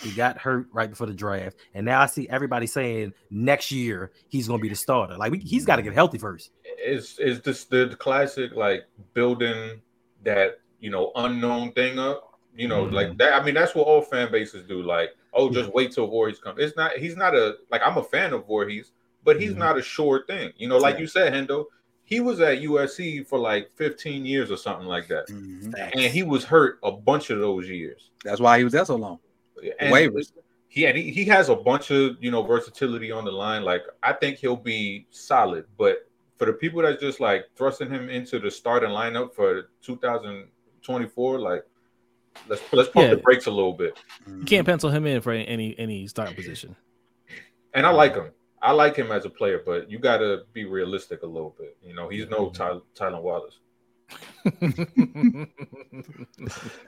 He 0.00 0.10
got 0.12 0.38
hurt 0.38 0.66
right 0.72 0.90
before 0.90 1.06
the 1.06 1.14
draft, 1.14 1.56
and 1.74 1.86
now 1.86 2.00
I 2.00 2.06
see 2.06 2.28
everybody 2.28 2.66
saying 2.66 3.12
next 3.30 3.70
year 3.70 4.10
he's 4.28 4.48
going 4.48 4.58
to 4.58 4.62
be 4.62 4.68
the 4.68 4.74
starter. 4.74 5.16
Like 5.16 5.32
we, 5.32 5.38
he's 5.38 5.64
got 5.64 5.76
to 5.76 5.82
get 5.82 5.94
healthy 5.94 6.18
first. 6.18 6.50
It's 6.64 7.16
it's 7.18 7.40
just 7.40 7.70
the, 7.70 7.86
the 7.86 7.96
classic 7.96 8.52
like 8.54 8.84
building 9.14 9.80
that 10.24 10.58
you 10.80 10.90
know 10.90 11.12
unknown 11.16 11.72
thing 11.72 11.98
up. 11.98 12.30
You 12.56 12.68
know, 12.68 12.84
like 12.84 13.16
that. 13.18 13.34
I 13.34 13.44
mean, 13.44 13.54
that's 13.54 13.74
what 13.74 13.86
all 13.88 14.00
fan 14.00 14.30
bases 14.30 14.64
do. 14.68 14.80
Like, 14.82 15.10
oh, 15.32 15.50
just 15.50 15.72
wait 15.74 15.90
till 15.90 16.08
Vorhees 16.08 16.40
comes. 16.40 16.60
It's 16.60 16.76
not. 16.76 16.92
He's 16.92 17.16
not 17.16 17.34
a 17.34 17.56
like. 17.70 17.82
I'm 17.84 17.98
a 17.98 18.02
fan 18.04 18.32
of 18.32 18.46
Vorhees, 18.46 18.90
but 19.24 19.40
he's 19.40 19.54
Mhm. 19.54 19.58
not 19.58 19.76
a 19.78 19.82
sure 19.82 20.24
thing. 20.26 20.52
You 20.56 20.68
know, 20.68 20.78
like 20.78 20.94
Yeah. 20.94 21.00
you 21.00 21.06
said, 21.08 21.32
Hendo. 21.32 21.64
He 22.06 22.20
was 22.20 22.38
at 22.40 22.60
USC 22.60 23.26
for 23.26 23.38
like 23.38 23.70
15 23.76 24.26
years 24.26 24.50
or 24.50 24.56
something 24.58 24.86
like 24.86 25.08
that, 25.08 25.26
Mhm. 25.28 25.74
and 25.94 26.12
he 26.12 26.22
was 26.22 26.44
hurt 26.44 26.78
a 26.82 26.92
bunch 26.92 27.30
of 27.30 27.40
those 27.40 27.68
years. 27.68 28.10
That's 28.22 28.40
why 28.40 28.58
he 28.58 28.64
was 28.64 28.74
there 28.74 28.84
so 28.84 28.96
long. 28.96 29.18
And 29.78 29.92
Waivers. 29.92 30.32
He, 30.68 30.86
and 30.86 30.98
he 30.98 31.10
he 31.12 31.24
has 31.26 31.48
a 31.48 31.54
bunch 31.56 31.90
of 31.90 32.16
you 32.20 32.30
know 32.30 32.42
versatility 32.42 33.12
on 33.12 33.24
the 33.24 33.30
line. 33.30 33.62
Like 33.62 33.82
I 34.02 34.12
think 34.12 34.38
he'll 34.38 34.56
be 34.56 35.06
solid, 35.10 35.66
but 35.78 36.08
for 36.36 36.46
the 36.46 36.52
people 36.52 36.82
that's 36.82 37.00
just 37.00 37.20
like 37.20 37.44
thrusting 37.56 37.90
him 37.90 38.08
into 38.08 38.38
the 38.38 38.50
starting 38.50 38.90
lineup 38.90 39.34
for 39.34 39.70
2024, 39.82 41.38
like 41.38 41.64
let's 42.48 42.62
let's 42.72 42.88
pump 42.88 43.10
the 43.10 43.16
brakes 43.16 43.46
a 43.46 43.50
little 43.50 43.72
bit. 43.72 43.96
You 44.26 44.44
can't 44.44 44.66
pencil 44.66 44.90
him 44.90 45.06
in 45.06 45.20
for 45.20 45.32
any 45.32 45.78
any 45.78 46.06
starting 46.06 46.34
position. 46.34 46.76
And 47.72 47.86
I 47.86 47.90
like 47.90 48.14
him. 48.14 48.30
I 48.62 48.72
like 48.72 48.96
him 48.96 49.12
as 49.12 49.26
a 49.26 49.30
player, 49.30 49.62
but 49.64 49.90
you 49.90 49.98
got 49.98 50.18
to 50.18 50.44
be 50.54 50.64
realistic 50.64 51.22
a 51.22 51.26
little 51.26 51.54
bit. 51.58 51.76
You 51.82 51.94
know, 51.94 52.08
he's 52.08 52.28
no 52.28 52.46
mm-hmm. 52.46 52.80
Ty, 52.96 53.10
Tylan 53.10 53.20
Wallace. 53.20 53.58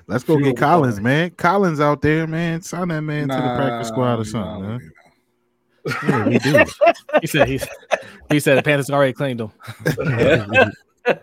Let's 0.06 0.24
go 0.24 0.36
Fuel 0.36 0.40
get 0.52 0.56
Collins, 0.56 0.96
boy. 0.98 1.02
man. 1.02 1.30
Collins 1.30 1.80
out 1.80 2.02
there, 2.02 2.26
man. 2.26 2.62
Sign 2.62 2.88
that 2.88 3.00
man 3.02 3.28
to 3.28 3.34
the 3.34 3.54
practice 3.56 3.88
squad 3.88 4.20
or 4.20 4.24
something. 4.24 4.62
nah, 4.62 4.78
huh? 4.78 5.98
Yeah, 6.08 6.28
we 6.28 6.38
do. 6.38 6.64
he 7.20 7.26
said 7.26 7.48
he's, 7.48 7.66
he 8.30 8.40
said 8.40 8.58
the 8.58 8.62
Panthers 8.62 8.90
already 8.90 9.12
claimed 9.12 9.40
him. 9.40 9.52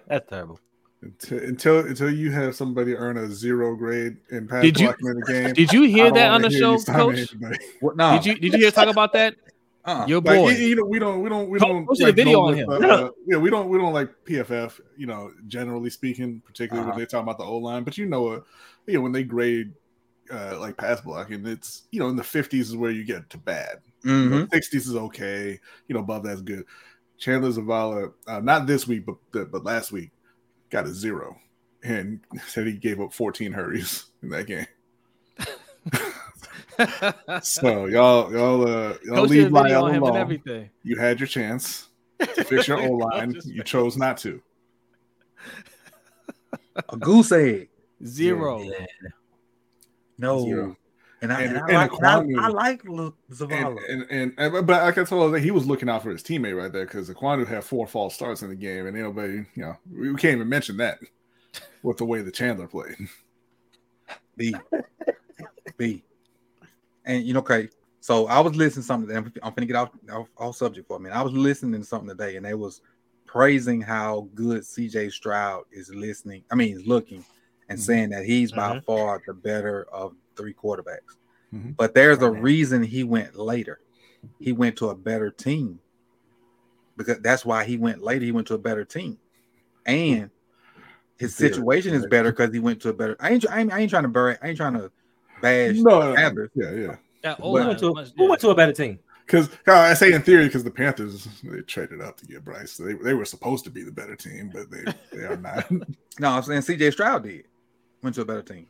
That's 0.08 0.30
terrible. 0.30 0.60
Until, 1.02 1.40
until 1.40 1.80
until 1.80 2.10
you 2.10 2.32
have 2.32 2.56
somebody 2.56 2.96
earn 2.96 3.18
a 3.18 3.28
zero 3.30 3.76
grade 3.76 4.16
in 4.32 4.48
pass 4.48 4.62
Did 4.64 4.80
you- 4.80 4.88
blocking 4.88 5.08
in 5.08 5.20
the 5.20 5.26
game. 5.26 5.54
Did 5.54 5.74
you 5.74 5.84
hear 5.84 6.10
that 6.12 6.32
on 6.32 6.42
the 6.42 6.50
show, 6.50 6.78
Coach? 6.78 7.36
What? 7.82 7.98
No. 7.98 8.14
Did 8.14 8.26
you 8.26 8.36
did 8.36 8.54
you 8.54 8.60
hear 8.60 8.72
talk 8.72 8.88
about 8.88 9.12
that? 9.14 9.36
Uh-uh. 9.86 10.06
Your 10.08 10.22
Like, 10.22 10.40
boy. 10.40 10.50
you, 10.52 10.68
you 10.68 10.76
know, 10.78 10.86
we 10.86 10.98
don't, 11.00 11.22
we 11.22 11.30
don't, 11.30 11.50
we 11.50 11.60
don't, 11.60 11.86
we 11.88 11.96
Po- 11.98 12.04
a 12.04 12.06
like, 12.06 12.16
video 12.16 12.40
on 12.42 12.50
with, 12.52 12.60
him. 12.60 12.70
uh, 12.70 13.10
yeah, 13.28 13.38
we 13.38 13.50
don't, 13.50 13.68
we 13.70 13.78
don't 13.78 13.94
like 13.94 14.10
PFF. 14.26 14.80
You 14.98 15.08
know, 15.08 15.32
generally 15.48 15.90
speaking, 15.90 16.42
particularly 16.46 16.88
Uh-huh. 16.88 16.96
when 16.96 17.00
they 17.00 17.06
talk 17.06 17.24
about 17.24 17.38
the 17.38 17.44
O 17.44 17.58
line. 17.58 17.84
But 17.84 17.98
you 17.98 18.06
know, 18.06 18.28
uh, 18.30 18.40
you 18.88 18.94
know, 18.96 19.02
when 19.02 19.12
they 19.12 19.24
grade 19.24 19.74
uh, 20.32 20.58
like 20.60 20.78
pass 20.78 21.02
blocking, 21.02 21.46
it's 21.46 21.84
you 21.92 22.00
know 22.00 22.08
in 22.08 22.16
the 22.16 22.24
fifties 22.24 22.70
is 22.70 22.78
where 22.78 22.92
you 22.92 23.04
get 23.04 23.30
to 23.32 23.38
bad. 23.38 23.82
Mhm. 24.06 24.50
Sixties 24.54 24.88
is 24.88 24.96
okay. 24.96 25.60
You 25.88 25.96
know, 25.96 26.00
above 26.02 26.24
that's 26.24 26.42
good. 26.42 26.66
Chandler 27.18 27.52
Zavala, 27.52 28.14
uh, 28.28 28.40
not 28.40 28.66
this 28.68 28.88
week, 28.88 29.06
but 29.06 29.52
but 29.52 29.64
last 29.66 29.92
week, 29.92 30.12
got 30.70 30.86
a 30.86 30.94
zero, 30.94 31.36
and 31.84 32.22
said 32.48 32.68
he 32.68 32.74
gave 32.74 33.02
up 33.02 33.14
14 33.14 33.52
hurries 33.52 34.06
in 34.22 34.30
that 34.30 34.48
game. 34.48 34.66
So 37.44 37.86
y'all, 37.88 38.32
y'all, 38.32 38.62
uh, 38.68 38.94
y'all 39.04 39.16
Coach 39.16 39.30
leave 39.30 39.44
did 39.44 39.52
a 39.52 39.56
Lyle 39.56 39.88
him 39.88 39.96
and 39.96 40.04
alone. 40.04 40.18
everything. 40.18 40.70
You 40.84 40.98
had 40.98 41.20
your 41.20 41.28
chance 41.28 41.90
to 42.20 42.44
fix 42.46 42.68
your 42.68 42.80
O 42.82 42.92
line. 42.92 43.36
You 43.46 43.64
chose 43.64 43.98
not 43.98 44.18
to. 44.20 44.42
A 46.90 46.98
goose 46.98 47.32
egg. 47.32 47.70
Zero. 48.06 48.62
Yeah. 48.62 48.86
No. 50.18 50.44
Zero. 50.46 50.78
And 51.22 51.32
I, 51.32 51.42
And- 51.44 51.56
and, 51.58 51.78
I, 51.78 51.84
and 51.84 51.92
like, 51.92 52.28
and 52.28 52.40
I, 52.40 52.44
I 52.46 52.48
like 52.50 52.84
Lu- 52.84 53.14
And, 53.30 53.38
Zavala. 53.38 53.78
and, 53.90 54.06
and, 54.10 54.34
and 54.38 54.68
but 54.68 54.84
like 54.84 54.98
I 54.98 55.04
told 55.06 55.32
you, 55.34 55.38
he 55.40 55.52
was 55.52 55.66
looking 55.66 55.88
out 55.90 56.04
for 56.04 56.10
his 56.10 56.22
teammate 56.24 56.58
right 56.58 56.72
there 56.72 56.86
because 56.86 57.10
Ekwonu 57.10 57.48
had 57.48 57.64
four 57.64 57.88
false 57.88 58.14
starts 58.16 58.42
in 58.42 58.50
the 58.50 58.56
game, 58.56 58.88
and 58.88 58.98
nobody, 58.98 59.46
you 59.56 59.64
know, 59.64 59.78
we 59.90 60.12
we 60.12 60.16
can't 60.20 60.36
even 60.36 60.50
mention 60.50 60.78
that 60.78 61.00
with 61.82 61.98
the 61.98 62.06
way 62.06 62.22
the 62.22 62.32
Chandler 62.32 62.68
played. 62.68 62.96
B. 64.36 64.54
B. 65.78 66.04
And 67.06 67.24
you 67.24 67.34
know, 67.34 67.40
okay. 67.40 67.70
So 68.00 68.28
I 68.28 68.40
was 68.40 68.56
listening 68.56 68.84
to 68.84 68.88
something. 68.88 69.16
I'm, 69.16 69.32
I'm 69.42 69.54
finna 69.54 69.68
get 69.68 69.76
off, 69.76 69.92
off 70.12 70.28
off 70.38 70.56
subject 70.56 70.88
for 70.88 70.98
a 70.98 71.00
minute. 71.00 71.16
I 71.16 71.22
was 71.22 71.34
listening 71.34 71.80
to 71.80 71.88
something 71.88 72.10
today, 72.10 72.36
and 72.36 72.46
they 72.46 72.54
was 72.54 72.82
praising 73.26 73.82
how 73.82 74.28
good 74.36 74.64
CJ 74.64 75.12
Stroud 75.12 75.64
is 75.72 75.90
listening. 75.90 76.44
I 76.52 76.56
mean, 76.56 76.76
is 76.78 76.86
looking, 76.86 77.24
and 77.70 77.80
Mhm. 77.80 77.82
saying 77.82 78.10
that 78.10 78.26
he's 78.26 78.52
by 78.52 78.74
Mhm. 78.74 78.84
far 78.86 79.22
the 79.26 79.34
better 79.34 79.88
of 79.92 80.16
three 80.36 80.54
quarterbacks. 80.54 81.18
Mhm. 81.54 81.76
But 81.78 81.94
there's 81.94 82.20
a 82.22 82.30
Right. 82.30 82.42
reason 82.42 82.84
he 82.84 83.04
went 83.04 83.36
later. 83.36 83.80
He 84.40 84.52
went 84.52 84.78
to 84.78 84.90
a 84.90 84.96
better 84.96 85.32
team 85.32 85.80
because 86.98 87.20
that's 87.20 87.46
why 87.46 87.64
he 87.64 87.78
went 87.78 88.02
later. 88.04 88.26
He 88.26 88.32
went 88.32 88.48
to 88.48 88.56
a 88.56 88.60
better 88.60 88.84
team, 88.84 89.18
and 89.86 90.30
his 91.18 91.36
situation 91.36 91.94
is 91.94 92.06
better 92.08 92.32
because 92.32 92.54
he 92.54 92.60
went 92.60 92.82
to 92.82 92.90
a 92.90 92.94
better. 92.94 93.16
I 93.20 93.32
ain't, 93.32 93.50
I 93.50 93.62
ain't, 93.62 93.72
I 93.72 93.80
ain't 93.80 93.90
trying 93.90 94.04
to 94.04 94.10
bury. 94.10 94.38
I 94.42 94.50
ain't 94.50 94.58
trying 94.58 94.74
to 94.74 94.92
bash. 95.44 95.76
No, 95.78 96.00
no, 96.00 96.16
Panthers. 96.16 96.50
yeah, 96.56 96.72
yeah. 96.72 96.96
That 97.22 97.38
Who 97.38 97.44
O-line 97.44 97.68
went 97.68 97.80
to, 97.80 97.92
was- 97.92 98.14
who 98.18 98.28
went 98.30 98.42
to 98.42 98.50
a 98.50 98.56
better 98.56 98.74
team? 98.74 99.00
Because 99.26 99.50
uh, 99.68 99.72
I 99.74 99.94
say 99.94 100.12
in 100.12 100.22
theory, 100.22 100.46
because 100.48 100.66
the 100.66 100.72
Panthers 100.72 101.26
they 101.44 101.62
traded 101.62 102.02
up 102.02 102.18
to 102.18 102.26
get 102.26 102.44
Bryce. 102.44 102.76
They, 102.76 102.94
they 102.94 103.14
were 103.14 103.24
supposed 103.24 103.64
to 103.64 103.70
be 103.70 103.82
the 103.82 103.92
better 103.92 104.18
team, 104.18 104.52
but 104.54 104.70
they 104.70 104.84
they 105.18 105.24
are 105.26 105.38
not. 105.38 105.70
No, 106.20 106.30
I'm 106.30 106.44
saying 106.44 106.62
CJ 106.62 106.92
Stroud 106.92 107.24
did 107.24 107.46
went 108.02 108.16
to 108.16 108.22
a 108.22 108.26
better 108.26 108.42
team. 108.44 108.68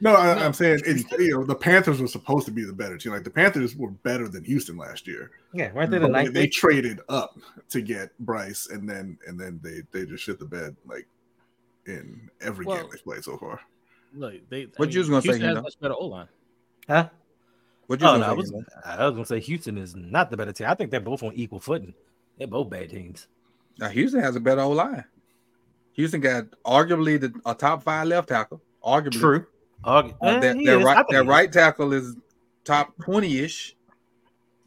No, 0.00 0.14
I, 0.16 0.34
No. 0.34 0.40
I'm 0.42 0.52
saying 0.54 0.80
in, 0.86 1.04
you 1.18 1.32
know 1.38 1.44
the 1.44 1.54
Panthers 1.54 2.00
were 2.00 2.08
supposed 2.08 2.46
to 2.46 2.50
be 2.50 2.64
the 2.64 2.72
better 2.72 2.96
team. 2.96 3.12
Like 3.12 3.24
the 3.24 3.30
Panthers 3.30 3.76
were 3.76 3.90
better 3.90 4.26
than 4.26 4.42
Houston 4.44 4.76
last 4.78 5.06
year. 5.06 5.30
Yeah, 5.52 5.70
right 5.74 5.88
there. 5.90 6.00
The 6.00 6.08
But 6.08 6.24
they, 6.24 6.28
they 6.30 6.46
traded 6.48 7.00
up 7.10 7.38
to 7.68 7.80
get 7.82 8.18
Bryce, 8.20 8.68
and 8.72 8.88
then 8.88 9.18
and 9.26 9.38
then 9.38 9.60
they 9.62 9.82
they 9.92 10.06
just 10.06 10.24
shit 10.24 10.38
the 10.38 10.46
bed 10.46 10.74
like 10.86 11.06
in 11.86 12.28
every 12.40 12.64
Well- 12.64 12.78
game 12.78 12.88
they've 12.90 13.04
played 13.04 13.22
so 13.24 13.36
far. 13.36 13.60
Look, 14.14 14.34
they. 14.48 14.68
What 14.76 14.92
you 14.92 15.00
was 15.00 15.08
gonna 15.08 15.22
say, 15.22 15.28
Houston 15.28 15.48
has 15.48 15.58
Hendo? 15.58 15.62
much 15.62 15.80
better 15.80 15.94
O 15.94 16.06
line. 16.06 16.28
Huh? 16.88 17.08
What 17.86 18.00
you 18.00 18.06
Oh, 18.06 18.12
gonna 18.12 18.26
no, 18.26 18.30
I 18.30 18.32
was, 18.32 18.52
I 18.84 19.04
was 19.06 19.12
gonna 19.14 19.24
say 19.26 19.40
Houston 19.40 19.76
is 19.78 19.94
not 19.96 20.30
the 20.30 20.36
better 20.36 20.52
team. 20.52 20.66
I 20.68 20.74
think 20.74 20.90
they're 20.90 21.00
both 21.00 21.22
on 21.22 21.32
equal 21.34 21.60
footing. 21.60 21.94
They're 22.38 22.46
both 22.46 22.70
bad 22.70 22.90
teams. 22.90 23.26
Now 23.78 23.88
Houston 23.88 24.20
has 24.20 24.36
a 24.36 24.40
better 24.40 24.60
O 24.62 24.70
line. 24.70 25.04
Houston 25.94 26.20
got 26.20 26.44
arguably 26.64 27.20
the 27.20 27.32
a 27.44 27.54
top 27.54 27.82
five 27.82 28.06
left 28.06 28.28
tackle. 28.28 28.60
Arguably, 28.84 29.44
Argu- 29.84 30.14
Uh, 30.22 30.26
eh, 30.26 30.40
their, 30.40 30.54
he 30.54 30.66
their 30.66 30.78
is. 30.80 30.84
I 30.86 30.88
right 30.88 30.96
think 30.96 31.10
their 31.10 31.24
right 31.24 31.52
tackle 31.52 31.92
is 31.92 32.16
top 32.64 32.92
twenty 33.02 33.38
ish. 33.40 33.74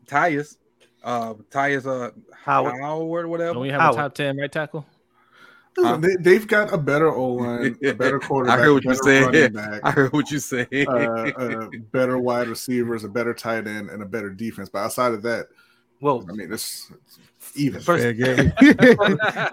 Tytus, 0.05 0.57
uh, 1.03 1.33
Tytus, 1.49 1.85
uh, 1.85 2.11
Howard. 2.43 2.73
Howard, 2.81 3.27
whatever. 3.27 3.53
Don't 3.53 3.61
we 3.63 3.69
have 3.69 3.79
Howard. 3.81 3.95
a 3.99 4.01
top 4.03 4.13
ten 4.15 4.37
right 4.37 4.51
tackle? 4.51 4.85
Huh? 5.77 5.97
They, 5.97 6.15
they've 6.19 6.47
got 6.47 6.71
a 6.71 6.77
better 6.77 7.09
O 7.13 7.29
line, 7.33 7.77
a 7.83 7.91
better 7.93 8.19
quarterback, 8.19 8.59
I 8.59 8.61
heard 8.63 8.73
what 8.73 8.83
you 8.83 8.89
better 8.91 9.03
said. 9.03 9.23
running 9.25 9.53
back, 9.53 9.81
I 9.83 9.91
heard 9.91 10.13
what 10.13 10.29
you 10.31 10.39
said. 10.39 10.67
uh, 10.71 10.91
uh, 10.91 11.67
better 11.91 12.17
wide 12.19 12.47
receivers, 12.47 13.03
a 13.03 13.09
better 13.09 13.33
tight 13.33 13.67
end, 13.67 13.89
and 13.89 14.03
a 14.03 14.05
better 14.05 14.29
defense. 14.29 14.69
But 14.69 14.79
outside 14.79 15.13
of 15.13 15.23
that, 15.23 15.47
Well, 15.99 16.23
I 16.29 16.33
mean, 16.33 16.53
it's, 16.53 16.91
it's 17.07 17.57
even. 17.57 17.81
First- 17.81 18.03
Fair 18.03 18.13
game. 18.13 18.53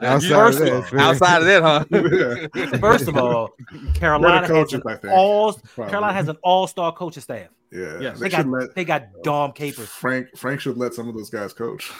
outside, 0.02 0.28
First 0.28 0.60
of 0.60 0.66
of 0.68 0.82
that, 0.82 0.86
fair- 0.90 0.98
Outside 1.01 1.38
of 1.38 1.47
that, 1.47 1.62
huh? 1.62 2.48
Yeah. 2.55 2.78
first 2.78 3.09
of 3.09 3.16
all, 3.16 3.51
Carolina 3.94 4.42
Better 4.42 4.55
has 4.56 4.72
an 4.74 4.82
I 4.86 4.97
think. 4.97 5.12
all 5.14 5.52
Probably. 5.55 5.90
Carolina 5.90 6.12
has 6.12 6.28
an 6.28 6.36
all-star 6.42 6.92
coaching 6.92 7.22
staff. 7.22 7.48
Yeah, 7.72 7.98
Yes. 8.01 8.18
they, 8.18 8.28
They 8.28 8.36
got 8.36 8.47
let 8.48 8.74
they 8.74 8.84
got 8.84 9.05
Dom 9.22 9.52
Capers. 9.52 9.88
Frank. 9.88 10.26
Frank 10.36 10.60
should 10.60 10.76
let 10.76 10.92
some 10.92 11.09
of 11.09 11.14
those 11.14 11.30
guys 11.30 11.52
coach. 11.52 11.90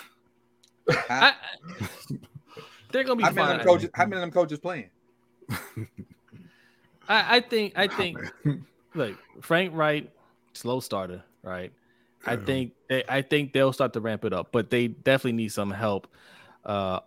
I, 1.09 1.33
they're 2.93 3.05
gonna 3.05 3.17
be 3.17 3.23
How 3.23 3.31
many, 3.31 3.43
of 3.43 3.49
fine. 3.49 3.59
them 3.59 3.67
coaches, 3.67 3.91
how 3.95 4.05
many 4.05 4.17
of 4.17 4.21
them 4.21 4.31
coaches 4.31 4.59
playing? 4.59 4.91
I, 7.09 7.37
I 7.37 7.41
think 7.41 7.73
I 7.77 7.89
think 7.89 8.19
look, 8.95 9.17
Frank 9.41 9.75
Reich, 9.75 10.11
slow 10.53 10.81
starter, 10.81 11.23
right? 11.43 11.73
I 12.27 12.37
think 12.37 12.73
they, 12.89 13.03
I 13.09 13.23
think 13.23 13.53
they'll 13.53 13.73
start 13.73 13.95
to 13.95 14.01
ramp 14.01 14.25
it 14.25 14.33
up, 14.33 14.53
but 14.53 14.71
they 14.71 14.89
definitely 14.89 15.33
need 15.33 15.53
some 15.53 15.71
help 15.71 16.07
uh, 16.65 17.01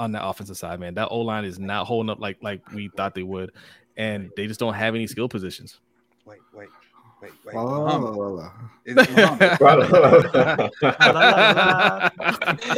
on 0.00 0.12
the 0.12 0.24
offensive 0.24 0.56
side. 0.56 0.80
Man, 0.80 0.94
that 0.94 1.08
O 1.10 1.20
line 1.20 1.44
is 1.44 1.58
not 1.58 1.86
holding 1.86 2.10
up 2.10 2.20
like 2.20 2.38
like 2.42 2.68
we 2.72 2.88
thought 2.96 3.14
they 3.14 3.22
would, 3.22 3.52
and 3.96 4.30
they 4.36 4.46
just 4.46 4.58
don't 4.58 4.74
have 4.74 4.94
any 4.94 5.06
skill 5.06 5.28
positions. 5.28 5.80
Wait, 6.24 6.38
wait, 6.52 6.68
wait, 7.22 7.32
wait. 7.44 7.54
La, 7.54 7.62
la, 7.62 7.98
Muhammad. 7.98 8.16
la, 8.16 8.26
la. 8.28 8.50
It's 8.84 9.10
Muhammad. 9.10 9.58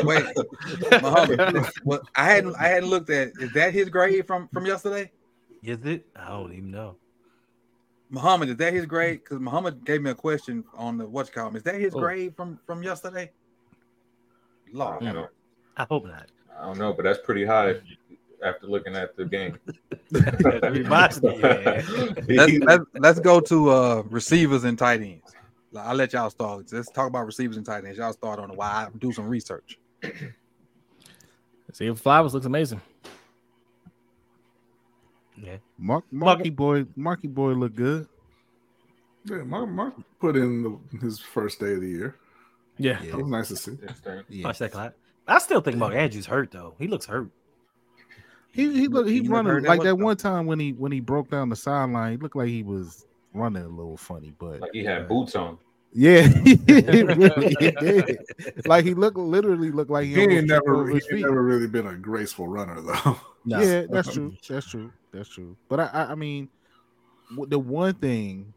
Wait, 0.04 0.24
Muhammad. 1.02 1.66
Well, 1.84 2.00
I 2.16 2.24
hadn't 2.24 2.56
I 2.56 2.68
hadn't 2.68 2.88
looked 2.90 3.10
at. 3.10 3.32
Is 3.40 3.52
that 3.52 3.72
his 3.72 3.88
grade 3.88 4.26
from 4.26 4.48
from 4.48 4.66
yesterday? 4.66 5.10
Is 5.62 5.78
it? 5.84 6.06
I 6.16 6.28
don't 6.28 6.52
even 6.52 6.70
know. 6.70 6.96
Muhammad, 8.10 8.48
is 8.48 8.56
that 8.56 8.72
his 8.72 8.86
grade? 8.86 9.20
Because 9.22 9.38
Muhammad 9.40 9.84
gave 9.84 10.02
me 10.02 10.10
a 10.10 10.14
question 10.14 10.64
on 10.74 10.98
the 10.98 11.06
what's 11.06 11.30
called. 11.30 11.54
Is 11.56 11.62
that 11.64 11.76
his 11.76 11.94
Oh. 11.94 12.00
grade 12.00 12.34
from 12.36 12.58
from 12.66 12.82
yesterday? 12.82 13.30
Lord, 14.72 15.02
I 15.02 15.12
don't, 15.12 15.30
I 15.76 15.84
hope 15.88 16.06
not. 16.06 16.30
I 16.58 16.66
don't 16.66 16.78
know, 16.78 16.92
but 16.92 17.04
that's 17.04 17.18
pretty 17.24 17.44
high 17.44 17.74
after 18.44 18.66
looking 18.66 18.96
at 18.96 19.16
the 19.16 19.24
game. 19.24 19.58
That 20.10 20.72
reminds 20.72 21.22
let's, 21.22 22.64
let's, 22.64 22.84
let's 22.94 23.20
go 23.20 23.40
to 23.40 23.70
uh 23.70 24.02
receivers 24.08 24.64
and 24.64 24.78
tight 24.78 25.02
ends. 25.02 25.34
I'll 25.76 25.94
let 25.94 26.12
y'all 26.12 26.30
start. 26.30 26.72
Let's 26.72 26.90
talk 26.90 27.06
about 27.06 27.26
receivers 27.26 27.56
and 27.56 27.64
tight 27.64 27.84
ends. 27.84 27.98
Y'all 27.98 28.12
start 28.12 28.38
on 28.40 28.50
it 28.50 28.56
while 28.56 28.70
I 28.70 28.88
do 28.98 29.12
some 29.12 29.28
research. 29.28 29.78
See 31.72 31.86
if 31.86 31.98
Flowers 32.00 32.34
looks 32.34 32.46
amazing. 32.46 32.80
Yeah. 35.36 35.56
Mark, 35.78 36.04
Mark- 36.10 36.38
Marky 36.38 36.50
boy, 36.50 36.86
Marky 36.96 37.28
boy 37.28 37.52
look 37.52 37.74
good. 37.74 38.08
Yeah, 39.24 39.42
Mark, 39.42 39.68
Mark 39.68 39.94
put 40.18 40.36
in 40.36 40.62
the, 40.62 40.98
his 40.98 41.20
first 41.20 41.60
day 41.60 41.74
of 41.74 41.80
the 41.82 41.88
year. 41.88 42.16
Yeah, 42.78 43.02
It 43.02 43.14
was 43.14 43.26
nice 43.26 43.48
to 43.48 43.56
see. 43.56 43.78
Yeah. 44.28 44.46
Watch 44.46 44.58
that 44.58 44.72
clock. 44.72 44.94
I 45.28 45.38
still 45.38 45.60
think 45.60 45.76
Mark 45.76 45.94
Andrews 45.94 46.26
hurt 46.26 46.50
though. 46.50 46.74
He 46.78 46.88
looks 46.88 47.06
hurt. 47.06 47.30
He 48.52 48.72
he 48.72 48.88
look 48.88 49.06
he 49.06 49.20
You 49.20 49.32
running 49.32 49.62
like 49.62 49.82
that 49.82 49.96
one 49.96 50.16
time 50.16 50.46
when 50.46 50.58
he 50.58 50.72
when 50.72 50.90
he 50.90 51.00
broke 51.00 51.30
down 51.30 51.48
the 51.48 51.56
sideline. 51.56 52.12
He 52.12 52.18
looked 52.18 52.36
like 52.36 52.48
he 52.48 52.62
was 52.62 53.06
running 53.32 53.62
a 53.62 53.68
little 53.68 53.96
funny, 53.96 54.32
but 54.38 54.60
Like 54.60 54.70
he 54.72 54.84
had 54.84 55.08
boots 55.08 55.36
on. 55.36 55.58
yeah, 55.92 56.22
he 56.44 56.54
really 57.02 57.54
did. 57.80 58.18
Like 58.66 58.84
he 58.84 58.94
looked 58.94 59.16
literally 59.16 59.70
looked 59.70 59.90
like 59.90 60.06
he, 60.06 60.14
He 60.14 60.20
ain't 60.22 60.48
never, 60.48 60.88
he 60.88 60.96
ain't 60.96 61.20
never 61.20 61.42
really 61.42 61.68
been 61.68 61.86
a 61.86 61.94
graceful 61.94 62.48
runner 62.48 62.80
though. 62.80 63.16
no. 63.44 63.60
Yeah, 63.62 63.86
that's 63.88 64.12
true. 64.12 64.34
That's 64.48 64.68
true. 64.68 64.92
That's 65.12 65.28
true. 65.28 65.56
But 65.68 65.80
I, 65.80 65.84
I, 65.86 66.12
I 66.12 66.14
mean, 66.14 66.48
the 67.48 67.58
one 67.58 67.94
thing 67.94 68.52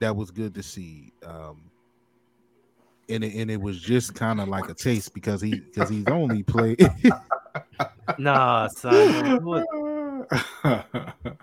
that 0.00 0.14
was 0.14 0.30
good 0.30 0.54
to 0.54 0.62
see, 0.62 1.12
um, 1.24 1.70
and 3.08 3.24
it, 3.24 3.34
and 3.34 3.50
it 3.50 3.60
was 3.60 3.80
just 3.80 4.14
kind 4.14 4.40
of 4.40 4.48
like 4.48 4.68
a 4.68 4.74
taste 4.74 5.14
because 5.14 5.40
he 5.40 5.58
because 5.60 5.88
he's 5.88 6.06
only 6.08 6.42
played. 6.42 6.78
Nah, 8.18 8.68
son. 8.68 9.44
What? 9.44 9.66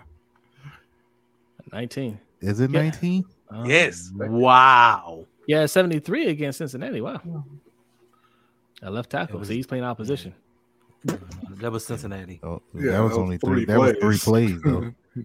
nineteen. 1.72 2.18
Is 2.40 2.60
it 2.60 2.70
Yeah. 2.70 2.82
nineteen? 2.82 3.24
Uh, 3.50 3.64
Yes. 3.66 4.10
Wow. 4.14 5.26
Yeah, 5.46 5.66
seventy 5.66 5.98
three 6.00 6.28
against 6.28 6.58
Cincinnati. 6.58 7.00
Wow. 7.00 7.20
A 8.82 8.90
left 8.90 9.10
tackle. 9.10 9.42
So 9.44 9.52
he's 9.52 9.66
playing 9.66 9.84
opposition. 9.84 10.34
That 11.60 11.70
was 11.72 11.84
Cincinnati. 11.86 12.40
Oh, 12.42 12.60
Yeah, 12.74 12.80
that 12.82 12.82
was 12.82 12.84
that 12.92 13.02
was 13.02 13.18
only 13.18 13.38
three. 13.38 13.64
three 13.64 13.64
That 13.66 13.78
was 13.78 13.92
three 14.00 14.18
plays. 14.18 14.58
plays 14.58 14.62
though. 14.62 14.92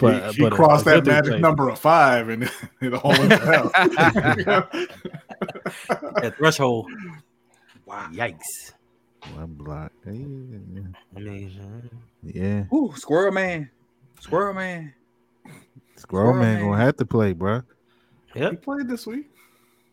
But 0.00 0.32
he, 0.32 0.32
he 0.32 0.42
but 0.42 0.52
crossed 0.52 0.82
a 0.84 0.90
that 0.90 1.04
good 1.04 1.06
magic 1.06 1.30
play. 1.30 1.38
number 1.40 1.68
of 1.68 1.78
five 1.78 2.28
and 2.28 2.42
it 2.80 2.92
all 2.92 3.10
went 3.12 3.30
to 3.30 3.38
hell. 3.38 3.70
That 6.20 6.34
threshold. 6.36 6.90
Wow. 7.86 8.08
Yikes. 8.12 8.72
One 9.34 9.54
block. 9.54 9.92
Yeah, 10.06 10.12
I 10.12 11.20
mean, 11.20 11.60
uh, 11.60 11.96
yeah. 12.22 12.64
Ooh, 12.74 12.92
squirrel 12.96 13.32
man. 13.32 13.70
Squirrel 14.20 14.54
man. 14.54 14.92
Squirrel 15.44 15.62
Squirrel 15.96 16.34
man 16.34 16.54
man. 16.60 16.64
gonna 16.70 16.82
have 16.82 16.96
to 16.96 17.06
play, 17.06 17.32
bro. 17.32 17.62
he 18.34 18.56
played 18.56 18.88
this 18.88 19.06
week. 19.06 19.28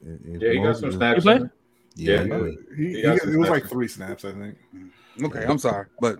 Yeah, 0.05 0.51
he 0.51 0.59
got 0.61 0.77
some 0.77 0.91
snaps. 0.91 1.23
played? 1.23 1.49
Yeah, 1.95 2.23
Yeah, 2.23 2.23
he 2.23 2.29
he. 2.29 2.57
He, 2.75 2.89
He 2.91 2.95
he 2.97 3.01
got 3.01 3.09
got- 3.17 3.21
some 3.23 3.33
it 3.33 3.37
was 3.37 3.49
like 3.49 3.67
three 3.69 3.87
snaps, 3.87 4.23
I 4.25 4.31
think. 4.31 4.55
Okay, 5.21 5.45
I'm 5.45 5.57
sorry, 5.57 5.87
but 5.99 6.17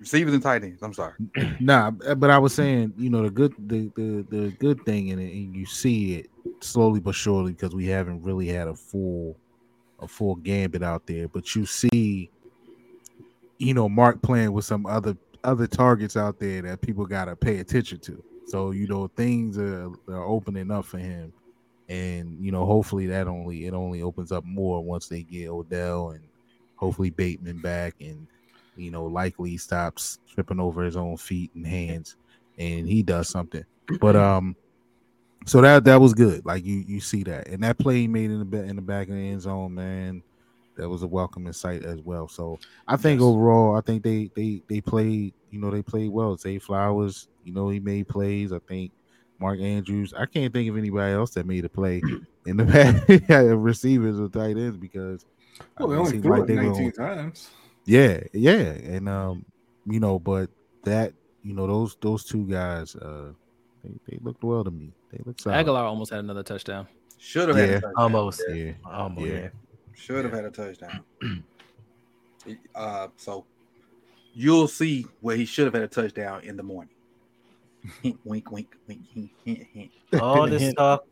receivers 0.00 0.34
and 0.34 0.42
tight 0.42 0.64
ends. 0.64 0.82
I'm 0.82 0.92
sorry. 0.94 1.14
Nah, 1.60 1.90
but 1.92 2.30
I 2.30 2.38
was 2.38 2.52
saying, 2.54 2.92
you 2.98 3.08
know, 3.10 3.22
the 3.22 3.30
good 3.30 3.54
the 3.58 3.90
the, 3.94 4.26
the 4.28 4.50
good 4.58 4.84
thing 4.84 5.08
in 5.08 5.18
it, 5.18 5.32
and 5.32 5.54
you 5.54 5.64
see 5.66 6.16
it 6.16 6.30
slowly 6.60 7.00
but 7.00 7.14
surely 7.14 7.52
because 7.52 7.74
we 7.74 7.86
haven't 7.86 8.22
really 8.22 8.48
had 8.48 8.66
a 8.68 8.74
full 8.74 9.36
a 10.00 10.08
full 10.08 10.34
gambit 10.36 10.82
out 10.82 11.06
there. 11.06 11.28
But 11.28 11.54
you 11.54 11.64
see, 11.66 12.30
you 13.60 13.74
know, 13.74 13.88
Mark 13.88 14.22
playing 14.22 14.52
with 14.52 14.64
some 14.64 14.86
other 14.86 15.16
other 15.44 15.66
targets 15.66 16.16
out 16.16 16.38
there 16.38 16.62
that 16.62 16.80
people 16.80 17.06
gotta 17.06 17.36
pay 17.36 17.58
attention 17.58 17.98
to. 18.00 18.22
So 18.46 18.72
you 18.72 18.88
know, 18.88 19.06
things 19.08 19.58
are, 19.58 19.90
are 20.08 20.24
opening 20.24 20.70
up 20.70 20.86
for 20.86 20.98
him, 20.98 21.32
and 21.88 22.42
you 22.44 22.50
know, 22.50 22.64
hopefully 22.64 23.06
that 23.06 23.28
only 23.28 23.66
it 23.66 23.74
only 23.74 24.02
opens 24.02 24.32
up 24.32 24.44
more 24.44 24.82
once 24.82 25.08
they 25.08 25.22
get 25.22 25.48
Odell 25.48 26.10
and 26.10 26.24
hopefully 26.76 27.10
Bateman 27.10 27.58
back 27.58 27.94
and 28.00 28.26
you 28.76 28.90
know, 28.90 29.04
likely 29.04 29.56
stops 29.58 30.18
tripping 30.32 30.58
over 30.58 30.82
his 30.82 30.96
own 30.96 31.18
feet 31.18 31.50
and 31.54 31.66
hands, 31.66 32.16
and 32.58 32.88
he 32.88 33.02
does 33.02 33.28
something. 33.28 33.64
But 34.00 34.16
um, 34.16 34.56
so 35.44 35.60
that 35.60 35.84
that 35.84 36.00
was 36.00 36.14
good. 36.14 36.46
Like 36.46 36.64
you 36.64 36.82
you 36.86 37.00
see 37.00 37.22
that, 37.24 37.48
and 37.48 37.62
that 37.62 37.78
play 37.78 38.00
he 38.00 38.08
made 38.08 38.30
in 38.30 38.50
the 38.50 38.62
in 38.62 38.76
the 38.76 38.82
back 38.82 39.08
of 39.08 39.14
the 39.14 39.28
end 39.28 39.42
zone, 39.42 39.74
man, 39.74 40.22
that 40.76 40.88
was 40.88 41.02
a 41.02 41.06
welcoming 41.06 41.52
sight 41.52 41.84
as 41.84 42.00
well. 42.00 42.28
So 42.28 42.58
I 42.88 42.96
think 42.96 43.20
Yes. 43.20 43.26
overall, 43.26 43.76
I 43.76 43.80
think 43.80 44.02
they 44.02 44.30
they 44.34 44.62
they 44.68 44.80
played, 44.80 45.34
you 45.50 45.60
know, 45.60 45.70
they 45.70 45.82
played 45.82 46.10
well. 46.10 46.36
Zay 46.36 46.58
Flowers, 46.58 47.28
you 47.44 47.52
know, 47.52 47.68
he 47.68 47.80
made 47.80 48.08
plays. 48.08 48.52
I 48.52 48.58
think 48.60 48.92
Mark 49.38 49.60
Andrews. 49.60 50.12
I 50.16 50.26
can't 50.26 50.52
think 50.52 50.68
of 50.70 50.76
anybody 50.76 51.12
else 51.12 51.30
that 51.32 51.46
made 51.46 51.64
a 51.64 51.68
play 51.68 52.00
in 52.46 52.56
the 52.56 52.64
back 52.64 53.06
receivers 53.28 54.18
or 54.20 54.28
tight 54.28 54.56
ends 54.56 54.76
because. 54.76 55.24
Well, 55.78 55.88
they 55.88 55.96
mean, 55.96 56.04
it 56.04 56.06
only 56.08 56.20
threw 56.20 56.30
like 56.30 56.42
it 56.42 56.46
they 56.46 56.56
were 56.56 56.62
19 56.62 56.84
on- 56.86 56.92
times. 56.92 57.50
yeah, 57.84 58.20
yeah, 58.32 58.52
and 58.54 59.08
um, 59.08 59.44
you 59.86 60.00
know, 60.00 60.18
but 60.18 60.48
that 60.84 61.12
you 61.42 61.52
know 61.52 61.66
those 61.66 61.96
those 62.00 62.24
two 62.24 62.46
guys, 62.46 62.96
uh, 62.96 63.32
they, 63.84 63.90
they 64.08 64.18
looked 64.22 64.42
well 64.42 64.64
to 64.64 64.70
me. 64.70 64.92
They 65.12 65.20
looked 65.26 65.42
solid. 65.42 65.66
Agholor 65.66 65.82
almost 65.82 66.10
had 66.12 66.20
another 66.20 66.42
touchdown. 66.42 66.86
Should 67.18 67.48
have 67.48 67.58
had 67.58 67.68
Yeah. 67.68 67.76
a 67.76 67.80
touchdown. 67.80 67.94
Almost. 67.98 68.42
Yeah, 68.48 68.72
Almost. 68.86 69.26
Yeah. 69.26 69.32
Yeah. 69.34 69.48
Should 70.00 70.24
have 70.24 70.32
had 70.32 70.44
a 70.46 70.50
touchdown. 70.50 71.04
uh, 72.74 73.08
so 73.16 73.44
you'll 74.32 74.68
see 74.68 75.06
where 75.20 75.36
he 75.36 75.44
should 75.44 75.66
have 75.66 75.74
had 75.74 75.82
a 75.82 75.88
touchdown 75.88 76.42
in 76.42 76.56
the 76.56 76.62
morning. 76.62 76.94
Wink, 78.24 78.50
wink, 78.50 78.76
wink. 78.86 79.90
All 80.20 80.46
this 80.46 80.74
talk 80.74 81.06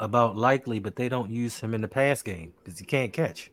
about 0.00 0.36
likely, 0.36 0.78
but 0.78 0.96
they 0.96 1.08
don't 1.08 1.30
use 1.30 1.58
him 1.58 1.72
in 1.72 1.80
the 1.80 1.88
pass 1.88 2.20
game 2.20 2.52
because 2.62 2.78
he 2.78 2.84
can't 2.84 3.12
catch. 3.12 3.50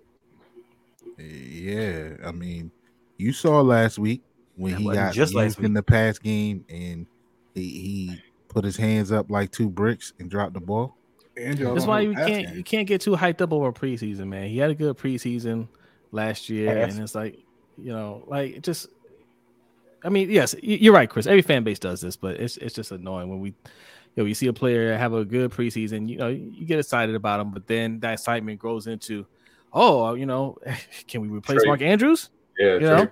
yeah. 1.18 2.15
I 2.26 2.31
mean, 2.34 2.72
you 3.18 3.31
saw 3.31 3.61
last 3.61 3.97
week 3.97 4.22
when 4.57 4.73
That 4.73 4.80
he 4.80 4.91
got 4.91 5.14
just 5.14 5.34
last 5.34 5.57
used 5.57 5.59
in 5.64 5.73
the 5.73 5.84
pass 5.84 6.19
game 6.19 6.65
and 6.69 7.05
he, 7.53 7.61
he 7.61 8.22
put 8.49 8.65
his 8.65 8.76
hands 8.76 9.11
up 9.11 9.31
like 9.31 9.51
two 9.51 9.69
bricks 9.69 10.14
and 10.19 10.30
dropped 10.30 10.53
the 10.53 10.59
ball. 10.59 10.97
And 11.39 11.59
y'all 11.59 11.73
That's 11.76 11.85
why 11.85 11.99
you 12.01 12.14
can't 12.14 12.47
game. 12.47 12.57
you 12.57 12.64
can't 12.64 12.88
get 12.88 13.01
too 13.01 13.11
hyped 13.11 13.41
up 13.41 13.53
over 13.53 13.72
preseason, 13.72 14.27
man. 14.27 14.49
He 14.49 14.57
had 14.57 14.69
a 14.72 14.76
good 14.76 14.97
preseason 14.97 15.68
last 16.11 16.49
year, 16.49 16.77
and 16.77 16.99
it's 16.99 17.14
like 17.15 17.39
you 17.77 17.91
know, 17.91 18.23
like 18.27 18.61
just. 18.61 18.88
I 20.03 20.09
mean, 20.09 20.30
yes, 20.30 20.55
you're 20.61 20.93
right, 20.93 21.09
Chris. 21.09 21.26
Every 21.26 21.41
fan 21.41 21.64
base 21.64 21.80
does 21.80 22.01
this, 22.01 22.15
but 22.15 22.35
it's 22.39 22.57
it's 22.57 22.76
just 22.76 22.91
annoying 22.91 23.30
when 23.30 23.39
we, 23.39 23.49
you 23.49 23.55
know, 24.18 24.26
you 24.26 24.35
see 24.35 24.47
a 24.47 24.53
player 24.53 24.95
have 24.97 25.14
a 25.14 25.26
good 25.26 25.51
preseason. 25.51 26.07
You 26.07 26.18
know, 26.18 26.27
you 26.30 26.65
get 26.65 26.80
excited 26.80 27.15
about 27.15 27.39
him, 27.39 27.51
but 27.51 27.65
then 27.68 27.99
that 28.01 28.14
excitement 28.14 28.59
grows 28.59 28.85
into, 28.88 29.26
oh, 29.73 30.05
uh, 30.05 30.14
you 30.14 30.26
know, 30.27 30.57
can 31.07 31.22
we 31.22 31.27
replace 31.27 31.57
Trade. 31.57 31.68
Mark 31.68 31.81
Andrews? 31.81 32.30
Yeah, 32.59 32.73
You 32.76 32.80
know? 32.80 33.07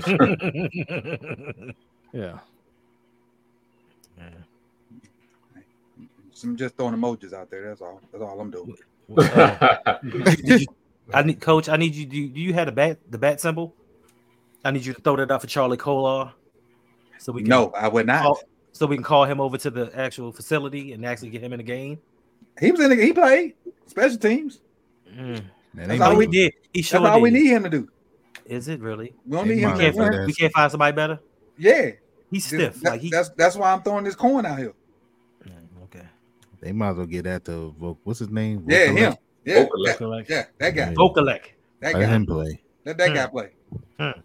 trade- 0.00 0.02
trade. 0.02 1.74
Yeah, 2.14 2.38
I'm 6.44 6.56
just 6.56 6.76
throwing 6.76 6.94
emojis 6.94 7.32
out 7.32 7.50
there. 7.50 7.68
That's 7.68 7.80
all. 7.80 8.00
That's 8.12 8.22
all 8.22 8.40
I'm 8.40 8.50
doing. 8.50 8.74
Uh, 9.14 9.98
you- 10.02 10.66
I 11.14 11.22
need 11.22 11.40
coach. 11.40 11.68
I 11.68 11.76
need 11.76 11.94
you. 11.94 12.06
Do 12.06 12.16
you, 12.16 12.28
do 12.28 12.40
you 12.40 12.54
have 12.54 12.66
the 12.66 12.72
bat 12.72 12.98
the 13.10 13.18
bat 13.18 13.40
symbol? 13.40 13.74
I 14.64 14.70
need 14.70 14.86
you 14.86 14.94
to 14.94 15.00
throw 15.02 15.16
that 15.16 15.30
out 15.30 15.40
for 15.40 15.48
Charlie 15.48 15.76
Kolar, 15.76 16.32
so 17.18 17.32
we 17.32 17.42
can 17.42 17.50
No, 17.50 17.72
I 17.72 17.88
would 17.88 18.06
not. 18.06 18.22
call, 18.22 18.40
so 18.70 18.86
we 18.86 18.96
can 18.96 19.02
call 19.02 19.24
him 19.24 19.40
over 19.40 19.58
to 19.58 19.70
the 19.70 19.90
actual 19.98 20.32
facility 20.32 20.92
and 20.92 21.04
actually 21.04 21.30
get 21.30 21.42
him 21.42 21.52
in 21.52 21.58
the 21.58 21.64
game. 21.64 21.98
He 22.60 22.70
was 22.70 22.80
in. 22.80 22.90
The, 22.90 22.96
he 23.04 23.12
played 23.12 23.54
special 23.88 24.16
teams. 24.18 24.60
Mm. 25.12 25.42
Man, 25.74 25.88
That's 25.88 26.00
all 26.00 26.16
we 26.16 26.26
might- 26.26 26.34
he 26.34 26.42
did. 26.44 26.52
He 26.72 26.80
That's 26.80 26.88
sure 26.88 27.06
all 27.06 27.20
we 27.20 27.30
need 27.30 27.48
him 27.48 27.64
to 27.64 27.68
do. 27.70 27.88
Is 28.46 28.68
it 28.68 28.80
really? 28.80 29.12
We 29.26 29.36
don't 29.36 29.48
They 29.48 29.56
need 29.56 29.60
him 29.62 29.72
We 29.72 29.78
can't, 29.80 29.96
well, 29.96 30.04
run. 30.06 30.12
that's- 30.12 30.26
we 30.28 30.32
can't 30.34 30.52
find 30.54 30.70
somebody 30.70 30.94
better. 30.94 31.20
Yeah, 31.58 31.90
He's 32.30 32.46
stiff. 32.46 32.76
That- 32.80 32.90
like 32.92 33.00
he. 33.02 33.10
that's 33.10 33.28
that's 33.30 33.56
why 33.56 33.72
I'm 33.72 33.82
throwing 33.82 34.04
this 34.04 34.14
coin 34.14 34.46
out 34.46 34.58
here. 34.58 34.72
Okay. 36.62 36.66
they 36.68 36.72
might 36.72 36.90
as 36.90 36.96
well 36.96 37.06
get 37.06 37.24
that 37.24 37.44
to 37.46 37.74
vote. 37.78 37.98
What's 38.04 38.18
his 38.20 38.30
name? 38.30 38.64
Yeah, 38.68 38.86
Vokolek? 38.88 38.96
him. 38.98 39.14
Yeah, 39.44 39.64
Vokolek. 39.64 39.98
that, 39.98 40.26
yeah, 40.28 40.44
that 40.58 40.70
guy. 40.74 40.88
Yeah. 40.88 40.94
Vokolek. 40.94 41.42
That 41.80 41.94
Let 41.94 42.00
guy. 42.00 42.06
him 42.06 42.26
play. 42.26 42.60
Let 42.84 42.98
that 42.98 43.14
guy 43.14 43.26
play. 43.26 43.50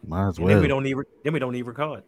Might 0.08 0.28
as 0.30 0.38
And 0.38 0.50
then 0.50 0.62
we 0.62 0.68
don't 0.68 0.84
need 0.84 0.96
then 1.24 1.34
we 1.34 1.40
don't 1.40 1.54
need 1.54 1.64
record. 1.64 2.04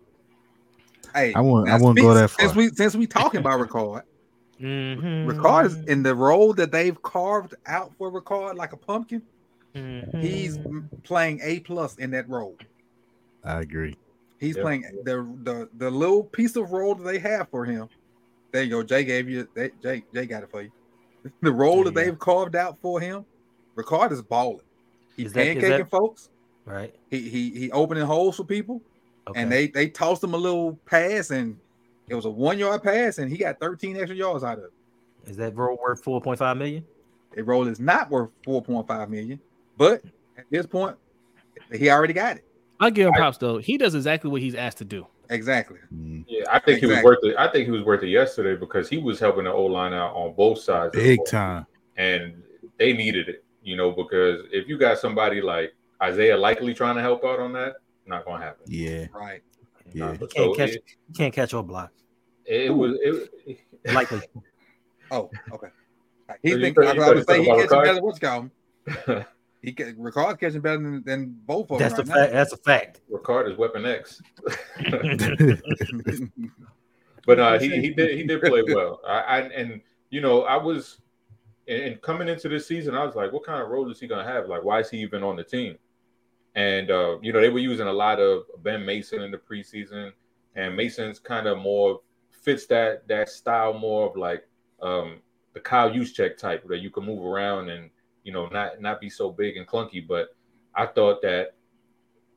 Hey, 1.14 1.34
I 1.34 1.42
won't- 1.42 1.70
I 1.70 1.78
won't 1.78 1.96
speak- 1.98 2.04
go 2.04 2.14
that 2.14 2.30
far. 2.30 2.46
Since 2.46 2.56
we 2.56 2.70
since 2.70 2.96
we 2.96 3.08
talking 3.08 3.40
about 3.40 3.60
Ricard, 3.60 4.04
Mm-hmm. 4.62 5.30
Ricard 5.30 5.66
is 5.68 5.78
in 5.86 6.04
the 6.04 6.14
role 6.14 6.54
that 6.54 6.72
they've 6.72 7.02
carved 7.02 7.56
out 7.66 7.94
for 7.98 8.12
Ricard 8.12 8.56
like 8.56 8.74
a 8.74 8.78
pumpkin. 8.78 9.22
Mm-hmm. 9.74 10.20
He's 10.20 10.60
playing 11.04 11.40
A 11.44 11.62
plus 11.62 11.96
in 11.96 12.12
that 12.12 12.28
role. 12.30 12.58
I 13.44 13.62
agree. 13.62 13.96
He's 14.40 14.56
Yep. 14.58 14.64
playing 14.64 14.82
the 15.06 15.26
the 15.44 15.70
the 15.78 15.90
little 15.90 16.24
piece 16.24 16.56
of 16.58 16.72
role 16.72 16.94
that 16.96 17.04
they 17.04 17.20
have 17.20 17.48
for 17.50 17.64
him. 17.66 17.88
There 18.52 18.64
you 18.64 18.70
go. 18.70 18.84
Jay 18.84 19.04
gave 19.04 19.30
you. 19.30 19.48
They, 19.54 19.72
Jay 19.82 20.04
Jay 20.14 20.26
got 20.26 20.44
it 20.44 20.50
for 20.52 20.62
you. 20.62 20.72
The 21.42 21.52
role 21.52 21.84
that 21.84 21.94
they've 21.94 22.18
carved 22.18 22.56
out 22.56 22.78
for 22.82 23.00
him, 23.02 23.26
Ricard 23.76 24.12
is 24.12 24.22
balling. 24.22 24.62
He's 25.18 25.28
Is 25.28 25.34
that- 25.34 25.48
is 25.48 25.56
pancaking 25.64 25.78
that- 25.80 25.90
folks. 25.90 26.30
right. 26.66 26.96
He 27.12 27.30
he 27.30 27.50
he 27.52 27.72
opening 27.72 28.06
holes 28.06 28.38
for 28.38 28.44
people, 28.46 28.82
Okay. 29.28 29.42
and 29.42 29.52
they 29.52 29.68
they 29.68 29.88
tossed 29.90 30.24
him 30.24 30.34
a 30.34 30.38
little 30.38 30.76
pass, 30.86 31.30
and 31.32 31.58
it 32.08 32.16
was 32.16 32.26
a 32.26 32.30
one 32.30 32.58
yard 32.58 32.82
pass, 32.84 33.18
and 33.18 33.30
he 33.30 33.38
got 33.38 33.60
13 33.60 33.98
extra 33.98 34.16
yards 34.16 34.44
out 34.44 34.58
of 34.60 34.64
it. 34.66 34.72
is 35.30 35.36
that 35.38 35.56
role 35.56 35.78
worth 35.82 36.02
four 36.04 36.22
point 36.22 36.40
five 36.40 36.56
million? 36.58 36.86
A 37.38 37.44
role 37.44 37.68
is 37.68 37.80
not 37.80 38.10
worth 38.10 38.32
4.5 38.44 39.08
million, 39.10 39.40
but 39.78 40.02
at 40.36 40.46
this 40.50 40.66
point, 40.66 40.98
he 41.72 41.88
already 41.92 42.14
got 42.14 42.38
it. 42.38 42.44
I 42.80 42.90
give 42.90 43.06
him 43.08 43.14
props 43.14 43.38
though. 43.38 43.58
He 43.60 43.78
does 43.78 43.94
exactly 43.94 44.32
what 44.32 44.42
he's 44.42 44.56
asked 44.56 44.80
to 44.80 44.86
do. 44.86 45.06
Exactly. 45.30 45.78
Mm. 45.94 46.26
Yeah, 46.28 46.44
I 46.52 46.60
think 46.60 46.80
he 46.80 46.86
was 46.88 47.04
worth 47.04 47.20
it. 47.24 47.36
I 47.38 47.48
think 47.52 47.66
he 47.66 47.72
was 47.72 47.84
worth 47.84 48.02
it 48.04 48.10
yesterday 48.10 48.56
because 48.60 48.90
he 48.90 48.98
was 48.98 49.20
helping 49.20 49.44
the 49.44 49.52
O 49.54 49.66
line 49.66 49.94
out 49.94 50.16
on 50.16 50.34
both 50.34 50.60
sides. 50.60 50.96
Big 50.96 51.20
time. 51.28 51.66
and 51.98 52.42
they 52.78 52.94
needed 52.94 53.30
it, 53.30 53.44
you 53.62 53.76
know, 53.76 53.92
because 53.92 54.42
if 54.52 54.68
you 54.68 54.78
got 54.78 54.98
somebody 54.98 55.42
like 55.42 55.74
Isaiah 56.02 56.38
likely 56.38 56.74
trying 56.74 56.96
to 56.96 57.02
help 57.02 57.24
out 57.26 57.40
on 57.40 57.54
that, 57.54 57.76
not 58.06 58.26
gonna 58.26 58.44
happen. 58.44 58.64
Yeah. 58.68 59.06
Right. 59.14 59.44
Yeah. 59.94 60.14
He 60.14 60.18
can't 60.18 60.32
So 60.32 60.54
catch. 60.56 60.70
it, 60.72 60.84
He 61.08 61.14
can't 61.14 61.34
catch 61.34 61.54
or 61.54 61.64
block. 61.64 61.92
it 62.46 62.74
was 62.74 62.98
it, 63.02 63.60
Likely. 63.94 64.22
Oh, 65.12 65.30
okay. 65.54 65.68
He 66.42 66.52
So 66.52 66.58
you 66.58 66.66
I 66.66 66.70
was 66.70 66.76
thought 66.78 66.96
gonna 66.96 67.24
say 67.24 67.36
you 67.38 67.42
he 67.44 67.48
talking 67.48 67.68
catching 67.68 67.82
better 67.84 67.94
than 67.96 68.04
what's 68.04 68.20
called. 68.20 68.50
He 69.62 69.74
can 69.74 69.96
Ricard's 69.96 70.40
catching 70.40 70.62
better 70.62 70.78
than, 70.78 71.04
than 71.04 71.38
both 71.46 71.70
of 71.72 71.80
them. 71.80 71.90
That's 71.90 72.00
a 72.00 72.04
right 72.04 72.18
fact. 72.18 72.34
That's 72.34 72.54
a 72.54 72.58
fact. 72.58 73.02
Ricard 73.12 73.52
is 73.52 73.58
Weapon 73.58 73.86
X, 73.86 74.22
but 77.26 77.40
uh, 77.40 77.60
he 77.60 77.82
he 77.82 77.90
did 77.90 78.18
he 78.18 78.24
did 78.24 78.42
play 78.42 78.64
well. 78.64 79.02
I, 79.06 79.20
I 79.20 79.40
and 79.42 79.82
you 80.10 80.22
know 80.22 80.44
I 80.44 80.56
was 80.56 81.02
and, 81.68 81.84
and 81.84 82.02
coming 82.02 82.30
into 82.30 82.48
this 82.48 82.68
season, 82.68 82.96
I 82.96 83.04
was 83.04 83.16
like, 83.16 83.34
what 83.34 83.44
kind 83.44 83.62
of 83.62 83.70
role 83.70 83.92
is 83.92 84.00
he 84.00 84.08
gonna 84.08 84.24
have? 84.24 84.48
Like, 84.48 84.64
why 84.64 84.80
is 84.80 84.90
he 84.90 85.00
even 85.00 85.24
on 85.24 85.36
the 85.36 85.44
team? 85.44 85.78
And 86.56 86.90
uh, 86.90 87.18
you 87.22 87.34
know, 87.34 87.42
they 87.42 87.50
were 87.50 87.60
using 87.60 87.88
a 87.88 87.94
lot 87.94 88.20
of 88.20 88.44
Ben 88.64 88.86
Mason 88.86 89.22
in 89.22 89.32
the 89.32 89.38
preseason, 89.38 90.12
and 90.56 90.76
Mason's 90.76 91.20
kind 91.20 91.48
of 91.48 91.58
more 91.58 92.00
fits 92.32 92.66
that 92.68 93.06
that 93.10 93.30
style 93.30 93.74
more 93.74 94.10
of 94.10 94.16
like 94.16 94.48
um, 94.82 95.20
the 95.54 95.60
Kyle 95.60 95.90
Juszczyk 95.90 96.38
type, 96.38 96.66
that 96.68 96.80
you 96.80 96.90
can 96.90 97.06
move 97.06 97.24
around 97.24 97.70
and 97.70 97.90
you 98.24 98.34
know 98.34 98.48
not 98.48 98.82
not 98.82 99.02
be 99.02 99.10
so 99.10 99.32
big 99.32 99.58
and 99.58 99.68
clunky. 99.68 100.06
But 100.06 100.36
I 100.76 100.86
thought 100.86 101.22
that 101.22 101.56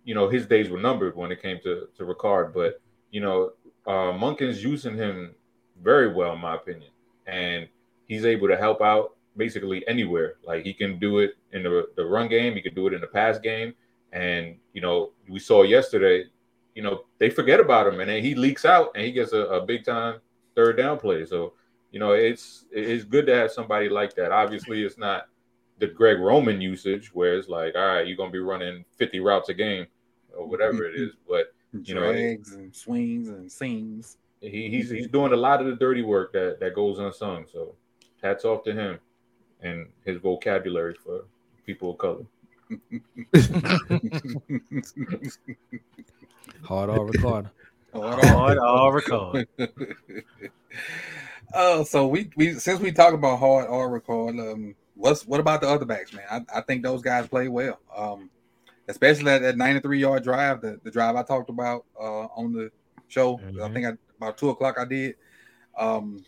you 0.04 0.14
know 0.14 0.28
his 0.28 0.46
days 0.46 0.68
were 0.68 0.80
numbered 0.80 1.16
when 1.16 1.32
it 1.32 1.42
came 1.42 1.58
to 1.64 1.88
to 1.96 2.04
Ricard. 2.04 2.52
But 2.52 2.80
you 3.10 3.20
know, 3.20 3.52
uh, 3.86 4.12
Monken's 4.12 4.62
using 4.62 4.96
him 4.96 5.34
very 5.82 6.12
well, 6.12 6.32
in 6.32 6.40
my 6.40 6.54
opinion, 6.56 6.90
and 7.26 7.68
he's 8.08 8.24
able 8.24 8.48
to 8.48 8.56
help 8.56 8.80
out 8.80 9.16
basically 9.36 9.86
anywhere. 9.88 10.34
Like 10.44 10.64
he 10.64 10.72
can 10.72 10.98
do 10.98 11.18
it 11.18 11.32
in 11.52 11.62
the 11.62 11.88
the 11.96 12.04
run 12.04 12.28
game, 12.28 12.54
he 12.54 12.62
can 12.62 12.74
do 12.74 12.86
it 12.86 12.94
in 12.94 13.00
the 13.00 13.06
pass 13.06 13.38
game, 13.38 13.74
and 14.12 14.56
you 14.72 14.80
know 14.80 15.10
we 15.28 15.38
saw 15.38 15.62
yesterday. 15.62 16.24
You 16.74 16.82
know 16.82 17.04
they 17.18 17.28
forget 17.28 17.60
about 17.60 17.86
him, 17.86 18.00
and 18.00 18.08
then 18.08 18.22
he 18.22 18.34
leaks 18.34 18.64
out, 18.64 18.92
and 18.94 19.04
he 19.04 19.12
gets 19.12 19.32
a, 19.32 19.40
a 19.40 19.66
big 19.66 19.84
time 19.84 20.20
third 20.54 20.76
down 20.76 20.98
play. 20.98 21.26
So 21.26 21.52
you 21.90 22.00
know 22.00 22.12
it's 22.12 22.64
it's 22.70 23.04
good 23.04 23.26
to 23.26 23.34
have 23.34 23.52
somebody 23.52 23.88
like 23.88 24.14
that. 24.16 24.32
Obviously, 24.32 24.82
it's 24.82 24.98
not 24.98 25.28
the 25.82 25.88
Greg 25.88 26.20
Roman 26.20 26.60
usage 26.60 27.12
where 27.12 27.36
it's 27.36 27.48
like, 27.48 27.74
all 27.74 27.84
right, 27.84 28.06
you're 28.06 28.16
gonna 28.16 28.30
be 28.30 28.38
running 28.38 28.84
50 28.98 29.18
routes 29.18 29.48
a 29.48 29.54
game 29.54 29.88
or 30.32 30.46
whatever 30.46 30.84
it 30.84 30.94
is, 30.94 31.10
but 31.28 31.52
you 31.72 31.96
know, 31.96 32.12
drags 32.12 32.52
and 32.52 32.72
swings 32.72 33.28
and 33.28 33.50
seams. 33.50 34.16
he, 34.40 34.70
he's 34.70 34.90
he's 34.90 35.08
doing 35.08 35.32
a 35.32 35.36
lot 35.36 35.60
of 35.60 35.66
the 35.66 35.74
dirty 35.74 36.02
work 36.02 36.32
that 36.34 36.60
that 36.60 36.76
goes 36.76 37.00
unsung. 37.00 37.46
So 37.52 37.74
hats 38.22 38.44
off 38.44 38.62
to 38.64 38.72
him 38.72 39.00
and 39.60 39.88
his 40.04 40.18
vocabulary 40.18 40.94
for 40.94 41.24
people 41.66 41.90
of 41.90 41.98
color. 41.98 42.24
Hard 46.62 46.90
or 46.90 47.06
record. 47.06 47.50
Hard 47.92 48.58
or 48.58 48.94
record. 48.94 49.48
Oh, 51.54 51.84
so 51.84 52.06
we 52.06 52.30
we 52.36 52.54
since 52.54 52.80
we 52.80 52.92
talk 52.92 53.12
about 53.12 53.38
hard 53.38 53.68
or 53.68 53.90
record, 53.90 54.38
um, 54.38 54.74
what's 54.94 55.26
what 55.26 55.40
about 55.40 55.60
the 55.60 55.68
other 55.68 55.84
backs, 55.86 56.12
man? 56.12 56.24
I, 56.30 56.58
I 56.58 56.60
think 56.62 56.82
those 56.82 57.02
guys 57.02 57.26
play 57.28 57.48
well. 57.48 57.78
Um, 57.94 58.30
especially 58.88 59.24
that, 59.24 59.42
that 59.42 59.56
93 59.56 59.98
yard 59.98 60.22
drive, 60.24 60.60
the, 60.60 60.80
the 60.82 60.90
drive 60.90 61.16
I 61.16 61.22
talked 61.22 61.50
about 61.50 61.84
uh 61.98 62.26
on 62.36 62.52
the 62.52 62.70
show. 63.08 63.38
I 63.38 63.42
Mhm. 63.50 63.72
think 63.74 63.86
I, 63.86 63.92
about 64.16 64.38
two 64.38 64.50
o'clock 64.50 64.78
I 64.78 64.84
did. 64.84 65.16
Um, 65.76 66.24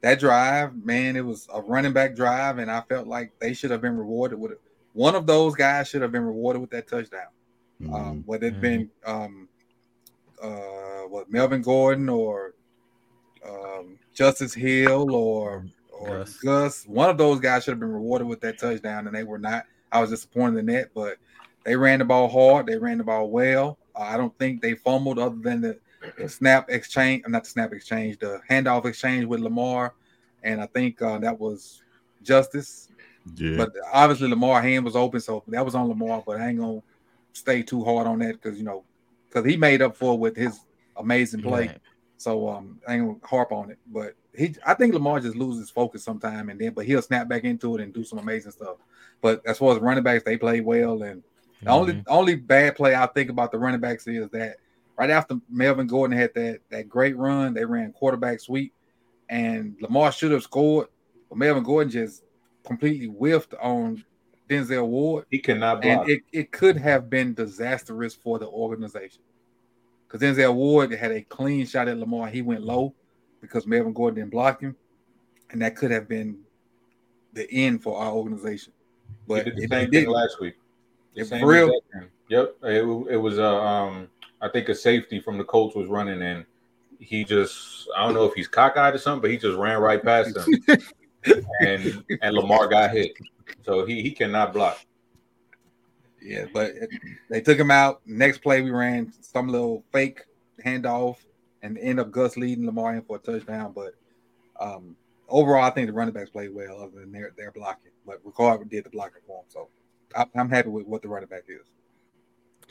that 0.00 0.20
drive, 0.20 0.76
man, 0.84 1.16
it 1.16 1.24
was 1.24 1.48
a 1.52 1.60
running 1.60 1.92
back 1.92 2.14
drive, 2.14 2.58
and 2.58 2.70
I 2.70 2.82
felt 2.82 3.08
like 3.08 3.32
they 3.40 3.52
should 3.52 3.70
have 3.70 3.80
been 3.80 3.96
rewarded 3.96 4.38
with 4.38 4.52
it. 4.52 4.60
One 4.92 5.14
of 5.16 5.26
those 5.26 5.54
guys 5.54 5.88
should 5.88 6.02
have 6.02 6.12
been 6.12 6.24
rewarded 6.24 6.60
with 6.60 6.70
that 6.70 6.86
touchdown. 6.86 7.28
Mm-hmm. 7.80 7.94
Um, 7.94 8.22
whether 8.26 8.46
it 8.46 8.60
been 8.60 8.90
um, 9.04 9.48
uh, 10.42 11.02
what 11.08 11.30
Melvin 11.30 11.62
Gordon 11.62 12.08
or 12.08 12.54
um, 13.48 13.98
Justice 14.12 14.54
Hill 14.54 15.14
or 15.14 15.66
or 15.98 16.18
Gus. 16.18 16.36
Gus. 16.38 16.84
one 16.86 17.10
of 17.10 17.18
those 17.18 17.40
guys 17.40 17.64
should 17.64 17.72
have 17.72 17.80
been 17.80 17.92
rewarded 17.92 18.26
with 18.26 18.40
that 18.40 18.58
touchdown, 18.58 19.06
and 19.06 19.16
they 19.16 19.24
were 19.24 19.38
not. 19.38 19.64
I 19.90 20.00
was 20.00 20.10
disappointed 20.10 20.58
in 20.58 20.66
that, 20.66 20.90
but 20.94 21.16
they 21.64 21.76
ran 21.76 21.98
the 21.98 22.04
ball 22.04 22.28
hard. 22.28 22.66
They 22.66 22.76
ran 22.76 22.98
the 22.98 23.04
ball 23.04 23.30
well. 23.30 23.78
Uh, 23.94 24.02
I 24.02 24.16
don't 24.16 24.36
think 24.38 24.60
they 24.60 24.74
fumbled 24.74 25.18
other 25.18 25.36
than 25.36 25.60
the, 25.60 25.78
the 26.16 26.28
snap 26.28 26.70
exchange, 26.70 27.22
I'm 27.26 27.32
not 27.32 27.44
the 27.44 27.50
snap 27.50 27.72
exchange, 27.72 28.18
the 28.18 28.40
handoff 28.48 28.84
exchange 28.86 29.26
with 29.26 29.40
Lamar, 29.40 29.94
and 30.42 30.60
I 30.60 30.66
think 30.66 31.00
uh, 31.02 31.18
that 31.18 31.38
was 31.38 31.82
justice. 32.22 32.88
yeah. 33.36 33.56
But 33.56 33.72
obviously 33.92 34.28
Lamar 34.28 34.62
hand 34.62 34.84
was 34.84 34.96
open, 34.96 35.20
so 35.20 35.42
that 35.48 35.64
was 35.64 35.74
on 35.74 35.88
Lamar. 35.88 36.22
But 36.24 36.40
I 36.40 36.48
ain't 36.48 36.58
gonna 36.58 36.82
stay 37.32 37.62
too 37.62 37.84
hard 37.84 38.06
on 38.06 38.18
that 38.20 38.40
because 38.40 38.58
you 38.58 38.64
know, 38.64 38.84
because 39.28 39.44
he 39.44 39.56
made 39.56 39.82
up 39.82 39.96
for 39.96 40.14
it 40.14 40.20
with 40.20 40.36
his 40.36 40.60
amazing 40.96 41.42
play. 41.42 41.66
Right. 41.68 41.80
So 42.18 42.48
um, 42.48 42.80
I 42.86 42.94
ain't 42.96 43.06
gonna 43.06 43.18
harp 43.22 43.52
on 43.52 43.70
it. 43.70 43.78
But 43.86 44.14
he, 44.36 44.54
I 44.66 44.74
think 44.74 44.92
Lamar 44.92 45.20
just 45.20 45.36
loses 45.36 45.70
focus 45.70 46.04
sometime, 46.04 46.50
and 46.50 46.60
then 46.60 46.72
but 46.74 46.84
he'll 46.84 47.00
snap 47.02 47.28
back 47.28 47.44
into 47.44 47.76
it 47.76 47.80
and 47.80 47.92
do 47.94 48.04
some 48.04 48.18
amazing 48.18 48.52
stuff. 48.52 48.76
But 49.20 49.40
as 49.46 49.58
far 49.58 49.74
as 49.74 49.80
running 49.80 50.04
backs, 50.04 50.24
they 50.24 50.36
play 50.36 50.60
well, 50.60 51.02
and 51.02 51.22
the 51.62 51.70
only 51.70 51.94
Mhm. 51.94 52.04
only 52.08 52.34
bad 52.36 52.76
play 52.76 52.94
I 52.94 53.06
think 53.06 53.30
about 53.30 53.50
the 53.52 53.58
running 53.58 53.80
backs 53.80 54.06
is 54.06 54.28
that 54.30 54.56
right 54.98 55.10
after 55.10 55.36
Melvin 55.48 55.86
Gordon 55.86 56.16
had 56.16 56.34
that 56.34 56.60
that 56.70 56.88
great 56.88 57.16
run, 57.16 57.54
they 57.54 57.64
ran 57.64 57.92
quarterback 57.92 58.40
sweep, 58.40 58.72
and 59.28 59.76
Lamar 59.80 60.12
should 60.12 60.32
have 60.32 60.42
scored, 60.42 60.88
but 61.28 61.38
Melvin 61.38 61.62
Gordon 61.64 61.90
just 61.90 62.24
completely 62.64 63.06
whiffed 63.06 63.54
on 63.54 64.04
Denzel 64.48 64.86
Ward, 64.88 65.26
He 65.30 65.38
cannot 65.38 65.82
block. 65.82 66.00
and 66.02 66.10
it, 66.10 66.22
it 66.32 66.52
could 66.52 66.76
have 66.76 67.08
been 67.10 67.34
disastrous 67.34 68.14
for 68.14 68.38
the 68.38 68.46
organization. 68.48 69.22
Because 70.08 70.22
Denzel 70.22 70.54
Ward 70.54 70.90
had 70.92 71.12
a 71.12 71.20
clean 71.22 71.66
shot 71.66 71.86
at 71.88 71.98
Lamar, 71.98 72.28
he 72.28 72.40
went 72.42 72.62
low 72.62 72.94
because 73.42 73.66
Melvin 73.66 73.92
Gordon 73.92 74.16
didn't 74.20 74.30
block 74.30 74.60
him, 74.62 74.74
and 75.50 75.60
that 75.62 75.76
could 75.76 75.90
have 75.90 76.08
been 76.08 76.38
the 77.34 77.46
end 77.52 77.82
for 77.82 77.98
our 77.98 78.12
organization. 78.12 78.72
But 79.26 79.44
he 79.44 79.50
did 79.50 79.56
the 79.58 79.62
it, 79.64 79.70
same 79.70 79.78
it 79.78 79.82
thing 79.82 79.90
didn't. 79.90 80.12
last 80.12 80.40
week. 80.40 80.54
The 81.14 81.20
It- 81.22 81.24
same 81.26 81.40
for 81.40 81.46
real? 81.48 81.80
Yep. 82.30 82.56
It, 82.62 82.82
it 83.10 83.16
was 83.16 83.38
uh, 83.38 83.56
um 83.62 84.08
I 84.40 84.48
think 84.48 84.68
a 84.68 84.74
safety 84.74 85.20
from 85.20 85.36
the 85.38 85.44
Colts 85.44 85.74
was 85.74 85.88
running 85.88 86.22
and 86.22 86.44
he 87.00 87.24
just 87.24 87.88
I 87.96 88.04
don't 88.04 88.14
know 88.14 88.24
if 88.24 88.34
he's 88.34 88.48
cockeyed 88.48 88.94
or 88.94 88.98
something, 88.98 89.20
but 89.22 89.30
he 89.30 89.36
just 89.38 89.56
ran 89.58 89.78
right 89.80 90.02
past 90.02 90.36
him. 90.36 90.78
and 91.60 92.04
and 92.22 92.34
Lamar 92.34 92.66
got 92.68 92.90
hit. 92.92 93.12
So 93.64 93.84
he 93.86 94.02
he 94.02 94.10
cannot 94.10 94.52
block. 94.52 94.78
Yeah, 96.22 96.46
but 96.52 96.70
it- 96.70 96.90
they 97.30 97.40
took 97.40 97.58
him 97.58 97.70
out. 97.70 98.00
Next 98.06 98.38
play, 98.38 98.62
we 98.62 98.70
ran 98.70 99.12
some 99.20 99.48
little 99.48 99.84
fake 99.92 100.24
handoff 100.64 101.16
and 101.62 101.78
end 101.78 102.00
up 102.00 102.10
Gus 102.10 102.36
leading 102.36 102.66
Lamar 102.66 102.94
in 102.96 103.02
for 103.02 103.16
a 103.16 103.18
touchdown. 103.20 103.72
But 103.74 103.94
um, 104.60 104.96
overall, 105.28 105.62
I 105.64 105.70
think 105.70 105.86
the 105.86 105.92
running 105.92 106.14
backs 106.14 106.30
played 106.30 106.52
well, 106.54 106.82
other 106.82 107.00
than 107.00 107.12
their 107.12 107.32
their 107.36 107.52
blocking. 107.52 107.92
But 108.06 108.24
Ricard 108.24 108.68
did 108.68 108.84
the 108.84 108.90
blocking 108.90 109.22
for 109.26 109.40
him, 109.40 109.44
so 109.48 109.68
I, 110.16 110.26
I'm 110.34 110.48
happy 110.50 110.68
with 110.70 110.86
what 110.86 111.02
the 111.02 111.08
running 111.08 111.28
back 111.28 111.44
is. 111.48 111.66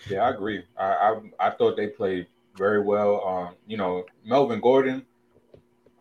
Yeah, 0.10 0.24
I 0.24 0.32
agree. 0.32 0.64
I 0.78 0.86
I, 1.40 1.48
I 1.48 1.50
thought 1.52 1.78
they 1.78 1.88
played 1.88 2.28
very 2.58 2.82
well. 2.82 3.26
Um, 3.26 3.56
you 3.68 3.78
know, 3.78 4.06
Melvin 4.26 4.60
Gordon, 4.60 5.06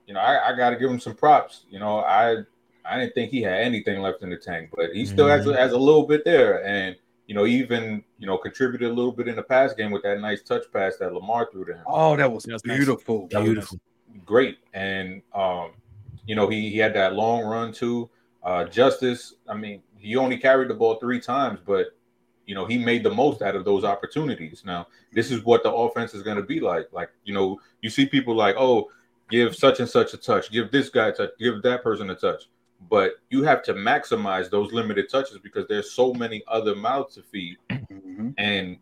you 0.07 0.15
know, 0.15 0.21
I, 0.21 0.53
I 0.53 0.57
gotta 0.57 0.77
give 0.77 0.91
him 0.91 1.01
some 1.01 1.15
props. 1.15 1.65
You 1.71 1.79
know, 1.79 1.99
I 2.01 2.39
I 2.85 2.99
didn't 3.01 3.15
think 3.15 3.31
he 3.31 3.43
had 3.43 3.61
anything 3.61 4.01
left 4.01 4.23
in 4.23 4.31
the 4.31 4.37
tank, 4.37 4.71
but 4.75 4.91
he 4.93 5.05
still 5.07 5.27
has, 5.29 5.45
Mhm. 5.45 5.55
a, 5.55 5.57
has 5.57 5.73
a 5.73 5.79
little 5.79 6.07
bit 6.07 6.25
there. 6.25 6.65
And, 6.65 6.97
you 7.27 7.35
know, 7.35 7.47
even, 7.47 8.05
you 8.19 8.27
know, 8.27 8.39
contributed 8.39 8.91
a 8.91 8.93
little 8.95 9.13
bit 9.13 9.29
in 9.29 9.37
the 9.37 9.43
pass 9.43 9.75
game 9.75 9.91
with 9.91 10.03
that 10.05 10.21
nice 10.21 10.43
touch 10.43 10.65
pass 10.73 10.97
that 10.99 11.13
Lamar 11.13 11.49
threw 11.51 11.65
to 11.65 11.75
him. 11.75 11.85
Oh, 11.87 12.17
that 12.17 12.31
was 12.31 12.45
That's 12.45 12.65
nice. 12.65 12.77
beautiful. 12.77 13.29
That 13.33 13.41
was 13.41 13.47
Beautiful. 13.49 13.81
great. 14.25 14.59
And, 14.75 15.23
um, 15.35 15.73
you 16.27 16.35
know, 16.37 16.49
he, 16.49 16.71
he 16.71 16.79
had 16.79 16.95
that 16.95 17.15
long 17.15 17.45
run 17.45 17.73
too. 17.73 18.09
Uh, 18.43 18.65
Justice, 18.65 19.35
I 19.49 19.55
mean, 19.55 19.83
he 19.99 20.17
only 20.17 20.39
carried 20.39 20.69
the 20.71 20.75
ball 20.75 20.97
three 20.97 21.21
times, 21.21 21.59
but, 21.67 21.89
you 22.47 22.55
know, 22.55 22.65
he 22.65 22.79
made 22.79 23.03
the 23.03 23.11
most 23.11 23.43
out 23.43 23.57
of 23.57 23.65
those 23.65 23.83
opportunities. 23.83 24.63
Now, 24.65 24.87
this 25.13 25.33
is 25.33 25.45
what 25.45 25.65
the 25.65 25.73
offense 25.73 26.15
is 26.15 26.23
going 26.23 26.37
to 26.37 26.45
be 26.45 26.61
like. 26.61 26.89
Like, 26.93 27.11
you 27.25 27.35
know, 27.35 27.61
you 27.83 27.91
see 27.91 28.07
people 28.07 28.37
like, 28.37 28.55
oh, 28.57 28.89
give 29.29 29.57
such 29.57 29.81
and 29.81 29.89
such 29.89 30.15
a 30.15 30.17
touch, 30.17 30.53
give 30.53 30.71
this 30.71 30.89
guy 30.91 31.09
a 31.09 31.13
touch, 31.13 31.31
give 31.41 31.61
that 31.63 31.83
person 31.83 32.09
a 32.11 32.15
touch. 32.15 32.45
But 32.89 33.13
you 33.31 33.43
have 33.43 33.63
to 33.65 33.75
maximize 33.75 34.51
those 34.51 34.73
limited 34.73 35.09
touches 35.09 35.39
because 35.39 35.67
there's 35.69 35.93
so 35.93 36.13
many 36.15 36.43
other 36.47 36.75
mouths 36.75 37.15
to 37.17 37.23
feed. 37.23 37.57
Mhm. 37.91 38.35
And 38.39 38.79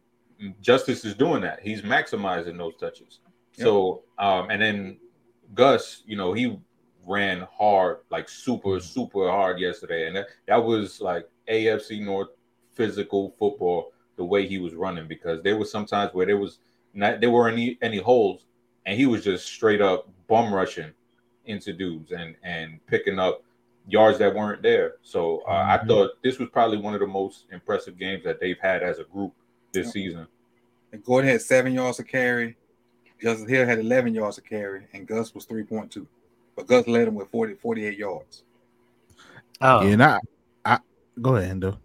Justice 0.60 1.04
is 1.04 1.14
doing 1.14 1.40
that. 1.42 1.60
He's 1.60 1.82
maximizing 1.82 2.56
those 2.58 2.76
touches. 2.76 3.20
So, 3.52 4.02
um, 4.18 4.50
and 4.50 4.60
then 4.60 4.98
Gus, 5.54 6.02
you 6.06 6.16
know, 6.16 6.32
he 6.32 6.58
ran 7.06 7.46
hard, 7.52 7.98
like 8.10 8.28
super, 8.28 8.80
super 8.80 9.28
hard 9.28 9.60
yesterday. 9.60 10.06
And 10.06 10.16
that, 10.16 10.26
that 10.46 10.56
was 10.62 11.00
like 11.00 11.28
AFC 11.48 12.02
North 12.04 12.28
physical 12.72 13.30
football, 13.38 13.92
the 14.16 14.24
way 14.24 14.46
he 14.46 14.58
was 14.58 14.74
running, 14.74 15.06
because 15.06 15.42
there 15.42 15.56
was 15.56 15.70
sometimes 15.70 16.12
where 16.12 16.26
there 16.26 16.38
was 16.38 16.58
not, 16.94 17.20
there 17.20 17.30
weren't 17.30 17.54
any, 17.56 17.78
any 17.82 17.98
holes, 17.98 18.46
and 18.86 18.98
he 18.98 19.06
was 19.06 19.22
just 19.22 19.46
straight 19.46 19.80
up 19.80 20.08
bum 20.26 20.52
rushing 20.52 20.92
into 21.46 21.72
dudes 21.72 22.10
and, 22.12 22.34
and 22.42 22.84
picking 22.86 23.18
up 23.18 23.43
yards 23.89 24.19
that 24.19 24.35
weren't 24.35 24.62
there. 24.62 24.94
So 25.02 25.43
uh, 25.48 25.51
I 25.52 25.78
Mhm. 25.78 25.89
thought 25.89 26.11
this 26.23 26.39
was 26.39 26.48
probably 26.51 26.78
one 26.78 26.94
of 26.94 27.01
the 27.01 27.06
most 27.06 27.44
impressive 27.52 27.98
games 27.98 28.24
that 28.24 28.40
they've 28.40 28.59
had 28.61 28.82
as 28.82 28.98
a 28.98 29.05
group 29.05 29.32
this 29.73 29.86
Yep. 29.86 29.93
season. 29.93 30.27
And 30.93 31.05
Gordon 31.05 31.31
had 31.31 31.43
seven 31.43 31.73
yards 31.73 31.97
to 31.98 32.05
carry. 32.05 32.56
Justin 33.20 33.48
Hill 33.48 33.66
had 33.66 33.78
11 33.78 34.15
yards 34.15 34.36
to 34.36 34.43
carry, 34.43 34.86
and 34.93 35.06
Gus 35.06 35.35
was 35.35 35.44
3.2. 35.47 36.06
But 36.56 36.66
Gus 36.66 36.86
led 36.86 37.09
him 37.09 37.15
with 37.15 37.28
40, 37.31 37.55
48 37.55 37.98
yards. 37.98 38.44
Oh, 39.61 39.82
Yeah, 39.82 39.89
and 39.93 40.02
I, 40.02 40.20
I 40.65 40.78
go 41.20 41.36
ahead, 41.36 41.61
Hendo. 41.61 41.78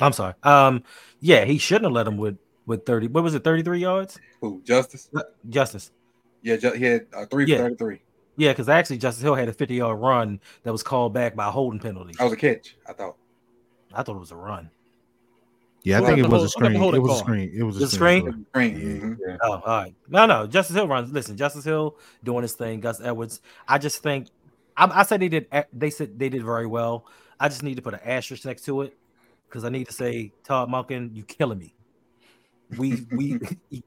I'm 0.00 0.12
sorry. 0.12 0.34
Um, 0.42 0.84
yeah, 1.20 1.44
he 1.44 1.58
shouldn't 1.58 1.84
have 1.86 1.92
let 1.92 2.06
him 2.06 2.16
with 2.16 2.38
with 2.66 2.84
30. 2.84 3.08
What 3.08 3.24
was 3.24 3.34
it? 3.34 3.42
33 3.44 3.78
yards? 3.80 4.18
Who? 4.42 4.60
Justice? 4.62 5.08
Justice. 5.48 5.90
Yeah, 6.42 6.56
Ju- 6.56 6.72
he 6.72 6.84
had 6.84 7.06
uh, 7.14 7.24
three 7.26 7.46
Yeah. 7.46 7.56
for 7.56 7.62
33. 7.70 8.02
Yeah, 8.38 8.52
because 8.52 8.68
actually 8.68 8.98
Justice 8.98 9.22
Hill 9.22 9.34
had 9.34 9.48
a 9.48 9.52
50 9.52 9.74
yard 9.74 9.98
run 10.00 10.40
that 10.62 10.70
was 10.72 10.82
called 10.84 11.12
back 11.12 11.34
by 11.34 11.48
a 11.48 11.50
holding 11.50 11.80
penalty. 11.80 12.14
That 12.18 12.24
was 12.24 12.32
a 12.32 12.36
catch, 12.36 12.76
I 12.88 12.92
thought. 12.92 13.16
I 13.92 14.02
thought 14.04 14.14
it 14.16 14.20
was 14.20 14.30
a 14.30 14.36
run. 14.36 14.70
Yeah, 15.82 15.98
I 15.98 16.00
Well, 16.00 16.08
think 16.10 16.20
it 16.20 16.22
the 16.22 16.28
was 16.28 16.42
a 16.44 16.48
screen. 16.48 16.74
hold 16.76 16.94
It 16.94 16.98
it 16.98 17.00
was 17.00 17.16
a 17.16 17.18
screen. 17.18 17.52
It 17.52 17.62
was 17.64 17.76
a 17.76 17.80
The 17.80 17.86
screen. 17.88 18.20
screen? 18.22 18.46
Green. 18.52 18.74
Yeah. 18.74 19.26
Mm-hmm. 19.26 19.36
Oh, 19.42 19.50
all 19.52 19.62
right. 19.66 19.94
No, 20.08 20.26
no. 20.26 20.46
Justice 20.46 20.76
Hill 20.76 20.86
runs. 20.86 21.12
Listen, 21.12 21.36
Justice 21.36 21.64
Hill 21.64 21.96
doing 22.22 22.42
his 22.42 22.52
thing. 22.52 22.80
Gus 22.80 23.00
Edwards. 23.00 23.40
I 23.66 23.78
just 23.78 24.02
think 24.02 24.28
I, 24.76 25.00
I 25.00 25.02
said 25.02 25.20
they 25.20 25.28
did. 25.28 25.46
They 25.72 25.90
said 25.90 26.16
they 26.18 26.28
did 26.28 26.44
very 26.44 26.66
well. 26.66 27.06
I 27.40 27.48
just 27.48 27.64
need 27.64 27.74
to 27.76 27.82
put 27.82 27.94
an 27.94 28.00
asterisk 28.04 28.44
next 28.44 28.64
to 28.66 28.82
it 28.82 28.96
because 29.48 29.64
I 29.64 29.68
need 29.68 29.86
to 29.88 29.92
say 29.92 30.32
Todd 30.44 30.68
Monken, 30.68 31.14
you 31.14 31.24
killing 31.24 31.58
me. 31.58 31.74
We 32.76 33.06
we 33.12 33.38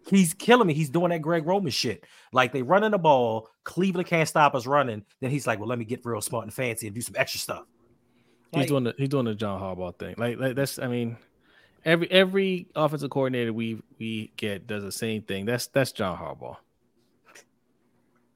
he's 0.07 0.33
killing 0.33 0.67
me. 0.67 0.73
He's 0.73 0.89
doing 0.89 1.09
that 1.11 1.21
Greg 1.21 1.45
Roman 1.45 1.71
shit. 1.71 2.03
Like 2.33 2.51
they 2.51 2.63
running 2.63 2.91
the 2.91 2.97
ball, 2.97 3.47
Cleveland 3.63 4.07
can't 4.07 4.27
stop 4.27 4.55
us 4.55 4.65
running. 4.65 5.05
Then 5.19 5.29
he's 5.29 5.45
like, 5.45 5.59
well, 5.59 5.67
let 5.67 5.77
me 5.77 5.85
get 5.85 6.03
real 6.03 6.21
smart 6.21 6.45
and 6.45 6.53
fancy 6.53 6.87
and 6.87 6.95
do 6.95 7.01
some 7.01 7.15
extra 7.15 7.39
stuff. 7.39 7.63
He's 8.53 8.65
doing 8.67 8.83
the 8.83 8.95
he's 8.97 9.09
doing 9.09 9.25
the 9.25 9.35
John 9.35 9.61
Harbaugh 9.61 9.97
thing. 9.97 10.15
Like, 10.17 10.39
like 10.39 10.55
that's 10.55 10.79
I 10.79 10.87
mean, 10.87 11.17
every 11.85 12.09
every 12.11 12.67
offensive 12.75 13.11
coordinator 13.11 13.53
we 13.53 13.81
we 13.99 14.31
get 14.35 14.65
does 14.67 14.83
the 14.83 14.91
same 14.91 15.21
thing. 15.21 15.45
That's 15.45 15.67
that's 15.67 15.91
John 15.91 16.17
Harbaugh. 16.17 16.57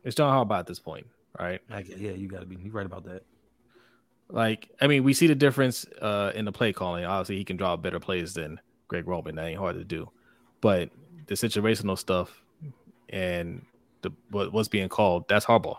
It's 0.03 0.15
John 0.15 0.31
Harbaugh 0.31 0.59
at 0.59 0.67
this 0.67 0.80
point, 0.80 1.07
right? 1.39 1.59
I 1.69 1.81
get- 1.81 1.97
yeah, 1.97 2.11
you 2.11 2.27
got 2.27 2.41
to 2.41 2.45
be 2.45 2.55
you 2.55 2.72
right 2.72 2.85
about 2.85 3.05
that. 3.05 3.23
Like, 4.30 4.69
I 4.80 4.88
mean, 4.88 5.03
we 5.03 5.13
see 5.13 5.27
the 5.27 5.35
difference 5.35 5.85
uh 6.01 6.31
in 6.35 6.45
the 6.45 6.51
play 6.51 6.72
calling. 6.72 7.03
Obviously, 7.03 7.38
he 7.38 7.43
can 7.43 7.57
draw 7.57 7.76
better 7.76 7.99
plays 7.99 8.34
than 8.35 8.59
Greg 8.88 9.07
Roman. 9.07 9.35
That 9.35 9.47
ain't 9.47 9.59
hard 9.59 9.76
to 9.76 9.84
do. 9.84 10.09
But 10.66 10.90
the 11.28 11.36
situational 11.36 11.96
stuff 11.96 12.42
and 13.10 13.64
the 14.02 14.12
what 14.32 14.52
what's 14.52 14.68
being 14.68 14.90
called, 14.90 15.26
that's 15.28 15.46
Harbaugh. 15.46 15.78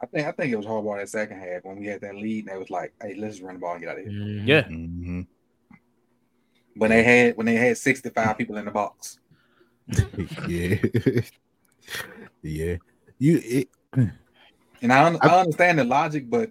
I 0.00 0.06
think 0.06 0.28
I 0.28 0.30
think 0.30 0.52
it 0.52 0.56
was 0.56 0.64
Harbaugh 0.64 1.00
that 1.00 1.08
second 1.08 1.40
half 1.40 1.64
when 1.64 1.80
we 1.80 1.86
had 1.86 2.00
that 2.02 2.14
lead, 2.14 2.44
and 2.46 2.54
they 2.54 2.58
was 2.60 2.70
like, 2.70 2.92
"Hey, 3.02 3.16
let's 3.18 3.34
just 3.34 3.42
run 3.44 3.54
the 3.54 3.60
ball 3.60 3.72
and 3.72 3.80
get 3.80 3.90
out 3.90 3.98
of 3.98 4.04
here." 4.04 4.12
Yeah. 4.12 4.62
Mhm. 4.68 5.26
When 6.76 6.90
they 6.90 7.02
had 7.02 7.36
when 7.36 7.46
they 7.46 7.56
had 7.56 7.76
65 7.76 8.38
people 8.38 8.56
in 8.56 8.66
the 8.66 8.70
box. 8.70 9.18
yeah, 10.46 10.76
yeah. 12.42 12.76
You 13.18 13.40
it, 13.42 13.68
And 14.80 14.92
I, 14.92 15.06
un- 15.06 15.18
I 15.22 15.40
understand 15.40 15.80
the 15.80 15.84
logic, 15.84 16.30
but 16.30 16.50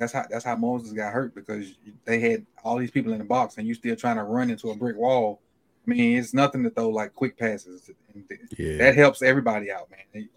that's 0.00 0.12
how 0.12 0.24
that's 0.28 0.44
how 0.44 0.56
Moses 0.56 0.92
got 0.92 1.12
hurt 1.12 1.34
because 1.34 1.74
they 2.06 2.18
had 2.18 2.44
all 2.64 2.78
these 2.78 2.90
people 2.90 3.12
in 3.12 3.18
the 3.18 3.24
box, 3.24 3.58
and 3.58 3.68
you 3.68 3.74
still 3.74 3.94
trying 3.94 4.16
to 4.16 4.24
run 4.24 4.50
into 4.50 4.70
a 4.70 4.74
brick 4.74 4.96
wall. 4.96 5.40
I 5.86 5.90
mean, 5.90 6.18
it's 6.18 6.34
nothing 6.34 6.62
to 6.64 6.70
throw 6.70 6.88
like 6.88 7.14
quick 7.14 7.38
passes. 7.38 7.90
Yeah. 8.58 8.78
That 8.78 8.96
helps 8.96 9.22
everybody 9.22 9.70
out, 9.70 9.88
man. 9.90 10.28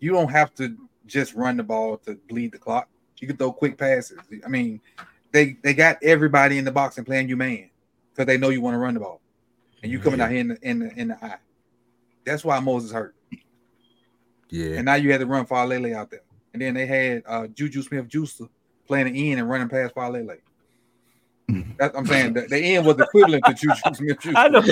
You 0.00 0.12
don't 0.12 0.30
have 0.30 0.54
to 0.56 0.76
just 1.06 1.34
run 1.34 1.56
the 1.56 1.62
ball 1.62 1.96
to 1.98 2.14
bleed 2.28 2.52
the 2.52 2.58
clock. 2.58 2.88
You 3.18 3.26
can 3.26 3.36
throw 3.36 3.52
quick 3.52 3.76
passes. 3.76 4.18
I 4.44 4.48
mean, 4.48 4.80
they 5.32 5.56
they 5.62 5.74
got 5.74 5.96
everybody 6.02 6.58
in 6.58 6.64
the 6.64 6.72
box 6.72 6.98
and 6.98 7.06
playing 7.06 7.28
you 7.28 7.36
man 7.36 7.70
because 8.12 8.26
they 8.26 8.36
know 8.38 8.50
you 8.50 8.60
want 8.60 8.74
to 8.74 8.78
run 8.78 8.94
the 8.94 9.00
ball, 9.00 9.20
and 9.82 9.90
you 9.90 9.98
coming 9.98 10.18
Yeah. 10.20 10.26
out 10.26 10.30
here 10.30 10.40
in 10.40 10.48
the, 10.48 10.58
in 10.62 10.78
the 10.78 10.92
in 11.00 11.08
the 11.08 11.24
eye. 11.24 11.38
That's 12.24 12.44
why 12.44 12.60
Moses 12.60 12.92
hurt. 12.92 13.14
yeah. 14.50 14.74
And 14.76 14.84
now 14.84 14.94
you 14.96 15.10
had 15.10 15.20
to 15.20 15.26
run 15.26 15.46
for 15.46 15.54
Faalele 15.56 15.94
out 15.94 16.10
there. 16.10 16.20
And 16.52 16.62
then 16.62 16.74
they 16.74 16.86
had 16.86 17.22
uh, 17.26 17.46
JuJu 17.46 17.84
Smith-Schuster 17.84 18.46
playing 18.88 19.12
the 19.12 19.30
end 19.30 19.40
and 19.40 19.48
running 19.48 19.68
past 19.68 19.94
Faalele. 19.94 20.38
That's 21.78 21.96
I'm 21.96 22.04
saying 22.04 22.34
the, 22.34 22.42
the 22.42 22.58
end 22.58 22.84
was 22.84 22.98
equivalent 22.98 23.42
to 23.46 23.54
Juju 23.54 23.74
Smith 23.94 24.18
Juicer. 24.18 24.36
I 24.36 24.48
know 24.48 24.60
what 24.60 24.68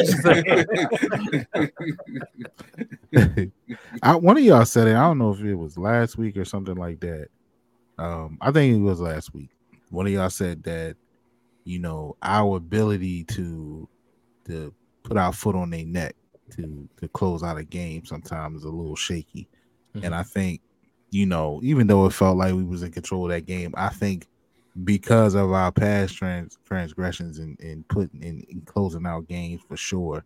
you're 3.12 3.30
saying. 3.32 3.52
I, 4.02 4.14
one 4.16 4.36
of 4.36 4.43
y'all 4.43 4.64
said 4.66 4.88
it. 4.88 4.94
I 4.94 5.02
don't 5.02 5.16
know 5.18 5.32
if 5.32 5.40
it 5.40 5.55
was 5.55 5.78
last 5.78 6.18
week 6.18 6.36
or 6.36 6.44
something 6.44 6.74
like 6.74 7.01
that. 7.01 7.28
Um, 7.97 8.36
I 8.43 8.51
think 8.51 8.76
it 8.76 8.80
was 8.80 9.01
last 9.01 9.32
week. 9.32 9.48
One 9.90 10.06
of 10.06 10.12
y'all 10.12 10.28
said 10.28 10.62
that, 10.64 10.97
you 11.64 11.78
know, 11.78 12.16
our 12.22 12.59
ability 12.59 13.24
to 13.24 13.88
to 14.47 14.74
put 15.02 15.16
our 15.16 15.32
foot 15.32 15.56
on 15.56 15.70
their 15.70 15.86
neck 15.86 16.14
to 16.56 16.86
to 16.98 17.09
close 17.09 17.43
out 17.43 17.56
a 17.56 17.64
game 17.64 18.05
sometimes 18.05 18.59
is 18.59 18.64
a 18.64 18.70
little 18.70 18.97
shaky. 18.97 19.48
And 20.02 20.14
I 20.14 20.24
think, 20.24 20.60
you 21.10 21.26
know, 21.26 21.60
even 21.62 21.86
though 21.86 22.06
it 22.06 22.12
felt 22.12 22.36
like 22.36 22.54
we 22.54 22.64
was 22.64 22.82
in 22.82 22.92
control 22.92 23.24
of 23.24 23.30
that 23.30 23.46
game, 23.46 23.72
I 23.76 23.88
think 23.88 24.26
because 24.84 25.34
of 25.34 25.52
our 25.52 25.72
past 25.72 26.16
trans 26.16 26.58
transgressions 26.64 27.38
and, 27.38 27.58
and 27.60 27.86
putting 27.88 28.22
in, 28.22 28.44
in 28.48 28.60
closing 28.62 29.06
out 29.06 29.28
games 29.28 29.62
for 29.66 29.76
sure, 29.76 30.24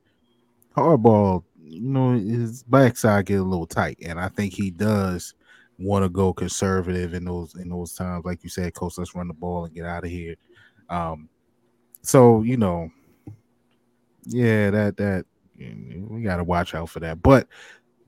Hardball, 0.76 1.44
you 1.62 1.80
know, 1.80 2.12
his 2.12 2.62
backside 2.64 3.26
get 3.26 3.40
a 3.40 3.44
little 3.44 3.66
tight, 3.66 3.98
and 4.04 4.18
I 4.18 4.28
think 4.28 4.54
he 4.54 4.70
does 4.70 5.34
want 5.78 6.04
to 6.04 6.08
go 6.08 6.32
conservative 6.32 7.14
in 7.14 7.24
those 7.24 7.54
in 7.54 7.68
those 7.68 7.94
times, 7.94 8.24
like 8.24 8.42
you 8.42 8.50
said, 8.50 8.74
coach. 8.74 8.98
Let's 8.98 9.14
run 9.14 9.28
the 9.28 9.34
ball 9.34 9.64
and 9.64 9.74
get 9.74 9.86
out 9.86 10.04
of 10.04 10.10
here. 10.10 10.36
Um, 10.88 11.28
so 12.02 12.42
you 12.42 12.56
know, 12.56 12.90
yeah, 14.26 14.70
that 14.70 14.96
that 14.96 15.26
we 15.58 16.22
got 16.22 16.36
to 16.36 16.44
watch 16.44 16.74
out 16.74 16.88
for 16.88 17.00
that. 17.00 17.22
But 17.22 17.48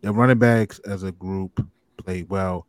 the 0.00 0.12
running 0.12 0.38
backs 0.38 0.78
as 0.80 1.02
a 1.02 1.12
group 1.12 1.64
played 2.02 2.28
well. 2.28 2.66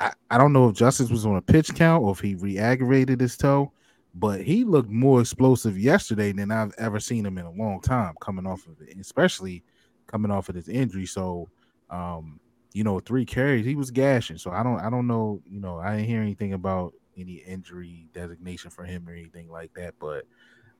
I, 0.00 0.12
I 0.30 0.38
don't 0.38 0.52
know 0.52 0.68
if 0.68 0.76
Justice 0.76 1.10
was 1.10 1.26
on 1.26 1.36
a 1.36 1.42
pitch 1.42 1.74
count 1.74 2.04
or 2.04 2.12
if 2.12 2.20
he 2.20 2.34
re-aggravated 2.34 3.20
his 3.20 3.36
toe, 3.36 3.72
but 4.14 4.42
he 4.42 4.64
looked 4.64 4.90
more 4.90 5.20
explosive 5.20 5.78
yesterday 5.78 6.32
than 6.32 6.50
I've 6.50 6.74
ever 6.78 7.00
seen 7.00 7.24
him 7.24 7.38
in 7.38 7.46
a 7.46 7.50
long 7.50 7.80
time 7.80 8.14
coming 8.20 8.46
off 8.46 8.66
of 8.66 8.80
it, 8.80 8.96
especially 8.98 9.62
coming 10.06 10.30
off 10.30 10.48
of 10.48 10.54
his 10.54 10.68
injury. 10.68 11.06
So 11.06 11.48
um, 11.90 12.40
you 12.72 12.84
know, 12.84 13.00
three 13.00 13.24
carries, 13.24 13.64
he 13.64 13.74
was 13.74 13.90
gashing. 13.90 14.36
So 14.36 14.50
I 14.50 14.62
don't 14.62 14.78
I 14.80 14.90
don't 14.90 15.06
know, 15.06 15.40
you 15.46 15.60
know, 15.60 15.78
I 15.78 15.96
didn't 15.96 16.08
hear 16.08 16.20
anything 16.20 16.52
about 16.52 16.92
any 17.16 17.36
injury 17.46 18.06
designation 18.12 18.70
for 18.70 18.84
him 18.84 19.08
or 19.08 19.12
anything 19.12 19.48
like 19.50 19.72
that, 19.74 19.94
but 19.98 20.26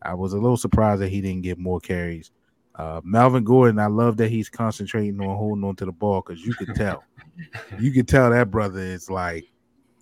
I 0.03 0.13
was 0.13 0.35
a 0.35 0.39
little 0.39 0.59
surprised 0.59 1.01
that 1.01 1.09
he 1.09 1.23
didn't 1.23 1.43
get 1.43 1.59
more 1.59 1.81
carries. 1.81 2.33
Uh, 2.77 3.01
Melvin 3.05 3.45
Gordon, 3.45 3.79
I 3.79 3.87
love 3.87 4.19
that 4.19 4.29
he's 4.29 4.49
concentrating 4.49 5.21
on 5.21 5.37
holding 5.37 5.65
on 5.65 5.77
to 5.77 5.87
the 5.87 5.93
ball 5.93 6.21
because 6.21 6.45
you 6.45 6.55
could 6.55 6.75
tell, 6.75 7.05
you 7.79 7.91
could 7.91 8.07
tell 8.07 8.31
that 8.31 8.51
brother 8.51 8.79
is 8.79 9.09
like 9.09 9.47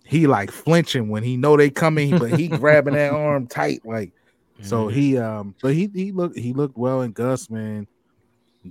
he 0.03 0.27
like 0.27 0.51
flinching 0.51 1.09
when 1.09 1.23
he 1.23 1.37
know 1.37 1.55
they 1.55 1.69
coming, 1.69 2.17
but 2.17 2.31
he 2.31 2.47
grabbing 2.49 2.93
that 2.95 3.13
arm 3.13 3.47
tight, 3.47 3.81
like 3.85 4.11
so 4.61 4.87
he 4.87 5.17
um, 5.17 5.55
but 5.61 5.73
he 5.73 5.89
he 5.93 6.11
looked 6.11 6.37
he 6.37 6.53
looked 6.53 6.77
well 6.77 7.01
in 7.01 7.11
Gus 7.11 7.49
man. 7.49 7.87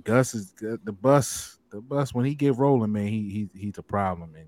Gus 0.03 0.33
is 0.33 0.53
the 0.59 0.91
bus, 0.91 1.59
the 1.69 1.81
bus 1.81 2.13
when 2.13 2.25
he 2.25 2.35
get 2.35 2.57
rolling, 2.57 2.91
man. 2.91 3.07
He 3.07 3.29
he 3.53 3.59
he's 3.59 3.77
a 3.77 3.83
problem, 3.83 4.35
and 4.35 4.47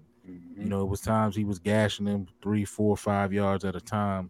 Mhm. 0.58 0.64
You 0.64 0.70
know, 0.70 0.82
it 0.82 0.90
was 0.90 1.02
times 1.02 1.36
he 1.36 1.46
was 1.46 1.60
gashing 1.60 2.06
them 2.06 2.28
three, 2.42 2.66
four, 2.66 2.98
five 2.98 3.34
yards 3.34 3.66
at 3.66 3.76
a 3.76 3.82
time. 3.82 4.30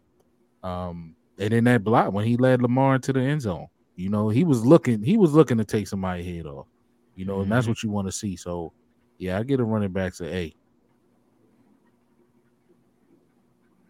Um, 0.63 1.15
and 1.39 1.51
then 1.51 1.63
that 1.65 1.83
block 1.83 2.13
when 2.13 2.25
he 2.25 2.37
led 2.37 2.61
Lamar 2.61 2.95
into 2.95 3.13
the 3.13 3.21
end 3.21 3.41
zone, 3.41 3.67
you 3.97 4.09
know, 4.09 4.29
he 4.29 4.45
was 4.45 4.65
looking, 4.65 5.01
he 5.03 5.17
was 5.17 5.33
looking 5.33 5.57
to 5.57 5.65
take 5.65 5.87
somebody 5.87 6.23
head 6.23 6.45
off. 6.45 6.67
You 7.15 7.25
know, 7.25 7.41
and 7.41 7.51
that's 7.51 7.67
what 7.67 7.81
you 7.83 7.89
want 7.89 8.07
to 8.07 8.11
see. 8.11 8.35
So, 8.35 8.71
yeah, 9.17 9.39
I 9.39 9.43
get 9.43 9.59
a 9.59 9.63
running 9.63 9.91
back 9.91 10.13
to 10.15 10.33
A. 10.33 10.55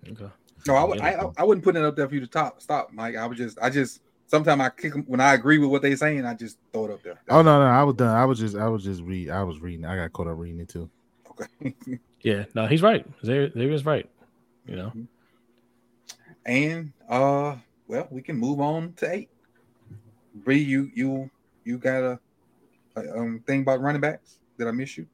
Okay. 0.09 0.29
No, 0.65 0.75
I, 0.75 0.83
would. 0.85 1.01
I, 1.01 1.25
I 1.37 1.43
wouldn't 1.43 1.63
put 1.63 1.75
it 1.75 1.83
up 1.83 1.95
there 1.95 2.07
for 2.07 2.15
you 2.15 2.21
to 2.21 2.27
top 2.27 2.61
stop, 2.61 2.91
Mike. 2.91 3.15
I 3.15 3.25
would 3.25 3.37
just 3.37 3.59
I 3.61 3.69
just 3.69 4.01
sometimes 4.27 4.61
I 4.61 4.69
kick 4.69 4.95
'em- 4.95 5.03
when 5.07 5.19
I 5.19 5.33
agree 5.33 5.57
with 5.57 5.69
what 5.69 5.81
they're 5.81 5.95
saying, 5.97 6.25
I 6.25 6.33
just 6.33 6.57
throw 6.71 6.85
it 6.85 6.91
up 6.91 7.03
there. 7.03 7.21
Oh 7.29 7.41
no, 7.41 7.59
no, 7.59 7.65
I 7.65 7.83
was 7.83 7.95
done. 7.95 8.15
I 8.15 8.25
was 8.25 8.39
just, 8.39 8.55
I 8.55 8.67
was 8.69 8.83
just 8.83 9.01
read. 9.01 9.29
I 9.29 9.43
was 9.43 9.59
reading. 9.59 9.85
I 9.85 9.95
got 9.97 10.13
caught 10.13 10.27
up 10.27 10.37
reading 10.37 10.61
it 10.61 10.69
too. 10.69 10.89
Okay. 11.31 11.75
Yeah, 12.23 12.45
no, 12.55 12.65
he's 12.65 12.81
right. 12.81 13.05
There, 13.21 13.47
there 13.49 13.69
is 13.71 13.85
right. 13.85 14.09
You 14.65 14.75
know, 14.75 14.91
and 16.45 16.91
uh, 17.07 17.55
well, 17.87 18.07
we 18.09 18.21
can 18.21 18.35
move 18.35 18.59
on 18.59 18.93
to 18.97 19.13
eight. 19.13 19.29
Bree, 20.43 20.59
you 20.59 20.89
you 20.93 21.29
you 21.65 21.77
got 21.77 22.03
a, 22.03 22.19
a 22.95 23.17
um 23.19 23.43
thing 23.45 23.61
about 23.61 23.81
running 23.81 24.01
backs? 24.01 24.39
Did 24.57 24.67
I 24.67 24.71
miss 24.71 24.97
you? 24.97 25.07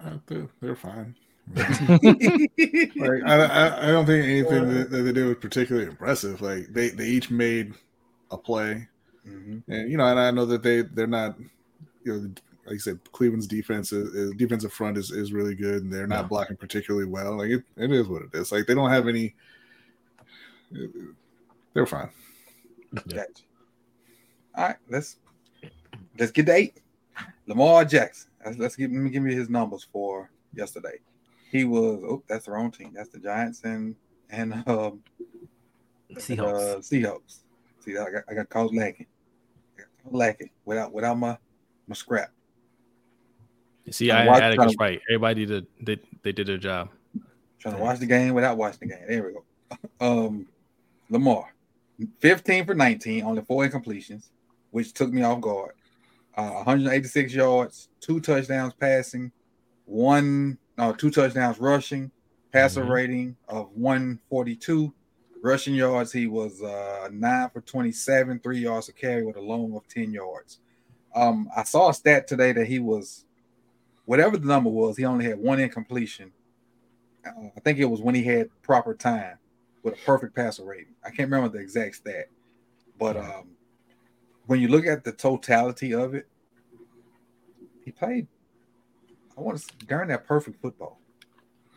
Uh, 0.00 0.18
they're, 0.26 0.48
they're 0.60 0.76
fine. 0.76 1.14
Like 1.56 3.22
I, 3.24 3.44
I, 3.44 3.88
I 3.88 3.90
don't 3.90 4.06
think 4.06 4.24
anything 4.24 4.68
that, 4.72 4.90
that 4.90 5.02
they 5.02 5.12
did 5.12 5.26
was 5.26 5.36
particularly 5.40 5.88
impressive. 5.88 6.40
Like 6.40 6.72
they, 6.72 6.90
they 6.90 7.06
each 7.06 7.30
made 7.30 7.74
a 8.30 8.36
play, 8.38 8.88
Mhm. 9.26 9.62
and 9.68 9.90
you 9.90 9.96
know, 9.96 10.06
and 10.06 10.18
I 10.20 10.30
know 10.30 10.46
that 10.46 10.62
they 10.62 10.82
they're 10.82 11.06
not, 11.06 11.36
you 12.04 12.12
know, 12.12 12.30
like 12.66 12.74
I 12.76 12.78
said, 12.78 13.00
Cleveland's 13.12 13.46
defense 13.48 13.92
is, 13.92 14.14
is 14.14 14.32
defensive 14.36 14.72
front 14.72 14.96
is, 14.96 15.10
is 15.10 15.32
really 15.32 15.54
good, 15.56 15.82
and 15.82 15.92
they're 15.92 16.06
not 16.06 16.22
Yeah. 16.22 16.28
blocking 16.28 16.56
particularly 16.56 17.06
well. 17.06 17.38
Like 17.38 17.50
it, 17.50 17.64
it 17.76 17.90
is 17.92 18.06
what 18.06 18.22
it 18.22 18.30
is. 18.34 18.52
Like 18.52 18.66
they 18.66 18.74
don't 18.74 18.90
have 18.90 19.08
any. 19.08 19.34
They're 21.74 21.86
fine. 21.86 22.10
Gotcha. 23.08 23.26
All 24.54 24.66
right, 24.68 24.76
let's 24.88 25.16
let's 26.18 26.32
get 26.32 26.46
to 26.46 26.54
eight. 26.54 26.80
Lamar 27.46 27.84
Jackson. 27.84 28.30
Let's, 28.44 28.58
let's 28.58 28.76
give 28.76 28.90
me 28.90 29.10
give 29.10 29.22
me 29.22 29.34
his 29.34 29.48
numbers 29.48 29.86
for 29.92 30.30
yesterday. 30.54 30.98
He 31.50 31.64
was 31.64 32.02
oh 32.04 32.22
that's 32.28 32.46
the 32.46 32.52
wrong 32.52 32.70
team. 32.70 32.92
That's 32.94 33.08
the 33.08 33.18
Giants 33.18 33.62
and 33.64 33.94
and 34.30 34.54
um 34.66 35.02
Seahawks. 36.12 36.38
Uh, 36.38 36.76
Seahawks. 36.78 37.38
See, 37.80 37.96
I 37.96 38.10
got 38.10 38.24
I 38.28 38.34
got 38.34 38.48
caught 38.48 38.74
lacking. 38.74 39.06
Got 39.76 40.14
lacking 40.14 40.50
without 40.64 40.92
without 40.92 41.18
my 41.18 41.36
my 41.86 41.94
scrap. 41.94 42.30
You 43.84 43.92
see, 43.92 44.12
I'm 44.12 44.28
I 44.28 44.40
had 44.40 44.52
it 44.54 44.76
right. 44.78 45.00
Everybody 45.10 45.46
did, 45.46 45.66
they, 45.80 45.98
they 46.22 46.32
did 46.32 46.46
their 46.46 46.58
job. 46.58 46.90
Trying 47.58 47.76
to 47.76 47.80
watch 47.80 47.98
the 47.98 48.06
game 48.06 48.34
without 48.34 48.56
watching 48.56 48.88
the 48.88 48.94
game. 48.94 49.04
There 49.08 49.26
we 49.26 49.32
go. 49.32 49.44
Um, 50.00 50.48
Lamar, 51.08 51.54
15 52.20 52.66
for 52.66 52.74
19, 52.74 53.24
only 53.24 53.42
four 53.42 53.66
incompletions, 53.66 54.28
which 54.72 54.92
took 54.92 55.12
me 55.12 55.22
off 55.22 55.40
guard. 55.40 55.72
Uh, 56.36 56.50
186 56.50 57.32
yards, 57.32 57.88
two 58.00 58.20
touchdowns 58.20 58.74
passing, 58.74 59.30
one 59.84 60.58
no 60.76 60.92
two 60.92 61.10
touchdowns 61.10 61.58
rushing, 61.60 62.10
passer 62.50 62.84
Mhm. 62.84 62.90
rating 62.90 63.36
of 63.48 63.70
142. 63.76 64.92
Rushing 65.42 65.74
yards, 65.74 66.12
he 66.12 66.26
was 66.26 66.62
uh, 66.62 67.08
nine 67.12 67.50
for 67.50 67.60
27, 67.60 68.40
three 68.40 68.58
yards 68.60 68.86
to 68.86 68.92
carry 68.92 69.24
with 69.24 69.36
a 69.36 69.40
long 69.40 69.74
of 69.74 69.86
10 69.88 70.12
yards. 70.12 70.60
Um, 71.14 71.48
I 71.56 71.64
saw 71.64 71.90
a 71.90 71.94
stat 71.94 72.26
today 72.26 72.52
that 72.52 72.66
he 72.66 72.78
was, 72.78 73.26
whatever 74.06 74.36
the 74.36 74.46
number 74.46 74.70
was, 74.70 74.96
he 74.96 75.04
only 75.04 75.24
had 75.26 75.38
one 75.38 75.60
incompletion 75.60 76.32
uh, 77.24 77.48
I 77.56 77.60
think 77.60 77.78
it 77.78 77.84
was 77.84 78.00
when 78.00 78.14
he 78.16 78.24
had 78.24 78.48
proper 78.62 78.94
time 78.94 79.38
with 79.84 79.94
a 79.94 80.04
perfect 80.04 80.34
passer 80.34 80.64
rating. 80.64 80.94
I 81.04 81.10
can't 81.10 81.30
remember 81.30 81.48
the 81.56 81.62
exact 81.62 81.94
stat, 81.96 82.26
but 82.98 83.16
um, 83.16 83.50
when 84.46 84.60
you 84.60 84.68
look 84.68 84.86
at 84.86 85.04
the 85.04 85.12
totality 85.12 85.94
of 85.94 86.14
it, 86.14 86.26
he 87.84 87.90
played. 87.90 88.26
I 89.36 89.40
want 89.40 89.58
to 89.58 89.86
darn 89.86 90.08
that 90.08 90.26
perfect 90.26 90.60
football. 90.60 90.98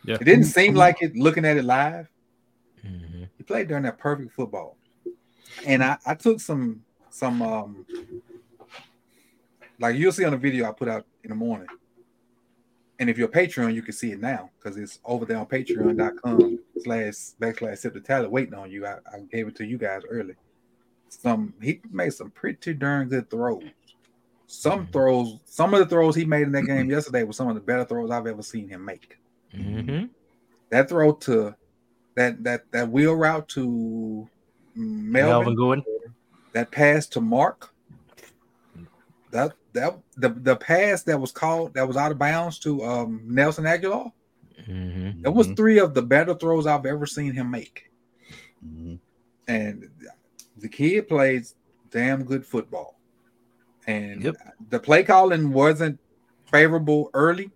Yeah. 0.04 0.16
It 0.16 0.26
didn't 0.26 0.46
seem 0.46 0.76
like 0.76 1.02
it 1.02 1.16
looking 1.16 1.46
at 1.46 1.58
it 1.58 1.64
live. 1.64 2.10
Mhm. 2.86 3.28
He 3.38 3.44
played 3.44 3.68
during 3.68 3.84
that 3.84 3.98
perfect 3.98 4.32
football, 4.34 4.78
and 5.66 5.84
I, 5.84 5.98
I 6.06 6.14
took 6.14 6.40
some 6.40 6.84
some 7.10 7.42
um 7.42 7.86
like 9.80 9.96
you'll 9.96 10.12
see 10.12 10.26
on 10.26 10.32
the 10.32 10.38
video 10.38 10.68
I 10.68 10.72
put 10.72 10.88
out 10.88 11.06
in 11.24 11.30
the 11.30 11.36
morning. 11.36 11.68
And 13.00 13.10
if 13.10 13.18
you're 13.18 13.28
a 13.28 13.32
Patreon, 13.32 13.74
you 13.74 13.82
can 13.82 13.94
see 13.94 14.12
it 14.12 14.22
now 14.22 14.50
because 14.58 14.78
it's 14.78 15.00
over 15.04 15.26
there 15.26 15.38
on 15.38 15.48
patreon.com 15.48 16.60
slash 16.82 17.14
backslash 17.42 17.80
sip 17.80 17.94
the 17.94 18.00
talent 18.00 18.32
waiting 18.32 18.54
on 18.54 18.72
you. 18.72 18.86
I, 18.86 19.00
I 19.14 19.20
gave 19.32 19.48
it 19.50 19.56
to 19.58 19.66
you 19.66 19.78
guys 19.78 20.04
early. 20.10 20.36
Some 21.22 21.54
he 21.62 21.82
made 21.92 22.14
some 22.14 22.30
pretty 22.32 22.74
darn 22.74 23.08
good 23.08 23.30
throws. 23.30 23.64
Some 24.48 24.88
Mhm. 24.88 24.92
throws, 24.94 25.40
some 25.46 25.74
of 25.74 25.80
the 25.80 25.86
throws 25.88 26.16
he 26.16 26.26
made 26.26 26.44
in 26.44 26.52
that 26.52 26.64
game 26.64 26.90
yesterday 26.92 27.24
were 27.24 27.34
some 27.34 27.48
of 27.48 27.56
the 27.56 27.62
better 27.62 27.86
throws 27.86 28.12
I've 28.12 28.28
ever 28.28 28.44
seen 28.44 28.68
him 28.70 28.86
make 28.86 29.18
Mhm. 29.54 30.10
that 30.70 30.90
throw 30.90 31.14
to 31.14 31.56
that 32.16 32.44
that 32.44 32.72
that 32.72 32.90
wheel 32.92 33.16
route 33.16 33.48
to 33.50 34.28
Melvin, 34.76 35.12
Melvin 35.12 35.56
Gordon. 35.56 35.84
that 36.54 36.70
pass 36.72 37.08
to 37.08 37.22
Mark, 37.22 37.74
that 39.32 39.54
that 39.74 39.98
the 40.18 40.30
the 40.30 40.56
pass 40.56 41.04
that 41.04 41.20
was 41.20 41.32
called 41.32 41.74
that 41.74 41.88
was 41.88 41.98
out 41.98 42.12
of 42.12 42.18
bounds 42.20 42.60
to 42.60 42.84
um 42.84 43.22
Nelson 43.26 43.66
Agholor. 43.66 44.12
Mhm. 44.68 45.24
That 45.24 45.32
was 45.32 45.48
three 45.56 45.80
of 45.80 45.94
the 45.94 46.02
better 46.02 46.34
throws 46.36 46.66
I've 46.68 46.86
ever 46.86 47.06
seen 47.06 47.34
him 47.34 47.52
make, 47.52 47.92
Mhm. 48.66 49.00
and 49.48 49.90
the 50.58 50.68
kid 50.70 51.08
plays 51.08 51.56
damn 51.92 52.24
good 52.24 52.46
football. 52.46 53.00
And 53.88 54.24
Yep. 54.24 54.36
the 54.70 54.80
play 54.80 55.04
calling 55.04 55.52
wasn't 55.52 56.00
favorable 56.52 57.10
early. 57.14 57.52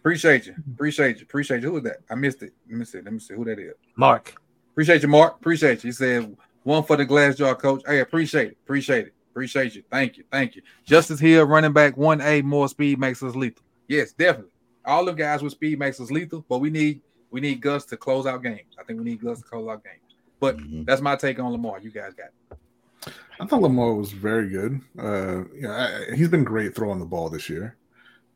Appreciate 0.00 0.46
you. 0.46 0.54
Appreciate 0.74 1.18
you. 1.18 1.22
Appreciate 1.22 1.62
you. 1.62 1.68
Who 1.68 1.74
was 1.74 1.84
that? 1.84 1.98
I 2.10 2.14
missed 2.16 2.42
it. 2.42 2.52
Let 2.68 2.78
me 2.78 2.84
see. 2.84 3.00
Let 3.00 3.12
me 3.12 3.18
see 3.20 3.34
who 3.34 3.44
that 3.44 3.58
is. 3.58 3.74
Mark. 3.96 4.34
Appreciate 4.72 5.02
you, 5.02 5.08
Mark. 5.08 5.36
Appreciate 5.36 5.84
you. 5.84 5.88
He 5.88 5.92
said 5.92 6.36
one 6.64 6.82
for 6.82 6.96
the 6.96 7.04
glass 7.04 7.36
jar, 7.36 7.54
coach. 7.54 7.82
Hey, 7.86 8.00
appreciate 8.00 8.48
it. 8.48 8.56
Appreciate 8.64 9.06
it. 9.06 9.14
Appreciate 9.30 9.74
you. 9.76 9.82
Thank 9.90 10.18
you. 10.18 10.24
Thank 10.30 10.56
you. 10.56 10.62
Justice 10.84 11.20
Hill, 11.20 11.44
running 11.44 11.72
back, 11.72 11.96
one 11.96 12.20
A, 12.20 12.42
more 12.42 12.68
speed 12.68 12.98
makes 12.98 13.22
us 13.22 13.34
lethal. 13.34 13.64
Yes, 13.88 14.12
definitely. 14.12 14.50
All 14.84 15.04
the 15.04 15.12
guys 15.12 15.42
with 15.42 15.52
speed 15.52 15.78
makes 15.78 16.00
us 16.00 16.10
lethal, 16.10 16.44
but 16.48 16.58
we 16.58 16.68
need 16.68 17.00
we 17.32 17.40
need 17.40 17.60
Gus 17.60 17.84
to 17.86 17.96
close 17.96 18.26
out 18.26 18.42
games. 18.42 18.76
I 18.78 18.84
think 18.84 18.98
we 18.98 19.04
need 19.04 19.20
Gus 19.22 19.38
to 19.40 19.44
close 19.44 19.68
out 19.68 19.82
games. 19.82 19.98
But 20.38 20.58
Mhm. 20.58 20.84
that's 20.86 21.00
my 21.00 21.16
take 21.16 21.38
on 21.40 21.50
Lamar. 21.52 21.80
You 21.80 21.90
guys 21.90 22.12
got 22.14 22.26
it. 22.52 23.12
I 23.40 23.46
thought 23.46 23.62
Lamar 23.62 23.94
was 23.94 24.12
very 24.12 24.48
good. 24.50 24.80
Uh, 24.98 25.44
you 25.54 25.62
know, 25.62 25.72
I, 25.72 26.14
he's 26.14 26.28
been 26.28 26.44
great 26.44 26.74
throwing 26.76 27.00
the 27.00 27.06
ball 27.06 27.28
this 27.30 27.48
year. 27.48 27.76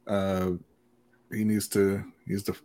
Uh, 0.07 0.53
he 1.31 1.45
needs 1.45 1.69
to 1.69 1.99
he 2.25 2.33
needs 2.33 2.43
to 2.45 2.57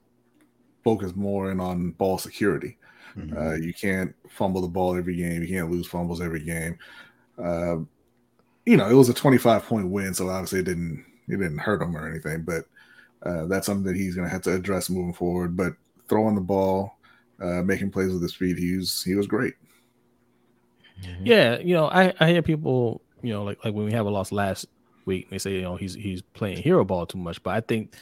focus 0.84 1.16
more 1.16 1.52
in 1.52 1.60
on 1.60 1.92
ball 1.92 2.18
security. 2.18 2.78
Mhm. 3.16 3.36
Uh, 3.38 3.56
you 3.56 3.74
can't 3.74 4.16
fumble 4.30 4.62
the 4.62 4.68
ball 4.68 4.96
every 4.96 5.16
game. 5.16 5.42
You 5.42 5.48
can't 5.48 5.70
lose 5.70 5.86
fumbles 5.86 6.22
every 6.22 6.44
game. 6.44 6.78
Uh, 7.38 7.80
you 8.66 8.78
know, 8.78 8.88
it 8.90 8.94
was 8.94 9.10
a 9.10 9.14
25 9.14 9.64
point 9.66 9.90
win, 9.90 10.14
so 10.14 10.30
obviously 10.30 10.60
it 10.60 10.66
didn't 10.66 11.04
it 11.28 11.38
didn't 11.38 11.58
hurt 11.60 11.82
him 11.82 11.96
or 11.96 12.08
anything. 12.08 12.44
But 12.44 12.66
uh, 13.24 13.46
that's 13.46 13.66
something 13.68 13.86
that 13.86 13.96
he's 13.96 14.16
going 14.16 14.28
to 14.28 14.32
have 14.32 14.42
to 14.44 14.54
address 14.54 14.90
moving 14.90 15.14
forward. 15.14 15.56
But 15.56 15.74
throwing 16.12 16.36
the 16.36 16.42
ball, 16.42 16.98
uh, 17.42 17.64
making 17.64 17.90
plays 17.90 18.12
with 18.12 18.22
his 18.22 18.34
feet, 18.34 18.58
he 18.58 18.76
was 18.76 19.02
he 19.02 19.16
was 19.16 19.28
great. 19.28 19.54
Yeah, 21.24 21.58
you 21.58 21.74
know, 21.74 21.88
I, 21.88 22.14
I 22.20 22.30
hear 22.30 22.42
people, 22.42 23.02
you 23.24 23.34
know, 23.34 23.44
like 23.44 23.64
like 23.64 23.74
when 23.74 23.86
we 23.86 23.94
have 23.94 24.06
a 24.06 24.10
loss 24.10 24.32
last 24.32 24.68
week, 25.06 25.30
they 25.30 25.40
say, 25.40 25.54
you 25.54 25.62
know, 25.62 25.78
he's 25.78 25.96
he's 25.96 26.22
playing 26.22 26.58
hero 26.58 26.84
ball 26.84 27.06
too 27.06 27.18
much. 27.18 27.42
But 27.42 27.56
I 27.56 27.62
think 27.62 27.96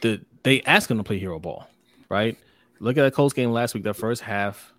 that 0.00 0.24
they 0.44 0.62
ask 0.62 0.90
him 0.90 0.98
to 0.98 1.04
play 1.04 1.18
hero 1.18 1.38
ball, 1.38 1.68
right? 2.08 2.38
Look 2.78 2.96
at 2.96 3.02
that 3.02 3.12
Colts 3.12 3.34
game 3.34 3.50
last 3.50 3.74
week, 3.74 3.82
that 3.82 3.94
first 3.94 4.22
half. 4.22 4.72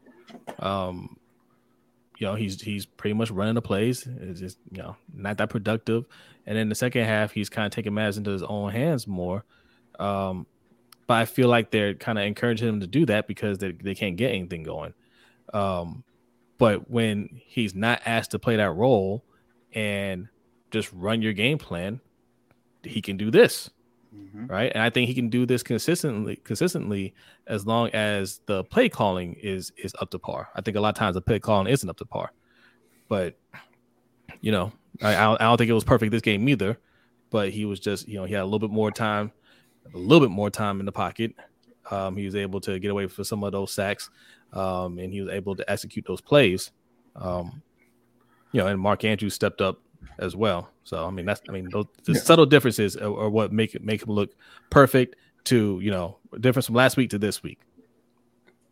Um, 0.60 1.18
you 2.18 2.28
know, 2.28 2.36
he's 2.36 2.62
he's 2.62 2.86
pretty 2.86 3.14
much 3.14 3.30
running 3.30 3.56
the 3.56 3.62
plays. 3.62 4.08
It's 4.08 4.40
just, 4.40 4.58
you 4.72 4.82
know, 4.82 4.96
not 5.14 5.38
that 5.38 5.50
productive. 5.50 6.06
And 6.48 6.58
then 6.58 6.70
the 6.70 6.76
second 6.76 7.06
half, 7.06 7.32
he's 7.32 7.50
kind 7.50 7.66
of 7.66 7.72
taking 7.72 7.94
matters 7.94 8.18
into 8.18 8.32
his 8.32 8.44
own 8.44 8.72
hands 8.72 9.06
more. 9.06 9.44
Um, 10.00 10.48
but 11.08 11.16
I 11.16 11.26
feel 11.26 11.48
like 11.50 11.72
they're 11.72 11.94
kind 11.94 12.18
of 12.18 12.26
encouraging 12.26 12.68
him 12.68 12.80
to 12.82 12.88
do 12.88 13.06
that 13.08 13.28
because 13.28 13.58
they, 13.60 13.72
they 13.72 13.96
can't 13.96 14.16
get 14.16 14.32
anything 14.32 14.64
going. 14.64 14.94
Um, 15.54 16.04
but 16.58 16.90
when 16.90 17.30
he's 17.46 17.76
not 17.76 18.02
asked 18.06 18.32
to 18.32 18.40
play 18.40 18.56
that 18.56 18.72
role 18.72 19.24
and 19.74 20.28
just 20.72 20.92
run 20.94 21.22
your 21.22 21.34
game 21.34 21.58
plan, 21.58 22.00
he 22.84 23.02
can 23.02 23.18
do 23.18 23.30
this, 23.30 23.70
Mhm. 24.16 24.50
right? 24.50 24.72
And 24.74 24.82
I 24.82 24.90
think 24.90 25.08
he 25.08 25.14
can 25.14 25.30
do 25.30 25.46
this 25.46 25.64
consistently, 25.64 26.38
consistently 26.38 27.14
as 27.48 27.66
long 27.66 27.90
as 27.90 28.40
the 28.46 28.64
play 28.64 28.90
calling 28.90 29.34
is 29.42 29.72
is 29.78 29.94
up 30.00 30.10
to 30.12 30.20
par. 30.20 30.50
I 30.56 30.62
think 30.62 30.78
a 30.78 30.80
lot 30.80 30.90
of 30.90 30.96
times 30.96 31.14
the 31.16 31.22
play 31.22 31.40
calling 31.40 31.68
isn't 31.68 31.90
up 31.90 31.98
to 31.98 32.06
par, 32.06 32.32
but 33.10 33.36
you 34.42 34.52
know, 34.52 34.72
I 35.02 35.16
I 35.16 35.38
don't 35.38 35.58
think 35.58 35.70
it 35.70 35.74
was 35.74 35.84
perfect 35.84 36.12
this 36.12 36.22
game 36.22 36.48
either. 36.50 36.78
but 37.32 37.50
he 37.50 37.66
was 37.66 37.80
just 37.82 38.08
you 38.08 38.16
know 38.16 38.24
he 38.26 38.34
had 38.34 38.44
a 38.44 38.46
little 38.46 38.60
bit 38.60 38.70
more 38.70 38.92
time, 38.92 39.32
a 39.94 39.98
little 39.98 40.26
bit 40.26 40.34
more 40.34 40.50
time 40.50 40.80
in 40.80 40.86
the 40.86 40.92
pocket. 40.92 41.34
Um, 41.92 42.18
he 42.18 42.26
was 42.26 42.36
able 42.36 42.60
to 42.62 42.80
get 42.80 42.92
away 42.92 43.08
for 43.08 43.24
some 43.24 43.44
of 43.44 43.52
those 43.52 43.72
sacks, 43.72 44.10
um, 44.54 44.98
and 44.98 45.14
he 45.14 45.22
was 45.22 45.32
able 45.32 45.56
to 45.56 45.70
execute 45.72 46.06
those 46.08 46.22
plays. 46.22 46.72
Um, 47.16 47.62
you 48.52 48.62
know, 48.62 48.68
and 48.68 48.80
Mark 48.80 49.04
Andrews 49.04 49.34
stepped 49.34 49.62
up 49.62 49.80
as 50.20 50.36
well. 50.36 50.70
So 50.84 51.06
I 51.06 51.10
mean, 51.12 51.26
that's 51.26 51.42
I 51.50 51.52
mean, 51.52 51.70
those, 51.72 51.86
the 52.04 52.14
Yeah. 52.14 52.20
subtle 52.20 52.46
differences 52.46 52.96
are, 52.98 53.06
are 53.06 53.30
what 53.30 53.52
make 53.52 53.76
it 53.76 53.84
make 53.84 54.02
him 54.04 54.10
look 54.10 54.32
perfect. 54.70 55.16
To 55.46 55.80
you 55.80 55.92
know, 55.92 56.18
difference 56.40 56.66
from 56.66 56.76
last 56.76 56.98
week 56.98 57.12
to 57.12 57.20
this 57.20 57.44
week. 57.44 57.60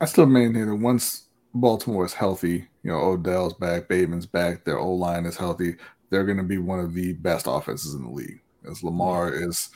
I 0.02 0.06
still 0.06 0.26
maintain 0.26 0.68
that 0.68 0.76
once 0.76 1.27
Baltimore 1.53 2.03
is 2.03 2.14
healthy, 2.14 2.68
you 2.81 2.91
know, 2.91 2.98
Odell's 2.99 3.53
back, 3.53 3.88
Bateman's 3.88 4.26
back, 4.26 4.65
their 4.65 4.80
O 4.80 4.91
line 4.91 5.26
is 5.27 5.38
healthy, 5.38 5.76
they're 6.10 6.26
going 6.26 6.38
to 6.40 6.44
be 6.44 6.57
one 6.57 6.80
of 6.80 6.95
the 6.95 7.14
best 7.14 7.45
offenses 7.48 7.94
in 7.94 8.02
the 8.02 8.10
league. 8.10 8.41
As 8.69 8.84
Lamar 8.84 9.34
is, 9.34 9.69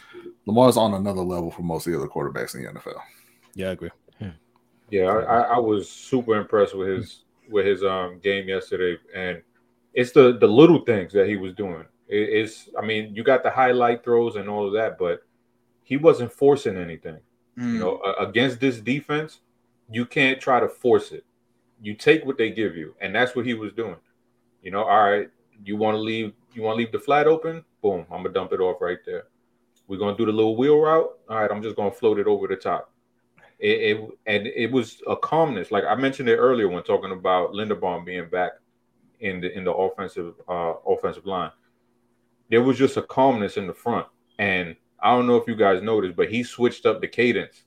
Lamar's 0.45 0.77
on 0.77 0.93
another 0.93 1.21
level 1.21 1.51
for 1.51 1.61
most 1.61 1.87
of 1.87 1.93
the 1.93 1.99
other 1.99 2.07
quarterbacks 2.07 2.55
in 2.55 2.63
the 2.63 2.71
NFL. 2.71 2.99
Yeah, 3.55 3.69
I 3.69 3.71
agree. 3.71 3.91
Yeah, 4.89 5.05
I, 5.05 5.21
I 5.21 5.41
I 5.55 5.59
was 5.59 5.89
super 5.89 6.35
impressed 6.39 6.75
with 6.75 6.87
his 6.87 7.23
with 7.49 7.65
his 7.65 7.83
um 7.83 8.19
game 8.19 8.47
yesterday, 8.47 8.99
and 9.13 9.41
it's 9.93 10.11
the 10.11 10.37
the 10.37 10.47
little 10.47 10.79
things 10.79 11.11
that 11.13 11.27
he 11.27 11.35
was 11.35 11.53
doing. 11.53 11.85
It, 12.07 12.29
it's 12.29 12.69
I 12.77 12.85
mean, 12.85 13.13
you 13.13 13.23
got 13.23 13.43
the 13.43 13.49
highlight 13.49 14.03
throws 14.03 14.35
and 14.35 14.49
all 14.49 14.67
of 14.67 14.73
that, 14.73 14.97
but 14.97 15.23
he 15.83 15.97
wasn't 15.97 16.31
forcing 16.31 16.77
anything. 16.77 17.19
Mm. 17.57 17.73
You 17.73 17.79
know, 17.79 18.15
against 18.19 18.59
this 18.59 18.79
defense, 18.79 19.39
you 19.89 20.05
can't 20.05 20.39
try 20.39 20.59
to 20.59 20.69
force 20.69 21.11
it. 21.11 21.25
You 21.81 21.93
take 21.93 22.25
what 22.25 22.37
they 22.37 22.49
give 22.49 22.75
you, 22.75 22.95
and 23.01 23.13
that's 23.13 23.35
what 23.35 23.45
he 23.45 23.53
was 23.53 23.73
doing. 23.73 23.97
You 24.61 24.71
know, 24.71 24.83
all 24.83 25.09
right, 25.09 25.29
you 25.63 25.75
want 25.75 25.95
to 25.95 25.99
leave, 25.99 26.33
you 26.57 26.63
want 26.63 26.75
to 26.75 26.79
leave 26.79 26.91
the 26.91 26.99
flat 26.99 27.27
open, 27.27 27.63
boom, 27.81 28.05
I'm 28.11 28.23
gonna 28.23 28.33
dump 28.33 28.51
it 28.51 28.59
off 28.59 28.81
right 28.81 28.97
there. 29.05 29.25
We're 29.87 29.99
gonna 29.99 30.17
do 30.17 30.25
the 30.25 30.31
little 30.31 30.57
wheel 30.57 30.79
route. 30.79 31.09
All 31.29 31.39
right, 31.39 31.49
I'm 31.49 31.61
just 31.61 31.75
gonna 31.75 31.91
float 31.91 32.19
it 32.19 32.27
over 32.27 32.47
the 32.47 32.55
top. 32.55 32.91
It, 33.59 33.97
it 33.97 34.09
and 34.25 34.47
it 34.47 34.71
was 34.71 35.01
a 35.07 35.15
calmness, 35.15 35.71
like 35.71 35.83
I 35.85 35.95
mentioned 35.95 36.29
it 36.29 36.35
earlier 36.35 36.67
when 36.67 36.83
talking 36.83 37.11
about 37.11 37.53
Linderbaum 37.53 38.05
being 38.05 38.27
back 38.29 38.51
in 39.19 39.41
the 39.41 39.55
in 39.57 39.63
the 39.63 39.73
offensive 39.73 40.33
uh 40.47 40.73
offensive 40.85 41.25
line. 41.25 41.51
There 42.49 42.61
was 42.61 42.77
just 42.77 42.97
a 42.97 43.01
calmness 43.01 43.57
in 43.57 43.67
the 43.67 43.73
front, 43.73 44.07
and 44.39 44.75
I 44.99 45.15
don't 45.15 45.27
know 45.27 45.37
if 45.37 45.47
you 45.47 45.55
guys 45.55 45.81
noticed, 45.81 46.15
but 46.15 46.29
he 46.29 46.43
switched 46.43 46.85
up 46.85 47.01
the 47.01 47.07
cadence, 47.07 47.63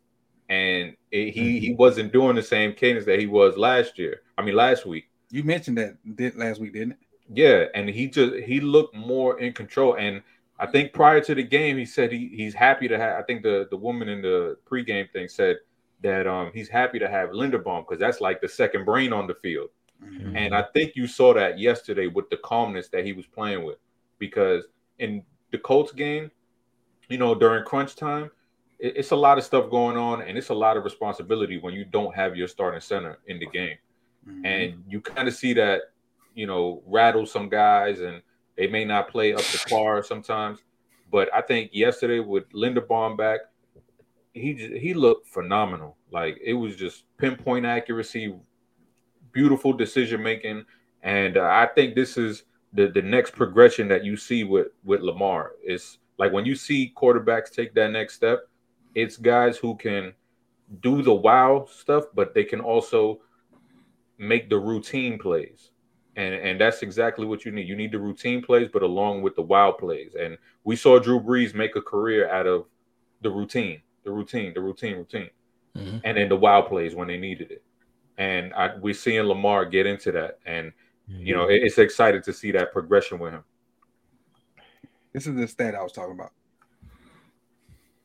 and 0.48 0.96
it, 1.10 1.32
he 1.32 1.58
he 1.58 1.74
wasn't 1.74 2.12
doing 2.12 2.36
the 2.36 2.42
same 2.42 2.72
cadence 2.72 3.04
that 3.06 3.18
he 3.18 3.26
was 3.26 3.56
last 3.56 3.98
year. 3.98 4.22
I 4.36 4.42
mean, 4.42 4.54
last 4.54 4.86
week. 4.86 5.06
You 5.30 5.44
mentioned 5.44 5.78
that 5.78 5.96
did 6.16 6.36
last 6.36 6.60
week, 6.60 6.72
didn't 6.72 6.92
it? 6.92 6.98
Yeah, 7.32 7.66
and 7.74 7.88
he 7.88 8.08
just 8.08 8.34
he 8.44 8.60
looked 8.60 8.94
more 8.94 9.38
in 9.38 9.52
control. 9.52 9.94
And 9.94 10.22
I 10.58 10.66
think 10.66 10.92
prior 10.92 11.20
to 11.20 11.34
the 11.34 11.42
game, 11.42 11.78
he 11.78 11.84
said 11.84 12.10
he 12.12 12.28
he's 12.28 12.54
happy 12.54 12.88
to 12.88 12.98
have. 12.98 13.18
I 13.18 13.22
think 13.22 13.42
the 13.42 13.68
the 13.70 13.76
woman 13.76 14.08
in 14.08 14.20
the 14.20 14.56
pregame 14.68 15.10
thing 15.12 15.28
said 15.28 15.58
that 16.02 16.26
um 16.26 16.50
he's 16.52 16.68
happy 16.68 16.98
to 16.98 17.08
have 17.08 17.30
Linderbaum 17.30 17.86
because 17.86 18.00
that's 18.00 18.20
like 18.20 18.40
the 18.40 18.48
second 18.48 18.84
brain 18.84 19.12
on 19.12 19.26
the 19.26 19.34
field. 19.34 19.70
Mhm. 20.02 20.34
And 20.34 20.54
I 20.54 20.62
think 20.74 20.96
you 20.96 21.06
saw 21.06 21.34
that 21.34 21.58
yesterday 21.58 22.06
with 22.06 22.30
the 22.30 22.38
calmness 22.38 22.88
that 22.88 23.04
he 23.04 23.12
was 23.12 23.26
playing 23.26 23.64
with, 23.64 23.78
because 24.18 24.66
in 24.98 25.22
the 25.52 25.58
Colts 25.58 25.92
game, 25.92 26.30
you 27.08 27.18
know, 27.18 27.34
during 27.34 27.64
crunch 27.64 27.96
time, 27.96 28.30
it- 28.78 28.96
it's 28.96 29.10
a 29.10 29.16
lot 29.16 29.36
of 29.36 29.44
stuff 29.44 29.68
going 29.70 29.98
on, 29.98 30.22
and 30.22 30.38
it's 30.38 30.48
a 30.48 30.54
lot 30.54 30.76
of 30.78 30.84
responsibility 30.84 31.58
when 31.58 31.74
you 31.74 31.84
don't 31.84 32.14
have 32.14 32.34
your 32.34 32.48
starting 32.48 32.80
center 32.80 33.18
in 33.26 33.38
the 33.38 33.46
game 33.46 33.76
Mhm. 34.26 34.46
and 34.46 34.84
you 34.88 35.00
kind 35.00 35.28
of 35.28 35.34
see 35.34 35.52
that 35.52 35.82
you 36.40 36.46
know 36.46 36.82
rattle 36.86 37.26
some 37.26 37.48
guys 37.48 38.00
and 38.00 38.22
they 38.56 38.66
may 38.66 38.84
not 38.84 39.10
play 39.10 39.32
up 39.34 39.42
to 39.52 39.58
par 39.68 40.02
sometimes. 40.02 40.58
But 41.12 41.26
i 41.34 41.40
think 41.40 41.70
yesterday 41.72 42.20
with 42.20 42.48
linderbaum 42.52 43.16
back 43.18 43.40
he 44.32 44.54
he 44.84 44.94
looked 44.94 45.28
phenomenal. 45.28 45.96
Like 46.10 46.38
it 46.42 46.54
was 46.54 46.76
just 46.76 47.04
pinpoint 47.18 47.66
accuracy 47.66 48.34
beautiful 49.32 49.72
decision 49.72 50.22
making. 50.22 50.64
And 51.02 51.36
uh, 51.36 51.48
i 51.64 51.66
think 51.74 51.94
this 51.94 52.16
is 52.16 52.44
the 52.72 52.88
the 52.88 53.02
next 53.02 53.32
progression 53.34 53.88
that 53.88 54.04
you 54.04 54.16
see 54.16 54.44
with 54.44 54.68
with 54.84 55.00
lamar. 55.00 55.52
Is 55.74 55.98
like 56.18 56.32
when 56.32 56.46
you 56.46 56.54
see 56.54 56.92
quarterbacks 56.96 57.50
take 57.50 57.74
that 57.74 57.90
next 57.90 58.14
step 58.14 58.40
it's 58.94 59.16
guys 59.16 59.56
who 59.56 59.76
can 59.76 60.12
do 60.80 61.02
the 61.02 61.14
wow 61.14 61.66
stuff 61.70 62.04
but 62.14 62.34
they 62.34 62.44
can 62.44 62.60
also 62.60 63.20
make 64.18 64.48
the 64.50 64.58
routine 64.58 65.18
plays. 65.18 65.70
And 66.20 66.34
and 66.34 66.60
that's 66.60 66.82
exactly 66.82 67.24
what 67.24 67.44
you 67.46 67.50
need. 67.52 67.66
You 67.66 67.76
need 67.76 67.92
the 67.92 67.98
routine 67.98 68.42
plays, 68.42 68.68
but 68.70 68.82
along 68.82 69.22
with 69.22 69.34
the 69.36 69.42
wild 69.42 69.78
plays. 69.78 70.14
And 70.20 70.36
we 70.64 70.76
saw 70.76 70.98
Drew 70.98 71.18
Brees 71.18 71.54
make 71.54 71.76
a 71.76 71.80
career 71.82 72.28
out 72.30 72.46
of 72.46 72.66
the 73.22 73.30
routine, 73.30 73.80
the 74.04 74.10
routine, 74.10 74.52
the 74.52 74.60
routine, 74.60 74.96
routine, 74.96 75.30
Mhm. 75.76 76.00
and 76.04 76.16
then 76.18 76.28
the 76.28 76.36
wild 76.36 76.66
plays 76.68 76.94
when 76.94 77.08
they 77.08 77.16
needed 77.16 77.50
it. 77.50 77.62
And 78.18 78.52
I, 78.52 78.76
we're 78.76 78.92
seeing 78.92 79.22
Lamar 79.22 79.64
get 79.64 79.86
into 79.86 80.12
that. 80.12 80.38
And 80.44 80.72
you 81.08 81.34
know, 81.34 81.48
it- 81.48 81.62
it's 81.64 81.78
excited 81.78 82.22
to 82.24 82.32
see 82.32 82.52
that 82.52 82.70
progression 82.72 83.18
with 83.18 83.32
him. 83.32 83.44
This 85.12 85.26
is 85.26 85.34
the 85.34 85.48
stat 85.48 85.74
I 85.74 85.82
was 85.82 85.92
talking 85.92 86.14
about. 86.14 86.32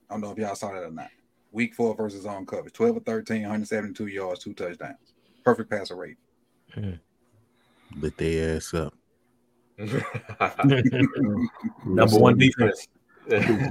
I 0.10 0.14
don't 0.14 0.22
know 0.22 0.32
if 0.32 0.38
y'all 0.38 0.56
saw 0.56 0.72
that 0.74 0.84
or 0.84 0.92
not. 0.92 1.10
Week 1.52 1.74
four 1.76 1.96
versus 1.96 2.26
on 2.26 2.46
coverage 2.46 2.74
12 2.74 2.98
or 2.98 3.02
13, 3.02 3.44
172 3.44 4.08
yards, 4.08 4.40
two 4.44 4.54
touchdowns. 4.54 5.14
Perfect 5.44 5.70
passer 5.70 5.96
rate. 5.96 6.18
Lit 7.98 8.18
their 8.18 8.56
ass 8.57 8.74
up. 8.74 8.94
Number 11.86 12.18
one 12.18 12.38
defense. 12.38 12.88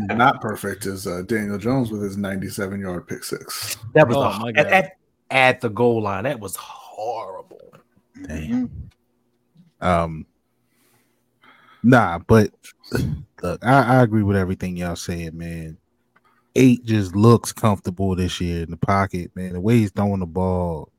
Not 0.08 0.40
perfect 0.40 0.86
is 0.86 1.06
uh, 1.06 1.22
Daniel 1.26 1.58
Jones 1.58 1.90
with 1.90 2.02
his 2.02 2.16
97 2.16 2.80
yard 2.80 3.06
pick 3.06 3.22
six. 3.24 3.76
That 3.94 4.08
was 4.08 4.16
Oh, 4.16 4.22
a- 4.22 4.38
my 4.40 4.48
at, 4.50 4.54
God. 4.54 4.66
at, 4.66 4.92
at 5.30 5.60
the 5.60 5.68
goal 5.70 6.02
line. 6.02 6.24
That 6.24 6.40
was 6.40 6.56
horrible. 6.56 7.60
Damn. 8.26 8.90
Um, 9.80 10.26
nah, 11.82 12.18
but 12.18 12.50
look, 13.42 13.64
I, 13.64 13.98
I 13.98 14.02
agree 14.02 14.22
with 14.22 14.36
everything 14.36 14.76
y'all 14.76 14.96
saying, 14.96 15.36
man. 15.36 15.78
Eight 16.56 16.84
just 16.84 17.16
looks 17.16 17.52
comfortable 17.52 18.14
this 18.14 18.40
year 18.40 18.62
in 18.62 18.70
the 18.70 18.76
pocket, 18.76 19.30
man. 19.34 19.54
The 19.54 19.60
way 19.60 19.78
he's 19.78 19.90
throwing 19.90 20.20
the 20.20 20.26
ball 20.26 20.90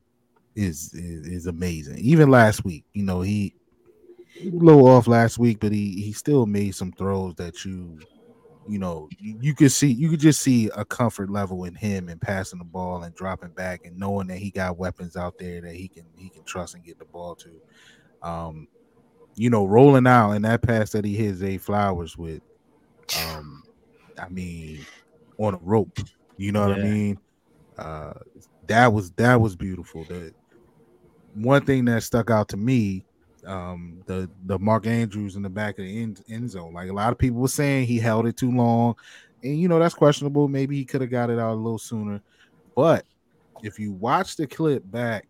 is 0.56 0.92
is, 0.94 1.26
is 1.28 1.46
amazing. 1.46 1.98
Even 1.98 2.30
last 2.30 2.64
week, 2.64 2.84
you 2.94 3.04
know, 3.04 3.20
he, 3.22 3.54
a 4.40 4.50
little 4.50 4.86
off 4.88 5.06
last 5.06 5.38
week, 5.38 5.58
but 5.60 5.72
he 5.72 6.02
he 6.02 6.12
still 6.12 6.46
made 6.46 6.74
some 6.74 6.92
throws 6.92 7.34
that 7.36 7.64
you 7.64 7.98
you 8.66 8.78
know 8.78 9.08
you, 9.18 9.38
you 9.40 9.54
could 9.54 9.72
see 9.72 9.90
you 9.92 10.10
could 10.10 10.20
just 10.20 10.40
see 10.40 10.68
a 10.76 10.84
comfort 10.84 11.30
level 11.30 11.64
in 11.64 11.74
him 11.74 12.08
and 12.08 12.20
passing 12.20 12.58
the 12.58 12.64
ball 12.64 13.02
and 13.04 13.14
dropping 13.14 13.50
back 13.52 13.82
and 13.84 13.98
knowing 13.98 14.26
that 14.28 14.38
he 14.38 14.50
got 14.50 14.78
weapons 14.78 15.16
out 15.16 15.34
there 15.38 15.60
that 15.62 15.74
he 15.74 15.88
can 15.88 16.06
he 16.16 16.30
can 16.30 16.44
trust 16.44 16.74
and 16.74 16.84
get 16.84 16.98
the 16.98 17.04
ball 17.06 17.36
to. 17.36 17.60
Um 18.22 18.68
you 19.36 19.50
know 19.50 19.66
rolling 19.66 20.06
out 20.06 20.32
and 20.32 20.44
that 20.44 20.62
pass 20.62 20.90
that 20.92 21.04
he 21.04 21.14
hits 21.16 21.42
a 21.42 21.58
Flowers 21.58 22.16
with 22.16 22.42
um 23.14 23.62
I 24.18 24.28
mean 24.28 24.86
on 25.38 25.54
a 25.54 25.58
rope. 25.58 25.98
You 26.36 26.52
know 26.52 26.62
what 26.62 26.72
I 26.72 26.76
mean? 26.82 27.18
Uh 27.78 28.14
that 28.68 28.92
was 28.92 29.12
that 29.12 29.40
was 29.40 29.56
beautiful. 29.56 30.04
The 30.04 30.32
one 31.36 31.64
thing 31.64 31.84
that 31.86 32.02
stuck 32.02 32.30
out 32.30 32.48
to 32.48 32.56
me 32.56 33.04
um 33.46 34.02
the 34.06 34.28
the 34.46 34.58
Mark 34.58 34.86
Andrews 34.86 35.36
in 35.36 35.42
the 35.42 35.50
back 35.50 35.78
of 35.78 35.84
the 35.84 36.02
end, 36.02 36.22
end 36.28 36.50
zone. 36.50 36.72
Like 36.72 36.90
a 36.90 36.92
lot 36.92 37.12
of 37.12 37.18
people 37.18 37.40
were 37.40 37.48
saying 37.48 37.86
he 37.86 37.98
held 37.98 38.26
it 38.26 38.36
too 38.36 38.50
long. 38.50 38.96
And 39.42 39.60
you 39.60 39.68
know 39.68 39.78
that's 39.78 39.94
questionable. 39.94 40.48
Maybe 40.48 40.76
he 40.76 40.84
could 40.84 41.00
have 41.00 41.10
got 41.10 41.30
it 41.30 41.38
out 41.38 41.52
a 41.52 41.54
little 41.54 41.78
sooner. 41.78 42.20
But 42.74 43.04
if 43.62 43.78
you 43.78 43.92
watch 43.92 44.36
the 44.36 44.46
clip 44.46 44.82
back 44.90 45.28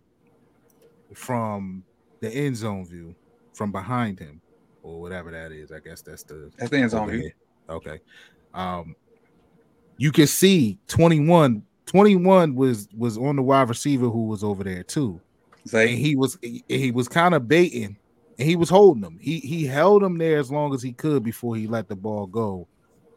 from 1.15 1.85
the 2.21 2.29
end 2.31 2.57
zone 2.57 2.87
view 2.87 3.15
from 3.53 3.73
behind 3.73 4.19
him 4.19 4.41
or 4.83 5.01
whatever 5.01 5.31
that 5.31 5.53
is 5.53 5.73
i 5.73 5.79
guess 5.81 6.03
that's 6.03 6.23
the 6.23 6.51
That's 6.59 6.71
the 6.71 6.79
end 6.79 6.91
zone 6.91 7.11
view. 7.11 7.31
okay. 7.69 8.01
Um 8.55 8.95
you 9.99 10.13
can 10.13 10.27
see 10.27 10.79
21 10.89 11.63
21 11.87 12.55
was 12.55 12.89
was 12.97 13.17
on 13.17 13.37
the 13.37 13.43
wide 13.43 13.69
receiver 13.69 14.09
who 14.09 14.27
was 14.27 14.43
over 14.43 14.65
there 14.65 14.83
too 14.83 15.21
Say 15.67 15.97
he 15.97 16.17
was 16.17 16.39
he, 16.43 16.91
was 16.91 17.09
kind 17.09 17.35
of 17.35 17.49
baiting 17.49 17.97
and 18.39 18.49
he 18.49 18.57
was 18.57 18.71
holding 18.71 19.03
him 19.03 19.19
he 19.21 19.41
he 19.41 19.67
held 19.67 20.03
him 20.03 20.19
there 20.19 20.39
as 20.39 20.51
long 20.51 20.75
as 20.75 20.83
he 20.83 20.93
could 20.93 21.23
before 21.23 21.57
he 21.57 21.67
let 21.67 21.89
the 21.89 21.97
ball 21.97 22.27
go 22.27 22.69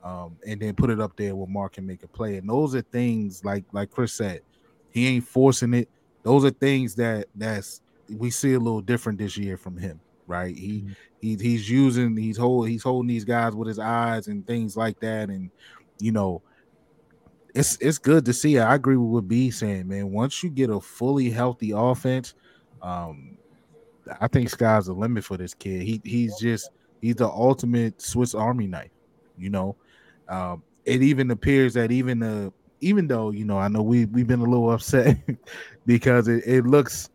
um 0.03 0.37
and 0.47 0.59
then 0.61 0.73
put 0.73 0.89
it 0.89 0.99
up 0.99 1.15
there 1.15 1.35
where 1.35 1.47
mark 1.47 1.73
can 1.73 1.85
make 1.85 2.03
a 2.03 2.07
play. 2.07 2.37
And 2.37 2.49
those 2.49 2.73
are 2.75 2.81
things 2.81 3.43
like 3.45 3.65
like 3.71 3.91
chris 3.91 4.13
said 4.13 4.41
he 4.91 5.07
ain't 5.07 5.27
forcing 5.27 5.73
it. 5.73 5.89
Those 6.23 6.43
are 6.45 6.49
things 6.49 6.95
that 6.95 7.27
that's 7.35 7.81
we 8.09 8.31
see 8.31 8.53
a 8.53 8.59
little 8.59 8.81
different 8.81 9.19
this 9.19 9.37
year 9.37 9.55
from 9.57 9.77
him 9.77 9.99
right? 10.29 10.55
He 10.55 10.85
he 11.19 11.35
he's 11.35 11.69
using 11.69 12.15
he's 12.15 12.37
hold 12.37 12.69
he's 12.69 12.83
holding 12.83 13.09
these 13.09 13.25
guys 13.25 13.53
with 13.55 13.67
his 13.67 13.79
eyes 13.79 14.27
and 14.27 14.45
things 14.47 14.77
like 14.77 14.99
that. 15.01 15.29
And 15.29 15.49
you 15.99 16.13
know 16.13 16.41
it's 17.55 17.77
it's 17.77 17.97
good 17.97 18.25
to 18.25 18.33
see. 18.33 18.59
I 18.59 18.75
agree 18.75 18.97
with 18.97 19.09
what 19.09 19.27
B 19.27 19.51
saying, 19.51 19.87
man. 19.87 20.11
Once 20.11 20.43
you 20.43 20.49
get 20.49 20.69
a 20.69 20.79
fully 20.79 21.29
healthy 21.29 21.71
offense, 21.75 22.33
um, 22.81 23.37
I 24.19 24.27
think 24.27 24.49
sky's 24.49 24.85
the 24.85 24.93
limit 24.93 25.23
for 25.23 25.37
this 25.37 25.53
kid. 25.53 25.81
He 25.81 26.01
he's 26.03 26.37
just 26.37 26.69
he's 27.01 27.15
the 27.15 27.27
ultimate 27.27 28.01
Swiss 28.01 28.33
Army 28.33 28.67
knife, 28.67 28.91
you 29.37 29.49
know. 29.49 29.75
Um, 30.27 30.63
it 30.85 31.01
even 31.01 31.31
appears 31.31 31.73
that 31.73 31.91
even 31.91 32.19
the 32.19 32.53
even 32.81 33.07
though 33.07 33.31
you 33.31 33.45
know 33.45 33.57
I 33.57 33.67
know 33.67 33.81
we 33.81 34.05
we've 34.05 34.27
been 34.27 34.41
a 34.41 34.43
little 34.43 34.71
upset 34.71 35.17
because 35.85 36.27
it, 36.27 36.43
it 36.45 36.65
looks 36.65 37.09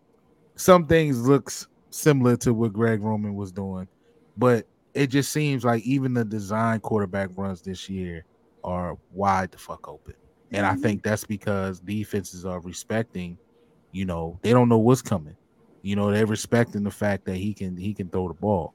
some 0.57 0.87
things 0.87 1.27
looks 1.27 1.67
similar 1.91 2.37
to 2.39 2.53
what 2.53 2.73
Greg 2.73 3.03
Roman 3.03 3.35
was 3.35 3.53
doing, 3.53 3.89
but 4.37 4.67
it 4.95 5.09
just 5.09 5.33
seems 5.33 5.65
like 5.65 5.83
even 5.85 6.15
the 6.15 6.25
design 6.25 6.81
quarterback 6.81 7.31
runs 7.37 7.63
this 7.63 7.89
year 7.89 8.25
are 8.63 8.97
wide 9.13 9.51
the 9.51 9.59
fuck 9.59 9.89
open. 9.89 10.15
And 10.55 10.67
I 10.67 10.75
think 10.77 11.03
that's 11.03 11.25
because 11.25 11.81
defenses 11.81 12.45
are 12.45 12.61
respecting, 12.61 13.39
you 13.93 14.05
know, 14.05 14.39
they 14.43 14.53
don't 14.53 14.69
know 14.69 14.79
what's 14.79 15.03
coming. 15.03 15.37
You 15.83 15.97
know, 15.97 16.11
they're 16.11 16.27
respecting 16.27 16.85
the 16.85 16.91
fact 16.91 17.27
that 17.27 17.37
he 17.37 17.53
can 17.53 17.77
he 17.77 17.93
can 17.93 18.09
throw 18.09 18.29
the 18.29 18.35
ball. 18.35 18.75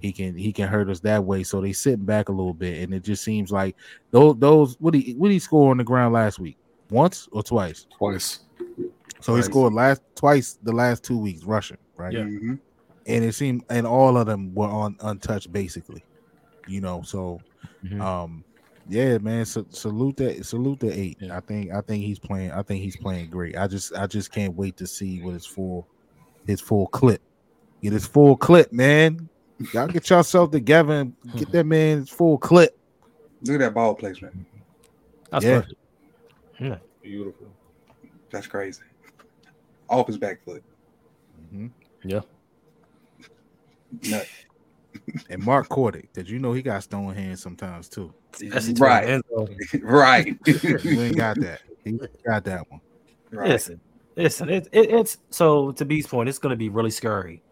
He 0.00 0.12
can 0.12 0.36
he 0.36 0.52
can 0.52 0.68
hurt 0.68 0.88
us 0.88 1.00
that 1.00 1.24
way. 1.24 1.42
So 1.42 1.60
they 1.60 1.72
sitting 1.72 2.04
back 2.04 2.28
a 2.28 2.32
little 2.32 2.54
bit. 2.54 2.82
And 2.82 2.94
it 2.94 3.04
just 3.04 3.22
seems 3.22 3.52
like 3.52 3.76
those 4.10 4.36
those 4.38 4.76
what 4.80 4.94
he 4.94 5.12
what 5.12 5.30
he 5.30 5.38
score 5.38 5.70
on 5.70 5.76
the 5.76 5.84
ground 5.84 6.14
last 6.14 6.38
week? 6.38 6.56
Once 6.90 7.28
or 7.32 7.42
twice? 7.42 7.86
Twice. 7.96 8.40
So 9.20 9.36
he 9.36 9.42
scored 9.42 9.74
last 9.74 10.00
twice 10.14 10.58
the 10.62 10.72
last 10.72 11.02
two 11.02 11.18
weeks 11.18 11.44
rushing, 11.44 11.78
right? 11.96 12.12
Yeah. 12.12 12.22
Mhm. 12.22 12.58
And 13.06 13.24
it 13.24 13.34
seemed 13.34 13.64
and 13.68 13.86
all 13.86 14.16
of 14.16 14.26
them 14.26 14.54
were 14.54 14.68
on 14.68 14.96
untouched 15.00 15.52
basically. 15.52 16.04
You 16.66 16.80
know, 16.80 17.02
so 17.02 17.40
Mhm. 17.84 18.00
um 18.00 18.44
yeah, 18.88 19.18
man. 19.18 19.44
So, 19.44 19.66
salute 19.70 20.16
that. 20.18 20.44
Salute 20.44 20.80
the 20.80 20.98
eight. 20.98 21.18
Yeah. 21.20 21.36
I 21.36 21.40
think. 21.40 21.72
I 21.72 21.80
think 21.80 22.04
he's 22.04 22.18
playing. 22.18 22.52
I 22.52 22.62
think 22.62 22.82
he's 22.82 22.96
playing 22.96 23.30
great. 23.30 23.56
I 23.56 23.66
just. 23.66 23.94
I 23.94 24.06
just 24.06 24.32
can't 24.32 24.54
wait 24.54 24.76
to 24.78 24.86
see 24.86 25.22
what 25.22 25.34
his 25.34 25.46
full, 25.46 25.86
his 26.46 26.60
full 26.60 26.86
clip. 26.88 27.22
Get 27.82 27.92
his 27.92 28.06
full 28.06 28.36
clip, 28.36 28.72
man. 28.72 29.28
Y'all 29.72 29.88
get 29.88 30.08
yourself 30.08 30.50
together 30.50 30.94
and 30.94 31.14
get 31.36 31.50
that 31.52 31.64
man 31.64 31.98
his 31.98 32.10
full 32.10 32.38
clip. 32.38 32.76
Look 33.42 33.54
at 33.54 33.58
that 33.58 33.74
ball 33.74 33.94
placement. 33.94 34.34
That's 35.30 35.44
Yeah. 35.44 35.62
perfect. 36.58 36.82
Beautiful. 37.02 37.46
That's 38.30 38.46
crazy. 38.46 38.82
Off 39.88 40.06
his 40.06 40.18
back 40.18 40.44
foot. 40.44 40.62
Mhm. 41.54 41.70
Nut. 42.04 42.26
And 45.30 45.42
Mark 45.42 45.68
caught 45.68 45.96
it 45.96 46.08
because 46.12 46.30
you 46.30 46.38
know 46.38 46.52
he 46.52 46.62
got 46.62 46.82
stone 46.82 47.14
hands 47.14 47.42
sometimes 47.42 47.88
too. 47.88 48.12
Especially 48.34 48.74
Right. 48.74 49.06
the 49.06 49.12
end 49.12 49.22
zone. 49.34 49.56
right. 49.82 50.38
You 50.84 51.00
ain't 51.02 51.16
got 51.16 51.38
that. 51.40 51.60
He 51.84 51.98
got 52.26 52.44
that 52.44 52.70
one. 52.70 52.80
right. 53.30 53.48
Listen, 53.48 53.80
listen. 54.16 54.48
It, 54.50 54.68
it, 54.72 54.90
it's 54.90 55.18
so 55.30 55.72
to 55.72 55.84
B's 55.84 56.06
point. 56.06 56.28
It's 56.28 56.38
going 56.38 56.50
to 56.50 56.56
be 56.56 56.68
really 56.68 56.90
scary 56.90 57.42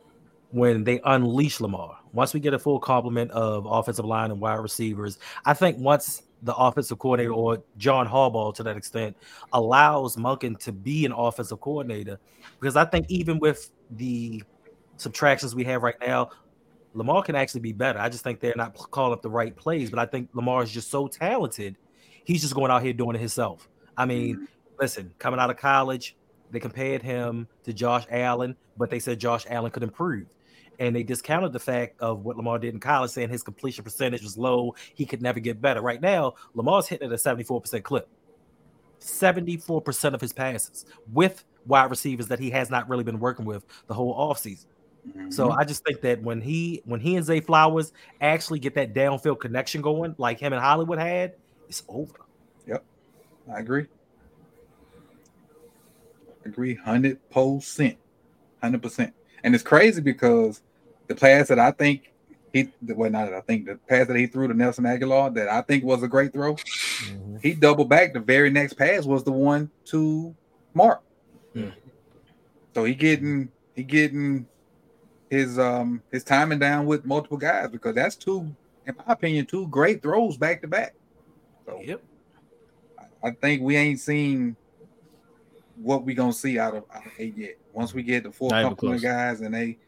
when 0.51 0.85
they 0.85 1.01
unleash 1.05 1.61
Lamar. 1.61 1.99
Once 2.13 2.33
we 2.35 2.41
get 2.41 2.55
a 2.55 2.59
full 2.59 2.79
complement 2.79 3.31
of 3.33 3.67
offensive 3.67 4.05
line 4.05 4.31
and 4.31 4.41
wide 4.41 4.55
receivers, 4.61 5.19
I 5.45 5.55
think 5.55 5.79
once 5.79 6.23
the 6.43 6.55
offensive 6.55 6.99
coordinator 6.99 7.33
or 7.33 7.63
John 7.79 8.07
Harbaugh 8.07 8.55
to 8.57 8.63
that 8.63 8.77
extent 8.77 9.17
allows 9.53 10.17
Monken 10.17 10.59
to 10.61 10.73
be 10.73 11.05
an 11.07 11.13
offensive 11.13 11.61
coordinator, 11.61 12.19
because 12.61 12.77
I 12.77 12.85
think 12.85 13.07
even 13.09 13.39
with 13.39 13.71
the 13.93 14.43
subtractions 14.99 15.55
we 15.55 15.65
have 15.65 15.83
right 15.83 15.95
now, 16.01 16.31
Lamar 16.97 17.23
can 17.23 17.37
actually 17.37 17.61
be 17.61 17.73
better. 17.73 17.99
I 17.99 18.09
just 18.09 18.25
think 18.25 18.41
they're 18.41 18.55
not 18.57 18.75
calling 18.75 19.13
up 19.13 19.23
the 19.23 19.31
right 19.31 19.55
plays, 19.55 19.91
but 19.91 19.99
I 19.99 20.07
think 20.07 20.31
Lamar 20.33 20.63
is 20.63 20.71
just 20.71 20.91
so 20.91 21.07
talented. 21.07 21.77
He's 22.25 22.41
just 22.41 22.55
going 22.55 22.71
out 22.71 22.83
here 22.83 22.93
doing 22.93 23.17
it 23.17 23.19
himself. 23.19 23.69
I 23.97 24.07
mean, 24.07 24.37
mm-hmm. 24.37 24.45
listen, 24.81 25.13
coming 25.19 25.39
out 25.39 25.51
of 25.51 25.59
college, 25.59 26.17
they 26.51 26.59
compared 26.59 27.03
him 27.03 27.49
to 27.65 27.73
Josh 27.73 28.07
Allen, 28.11 28.57
but 28.79 28.89
they 28.91 28.99
said 28.99 29.19
Josh 29.19 29.47
Allen 29.51 29.71
could 29.71 29.83
improve. 29.83 30.27
And 30.79 30.95
they 30.95 31.03
discounted 31.03 31.53
the 31.53 31.59
fact 31.59 32.01
of 32.01 32.25
what 32.25 32.37
Lamar 32.37 32.59
did 32.59 32.75
in 32.75 32.81
college, 32.81 33.11
saying 33.11 33.29
his 33.29 33.43
completion 33.43 33.85
percentage 33.85 34.23
was 34.23 34.37
low. 34.37 34.75
He 34.95 35.07
could 35.07 35.23
never 35.23 35.41
get 35.41 35.61
better. 35.61 35.81
Right 35.81 36.01
now, 36.01 36.35
Lamar's 36.55 36.87
hitting 36.87 37.07
at 37.07 37.13
a 37.13 37.17
74% 37.17 37.83
clip. 37.83 38.09
74% 39.01 40.15
of 40.15 40.21
his 40.21 40.33
passes 40.33 40.87
with 41.13 41.45
wide 41.67 41.91
receivers 41.91 42.29
that 42.29 42.39
he 42.39 42.51
has 42.51 42.71
not 42.71 42.89
really 42.89 43.05
been 43.05 43.19
working 43.19 43.45
with 43.45 43.65
the 43.87 43.95
whole 43.95 44.15
offseason. 44.17 44.67
So 45.31 45.49
Mhm. 45.49 45.59
I 45.59 45.65
just 45.65 45.85
think 45.85 46.01
that 46.03 46.23
when 46.23 46.41
he 46.41 46.83
when 46.85 47.01
he 47.01 47.17
and 47.17 47.25
Zay 47.25 47.41
Flowers 47.41 47.93
actually 48.21 48.59
get 48.59 48.75
that 48.75 48.95
downfield 48.95 49.41
connection 49.41 49.83
going, 49.83 50.15
like 50.19 50.39
him 50.39 50.53
and 50.53 50.63
Hollywood 50.63 50.99
had, 50.99 51.35
it's 51.69 51.83
over. 51.89 52.15
Yep, 52.67 52.85
I 53.53 53.61
agree. 53.61 53.87
Agree, 56.45 56.75
hundred 56.75 57.19
percent, 57.31 57.99
hundred 58.63 58.83
percent. 58.83 59.13
And 59.43 59.55
it's 59.55 59.65
crazy 59.65 60.01
because 60.01 60.63
the 61.09 61.15
pass 61.15 61.49
that 61.49 61.59
I 61.59 61.73
think 61.73 62.13
he, 62.53 62.73
well, 62.83 63.11
not 63.11 63.27
that 63.27 63.35
I 63.35 63.41
think 63.41 63.67
the 63.67 63.77
pass 63.89 64.07
that 64.07 64.17
he 64.17 64.27
threw 64.27 64.49
to 64.49 64.55
Nelson 64.55 64.85
Agholor 64.85 65.35
that 65.35 65.49
I 65.49 65.61
think 65.63 65.85
was 65.85 66.03
a 66.03 66.09
great 66.09 66.33
throw. 66.33 66.57
He 67.43 67.53
doubled 67.55 67.89
back. 67.89 68.15
The 68.15 68.21
very 68.21 68.51
next 68.51 68.75
pass 68.75 69.05
was 69.05 69.25
the 69.25 69.33
one 69.33 69.71
to 69.87 70.35
Mark. 70.73 71.03
Hmm. 71.53 71.71
So 72.75 72.85
he 72.85 72.95
getting 72.95 73.51
he 73.75 73.83
getting 73.83 74.47
his 75.31 75.59
um 75.59 76.03
his 76.13 76.23
timing 76.25 76.59
down 76.59 76.87
with 76.87 77.05
multiple 77.05 77.37
guys 77.37 77.69
because 77.71 77.95
that's 77.95 78.17
two, 78.17 78.55
in 78.87 78.95
my 78.97 79.13
opinion, 79.13 79.47
two 79.47 79.67
great 79.69 80.03
throws 80.03 80.37
back 80.37 80.61
to 80.63 80.69
back. 80.69 80.95
So 81.65 81.81
Yep. 81.83 82.03
I 83.25 83.31
think 83.31 83.63
we 83.63 83.77
ain't 83.77 83.99
seen 83.99 84.57
what 85.77 86.05
we 86.05 86.15
gonna 86.15 86.33
see 86.33 86.59
out 86.59 86.75
of, 86.77 86.85
out 86.95 87.05
of 87.07 87.13
eight 87.19 87.37
yet. 87.37 87.59
Once 87.73 87.93
we 87.93 88.03
get 88.03 88.23
the 88.23 88.31
full 88.33 88.51
Not 88.51 88.63
complement 88.63 88.97
of 88.99 89.03
guys 89.03 89.41
and 89.41 89.55
they 89.55 89.79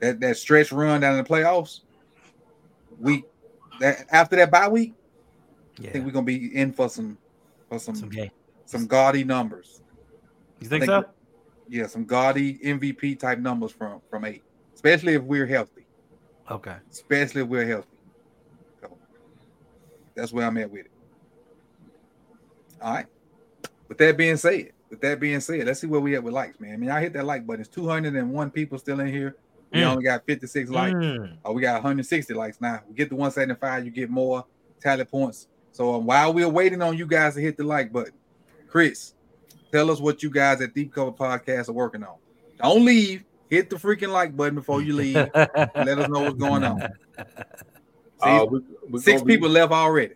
that 0.00 0.18
that 0.20 0.36
stretch 0.36 0.72
run 0.72 1.02
down 1.02 1.16
in 1.18 1.22
the 1.22 1.28
playoffs, 1.28 1.80
we 2.98 3.24
that 3.80 4.06
after 4.10 4.36
that 4.36 4.50
bye 4.50 4.68
week, 4.68 4.94
I 5.78 5.86
think 5.88 6.04
we're 6.04 6.10
gonna 6.12 6.24
be 6.24 6.54
in 6.56 6.72
for 6.72 6.88
some 6.88 7.18
for 7.68 7.78
some 7.78 7.94
Some 7.96 8.10
some 8.64 8.86
gaudy 8.86 9.24
numbers. 9.24 9.82
You 10.60 10.68
think 10.68 10.82
think- 10.84 10.90
so? 10.90 11.04
Yeah, 11.68 11.86
some 11.86 12.04
gaudy 12.04 12.58
MVP 12.58 13.18
type 13.20 13.38
numbers 13.38 13.70
from 13.72 14.00
from 14.10 14.24
eight, 14.24 14.42
especially 14.80 15.12
if 15.12 15.22
we're 15.22 15.44
healthy. 15.46 15.84
Okay. 16.50 16.74
Especially 16.90 17.42
if 17.42 17.48
we're 17.48 17.66
healthy. 17.66 17.86
So 18.80 18.96
that's 20.14 20.32
where 20.32 20.46
I'm 20.46 20.56
at 20.56 20.70
with 20.70 20.86
it. 20.86 20.90
All 22.80 22.94
right. 22.94 23.06
With 23.88 23.98
that 23.98 24.16
being 24.16 24.38
said, 24.38 24.72
with 24.88 25.02
that 25.02 25.20
being 25.20 25.40
said, 25.40 25.66
let's 25.66 25.80
see 25.80 25.86
where 25.86 26.00
we 26.00 26.14
at 26.16 26.24
with 26.24 26.32
likes, 26.32 26.58
man. 26.58 26.72
I 26.72 26.76
mean, 26.78 26.90
I 26.90 27.02
hit 27.02 27.12
that 27.12 27.26
like 27.26 27.46
button. 27.46 27.60
It's 27.60 27.68
201 27.68 28.50
people 28.52 28.78
still 28.78 29.00
in 29.00 29.08
here. 29.08 29.36
We 29.70 29.80
Mm. 29.80 29.86
only 29.90 30.04
got 30.04 30.24
56 30.24 30.70
likes. 30.70 30.94
Mm. 30.94 31.36
Oh, 31.44 31.52
we 31.52 31.60
got 31.60 31.74
160 31.74 32.32
likes 32.32 32.58
now. 32.58 32.80
We 32.88 32.94
get 32.94 33.10
the 33.10 33.16
175, 33.16 33.84
you 33.84 33.90
get 33.90 34.08
more 34.08 34.46
tally 34.80 35.04
points. 35.04 35.46
So 35.72 35.94
um, 35.94 36.06
while 36.06 36.32
we're 36.32 36.48
waiting 36.48 36.80
on 36.80 36.96
you 36.96 37.06
guys 37.06 37.34
to 37.34 37.40
hit 37.42 37.58
the 37.58 37.64
like 37.64 37.92
button, 37.92 38.14
Chris, 38.66 39.12
tell 39.70 39.90
us 39.90 40.00
what 40.00 40.22
you 40.22 40.30
guys 40.30 40.62
at 40.62 40.74
Deep 40.74 40.92
Cover 40.94 41.12
Podcast 41.12 41.68
are 41.68 41.72
working 41.72 42.02
on. 42.02 42.16
Don't 42.62 42.82
leave. 42.84 43.24
Hit 43.50 43.68
the 43.68 43.76
freaking 43.76 44.10
like 44.12 44.36
button 44.36 44.54
before 44.54 44.80
you 44.80 44.94
leave. 44.94 45.16
Let 45.34 45.98
us 45.98 46.08
know 46.08 46.20
what's 46.22 46.38
going 46.38 46.62
on. 46.64 46.80
See, 46.80 47.24
Uh, 48.22 48.44
we, 48.44 48.98
six 49.00 49.20
gonna 49.20 49.24
be- 49.24 49.34
people 49.36 49.48
left 49.48 49.72
already. 49.72 50.14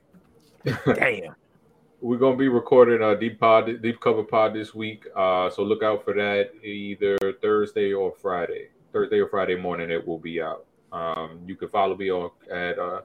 Damn. 0.64 1.34
We're 2.00 2.18
gonna 2.18 2.36
be 2.36 2.48
recording 2.48 3.02
a 3.02 3.18
deep 3.18 3.40
pod, 3.40 3.80
deep 3.82 3.98
cover 4.00 4.22
pod 4.22 4.54
this 4.54 4.74
week. 4.74 5.06
Uh, 5.16 5.48
so 5.50 5.62
look 5.64 5.82
out 5.82 6.04
for 6.04 6.12
that 6.14 6.50
either 6.62 7.16
Thursday 7.42 7.92
or 7.92 8.12
Friday. 8.20 8.68
Thursday 8.92 9.18
or 9.18 9.28
Friday 9.28 9.56
morning, 9.56 9.90
it 9.90 10.06
will 10.06 10.18
be 10.18 10.40
out. 10.40 10.66
Um, 10.92 11.40
you 11.46 11.56
can 11.56 11.68
follow 11.70 11.96
me 11.96 12.10
on 12.12 12.30
at 12.52 12.78
uh, 12.78 13.00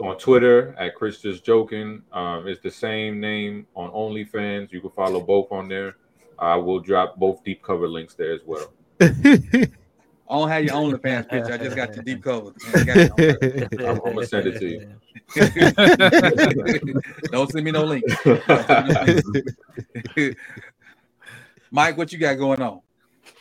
on 0.00 0.16
Twitter 0.18 0.74
at 0.78 0.94
Chris 0.94 1.20
Just 1.20 1.44
Joking. 1.44 2.00
Um, 2.12 2.46
it's 2.46 2.60
the 2.62 2.70
same 2.70 3.18
name 3.20 3.66
on 3.74 3.90
OnlyFans. 3.90 4.72
You 4.72 4.80
can 4.80 4.90
follow 4.90 5.20
both 5.20 5.50
on 5.50 5.68
there. 5.68 5.96
I 6.38 6.54
will 6.54 6.78
drop 6.78 7.16
both 7.18 7.42
deep 7.44 7.62
cover 7.64 7.88
links 7.88 8.14
there 8.14 8.32
as 8.32 8.40
well. 8.46 8.72
I 9.00 9.68
don't 10.30 10.48
have 10.48 10.64
your 10.64 10.74
OnlyFans 10.74 11.28
picture. 11.28 11.52
I 11.52 11.58
just 11.58 11.76
got 11.76 11.94
your 11.94 12.04
deep 12.04 12.22
cover. 12.22 12.52
I 12.74 12.84
got 12.84 12.96
it. 12.96 13.80
I'm- 13.80 14.00
I'm 14.04 14.14
gonna 14.14 14.26
send 14.26 14.46
it 14.46 14.58
to 14.58 14.66
you. 14.68 14.94
Don't 17.32 17.50
send 17.50 17.64
me 17.64 17.70
no 17.70 17.84
link. 17.84 18.04
Mike, 21.70 21.96
what 21.98 22.12
you 22.12 22.18
got 22.18 22.34
going 22.38 22.62
on? 22.62 22.80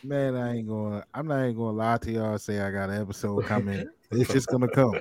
Man, 0.03 0.35
I 0.35 0.55
ain't 0.57 0.67
going. 0.67 1.01
I'm 1.13 1.27
not 1.27 1.43
even 1.43 1.55
going 1.55 1.75
to 1.75 1.77
lie 1.77 1.97
to 1.97 2.11
y'all. 2.11 2.37
Say 2.37 2.59
I 2.59 2.71
got 2.71 2.89
an 2.89 3.01
episode 3.01 3.45
coming. 3.45 3.87
It's 4.11 4.31
just 4.31 4.47
gonna 4.47 4.67
come. 4.67 4.93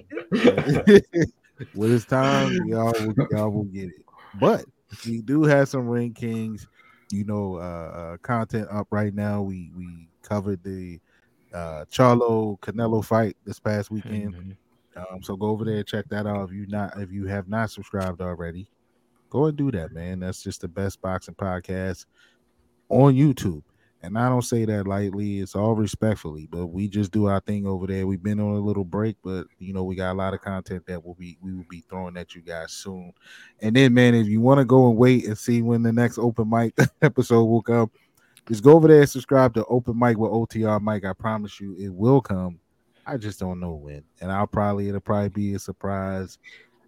when 1.75 1.93
it's 1.93 2.05
time, 2.05 2.53
y'all 2.67 2.93
will, 2.93 3.15
y'all 3.31 3.51
will 3.51 3.65
get 3.65 3.89
it. 3.89 4.05
But 4.39 4.65
we 5.05 5.21
do 5.23 5.43
have 5.45 5.69
some 5.69 5.89
Ring 5.89 6.13
Kings, 6.13 6.67
you 7.11 7.25
know, 7.25 7.57
uh, 7.57 7.61
uh 7.61 8.17
content 8.19 8.69
up 8.71 8.87
right 8.91 9.15
now. 9.15 9.43
We 9.43 9.71
we 9.77 10.09
covered 10.27 10.63
the 10.63 11.01
uh 11.55 11.85
Charlo 11.91 12.59
Canelo 12.61 13.05
fight 13.05 13.37
this 13.45 13.61
past 13.61 13.91
weekend. 13.91 14.35
Mhm. 14.35 14.57
Um, 14.97 15.23
so 15.23 15.37
go 15.37 15.49
over 15.49 15.65
there 15.65 15.83
check 15.83 16.07
that 16.09 16.27
out. 16.27 16.49
If 16.49 16.55
you 16.55 16.67
not 16.67 16.99
if 17.01 17.13
you 17.13 17.27
have 17.27 17.49
not 17.49 17.71
subscribed 17.71 18.21
already, 18.21 18.69
go 19.31 19.47
and 19.47 19.57
do 19.57 19.71
that, 19.73 19.93
man. 19.93 20.21
That's 20.21 20.43
just 20.43 20.63
the 20.63 20.69
best 20.69 21.01
boxing 21.03 21.35
podcast 21.35 22.07
on 22.89 23.15
YouTube. 23.15 23.63
And 24.03 24.17
I 24.19 24.29
don't 24.29 24.43
say 24.43 24.65
that 24.67 24.87
lightly, 24.87 25.41
it's 25.41 25.57
all 25.57 25.75
respectfully, 25.75 26.47
but 26.51 26.67
we 26.67 26.87
just 26.87 27.11
do 27.11 27.27
our 27.27 27.41
thing 27.41 27.67
over 27.67 27.87
there. 27.87 28.07
We've 28.07 28.23
been 28.23 28.39
on 28.39 28.55
a 28.55 28.61
little 28.61 28.85
break, 28.85 29.17
but 29.25 29.47
you 29.59 29.73
know, 29.73 29.83
we 29.85 29.97
got 29.97 30.13
a 30.13 30.15
lot 30.15 30.35
of 30.35 30.41
content 30.43 30.87
that 30.87 31.05
will 31.05 31.15
be 31.15 31.37
we 31.41 31.53
will 31.55 31.67
be 31.69 31.83
throwing 31.89 32.17
at 32.17 32.35
you 32.35 32.43
guys 32.43 32.73
soon. 32.73 33.13
And 33.61 33.75
then 33.75 33.95
man, 33.95 34.15
if 34.15 34.27
you 34.29 34.41
want 34.41 34.59
to 34.59 34.65
go 34.65 34.89
and 34.89 34.97
wait 34.97 35.27
and 35.27 35.37
see 35.37 35.61
when 35.63 35.83
the 35.83 35.93
next 35.93 36.19
open 36.19 36.49
mic 36.49 36.75
episode 37.03 37.45
will 37.45 37.63
come, 37.63 37.91
just 38.49 38.63
go 38.63 38.73
over 38.73 38.89
there 38.89 39.01
and 39.01 39.09
subscribe 39.11 39.55
to 39.55 39.65
Open 39.67 39.99
Mic 39.99 40.17
with 40.19 40.31
OTR 40.31 40.81
Mike. 40.81 41.05
I 41.05 41.13
promise 41.13 41.61
you 41.61 41.75
it 41.79 41.93
will 41.93 42.21
come. 42.21 42.61
I 43.07 43.17
just 43.17 43.39
don't 43.39 43.61
know 43.61 43.75
when. 43.75 44.03
And 44.21 44.31
I'll 44.33 44.47
probably 44.47 44.89
it'll 44.89 45.01
probably 45.01 45.29
be 45.29 45.55
a 45.55 45.59
surprise, 45.59 46.39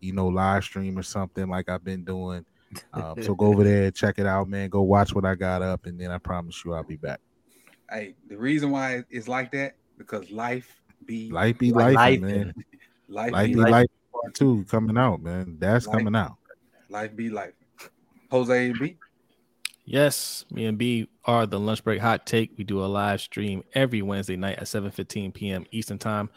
you 0.01 0.13
know, 0.13 0.27
live 0.29 0.65
stream 0.65 0.99
or 0.99 1.03
something 1.03 1.49
like 1.49 1.69
I've 1.69 1.85
been 1.85 2.05
doing. 2.05 2.45
Um, 2.93 3.23
so 3.23 3.35
go 3.35 3.47
over 3.47 3.65
there, 3.65 3.91
check 3.91 4.19
it 4.19 4.27
out, 4.27 4.49
man. 4.49 4.69
Go 4.69 4.83
watch 4.83 5.15
what 5.15 5.25
I 5.25 5.35
got 5.35 5.63
up, 5.63 5.87
and 5.87 5.99
then 5.99 6.11
I 6.11 6.19
promise 6.19 6.63
you 6.65 6.75
I'll 6.75 6.83
be 6.83 6.97
back. 6.97 7.21
Hey, 7.91 8.15
the 8.29 8.37
reason 8.37 8.71
why 8.71 9.05
it's 9.11 9.27
like 9.29 9.51
that 9.53 9.77
because 9.97 10.31
life 10.31 10.81
be 11.07 11.31
Life 11.31 11.59
be 11.59 11.73
life, 11.73 11.95
Life. 11.95 12.21
man. 12.21 12.53
life, 13.09 13.33
Life 13.33 13.47
be 13.47 13.55
be 13.55 13.61
life, 13.61 13.71
life 13.71 13.87
part 14.13 14.35
two 14.35 14.65
coming 14.69 14.99
out, 14.99 15.23
man. 15.23 15.57
That's 15.59 15.87
Life. 15.87 15.97
coming 15.97 16.15
out. 16.15 16.37
life 16.91 17.17
be 17.17 17.31
life. 17.31 17.55
Jose 18.31 18.73
B. 18.79 18.97
Yes, 19.87 20.45
me 20.51 20.67
and 20.67 20.77
B 20.77 21.09
are 21.29 21.47
the 21.47 21.61
lunch 21.61 21.85
break 21.85 22.01
hot 22.01 22.27
take. 22.27 22.51
We 22.57 22.65
do 22.65 22.83
a 22.83 22.87
live 22.87 23.21
stream 23.21 23.63
every 23.75 24.01
Wednesday 24.01 24.37
night 24.37 24.57
at 24.59 24.65
7:15 24.65 25.35
p.m. 25.35 25.67
Eastern 25.71 25.99
time, 25.99 26.31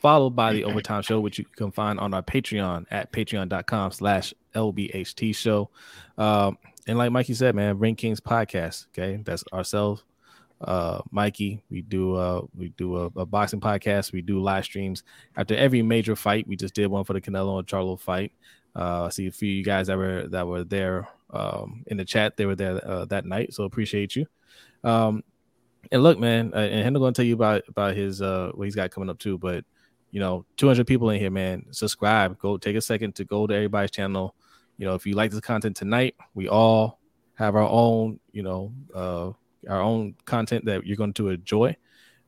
followed 0.00 0.36
by 0.36 0.52
the 0.52 0.64
overtime 0.64 1.02
show, 1.02 1.18
which 1.18 1.38
you 1.38 1.46
can 1.56 1.72
find 1.72 1.98
on 1.98 2.12
our 2.12 2.22
Patreon 2.22 2.84
at 2.90 3.10
patreon.com 3.10 3.90
slash 3.90 4.34
LBHT 4.54 5.34
show. 5.34 5.70
Um, 6.18 6.58
and 6.86 6.98
like 6.98 7.10
Mikey 7.10 7.32
said, 7.32 7.54
man, 7.54 7.78
Ring 7.78 7.96
Kings 7.96 8.20
podcast. 8.20 8.86
Okay, 8.88 9.20
that's 9.24 9.44
ourselves. 9.50 10.04
Uh, 10.60 11.00
Mikey, 11.10 11.62
we 11.70 11.80
do 11.80 12.14
uh 12.14 12.42
we 12.56 12.68
do 12.76 12.98
a, 12.98 13.06
a 13.16 13.26
boxing 13.26 13.60
podcast. 13.60 14.12
We 14.12 14.20
do 14.20 14.40
live 14.40 14.64
streams 14.64 15.02
after 15.38 15.56
every 15.56 15.80
major 15.80 16.14
fight. 16.14 16.46
We 16.46 16.56
just 16.56 16.74
did 16.74 16.88
one 16.88 17.04
for 17.04 17.14
the 17.14 17.20
Canelo 17.20 17.58
and 17.58 17.66
Charlo 17.66 17.98
fight. 17.98 18.32
Uh, 18.76 19.04
I 19.04 19.08
see 19.10 19.26
a 19.26 19.32
few 19.32 19.50
you 19.50 19.64
guys 19.64 19.86
that 19.86 19.96
were 19.96 20.26
that 20.28 20.46
were 20.46 20.64
there 20.64 21.08
um, 21.30 21.84
in 21.86 21.96
the 21.96 22.04
chat. 22.04 22.36
They 22.36 22.46
were 22.46 22.56
there 22.56 22.86
uh, 22.86 23.04
that 23.06 23.24
night, 23.24 23.54
so 23.54 23.64
appreciate 23.64 24.16
you. 24.16 24.26
Um, 24.82 25.22
and 25.92 26.02
look, 26.02 26.18
man, 26.18 26.52
uh, 26.54 26.58
and 26.58 26.84
Hendel 26.84 27.00
gonna 27.00 27.12
tell 27.12 27.24
you 27.24 27.34
about 27.34 27.62
about 27.68 27.94
his 27.96 28.22
uh 28.22 28.50
what 28.54 28.64
he's 28.64 28.74
got 28.74 28.90
coming 28.90 29.10
up 29.10 29.18
too. 29.18 29.38
But 29.38 29.64
you 30.14 30.20
know, 30.20 30.46
200 30.58 30.86
people 30.86 31.10
in 31.10 31.18
here, 31.18 31.30
man. 31.30 31.66
Subscribe. 31.72 32.38
Go 32.38 32.56
take 32.56 32.76
a 32.76 32.80
second 32.80 33.16
to 33.16 33.24
go 33.24 33.48
to 33.48 33.54
everybody's 33.54 33.90
channel. 33.90 34.36
You 34.78 34.86
know, 34.86 34.94
if 34.94 35.04
you 35.06 35.14
like 35.14 35.32
this 35.32 35.40
content 35.40 35.76
tonight, 35.76 36.14
we 36.34 36.48
all 36.48 37.00
have 37.34 37.56
our 37.56 37.68
own, 37.68 38.20
you 38.30 38.44
know, 38.44 38.72
uh, 38.94 39.32
our 39.68 39.80
own 39.80 40.14
content 40.24 40.66
that 40.66 40.86
you're 40.86 40.96
going 40.96 41.14
to 41.14 41.30
enjoy. 41.30 41.76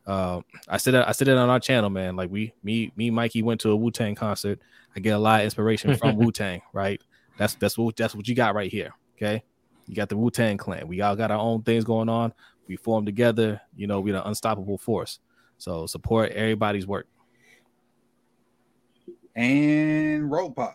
Uh, 0.04 0.40
I 0.68 0.78
said 0.78 0.94
that 0.94 1.08
I 1.08 1.12
said 1.12 1.28
it 1.28 1.36
on 1.36 1.48
our 1.48 1.60
channel, 1.60 1.88
man. 1.88 2.16
Like 2.16 2.28
we, 2.28 2.52
me, 2.64 2.90
me, 2.96 3.10
Mikey 3.10 3.42
went 3.42 3.60
to 3.60 3.70
a 3.70 3.76
Wu 3.76 3.92
Tang 3.92 4.16
concert. 4.16 4.60
I 4.96 5.00
get 5.00 5.10
a 5.10 5.18
lot 5.18 5.40
of 5.40 5.44
inspiration 5.44 5.96
from 5.96 6.16
Wu 6.18 6.32
Tang, 6.32 6.62
right? 6.72 7.00
That's 7.38 7.54
that's 7.54 7.76
what 7.76 7.96
that's 7.96 8.14
what 8.14 8.26
you 8.26 8.34
got 8.34 8.54
right 8.54 8.70
here. 8.70 8.94
Okay, 9.16 9.42
you 9.86 9.94
got 9.94 10.08
the 10.08 10.16
Wu 10.16 10.30
Tang 10.30 10.56
Clan. 10.56 10.88
We 10.88 11.00
all 11.02 11.14
got 11.16 11.30
our 11.30 11.38
own 11.38 11.62
things 11.62 11.84
going 11.84 12.08
on. 12.08 12.32
We 12.66 12.76
form 12.76 13.04
together. 13.04 13.60
You 13.76 13.86
know, 13.86 14.00
we're 14.00 14.16
an 14.16 14.22
unstoppable 14.24 14.78
force. 14.78 15.20
So 15.58 15.86
support 15.86 16.32
everybody's 16.32 16.86
work. 16.86 17.06
and 19.34 20.30
Road 20.30 20.56
Pod. 20.56 20.74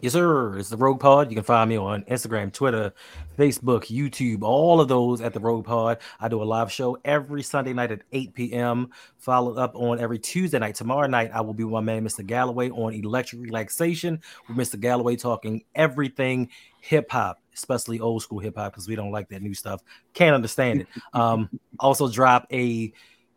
Yes, 0.00 0.12
sir. 0.12 0.56
It's 0.56 0.68
the 0.68 0.76
Rogue 0.76 1.00
Pod. 1.00 1.28
You 1.28 1.34
can 1.34 1.42
find 1.42 1.68
me 1.68 1.76
on 1.76 2.04
Instagram, 2.04 2.52
Twitter, 2.52 2.92
Facebook, 3.36 3.86
YouTube, 3.86 4.42
all 4.42 4.80
of 4.80 4.86
those 4.86 5.20
at 5.20 5.32
the 5.32 5.40
Rogue 5.40 5.64
Pod. 5.64 5.98
I 6.20 6.28
do 6.28 6.40
a 6.40 6.44
live 6.44 6.70
show 6.70 6.98
every 7.04 7.42
Sunday 7.42 7.72
night 7.72 7.90
at 7.90 8.02
8 8.12 8.32
p.m. 8.32 8.90
Followed 9.16 9.58
up 9.58 9.74
on 9.74 9.98
every 9.98 10.20
Tuesday 10.20 10.60
night. 10.60 10.76
Tomorrow 10.76 11.08
night, 11.08 11.32
I 11.34 11.40
will 11.40 11.52
be 11.52 11.64
with 11.64 11.72
my 11.72 11.80
man, 11.80 12.04
Mr. 12.04 12.24
Galloway, 12.24 12.70
on 12.70 12.94
Electric 12.94 13.42
Relaxation 13.42 14.20
with 14.46 14.56
Mr. 14.56 14.78
Galloway 14.78 15.16
talking 15.16 15.64
everything 15.74 16.48
hip 16.80 17.10
hop, 17.10 17.40
especially 17.52 17.98
old 17.98 18.22
school 18.22 18.38
hip 18.38 18.56
hop, 18.56 18.72
because 18.72 18.86
we 18.86 18.94
don't 18.94 19.10
like 19.10 19.28
that 19.30 19.42
new 19.42 19.54
stuff. 19.54 19.82
Can't 20.14 20.36
understand 20.36 20.82
it. 20.82 20.86
Um, 21.12 21.50
also 21.80 22.08
drop 22.08 22.46
a 22.52 22.92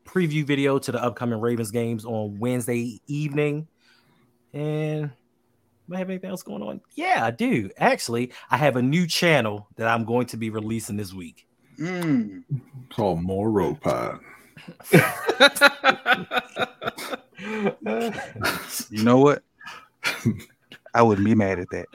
preview 0.05 0.45
video 0.45 0.77
to 0.77 0.91
the 0.91 1.01
upcoming 1.01 1.39
Ravens 1.39 1.71
games 1.71 2.05
on 2.05 2.37
Wednesday 2.37 3.01
evening. 3.07 3.67
And 4.53 5.11
do 5.91 5.95
I 5.95 5.99
have 5.99 6.09
anything 6.09 6.29
else 6.29 6.41
going 6.41 6.63
on? 6.63 6.81
Yeah, 6.95 7.25
I 7.25 7.31
do. 7.31 7.69
Actually, 7.77 8.31
I 8.49 8.57
have 8.57 8.77
a 8.77 8.81
new 8.81 9.05
channel 9.05 9.67
that 9.75 9.87
I'm 9.87 10.05
going 10.05 10.25
to 10.27 10.37
be 10.37 10.49
releasing 10.49 10.95
this 10.97 11.13
week. 11.13 11.45
Mm. 11.77 12.43
Called 12.89 13.21
More 13.21 13.51
Road 13.51 13.79
Pod. 13.81 14.19
You 18.91 19.03
know 19.03 19.17
what? 19.17 19.43
I 20.93 21.01
wouldn't 21.01 21.25
be 21.25 21.33
mad 21.33 21.57
at 21.59 21.67
that. 21.71 21.87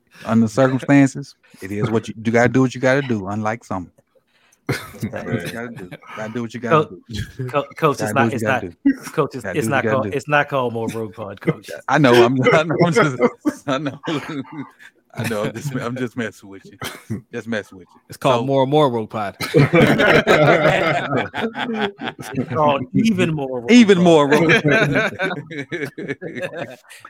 Under 0.24 0.48
circumstances, 0.48 1.34
it 1.60 1.70
is 1.70 1.90
what 1.90 2.08
you, 2.08 2.14
you 2.24 2.32
gotta 2.32 2.48
do. 2.48 2.62
What 2.62 2.74
you 2.74 2.80
gotta 2.80 3.02
do. 3.02 3.26
Unlike 3.26 3.64
some, 3.64 3.92
you 3.95 3.95
gotta 5.10 5.68
do. 5.76 5.90
Gotta 6.16 6.32
do 6.32 6.42
what 6.42 6.54
you 6.54 6.60
gotta 6.60 6.96
do. 7.08 7.48
Co- 7.48 7.64
coach, 7.76 8.00
it's 8.00 8.12
Gotta 8.12 8.30
do 8.30 8.38
not. 8.44 8.62
what 8.62 8.72
you 8.72 8.72
It's 8.86 9.04
not. 9.06 9.12
Coach, 9.14 9.34
it's, 9.36 9.44
it's 9.44 9.68
not 9.68 9.84
called. 9.84 10.06
It's 10.06 10.28
not 10.28 10.48
called 10.48 10.72
more 10.72 10.88
Rogue 10.88 11.14
Pod, 11.14 11.40
Coach. 11.40 11.70
I 11.88 11.98
know. 11.98 12.12
I'm. 12.24 12.36
I 12.52 12.62
know. 12.64 12.76
I'm 12.84 12.92
just. 12.92 13.16
I 13.68 13.78
know. 13.78 13.98
I 15.14 15.26
know. 15.28 15.44
I'm 15.44 15.52
just. 15.54 15.74
I'm 15.76 15.96
just 15.96 16.16
messing 16.16 16.48
with 16.48 16.64
you. 16.66 17.22
Just 17.32 17.46
messing 17.48 17.78
with 17.78 17.86
you. 17.94 18.00
It's 18.08 18.16
called 18.18 18.42
So- 18.42 18.46
more 18.46 18.62
and 18.62 18.70
more 18.70 18.90
Rogue 18.90 19.10
Pod. 19.10 19.36
It's 22.28 22.48
called 22.50 22.82
even 22.94 23.34
more. 23.34 23.60
Rogue 23.60 23.70
Even 23.70 23.98
Pod. 23.98 24.04
more. 24.04 24.28
Road. 24.28 24.62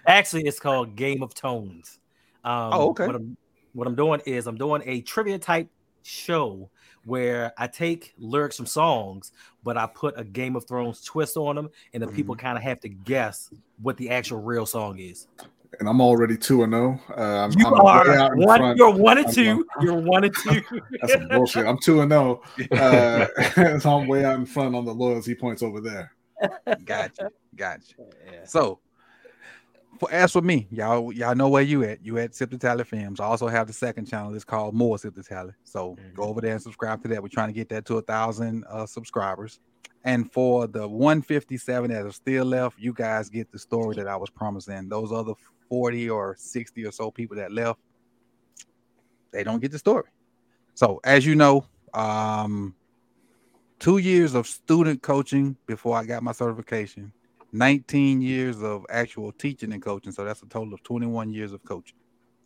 Actually, 0.07 0.43
it's 0.47 0.61
called 0.61 0.95
Game 0.97 1.23
of 1.23 1.35
Tones. 1.35 1.99
Um, 2.45 2.71
Oh, 2.73 2.91
okay. 2.91 3.07
What 3.07 3.17
I'm, 3.17 3.37
what 3.73 3.87
I'm 3.87 3.95
doing 3.95 4.21
is 4.27 4.47
I'm 4.47 4.57
doing 4.57 4.83
a 4.87 5.01
trivia 5.03 5.39
type 5.39 5.69
show 6.03 6.71
where 7.07 7.53
I 7.57 7.69
take 7.69 8.13
lyrics 8.19 8.57
from 8.57 8.67
songs, 8.67 9.33
but 9.65 9.77
I 9.79 9.87
put 9.87 10.19
a 10.19 10.25
Game 10.25 10.57
of 10.57 10.67
Thrones 10.67 11.01
twist 11.03 11.37
on 11.39 11.57
them, 11.57 11.71
and 11.95 12.03
the 12.03 12.09
people 12.09 12.35
Mm-hmm. 12.35 12.47
kind 12.47 12.59
of 12.59 12.65
have 12.65 12.81
to 12.81 12.89
guess 12.91 13.49
what 13.81 13.97
the 13.97 14.11
actual 14.11 14.43
real 14.43 14.67
song 14.67 14.99
is. 14.99 15.27
And 15.79 15.89
I'm 15.89 16.01
already 16.01 16.37
2 16.37 16.63
and 16.65 16.73
0. 16.73 17.01
Uh, 17.11 17.21
I'm, 17.21 17.53
You 17.53 17.67
I'm 17.67 17.75
are 17.75 18.37
one. 18.37 18.59
front. 18.59 18.79
You're 18.79 18.91
one 18.95 19.19
and 19.19 19.27
I'm 19.27 19.33
two. 19.33 19.67
You're 19.81 20.01
one 20.01 20.25
and 20.25 20.35
two. 20.35 20.63
That's 21.01 21.13
some 21.13 21.29
bullshit. 21.29 21.67
I'm 21.67 21.79
2 21.79 22.01
and 22.01 22.11
0. 22.11 22.43
Uh, 22.73 23.79
so 23.79 23.99
I'm 23.99 24.07
way 24.09 24.25
out 24.25 24.37
in 24.37 24.47
front 24.47 24.75
on 24.75 24.85
the 24.85 24.95
loyalty 24.95 25.35
points 25.35 25.63
over 25.63 25.81
there. 25.81 26.13
Gotcha. 26.85 27.31
Gotcha. 27.55 27.95
So, 28.45 28.81
for 29.99 30.11
as 30.13 30.33
for 30.33 30.43
me, 30.43 30.67
y'all, 30.71 31.13
y'all 31.13 31.35
know 31.35 31.49
where 31.49 31.63
you 31.63 31.85
at. 31.85 32.05
You 32.05 32.19
at 32.19 32.35
Sip 32.35 32.51
the 32.51 32.59
Tally 32.59 32.85
Films. 32.85 33.21
I 33.21 33.25
also 33.25 33.49
have 33.49 33.67
the 33.67 33.73
second 33.73 34.07
channel. 34.07 34.35
It's 34.35 34.45
called 34.45 34.75
More 34.75 34.99
Sip 34.99 35.15
the 35.15 35.23
Tally. 35.23 35.53
So 35.65 35.97
go 36.15 36.25
over 36.25 36.41
there 36.41 36.53
and 36.53 36.63
subscribe 36.63 37.03
to 37.03 37.09
that. 37.09 37.23
We're 37.23 37.29
trying 37.29 37.49
to 37.49 37.55
get 37.55 37.69
that 37.71 37.85
to 37.87 37.99
a 37.99 38.03
thousand 38.03 38.65
uh, 38.69 38.87
subscribers. 38.87 39.61
And 40.05 40.33
for 40.33 40.67
the 40.69 40.87
157 40.87 41.91
that 41.91 42.07
are 42.07 42.13
still 42.13 42.45
left, 42.45 42.79
you 42.79 42.93
guys 42.93 43.29
get 43.29 43.51
the 43.51 43.59
story 43.59 43.97
that 43.97 44.07
I 44.07 44.17
was 44.17 44.31
promising. 44.31 44.89
Those 44.89 45.11
other 45.13 45.33
40 45.69 46.11
or 46.11 46.37
60 46.39 46.85
or 46.85 46.93
so 46.93 47.11
people 47.11 47.37
that 47.37 47.51
left, 47.51 47.81
they 49.33 49.43
don't 49.43 49.61
get 49.61 49.73
the 49.73 49.79
story. 49.79 50.05
So 50.75 51.01
as 51.03 51.27
you 51.27 51.35
know, 51.35 51.67
um, 51.93 52.75
two 53.79 53.99
years 53.99 54.35
of 54.35 54.47
student 54.47 55.03
coaching 55.03 55.57
before 55.67 55.97
I 55.97 56.05
got 56.05 56.23
my 56.23 56.33
certification. 56.33 57.13
19 57.53 58.21
years 58.21 58.63
of 58.63 58.85
actual 58.91 59.33
teaching 59.33 59.73
and 59.73 59.83
coaching. 59.83 60.13
So 60.13 60.25
that's 60.25 60.43
a 60.43 60.47
total 60.47 60.75
of 60.75 60.83
21 60.83 61.31
years 61.31 61.53
of 61.53 61.65
coaching. 61.65 61.97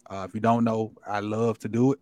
Uh, 0.09 0.27
if 0.29 0.35
you 0.35 0.41
don't 0.41 0.65
know, 0.65 0.93
I 1.07 1.21
love 1.21 1.59
to 1.61 1.69
do 1.69 1.93
it. 1.93 1.99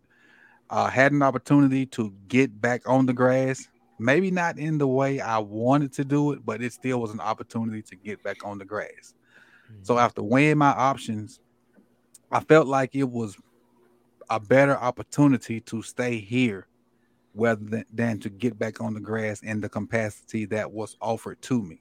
Uh, 0.70 0.88
had 0.88 1.12
an 1.12 1.22
opportunity 1.22 1.86
to 1.86 2.12
get 2.28 2.60
back 2.60 2.88
on 2.88 3.06
the 3.06 3.12
grass, 3.12 3.68
maybe 3.98 4.30
not 4.30 4.58
in 4.58 4.78
the 4.78 4.86
way 4.86 5.20
I 5.20 5.38
wanted 5.38 5.92
to 5.94 6.04
do 6.04 6.32
it, 6.32 6.44
but 6.44 6.62
it 6.62 6.72
still 6.72 7.00
was 7.00 7.10
an 7.10 7.20
opportunity 7.20 7.82
to 7.82 7.96
get 7.96 8.22
back 8.22 8.44
on 8.44 8.58
the 8.58 8.64
grass. 8.64 9.14
So 9.82 9.98
after 9.98 10.22
weighing 10.22 10.58
my 10.58 10.70
options, 10.70 11.40
I 12.30 12.40
felt 12.40 12.66
like 12.66 12.94
it 12.94 13.08
was 13.08 13.36
a 14.30 14.40
better 14.40 14.76
opportunity 14.76 15.60
to 15.62 15.82
stay 15.82 16.18
here 16.18 16.66
rather 17.34 17.64
than, 17.64 17.84
than 17.92 18.20
to 18.20 18.30
get 18.30 18.58
back 18.58 18.80
on 18.80 18.94
the 18.94 19.00
grass 19.00 19.42
in 19.42 19.60
the 19.60 19.68
capacity 19.68 20.44
that 20.46 20.70
was 20.70 20.96
offered 21.00 21.40
to 21.42 21.62
me. 21.62 21.80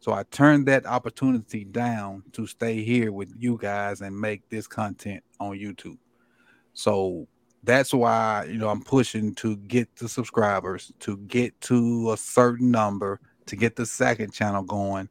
So 0.00 0.12
I 0.12 0.22
turned 0.30 0.66
that 0.66 0.86
opportunity 0.86 1.64
down 1.64 2.22
to 2.32 2.46
stay 2.46 2.82
here 2.82 3.12
with 3.12 3.32
you 3.36 3.58
guys 3.60 4.00
and 4.00 4.18
make 4.18 4.48
this 4.48 4.66
content 4.66 5.22
on 5.40 5.58
YouTube. 5.58 5.98
So 6.72 7.26
that's 7.64 7.92
why 7.92 8.46
you 8.48 8.58
know 8.58 8.68
I'm 8.68 8.82
pushing 8.82 9.34
to 9.36 9.56
get 9.56 9.94
the 9.96 10.08
subscribers, 10.08 10.92
to 11.00 11.16
get 11.18 11.60
to 11.62 12.12
a 12.12 12.16
certain 12.16 12.70
number, 12.70 13.20
to 13.46 13.56
get 13.56 13.76
the 13.76 13.86
second 13.86 14.32
channel 14.32 14.62
going, 14.62 15.08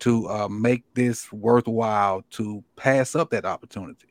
to 0.00 0.28
uh, 0.28 0.48
make 0.48 0.82
this 0.94 1.32
worthwhile, 1.32 2.22
to 2.30 2.64
pass 2.76 3.14
up 3.14 3.30
that 3.30 3.44
opportunity. 3.44 4.08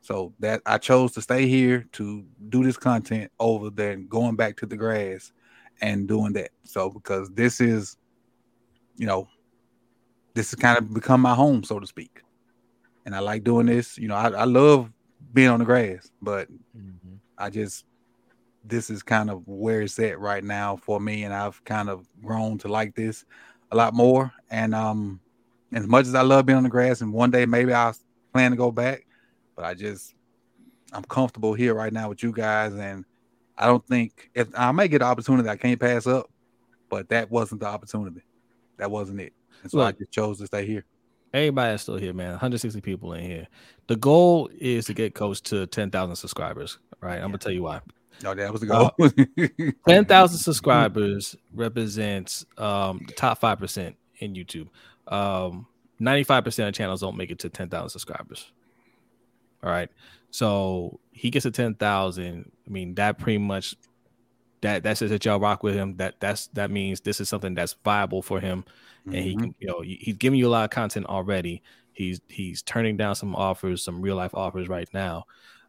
So 0.00 0.32
that 0.38 0.62
I 0.66 0.78
chose 0.78 1.12
to 1.12 1.20
stay 1.20 1.48
here 1.48 1.84
to 1.92 2.24
do 2.48 2.62
this 2.62 2.76
content 2.76 3.30
over 3.40 3.70
than 3.70 4.06
going 4.06 4.36
back 4.36 4.56
to 4.58 4.66
the 4.66 4.76
grass 4.76 5.32
and 5.80 6.06
doing 6.06 6.32
that. 6.34 6.50
So 6.62 6.88
because 6.90 7.28
this 7.30 7.60
is, 7.60 7.96
you 8.96 9.06
know, 9.06 9.28
this 10.36 10.50
has 10.50 10.56
kind 10.56 10.76
of 10.76 10.92
become 10.92 11.22
my 11.22 11.34
home, 11.34 11.64
so 11.64 11.80
to 11.80 11.86
speak. 11.86 12.22
And 13.06 13.16
I 13.16 13.20
like 13.20 13.42
doing 13.42 13.66
this. 13.66 13.96
You 13.96 14.08
know, 14.08 14.14
I, 14.14 14.28
I 14.28 14.44
love 14.44 14.92
being 15.32 15.48
on 15.48 15.58
the 15.58 15.64
grass, 15.64 16.10
but 16.20 16.48
Mhm. 16.76 17.18
I 17.38 17.50
just 17.50 17.84
this 18.64 18.90
is 18.90 19.02
kind 19.02 19.30
of 19.30 19.46
where 19.46 19.80
it's 19.82 19.98
at 19.98 20.18
right 20.18 20.42
now 20.42 20.76
for 20.76 21.00
me, 21.00 21.22
and 21.24 21.32
I've 21.32 21.62
kind 21.64 21.88
of 21.88 22.06
grown 22.20 22.58
to 22.58 22.68
like 22.68 22.94
this 22.94 23.24
a 23.70 23.76
lot 23.76 23.94
more. 23.94 24.32
And 24.50 24.74
um, 24.74 25.20
as 25.72 25.86
much 25.86 26.06
as 26.06 26.14
I 26.14 26.22
love 26.22 26.46
being 26.46 26.56
on 26.56 26.64
the 26.64 26.68
grass, 26.68 27.00
and 27.00 27.12
one 27.12 27.30
day 27.30 27.46
maybe 27.46 27.72
I'll 27.72 27.94
plan 28.32 28.50
to 28.50 28.56
go 28.56 28.70
back, 28.70 29.06
but 29.54 29.64
I 29.64 29.74
just 29.74 30.14
I'm 30.92 31.04
comfortable 31.04 31.54
here 31.54 31.74
right 31.74 31.92
now 31.92 32.08
with 32.08 32.22
you 32.22 32.32
guys, 32.32 32.74
and 32.74 33.04
I 33.56 33.66
don't 33.66 33.86
think 33.86 34.30
if 34.34 34.48
I 34.54 34.70
may 34.72 34.88
get 34.88 35.00
an 35.00 35.08
opportunity 35.08 35.48
I 35.48 35.56
can't 35.56 35.80
pass 35.80 36.06
up, 36.06 36.28
but 36.90 37.08
that 37.08 37.30
wasn't 37.30 37.60
the 37.60 37.68
opportunity. 37.68 38.22
That 38.78 38.90
wasn't 38.90 39.20
it. 39.20 39.32
And 39.66 39.70
so 39.72 39.80
I 39.80 39.92
just 39.92 40.12
chose 40.12 40.38
to 40.38 40.46
stay 40.46 40.66
here. 40.66 40.84
Everybody 41.34 41.74
is 41.74 41.82
still 41.82 41.96
here, 41.96 42.12
man. 42.12 42.30
160 42.30 42.80
people 42.80 43.12
in 43.12 43.24
here. 43.24 43.46
The 43.88 43.96
goal 43.96 44.48
is 44.58 44.86
to 44.86 44.94
get 44.94 45.14
Coach 45.14 45.42
to 45.42 45.66
10,000 45.66 46.14
subscribers, 46.16 46.78
right? 47.00 47.16
I'm 47.16 47.26
gonna 47.28 47.38
tell 47.38 47.52
you 47.52 47.64
why. 47.64 47.80
No, 48.22 48.34
that 48.34 48.52
was 48.52 48.62
the 48.62 48.72
Uh, 48.72 48.90
goal. 48.96 49.70
10,000 49.88 50.38
subscribers 50.38 51.36
represents 51.52 52.46
um, 52.56 53.02
the 53.06 53.12
top 53.12 53.40
5% 53.40 53.94
in 54.20 54.34
YouTube. 54.34 54.68
Um, 55.08 55.66
95% 56.00 56.68
of 56.68 56.74
channels 56.74 57.00
don't 57.00 57.16
make 57.16 57.30
it 57.30 57.38
to 57.40 57.48
10,000 57.48 57.88
subscribers. 57.90 58.52
All 59.62 59.70
right. 59.70 59.90
So 60.30 61.00
he 61.10 61.28
gets 61.30 61.42
to 61.42 61.50
10,000. 61.50 62.50
I 62.66 62.70
mean, 62.70 62.94
that 62.94 63.18
pretty 63.18 63.38
much 63.38 63.74
that 64.62 64.82
that 64.84 64.96
says 64.96 65.10
that 65.10 65.24
y'all 65.24 65.38
rock 65.38 65.62
with 65.62 65.74
him. 65.74 65.96
That 65.96 66.14
that's 66.20 66.46
that 66.48 66.70
means 66.70 67.00
this 67.00 67.20
is 67.20 67.28
something 67.28 67.54
that's 67.54 67.74
viable 67.84 68.22
for 68.22 68.40
him. 68.40 68.64
And 69.06 69.14
he 69.14 69.36
Mhm. 69.36 69.40
can, 69.40 69.54
you 69.60 69.66
know, 69.68 69.80
he's 69.82 70.16
giving 70.16 70.38
you 70.38 70.48
a 70.48 70.50
lot 70.50 70.64
of 70.64 70.70
content 70.70 71.06
already. 71.06 71.62
He's 71.92 72.20
he's 72.28 72.62
turning 72.62 72.96
down 72.96 73.14
some 73.14 73.34
offers, 73.34 73.82
some 73.82 74.02
real 74.02 74.16
life 74.16 74.34
offers 74.34 74.68
right 74.68 74.88
now. 74.92 75.24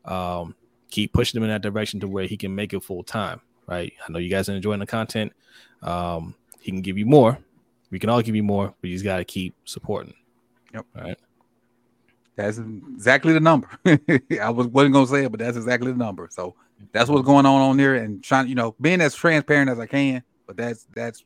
Um, 0.05 0.55
keep 0.89 1.14
pushing 1.14 1.38
him 1.38 1.43
in 1.43 1.49
that 1.49 1.61
direction 1.61 1.99
to 2.01 2.07
where 2.07 2.26
he 2.26 2.35
can 2.38 2.53
make 2.55 2.73
it 2.73 2.84
full 2.84 3.03
time. 3.03 3.41
Right. 3.68 3.93
I 4.07 4.11
know 4.11 4.19
you 4.19 4.30
guys 4.30 4.49
are 4.49 4.55
enjoying 4.55 4.80
the 4.80 4.88
content. 4.88 5.34
Um, 5.81 6.35
he 6.59 6.72
can 6.72 6.81
give 6.81 6.97
you 6.97 7.05
more. 7.05 7.38
We 7.91 7.99
can 7.99 8.09
all 8.09 8.22
give 8.22 8.35
you 8.35 8.43
more, 8.43 8.73
but 8.81 8.89
he's 8.89 9.03
got 9.03 9.18
to 9.18 9.26
keep 9.26 9.55
supporting. 9.65 10.14
Yep. 10.73 10.85
All 10.95 11.03
right. 11.03 11.18
That's 12.35 12.57
exactly 12.59 13.34
the 13.34 13.39
number. 13.39 13.69
I 14.41 14.49
was 14.49 14.68
wasn't 14.68 14.93
gonna 14.93 15.07
say 15.07 15.26
it, 15.26 15.31
but 15.31 15.39
that's 15.39 15.57
exactly 15.57 15.91
the 15.91 15.97
number. 15.97 16.27
So 16.31 16.55
that's 16.91 17.09
what's 17.09 17.26
going 17.26 17.45
on 17.45 17.61
on 17.61 17.77
there, 17.77 17.95
and 17.95 18.23
trying, 18.23 18.47
you 18.47 18.55
know, 18.55 18.76
being 18.80 19.01
as 19.01 19.15
transparent 19.15 19.69
as 19.72 19.80
I 19.80 19.88
can. 19.88 20.22
But 20.45 20.55
that's 20.55 20.85
that's 20.93 21.22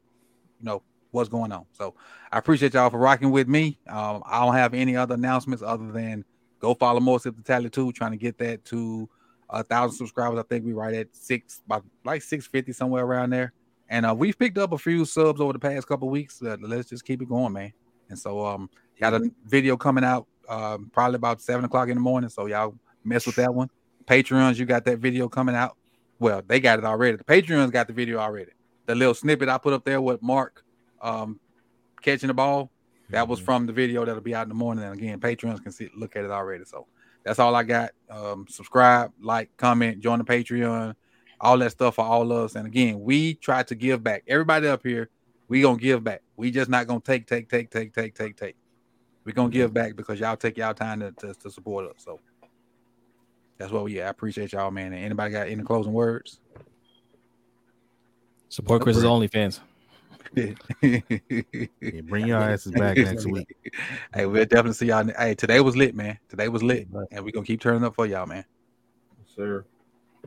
you 0.59 0.65
know 0.65 0.81
what's 1.11 1.29
going 1.29 1.51
on. 1.51 1.65
So 1.73 1.95
I 2.31 2.39
appreciate 2.39 2.73
y'all 2.73 2.89
for 2.89 2.97
rocking 2.97 3.31
with 3.31 3.47
me. 3.47 3.77
Um, 3.87 4.23
I 4.25 4.43
don't 4.43 4.55
have 4.55 4.73
any 4.73 4.95
other 4.95 5.15
announcements 5.15 5.63
other 5.63 5.91
than 5.91 6.25
go 6.59 6.73
follow 6.73 6.99
more 6.99 7.19
Sip 7.19 7.35
the 7.35 7.43
Tally 7.43 7.69
too, 7.69 7.91
trying 7.91 8.11
to 8.11 8.17
get 8.17 8.37
that 8.39 8.65
to 8.65 9.09
a 9.49 9.63
thousand 9.63 9.97
subscribers. 9.97 10.39
I 10.39 10.43
think 10.43 10.65
we 10.65 10.73
right 10.73 10.93
at 10.93 11.07
six, 11.15 11.61
about 11.65 11.85
like 12.05 12.21
six 12.21 12.47
fifty 12.47 12.73
somewhere 12.73 13.03
around 13.03 13.31
there. 13.31 13.53
And 13.89 14.05
uh, 14.05 14.15
we've 14.17 14.39
picked 14.39 14.57
up 14.57 14.71
a 14.71 14.77
few 14.77 15.03
subs 15.03 15.41
over 15.41 15.51
the 15.51 15.59
past 15.59 15.85
couple 15.85 16.09
weeks. 16.09 16.41
Uh, 16.41 16.55
let's 16.61 16.89
just 16.89 17.03
keep 17.03 17.21
it 17.21 17.27
going, 17.27 17.51
man. 17.51 17.73
And 18.09 18.17
so 18.17 18.45
um, 18.45 18.69
got 18.99 19.13
a 19.13 19.29
video 19.45 19.75
coming 19.75 20.03
out 20.03 20.27
um, 20.47 20.89
probably 20.93 21.17
about 21.17 21.41
seven 21.41 21.65
o'clock 21.65 21.89
in 21.89 21.95
the 21.95 22.01
morning. 22.01 22.29
So 22.29 22.45
y'all 22.45 22.75
mess 23.03 23.25
with 23.25 23.35
that 23.35 23.53
one. 23.53 23.69
Patreons, 24.05 24.57
you 24.57 24.65
got 24.65 24.85
that 24.85 24.99
video 24.99 25.27
coming 25.27 25.55
out. 25.55 25.75
Well, 26.19 26.41
they 26.45 26.59
got 26.59 26.79
it 26.79 26.85
already. 26.85 27.17
The 27.17 27.23
Patreons 27.23 27.71
got 27.71 27.87
the 27.87 27.93
video 27.93 28.19
already. 28.19 28.51
The 28.85 28.95
little 28.95 29.13
snippet 29.13 29.49
I 29.49 29.57
put 29.57 29.73
up 29.73 29.83
there 29.83 30.01
with 30.01 30.21
Mark 30.21 30.63
um, 31.01 31.39
catching 32.01 32.27
the 32.27 32.33
ball, 32.33 32.71
that 33.09 33.27
was 33.27 33.39
from 33.39 33.65
the 33.65 33.73
video 33.73 34.05
that'll 34.05 34.21
be 34.21 34.33
out 34.33 34.43
in 34.43 34.49
the 34.49 34.55
morning. 34.55 34.85
And 34.85 34.93
again, 34.93 35.19
Patreons 35.19 35.61
can 35.61 35.71
see 35.71 35.89
look 35.95 36.15
at 36.15 36.23
it 36.23 36.31
already. 36.31 36.63
So 36.65 36.87
that's 37.23 37.39
all 37.39 37.55
I 37.55 37.63
got. 37.63 37.91
Um, 38.09 38.45
subscribe, 38.49 39.11
like, 39.21 39.55
comment, 39.57 39.99
join 39.99 40.19
the 40.19 40.25
Patreon, 40.25 40.95
all 41.39 41.57
that 41.57 41.71
stuff 41.71 41.95
for 41.95 42.05
all 42.05 42.31
of 42.31 42.45
us. 42.45 42.55
And 42.55 42.65
again, 42.65 43.01
we 43.01 43.35
try 43.35 43.63
to 43.63 43.75
give 43.75 44.03
back. 44.03 44.23
Everybody 44.27 44.67
up 44.67 44.81
here, 44.83 45.09
we 45.47 45.61
gonna 45.61 45.77
give 45.77 46.03
back. 46.03 46.21
We 46.37 46.51
just 46.51 46.69
not 46.69 46.87
gonna 46.87 47.01
take, 47.01 47.27
take, 47.27 47.49
take, 47.49 47.69
take, 47.69 47.93
take, 47.93 48.15
take, 48.15 48.37
take. 48.37 48.55
We're 49.25 49.33
gonna 49.33 49.49
give 49.49 49.73
back 49.73 49.95
because 49.95 50.19
y'all 50.19 50.37
take 50.37 50.57
y'all 50.57 50.73
time 50.73 51.01
to, 51.01 51.11
to, 51.11 51.33
to 51.33 51.51
support 51.51 51.85
us. 51.87 51.95
So 51.97 52.19
that's 53.57 53.71
what 53.71 53.83
we 53.83 53.97
yeah, 53.97 54.07
I 54.07 54.09
appreciate 54.09 54.53
y'all, 54.53 54.71
man. 54.71 54.93
And 54.93 55.03
anybody 55.03 55.33
got 55.33 55.47
any 55.47 55.63
closing 55.63 55.93
words? 55.93 56.39
Support 58.49 58.81
Chris's 58.81 59.03
OnlyFans. 59.03 59.59
Yeah, 60.33 62.01
bring 62.03 62.27
your 62.27 62.39
asses 62.39 62.71
back 62.71 62.97
next 62.97 63.25
week. 63.25 63.47
Hey, 64.13 64.25
we'll 64.25 64.43
definitely 64.45 64.73
see 64.73 64.87
y'all. 64.87 65.09
Hey, 65.17 65.35
today 65.35 65.61
was 65.61 65.77
lit, 65.77 65.95
man. 65.95 66.19
Today 66.27 66.49
was 66.49 66.61
lit. 66.61 66.87
And 67.11 67.23
we're 67.23 67.31
gonna 67.31 67.45
keep 67.45 67.61
turning 67.61 67.83
up 67.83 67.95
for 67.95 68.05
y'all, 68.05 68.25
man. 68.25 68.43
Sir. 69.35 69.65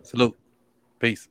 Salute. 0.03 0.37
Peace. 0.99 1.29